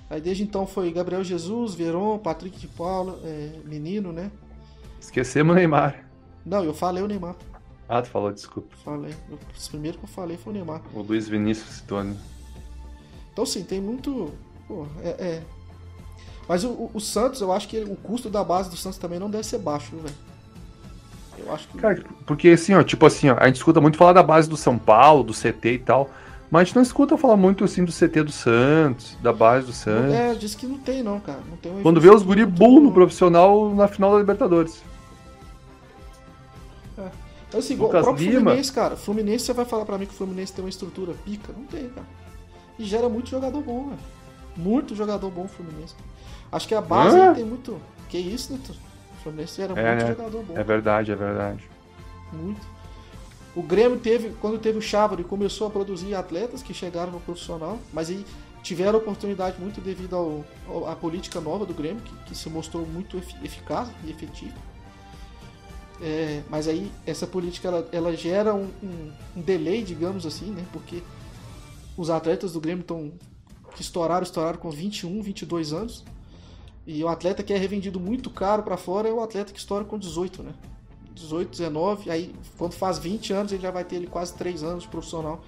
Aí 0.08 0.20
desde 0.20 0.42
então 0.42 0.66
foi 0.66 0.92
Gabriel 0.92 1.24
Jesus, 1.24 1.74
Veron, 1.74 2.18
Patrick 2.18 2.58
de 2.58 2.68
Paula, 2.68 3.18
é, 3.24 3.50
Menino, 3.64 4.12
né? 4.12 4.30
Esquecemos 5.00 5.52
o 5.52 5.56
Neymar. 5.56 6.04
Não, 6.44 6.62
eu 6.62 6.72
falei 6.72 7.02
o 7.02 7.08
Neymar. 7.08 7.34
Ah, 7.88 8.02
tu 8.02 8.08
falou, 8.08 8.32
desculpa. 8.32 8.74
Falei. 8.84 9.14
O 9.30 9.38
primeiro 9.68 9.98
que 9.98 10.04
eu 10.04 10.08
falei 10.08 10.36
foi 10.36 10.52
o 10.52 10.54
Neymar. 10.54 10.82
O 10.94 11.02
Luiz 11.02 11.28
Vinícius 11.28 11.76
citou, 11.76 12.02
né? 12.02 12.16
Então 13.32 13.44
sim, 13.44 13.62
tem 13.62 13.80
muito. 13.80 14.32
Pô, 14.66 14.86
é, 15.02 15.08
é. 15.08 15.42
Mas 16.48 16.64
o, 16.64 16.70
o, 16.70 16.90
o, 16.94 17.00
Santos, 17.00 17.40
eu 17.40 17.52
acho 17.52 17.68
que 17.68 17.78
o 17.80 17.96
custo 17.96 18.30
da 18.30 18.42
base 18.42 18.70
do 18.70 18.76
Santos 18.76 18.98
também 18.98 19.18
não 19.18 19.28
deve 19.28 19.44
ser 19.44 19.58
baixo, 19.58 19.96
velho. 19.96 20.14
Eu 21.38 21.52
acho 21.52 21.68
que. 21.68 21.78
Cara, 21.78 22.02
porque 22.24 22.48
assim, 22.48 22.74
ó, 22.74 22.82
tipo 22.82 23.04
assim, 23.04 23.28
ó, 23.28 23.36
a 23.38 23.46
gente 23.46 23.56
escuta 23.56 23.80
muito 23.80 23.98
falar 23.98 24.12
da 24.12 24.22
base 24.22 24.48
do 24.48 24.56
São 24.56 24.78
Paulo, 24.78 25.22
do 25.22 25.32
CT 25.32 25.72
e 25.72 25.78
tal. 25.78 26.10
Mas 26.50 26.60
a 26.60 26.64
gente 26.64 26.76
não 26.76 26.82
escuta 26.82 27.16
falar 27.16 27.36
muito 27.36 27.64
assim 27.64 27.84
do 27.84 27.92
CT 27.92 28.22
do 28.22 28.32
Santos, 28.32 29.16
da 29.20 29.32
base 29.32 29.66
do 29.66 29.72
Santos. 29.72 30.14
É, 30.14 30.34
diz 30.34 30.54
que 30.54 30.66
não 30.66 30.78
tem 30.78 31.02
não, 31.02 31.18
cara. 31.18 31.40
Não 31.48 31.56
tem 31.56 31.72
Quando 31.82 32.00
vê 32.00 32.08
os 32.08 32.22
guri 32.22 32.46
bull 32.46 32.80
no 32.80 32.92
profissional 32.92 33.74
na 33.74 33.88
final 33.88 34.12
da 34.12 34.18
Libertadores. 34.18 34.82
É. 36.96 37.10
Então, 37.48 37.60
assim, 37.60 37.74
Lucas 37.74 38.00
o 38.00 38.04
próprio 38.04 38.28
Lima. 38.28 38.40
Fluminense, 38.40 38.72
cara. 38.72 38.96
Fluminense, 38.96 39.44
você 39.44 39.52
vai 39.52 39.64
falar 39.64 39.84
pra 39.84 39.98
mim 39.98 40.06
que 40.06 40.14
o 40.14 40.16
Fluminense 40.16 40.52
tem 40.52 40.64
uma 40.64 40.70
estrutura 40.70 41.14
pica? 41.24 41.52
Não 41.52 41.64
tem, 41.64 41.88
cara. 41.88 42.06
E 42.78 42.84
gera 42.84 43.08
muito 43.08 43.28
jogador 43.28 43.60
bom, 43.60 43.88
velho. 43.88 43.98
Muito 44.56 44.94
jogador 44.94 45.30
bom 45.30 45.44
o 45.44 45.48
Fluminense. 45.48 45.94
Acho 46.50 46.68
que 46.68 46.74
a 46.74 46.80
base 46.80 47.16
tem 47.34 47.44
muito. 47.44 47.80
Que 48.08 48.18
isso, 48.18 48.52
né? 48.52 48.60
O 48.68 49.22
Fluminense 49.22 49.56
gera 49.56 49.72
é, 49.78 49.90
muito 49.90 50.04
né? 50.04 50.14
jogador 50.14 50.42
bom. 50.44 50.56
É 50.56 50.62
verdade, 50.62 51.10
é 51.10 51.16
verdade. 51.16 51.68
Muito. 52.32 52.75
O 53.56 53.62
Grêmio 53.62 53.98
teve, 53.98 54.34
quando 54.38 54.58
teve 54.58 54.76
o 54.76 54.82
Chávari, 54.82 55.24
começou 55.24 55.66
a 55.66 55.70
produzir 55.70 56.14
atletas 56.14 56.62
que 56.62 56.74
chegaram 56.74 57.10
no 57.10 57.20
profissional, 57.20 57.78
mas 57.90 58.10
aí 58.10 58.22
tiveram 58.62 58.98
oportunidade 58.98 59.58
muito 59.58 59.80
devido 59.80 60.14
ao, 60.14 60.86
à 60.86 60.94
política 60.94 61.40
nova 61.40 61.64
do 61.64 61.72
Grêmio, 61.72 62.02
que, 62.02 62.14
que 62.26 62.34
se 62.36 62.50
mostrou 62.50 62.84
muito 62.84 63.16
eficaz 63.16 63.88
e 64.04 64.10
efetiva. 64.10 64.54
É, 66.02 66.42
mas 66.50 66.68
aí 66.68 66.92
essa 67.06 67.26
política 67.26 67.68
ela, 67.68 67.88
ela 67.90 68.14
gera 68.14 68.54
um, 68.54 68.68
um, 68.82 69.12
um, 69.36 69.40
delay, 69.40 69.82
digamos 69.82 70.26
assim, 70.26 70.50
né? 70.50 70.62
Porque 70.70 71.02
os 71.96 72.10
atletas 72.10 72.52
do 72.52 72.60
Grêmio 72.60 72.82
estão 72.82 73.10
que 73.74 73.80
estouraram, 73.80 74.22
estouraram 74.22 74.58
com 74.58 74.70
21, 74.70 75.22
22 75.22 75.72
anos. 75.72 76.04
E 76.86 77.02
o 77.02 77.08
atleta 77.08 77.42
que 77.42 77.54
é 77.54 77.56
revendido 77.56 77.98
muito 77.98 78.28
caro 78.28 78.62
para 78.62 78.76
fora 78.76 79.08
é 79.08 79.12
o 79.12 79.22
atleta 79.22 79.50
que 79.50 79.58
estoura 79.58 79.84
com 79.84 79.98
18, 79.98 80.42
né? 80.42 80.52
18, 81.16 81.50
19, 81.50 82.10
aí 82.10 82.34
quando 82.56 82.74
faz 82.74 82.98
20 82.98 83.32
anos 83.32 83.52
ele 83.52 83.62
já 83.62 83.70
vai 83.70 83.84
ter 83.84 83.96
ele 83.96 84.06
quase 84.06 84.34
3 84.34 84.62
anos 84.62 84.82
de 84.84 84.88
profissional. 84.88 85.40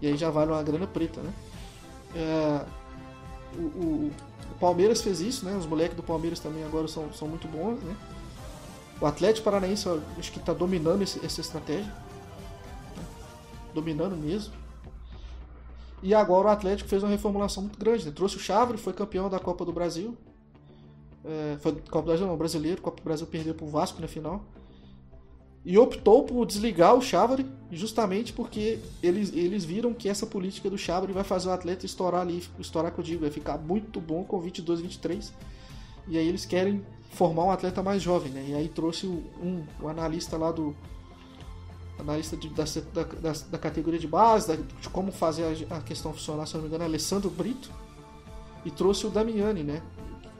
E 0.00 0.06
aí 0.06 0.16
já 0.16 0.30
vale 0.30 0.50
uma 0.50 0.62
grana 0.62 0.86
preta, 0.86 1.20
né? 1.20 1.32
É, 2.14 2.64
o, 3.56 3.62
o, 3.62 4.12
o, 4.50 4.54
Palmeiras 4.58 5.02
fez 5.02 5.20
isso, 5.20 5.44
né? 5.44 5.54
Os 5.56 5.66
moleques 5.66 5.94
do 5.94 6.02
Palmeiras 6.02 6.40
também 6.40 6.64
agora 6.64 6.88
são, 6.88 7.12
são 7.12 7.28
muito 7.28 7.46
bons, 7.46 7.78
né? 7.82 7.94
O 9.00 9.06
Atlético 9.06 9.44
Paranaense 9.44 9.88
acho 10.18 10.32
que 10.32 10.38
está 10.38 10.52
dominando 10.52 11.02
esse, 11.02 11.24
essa 11.24 11.40
estratégia. 11.40 11.92
Dominando 13.74 14.16
mesmo. 14.16 14.54
E 16.02 16.14
agora 16.14 16.48
o 16.48 16.50
Atlético 16.50 16.88
fez 16.88 17.02
uma 17.02 17.10
reformulação 17.10 17.62
muito 17.62 17.78
grande. 17.78 18.06
Né? 18.06 18.12
Trouxe 18.12 18.36
o 18.36 18.40
Chávere, 18.40 18.78
foi 18.78 18.92
campeão 18.92 19.28
da 19.28 19.38
Copa 19.38 19.64
do 19.64 19.72
Brasil. 19.72 20.16
É, 21.24 21.56
foi 21.60 21.72
Copa 21.72 22.02
do 22.02 22.06
Brasil 22.06 22.26
não, 22.26 22.36
brasileiro. 22.36 22.80
Copa 22.80 22.98
do 22.98 23.04
Brasil 23.04 23.26
perdeu 23.26 23.54
para 23.54 23.66
o 23.66 23.68
Vasco 23.68 24.00
na 24.00 24.08
final 24.08 24.42
e 25.64 25.76
optou 25.76 26.24
por 26.24 26.46
desligar 26.46 26.94
o 26.94 27.02
Chávari 27.02 27.46
justamente 27.70 28.32
porque 28.32 28.78
eles, 29.02 29.32
eles 29.32 29.64
viram 29.64 29.92
que 29.92 30.08
essa 30.08 30.26
política 30.26 30.70
do 30.70 30.78
Chávari 30.78 31.12
vai 31.12 31.24
fazer 31.24 31.48
o 31.48 31.52
atleta 31.52 31.86
estourar 31.86 32.22
ali, 32.22 32.42
estourar 32.58 32.92
que 32.92 32.98
eu 32.98 33.04
digo, 33.04 33.20
vai 33.20 33.30
ficar 33.30 33.58
muito 33.58 34.00
bom 34.00 34.24
com 34.24 34.40
22, 34.40 34.80
23. 34.80 35.32
E 36.08 36.18
aí 36.18 36.26
eles 36.26 36.44
querem 36.44 36.84
formar 37.10 37.44
um 37.44 37.50
atleta 37.50 37.82
mais 37.82 38.02
jovem, 38.02 38.32
né? 38.32 38.44
E 38.48 38.54
aí 38.54 38.68
trouxe 38.68 39.06
um, 39.06 39.64
um 39.80 39.88
analista 39.88 40.36
lá 40.36 40.50
do 40.50 40.74
analista 41.98 42.36
de, 42.36 42.48
da, 42.48 42.64
da, 43.20 43.32
da, 43.50 43.58
categoria 43.58 44.00
de 44.00 44.08
base, 44.08 44.48
da, 44.48 44.56
de 44.56 44.88
como 44.88 45.12
fazer 45.12 45.66
a, 45.70 45.76
a, 45.76 45.80
questão 45.82 46.12
funcionar, 46.12 46.46
se 46.46 46.54
não 46.54 46.62
me 46.62 46.68
engano, 46.68 46.84
Alessandro 46.84 47.28
Brito, 47.28 47.70
e 48.64 48.70
trouxe 48.70 49.06
o 49.06 49.10
Damiani, 49.10 49.62
né? 49.62 49.82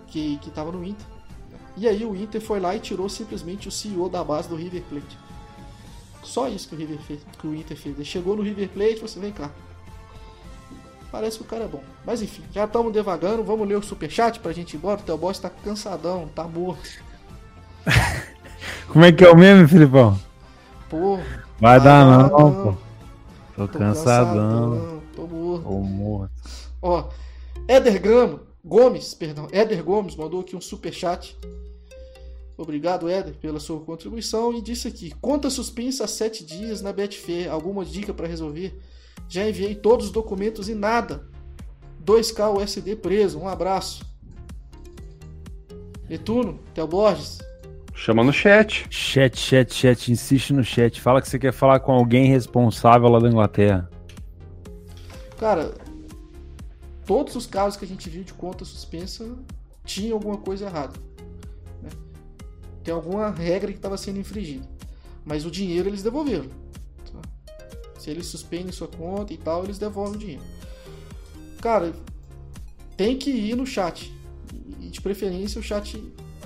Que, 0.08 0.38
que 0.38 0.50
tava 0.50 0.72
no 0.72 0.82
Inter. 0.84 1.06
E 1.76 1.88
aí 1.88 2.04
o 2.04 2.14
Inter 2.16 2.40
foi 2.40 2.60
lá 2.60 2.74
e 2.74 2.80
tirou 2.80 3.08
simplesmente 3.08 3.68
o 3.68 3.70
CEO 3.70 4.08
da 4.08 4.22
base 4.24 4.48
do 4.48 4.56
River 4.56 4.82
Plate. 4.88 5.18
Só 6.22 6.48
isso 6.48 6.68
que 6.68 6.74
o, 6.74 6.78
River 6.78 6.98
fez, 6.98 7.20
que 7.38 7.46
o 7.46 7.54
Inter 7.54 7.76
fez. 7.76 7.94
Ele 7.96 8.04
chegou 8.04 8.36
no 8.36 8.42
River 8.42 8.68
Plate 8.68 8.90
e 8.92 8.94
falou 8.96 9.06
assim, 9.06 9.20
vem 9.20 9.32
cá. 9.32 9.50
Parece 11.10 11.38
que 11.38 11.42
o 11.44 11.46
cara 11.46 11.64
é 11.64 11.68
bom. 11.68 11.82
Mas 12.04 12.22
enfim, 12.22 12.42
já 12.52 12.64
estamos 12.64 12.92
devagando. 12.92 13.42
Vamos 13.42 13.66
ler 13.66 13.76
o 13.76 13.82
superchat 13.82 14.38
pra 14.40 14.52
gente 14.52 14.74
ir 14.74 14.76
embora. 14.76 15.00
O 15.00 15.02
teu 15.02 15.18
boss 15.18 15.38
tá 15.38 15.50
cansadão, 15.50 16.28
tá 16.34 16.44
morto. 16.44 16.88
Como 18.88 19.04
é 19.04 19.12
que 19.12 19.24
é 19.24 19.30
o 19.30 19.36
meme, 19.36 19.66
Filipão? 19.66 20.18
Porra. 20.88 21.24
Vai 21.58 21.76
Ah, 21.76 21.78
dar 21.78 22.04
não, 22.06 22.22
não. 22.28 22.28
pô. 22.28 22.76
Tô, 23.56 23.68
Tô 23.68 23.78
cansadão. 23.78 24.70
cansadão, 24.70 25.02
Tô 25.14 25.26
morto. 25.26 25.62
Tô 25.64 25.78
morto. 25.80 26.32
Ó, 26.82 27.08
Éder 27.68 28.00
Grama, 28.00 28.40
Gomes, 28.64 29.14
perdão, 29.14 29.48
Éder 29.50 29.82
Gomes 29.82 30.14
mandou 30.16 30.40
aqui 30.40 30.54
um 30.54 30.60
super 30.60 30.92
chat. 30.92 31.36
Obrigado, 32.56 33.08
Éder, 33.08 33.34
pela 33.36 33.58
sua 33.58 33.80
contribuição 33.80 34.52
e 34.52 34.60
disse 34.60 34.86
aqui: 34.86 35.14
conta 35.20 35.48
suspensa 35.48 36.04
há 36.04 36.08
sete 36.08 36.44
dias 36.44 36.82
na 36.82 36.92
Betfair. 36.92 37.50
Alguma 37.50 37.84
dica 37.84 38.12
para 38.12 38.26
resolver? 38.26 38.78
Já 39.28 39.48
enviei 39.48 39.74
todos 39.74 40.06
os 40.06 40.12
documentos 40.12 40.68
e 40.68 40.74
nada. 40.74 41.26
2K 42.04 42.58
USD 42.58 42.96
preso. 42.96 43.38
Um 43.38 43.48
abraço. 43.48 44.04
Netuno, 46.08 46.58
Theo 46.74 46.86
Borges. 46.86 47.38
Chama 47.94 48.24
no 48.24 48.32
chat. 48.32 48.86
Chat, 48.90 49.38
chat, 49.38 49.72
chat. 49.72 50.10
Insiste 50.10 50.52
no 50.52 50.64
chat. 50.64 51.00
Fala 51.00 51.22
que 51.22 51.28
você 51.28 51.38
quer 51.38 51.52
falar 51.52 51.80
com 51.80 51.92
alguém 51.92 52.26
responsável 52.26 53.08
lá 53.08 53.18
da 53.20 53.28
Inglaterra. 53.28 53.88
Cara, 55.38 55.72
todos 57.10 57.34
os 57.34 57.44
casos 57.44 57.76
que 57.76 57.84
a 57.84 57.88
gente 57.88 58.08
viu 58.08 58.22
de 58.22 58.32
conta 58.32 58.64
suspensa 58.64 59.36
tinha 59.84 60.12
alguma 60.12 60.36
coisa 60.36 60.66
errada. 60.66 60.96
né? 61.82 61.90
Tem 62.84 62.94
alguma 62.94 63.30
regra 63.30 63.72
que 63.72 63.78
estava 63.78 63.96
sendo 63.96 64.20
infringida. 64.20 64.64
Mas 65.24 65.44
o 65.44 65.50
dinheiro 65.50 65.88
eles 65.88 66.04
devolveram. 66.04 66.48
tá? 67.12 67.20
Se 67.98 68.10
eles 68.10 68.28
suspendem 68.28 68.70
sua 68.70 68.86
conta 68.86 69.32
e 69.32 69.36
tal, 69.36 69.64
eles 69.64 69.76
devolvem 69.76 70.14
o 70.14 70.18
dinheiro. 70.18 70.44
Cara, 71.60 71.92
tem 72.96 73.18
que 73.18 73.32
ir 73.32 73.56
no 73.56 73.66
chat. 73.66 74.14
E 74.78 74.86
de 74.88 75.00
preferência 75.00 75.58
o 75.58 75.64
chat 75.64 76.00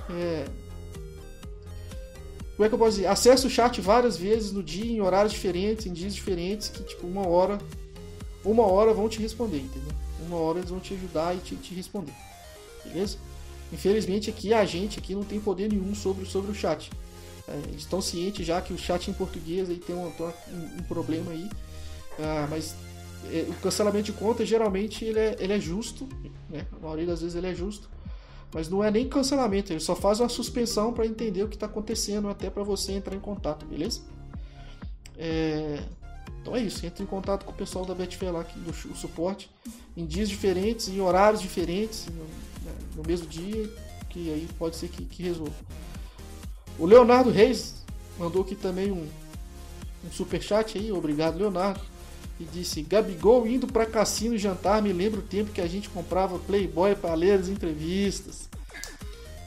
é, 0.09 0.47
como 2.55 2.65
é 2.65 2.69
que 2.69 2.73
eu 2.73 2.79
posso 2.79 2.95
dizer? 2.95 3.05
Acesse 3.05 3.45
o 3.45 3.51
chat 3.51 3.79
várias 3.81 4.17
vezes 4.17 4.51
no 4.51 4.63
dia, 4.63 4.91
em 4.91 4.99
horários 4.99 5.31
diferentes, 5.31 5.85
em 5.85 5.93
dias 5.93 6.15
diferentes, 6.15 6.69
que 6.69 6.81
tipo, 6.81 7.05
uma 7.05 7.27
hora. 7.27 7.59
Uma 8.45 8.63
hora 8.63 8.93
vão 8.93 9.09
te 9.09 9.19
responder, 9.19 9.57
entendeu? 9.57 9.91
Uma 10.25 10.37
hora 10.37 10.59
eles 10.59 10.69
vão 10.69 10.79
te 10.79 10.93
ajudar 10.93 11.35
e 11.35 11.39
te, 11.39 11.55
te 11.55 11.73
responder. 11.73 12.13
Beleza? 12.85 13.17
Infelizmente 13.73 14.29
aqui 14.29 14.53
a 14.53 14.63
gente 14.63 14.99
aqui 14.99 15.15
não 15.15 15.23
tem 15.23 15.39
poder 15.39 15.69
nenhum 15.69 15.95
sobre, 15.95 16.25
sobre 16.25 16.51
o 16.51 16.55
chat. 16.55 16.91
É, 17.47 17.53
eles 17.69 17.81
estão 17.81 18.01
cientes 18.01 18.45
já 18.45 18.61
que 18.61 18.73
o 18.73 18.77
chat 18.77 19.09
em 19.09 19.13
português 19.13 19.69
aí 19.69 19.77
tem 19.77 19.95
um, 19.95 20.05
um, 20.05 20.79
um 20.79 20.83
problema 20.87 21.31
aí. 21.31 21.49
Ah, 22.19 22.47
mas 22.49 22.75
é, 23.31 23.45
o 23.49 23.53
cancelamento 23.55 24.05
de 24.05 24.13
conta 24.13 24.45
geralmente 24.45 25.03
ele 25.03 25.19
é, 25.19 25.35
ele 25.39 25.53
é 25.53 25.59
justo, 25.59 26.07
né? 26.49 26.65
A 26.71 26.79
maioria 26.79 27.07
das 27.07 27.21
vezes 27.21 27.35
ele 27.35 27.47
é 27.47 27.55
justo. 27.55 27.89
Mas 28.53 28.69
não 28.69 28.83
é 28.83 28.89
nem 28.89 29.07
cancelamento, 29.09 29.73
ele 29.73 29.79
só 29.79 29.95
faz 29.95 30.19
uma 30.19 30.29
suspensão 30.29 30.93
para 30.93 31.05
entender 31.05 31.43
o 31.43 31.49
que 31.49 31.55
está 31.55 31.65
acontecendo, 31.65 32.29
até 32.29 32.49
para 32.49 32.63
você 32.63 32.93
entrar 32.93 33.13
em 33.15 33.19
contato, 33.19 33.65
beleza? 33.65 34.01
É, 35.17 35.83
Então 36.41 36.55
é 36.55 36.61
isso, 36.61 36.85
entre 36.85 37.03
em 37.03 37.07
contato 37.07 37.43
com 37.43 37.51
o 37.51 37.55
pessoal 37.55 37.85
da 37.85 37.95
Betfair 37.95 38.31
lá, 38.31 38.43
que, 38.43 38.57
do 38.59 38.69
o 38.69 38.95
suporte, 38.95 39.49
em 39.97 40.05
dias 40.05 40.29
diferentes, 40.29 40.87
em 40.87 41.01
horários 41.01 41.41
diferentes, 41.41 42.05
no, 42.07 42.23
né, 42.63 42.71
no 42.95 43.03
mesmo 43.03 43.27
dia, 43.27 43.67
que 44.09 44.31
aí 44.31 44.47
pode 44.57 44.75
ser 44.75 44.89
que, 44.89 45.03
que 45.05 45.23
resolva. 45.23 45.55
O 46.77 46.85
Leonardo 46.85 47.31
Reis 47.31 47.83
mandou 48.19 48.43
aqui 48.43 48.55
também 48.55 48.91
um, 48.91 49.07
um 50.05 50.11
superchat 50.11 50.77
aí, 50.77 50.91
obrigado 50.91 51.37
Leonardo. 51.37 51.81
E 52.39 52.43
disse: 52.43 52.81
Gabigol 52.81 53.47
indo 53.47 53.65
pra 53.65 53.85
cassino 53.85 54.37
jantar 54.37 54.81
me 54.81 54.91
lembra 54.91 55.21
o 55.21 55.23
tempo 55.23 55.51
que 55.51 55.61
a 55.61 55.67
gente 55.67 55.89
comprava 55.89 56.37
Playboy 56.37 56.93
para 56.93 57.13
ler 57.13 57.39
as 57.39 57.47
entrevistas. 57.47 58.49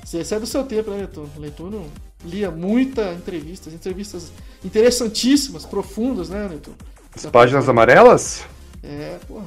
Esse 0.03 0.35
é 0.35 0.41
do 0.41 0.47
seu 0.47 0.65
tempo, 0.65 0.91
né, 0.91 1.01
Netuno? 1.01 1.31
O 1.37 1.41
Netuno 1.41 1.93
lia 2.25 2.51
muita 2.51 3.13
entrevistas, 3.13 3.73
entrevistas 3.73 4.33
interessantíssimas, 4.65 5.65
profundas, 5.65 6.29
né, 6.29 6.49
Netuno? 6.49 6.77
As 7.15 7.27
páginas 7.27 7.69
amarelas? 7.69 8.45
É, 8.83 9.19
porra, 9.27 9.47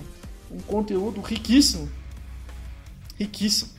um 0.49 0.59
conteúdo 0.61 1.21
riquíssimo. 1.21 1.89
Riquíssimo. 3.19 3.69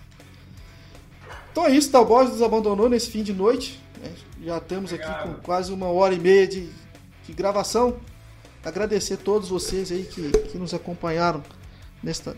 Então 1.50 1.66
é 1.66 1.70
isso, 1.70 1.90
Talbot 1.90 2.30
nos 2.30 2.40
abandonou 2.42 2.88
nesse 2.88 3.10
fim 3.10 3.22
de 3.22 3.32
noite. 3.32 3.78
né? 4.00 4.10
Já 4.44 4.58
estamos 4.58 4.92
aqui 4.92 5.22
com 5.22 5.34
quase 5.42 5.72
uma 5.72 5.86
hora 5.86 6.14
e 6.14 6.18
meia 6.18 6.46
de, 6.46 6.68
de 7.26 7.32
gravação. 7.32 7.96
Agradecer 8.64 9.14
a 9.14 9.18
todos 9.18 9.48
vocês 9.48 9.90
aí 9.90 10.04
que, 10.04 10.30
que 10.30 10.56
nos 10.58 10.72
acompanharam 10.72 11.42
nesta, 12.02 12.36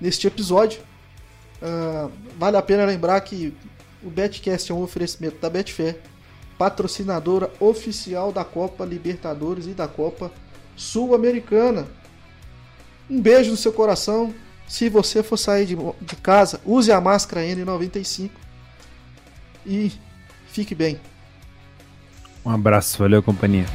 neste 0.00 0.26
episódio. 0.26 0.80
Ah, 1.62 2.08
vale 2.38 2.56
a 2.56 2.62
pena 2.62 2.84
lembrar 2.84 3.20
que 3.20 3.54
o 4.04 4.10
Betcast 4.10 4.70
é 4.70 4.74
um 4.74 4.82
oferecimento 4.82 5.38
da 5.38 5.48
Betfair, 5.48 5.98
patrocinadora 6.58 7.50
oficial 7.60 8.32
da 8.32 8.44
Copa 8.44 8.84
Libertadores 8.84 9.66
e 9.66 9.70
da 9.70 9.88
Copa 9.88 10.30
Sul-Americana. 10.76 11.86
Um 13.08 13.20
beijo 13.20 13.50
no 13.50 13.56
seu 13.56 13.72
coração. 13.72 14.34
Se 14.66 14.88
você 14.88 15.22
for 15.22 15.36
sair 15.36 15.66
de, 15.66 15.76
de 15.76 16.16
casa, 16.16 16.60
use 16.64 16.90
a 16.90 17.00
máscara 17.00 17.42
N95 17.42 18.30
e 19.66 19.92
fique 20.46 20.74
bem. 20.74 21.00
Um 22.44 22.50
abraço, 22.50 22.98
valeu, 22.98 23.22
companhia. 23.22 23.66